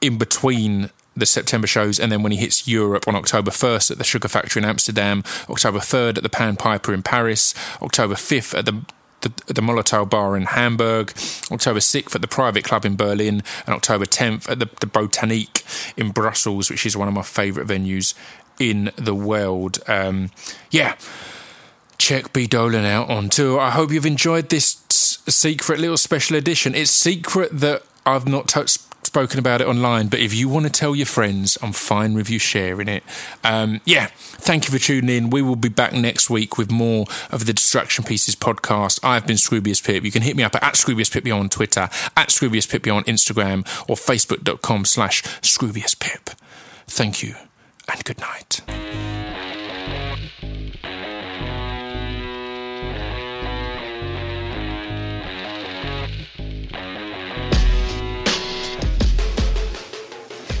in 0.00 0.18
between 0.18 0.90
the 1.16 1.26
September 1.26 1.66
shows, 1.66 1.98
and 1.98 2.12
then 2.12 2.22
when 2.22 2.30
he 2.30 2.38
hits 2.38 2.68
Europe 2.68 3.08
on 3.08 3.16
October 3.16 3.50
1st 3.50 3.90
at 3.90 3.98
the 3.98 4.04
Sugar 4.04 4.28
Factory 4.28 4.62
in 4.62 4.68
Amsterdam, 4.68 5.24
October 5.50 5.80
3rd 5.80 6.18
at 6.18 6.22
the 6.22 6.28
Pan 6.28 6.54
Piper 6.54 6.94
in 6.94 7.02
Paris, 7.02 7.52
October 7.82 8.14
5th 8.14 8.56
at 8.56 8.64
the 8.64 8.80
the, 9.22 9.32
the 9.46 9.60
Molotov 9.60 10.10
Bar 10.10 10.36
in 10.36 10.46
Hamburg, 10.46 11.12
October 11.50 11.78
6th 11.78 12.14
at 12.14 12.20
the 12.20 12.28
Private 12.28 12.64
Club 12.64 12.84
in 12.84 12.96
Berlin, 12.96 13.42
and 13.66 13.74
October 13.74 14.04
10th 14.04 14.50
at 14.50 14.58
the, 14.58 14.66
the 14.80 14.86
Botanique 14.86 15.62
in 15.96 16.10
Brussels, 16.10 16.70
which 16.70 16.84
is 16.84 16.96
one 16.96 17.08
of 17.08 17.14
my 17.14 17.22
favourite 17.22 17.68
venues 17.68 18.14
in 18.70 18.90
the 18.96 19.14
world. 19.14 19.78
Um, 19.86 20.30
yeah, 20.70 20.96
check 21.98 22.32
B 22.32 22.46
Dolan 22.46 22.84
out 22.84 23.10
on 23.10 23.28
tour. 23.28 23.60
I 23.60 23.70
hope 23.70 23.90
you've 23.90 24.06
enjoyed 24.06 24.48
this 24.48 24.82
secret 25.28 25.78
little 25.78 25.96
special 25.96 26.36
edition. 26.36 26.74
It's 26.74 26.90
secret 26.90 27.60
that 27.60 27.82
I've 28.04 28.26
not 28.26 28.48
spoken 29.04 29.38
about 29.38 29.60
it 29.60 29.66
online, 29.66 30.08
but 30.08 30.20
if 30.20 30.34
you 30.34 30.48
want 30.48 30.64
to 30.66 30.72
tell 30.72 30.96
your 30.96 31.06
friends, 31.06 31.58
I'm 31.62 31.72
fine 31.72 32.14
with 32.14 32.30
you 32.30 32.38
sharing 32.38 32.88
it. 32.88 33.04
Um, 33.44 33.80
yeah, 33.84 34.06
thank 34.16 34.66
you 34.66 34.76
for 34.76 34.82
tuning 34.82 35.14
in. 35.14 35.30
We 35.30 35.42
will 35.42 35.56
be 35.56 35.68
back 35.68 35.92
next 35.92 36.30
week 36.30 36.56
with 36.56 36.70
more 36.70 37.06
of 37.30 37.46
the 37.46 37.52
Distraction 37.52 38.04
Pieces 38.04 38.34
podcast. 38.34 39.00
I've 39.02 39.26
been 39.26 39.36
Scroobius 39.36 39.84
Pip. 39.84 40.04
You 40.04 40.10
can 40.10 40.22
hit 40.22 40.34
me 40.34 40.42
up 40.42 40.54
at, 40.54 40.62
at 40.62 40.74
Scroobius 40.74 41.12
Pip 41.12 41.30
on 41.32 41.48
Twitter, 41.48 41.88
at 42.16 42.28
Scroobius 42.28 42.68
Pip 42.68 42.86
on 42.86 43.04
Instagram, 43.04 43.60
or 43.88 43.96
facebook.com 43.96 44.84
slash 44.86 45.22
Scroobius 45.42 45.98
Pip. 45.98 46.30
Thank 46.86 47.22
you 47.22 47.34
and 47.88 48.04
good 48.04 48.18
night. 48.20 48.60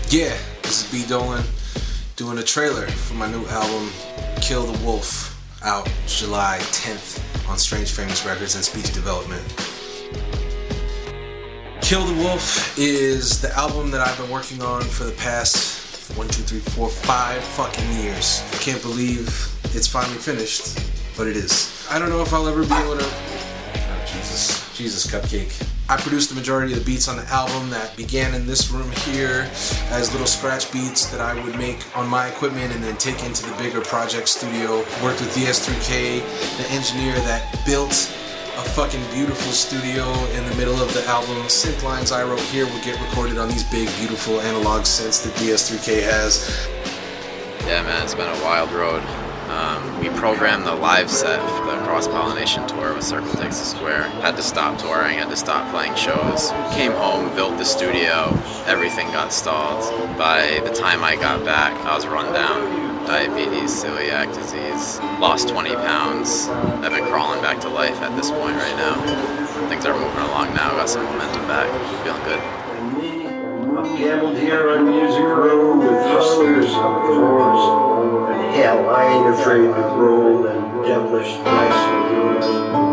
Yeah, 0.08 0.36
this 0.62 0.84
is 0.84 0.90
B 0.92 1.08
Dolan 1.08 1.42
doing 2.16 2.36
a 2.36 2.42
trailer 2.42 2.86
for 2.86 3.14
my 3.14 3.30
new 3.30 3.46
album, 3.46 3.90
Kill 4.42 4.66
the 4.66 4.84
Wolf, 4.84 5.40
out 5.64 5.90
July 6.06 6.58
10th 6.60 7.48
on 7.48 7.56
Strange 7.56 7.92
Famous 7.92 8.26
Records 8.26 8.54
and 8.54 8.62
Speech 8.62 8.92
Development. 8.92 9.42
Kill 11.80 12.04
the 12.04 12.14
Wolf 12.22 12.78
is 12.78 13.40
the 13.40 13.50
album 13.56 13.90
that 13.90 14.06
I've 14.06 14.16
been 14.18 14.30
working 14.30 14.60
on 14.62 14.82
for 14.82 15.04
the 15.04 15.12
past 15.12 15.81
one, 16.16 16.28
two, 16.28 16.42
three, 16.42 16.60
four, 16.60 16.88
five 16.88 17.42
fucking 17.42 17.90
years. 17.92 18.42
I 18.52 18.56
can't 18.56 18.82
believe 18.82 19.28
it's 19.74 19.86
finally 19.86 20.18
finished, 20.18 20.78
but 21.16 21.26
it 21.26 21.36
is. 21.36 21.86
I 21.90 21.98
don't 21.98 22.08
know 22.08 22.22
if 22.22 22.32
I'll 22.32 22.48
ever 22.48 22.62
be 22.62 22.74
able 22.74 22.98
to. 22.98 23.04
Oh, 23.04 24.04
Jesus. 24.06 24.62
Jesus, 24.76 25.06
Cupcake. 25.06 25.68
I 25.88 25.96
produced 25.96 26.30
the 26.30 26.34
majority 26.34 26.72
of 26.72 26.78
the 26.78 26.84
beats 26.84 27.06
on 27.06 27.16
the 27.16 27.24
album 27.24 27.68
that 27.70 27.94
began 27.96 28.34
in 28.34 28.46
this 28.46 28.70
room 28.70 28.90
here 29.04 29.48
as 29.90 30.10
little 30.12 30.26
scratch 30.26 30.72
beats 30.72 31.06
that 31.06 31.20
I 31.20 31.34
would 31.44 31.58
make 31.58 31.84
on 31.96 32.08
my 32.08 32.28
equipment 32.28 32.74
and 32.74 32.82
then 32.82 32.96
take 32.96 33.22
into 33.22 33.44
the 33.44 33.54
bigger 33.56 33.80
project 33.82 34.28
studio. 34.28 34.78
Worked 35.02 35.20
with 35.20 35.34
DS3K, 35.36 36.56
the 36.56 36.70
engineer 36.72 37.14
that 37.26 37.64
built 37.66 37.92
a 38.56 38.62
fucking 38.62 39.02
beautiful 39.12 39.50
studio 39.50 40.12
in 40.32 40.44
the 40.44 40.54
middle 40.56 40.80
of 40.80 40.92
the 40.92 41.02
album. 41.06 41.36
Synth 41.44 41.82
lines 41.82 42.12
I 42.12 42.22
wrote 42.22 42.40
here 42.40 42.66
would 42.66 42.82
get 42.82 43.00
recorded 43.00 43.38
on 43.38 43.48
these 43.48 43.64
big, 43.64 43.88
beautiful 43.96 44.40
analog 44.42 44.82
synths 44.82 45.24
that 45.24 45.32
DS3K 45.36 46.02
has. 46.02 46.68
Yeah, 47.66 47.82
man, 47.82 48.02
it's 48.02 48.14
been 48.14 48.28
a 48.28 48.44
wild 48.44 48.70
road. 48.72 49.02
Um, 49.48 50.00
we 50.00 50.08
programmed 50.10 50.64
the 50.64 50.74
live 50.74 51.10
set 51.10 51.40
for 51.58 51.66
the 51.66 51.82
cross 51.84 52.06
pollination 52.06 52.66
tour 52.66 52.94
with 52.94 53.04
Circle 53.04 53.32
Takes 53.32 53.58
the 53.58 53.64
Square. 53.64 54.04
Had 54.22 54.36
to 54.36 54.42
stop 54.42 54.78
touring, 54.78 55.18
had 55.18 55.28
to 55.30 55.36
stop 55.36 55.70
playing 55.70 55.94
shows. 55.94 56.50
Came 56.72 56.92
home, 56.92 57.34
built 57.34 57.58
the 57.58 57.64
studio, 57.64 58.32
everything 58.66 59.08
got 59.08 59.32
stalled. 59.32 59.82
By 60.16 60.60
the 60.64 60.72
time 60.72 61.04
I 61.04 61.16
got 61.16 61.44
back, 61.44 61.74
I 61.84 61.94
was 61.94 62.06
run 62.06 62.32
down. 62.32 63.06
Diabetes, 63.06 63.70
celiac 63.82 64.32
disease, 64.32 65.00
lost 65.20 65.48
20 65.48 65.74
pounds. 65.74 66.48
I've 66.48 66.92
been 66.92 67.04
crawling 67.04 67.42
back 67.42 67.60
to 67.62 67.68
life 67.68 68.00
at 68.00 68.16
this 68.16 68.30
point 68.30 68.56
right 68.56 68.76
now. 68.76 69.68
Things 69.68 69.84
are 69.84 69.92
moving 69.92 70.22
along 70.22 70.54
now, 70.54 70.70
got 70.70 70.88
some 70.88 71.04
momentum 71.04 71.46
back, 71.48 71.68
feeling 72.04 72.22
good. 72.24 72.62
I've 73.76 73.98
gambled 73.98 74.38
here 74.38 74.70
on 74.70 74.88
Music 74.88 75.24
Row 75.24 75.78
with 75.78 76.06
hustlers 76.06 76.66
the 76.66 76.70
floors. 76.70 77.91
Hell, 78.52 78.90
I 78.90 79.06
ain't 79.06 79.34
afraid 79.34 79.62
to 79.62 79.82
roll 79.96 80.46
and 80.46 80.84
devilish 80.84 81.36
dice 81.38 82.91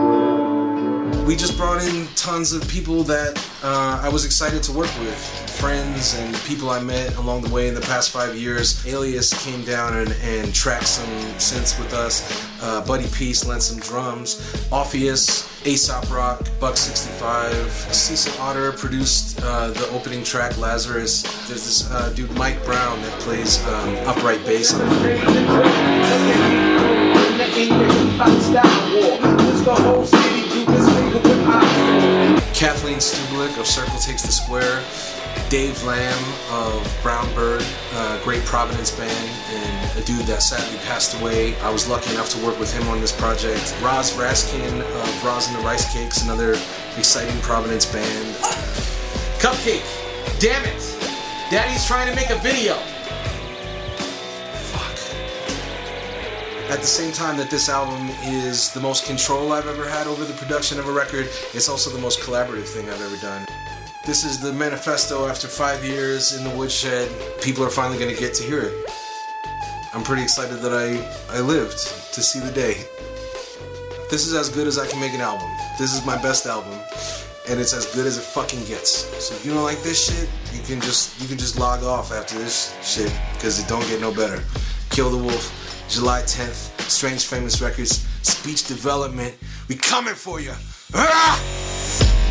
We 1.29 1.35
just 1.35 1.57
brought 1.57 1.83
in 1.83 2.07
tons 2.15 2.53
of 2.53 2.67
people 2.67 3.03
that 3.03 3.37
uh, 3.61 4.01
I 4.01 4.09
was 4.09 4.25
excited 4.25 4.63
to 4.63 4.71
work 4.71 4.89
with. 4.99 5.15
Friends 5.59 6.17
and 6.17 6.35
people 6.37 6.71
I 6.71 6.81
met 6.81 7.15
along 7.17 7.43
the 7.43 7.53
way 7.53 7.67
in 7.67 7.75
the 7.75 7.81
past 7.81 8.09
five 8.09 8.35
years. 8.35 8.83
Alias 8.87 9.31
came 9.45 9.63
down 9.63 9.95
and, 9.95 10.11
and 10.23 10.51
tracked 10.55 10.87
some 10.87 11.07
synths 11.37 11.77
with 11.77 11.93
us. 11.93 12.23
Uh, 12.63 12.83
Buddy 12.83 13.05
Peace 13.09 13.45
lent 13.45 13.61
some 13.61 13.77
drums. 13.77 14.41
Orpheus, 14.71 15.47
Aesop 15.67 16.09
Rock, 16.09 16.47
Buck 16.59 16.75
65. 16.75 17.53
Cecil 17.93 18.41
Otter 18.41 18.71
produced 18.71 19.39
uh, 19.43 19.69
the 19.69 19.87
opening 19.89 20.23
track 20.23 20.57
Lazarus. 20.57 21.21
There's 21.47 21.63
this 21.63 21.91
uh, 21.91 22.11
dude 22.15 22.31
Mike 22.31 22.65
Brown 22.65 22.99
that 23.03 23.19
plays 23.19 23.63
um, 23.67 23.95
upright 24.07 24.43
bass 24.47 24.73
on 24.73 24.79
Kathleen 32.59 32.97
Stubelek 32.97 33.57
of 33.57 33.65
Circle 33.65 33.97
Takes 33.99 34.21
the 34.21 34.33
Square, 34.33 34.83
Dave 35.47 35.81
Lamb 35.85 36.33
of 36.51 36.99
Brown 37.01 37.33
Bird, 37.33 37.63
great 38.25 38.43
Providence 38.43 38.91
band, 38.91 39.29
and 39.49 39.97
a 39.97 40.03
dude 40.03 40.25
that 40.25 40.43
sadly 40.43 40.77
passed 40.79 41.17
away. 41.21 41.55
I 41.59 41.71
was 41.71 41.87
lucky 41.87 42.13
enough 42.13 42.29
to 42.31 42.45
work 42.45 42.59
with 42.59 42.77
him 42.77 42.85
on 42.89 42.99
this 42.99 43.13
project. 43.13 43.73
Roz 43.81 44.11
Raskin 44.17 44.81
of 44.81 45.25
Roz 45.25 45.47
and 45.47 45.57
the 45.57 45.61
Rice 45.61 45.93
Cakes, 45.93 46.23
another 46.23 46.57
exciting 46.97 47.39
Providence 47.39 47.85
band. 47.85 48.35
Cupcake, 49.39 49.87
damn 50.41 50.65
it! 50.65 50.97
Daddy's 51.49 51.85
trying 51.87 52.09
to 52.09 52.15
make 52.15 52.29
a 52.29 52.39
video. 52.39 52.77
At 56.69 56.81
the 56.81 56.87
same 56.87 57.11
time 57.11 57.35
that 57.37 57.49
this 57.49 57.67
album 57.67 58.09
is 58.21 58.71
the 58.71 58.79
most 58.79 59.07
control 59.07 59.53
I've 59.53 59.65
ever 59.65 59.89
had 59.89 60.05
over 60.05 60.23
the 60.23 60.35
production 60.35 60.77
of 60.77 60.87
a 60.87 60.91
record, 60.91 61.25
it's 61.55 61.67
also 61.67 61.89
the 61.89 61.97
most 61.97 62.19
collaborative 62.19 62.67
thing 62.67 62.87
I've 62.87 63.01
ever 63.01 63.17
done. 63.17 63.43
This 64.05 64.23
is 64.23 64.39
the 64.39 64.53
manifesto 64.53 65.27
after 65.27 65.47
five 65.47 65.83
years 65.83 66.37
in 66.37 66.43
the 66.43 66.55
woodshed. 66.55 67.09
People 67.41 67.63
are 67.63 67.71
finally 67.71 67.97
going 67.97 68.13
to 68.13 68.21
get 68.21 68.35
to 68.35 68.43
hear 68.43 68.61
it. 68.61 68.73
I'm 69.95 70.03
pretty 70.03 70.21
excited 70.21 70.59
that 70.59 70.71
I, 70.71 71.35
I 71.35 71.41
lived 71.41 71.79
to 72.13 72.21
see 72.21 72.39
the 72.39 72.51
day. 72.51 72.85
This 74.11 74.27
is 74.27 74.35
as 74.35 74.49
good 74.49 74.67
as 74.67 74.77
I 74.77 74.85
can 74.85 74.99
make 74.99 75.15
an 75.15 75.21
album. 75.21 75.49
This 75.79 75.95
is 75.95 76.05
my 76.05 76.21
best 76.21 76.45
album, 76.45 76.77
and 77.49 77.59
it's 77.59 77.73
as 77.73 77.87
good 77.95 78.05
as 78.05 78.19
it 78.19 78.21
fucking 78.21 78.63
gets. 78.65 78.91
So 79.25 79.33
if 79.33 79.43
you 79.43 79.55
don't 79.55 79.63
like 79.63 79.81
this 79.81 80.05
shit, 80.05 80.29
you 80.53 80.61
can 80.61 80.79
just 80.81 81.19
you 81.19 81.27
can 81.27 81.39
just 81.39 81.57
log 81.57 81.83
off 81.83 82.11
after 82.11 82.37
this 82.37 82.77
shit 82.83 83.11
because 83.33 83.59
it 83.59 83.67
don't 83.67 83.87
get 83.87 83.99
no 83.99 84.13
better. 84.13 84.43
Kill 84.89 85.09
the 85.09 85.17
Wolf. 85.17 85.85
July 85.89 86.21
10th, 86.21 86.79
Strange 86.81 87.25
Famous 87.25 87.61
Records, 87.61 88.05
Speech 88.21 88.67
Development. 88.67 89.35
We 89.67 89.75
coming 89.75 90.13
for 90.13 90.39
you. 90.39 90.53
Ah! 90.93 92.28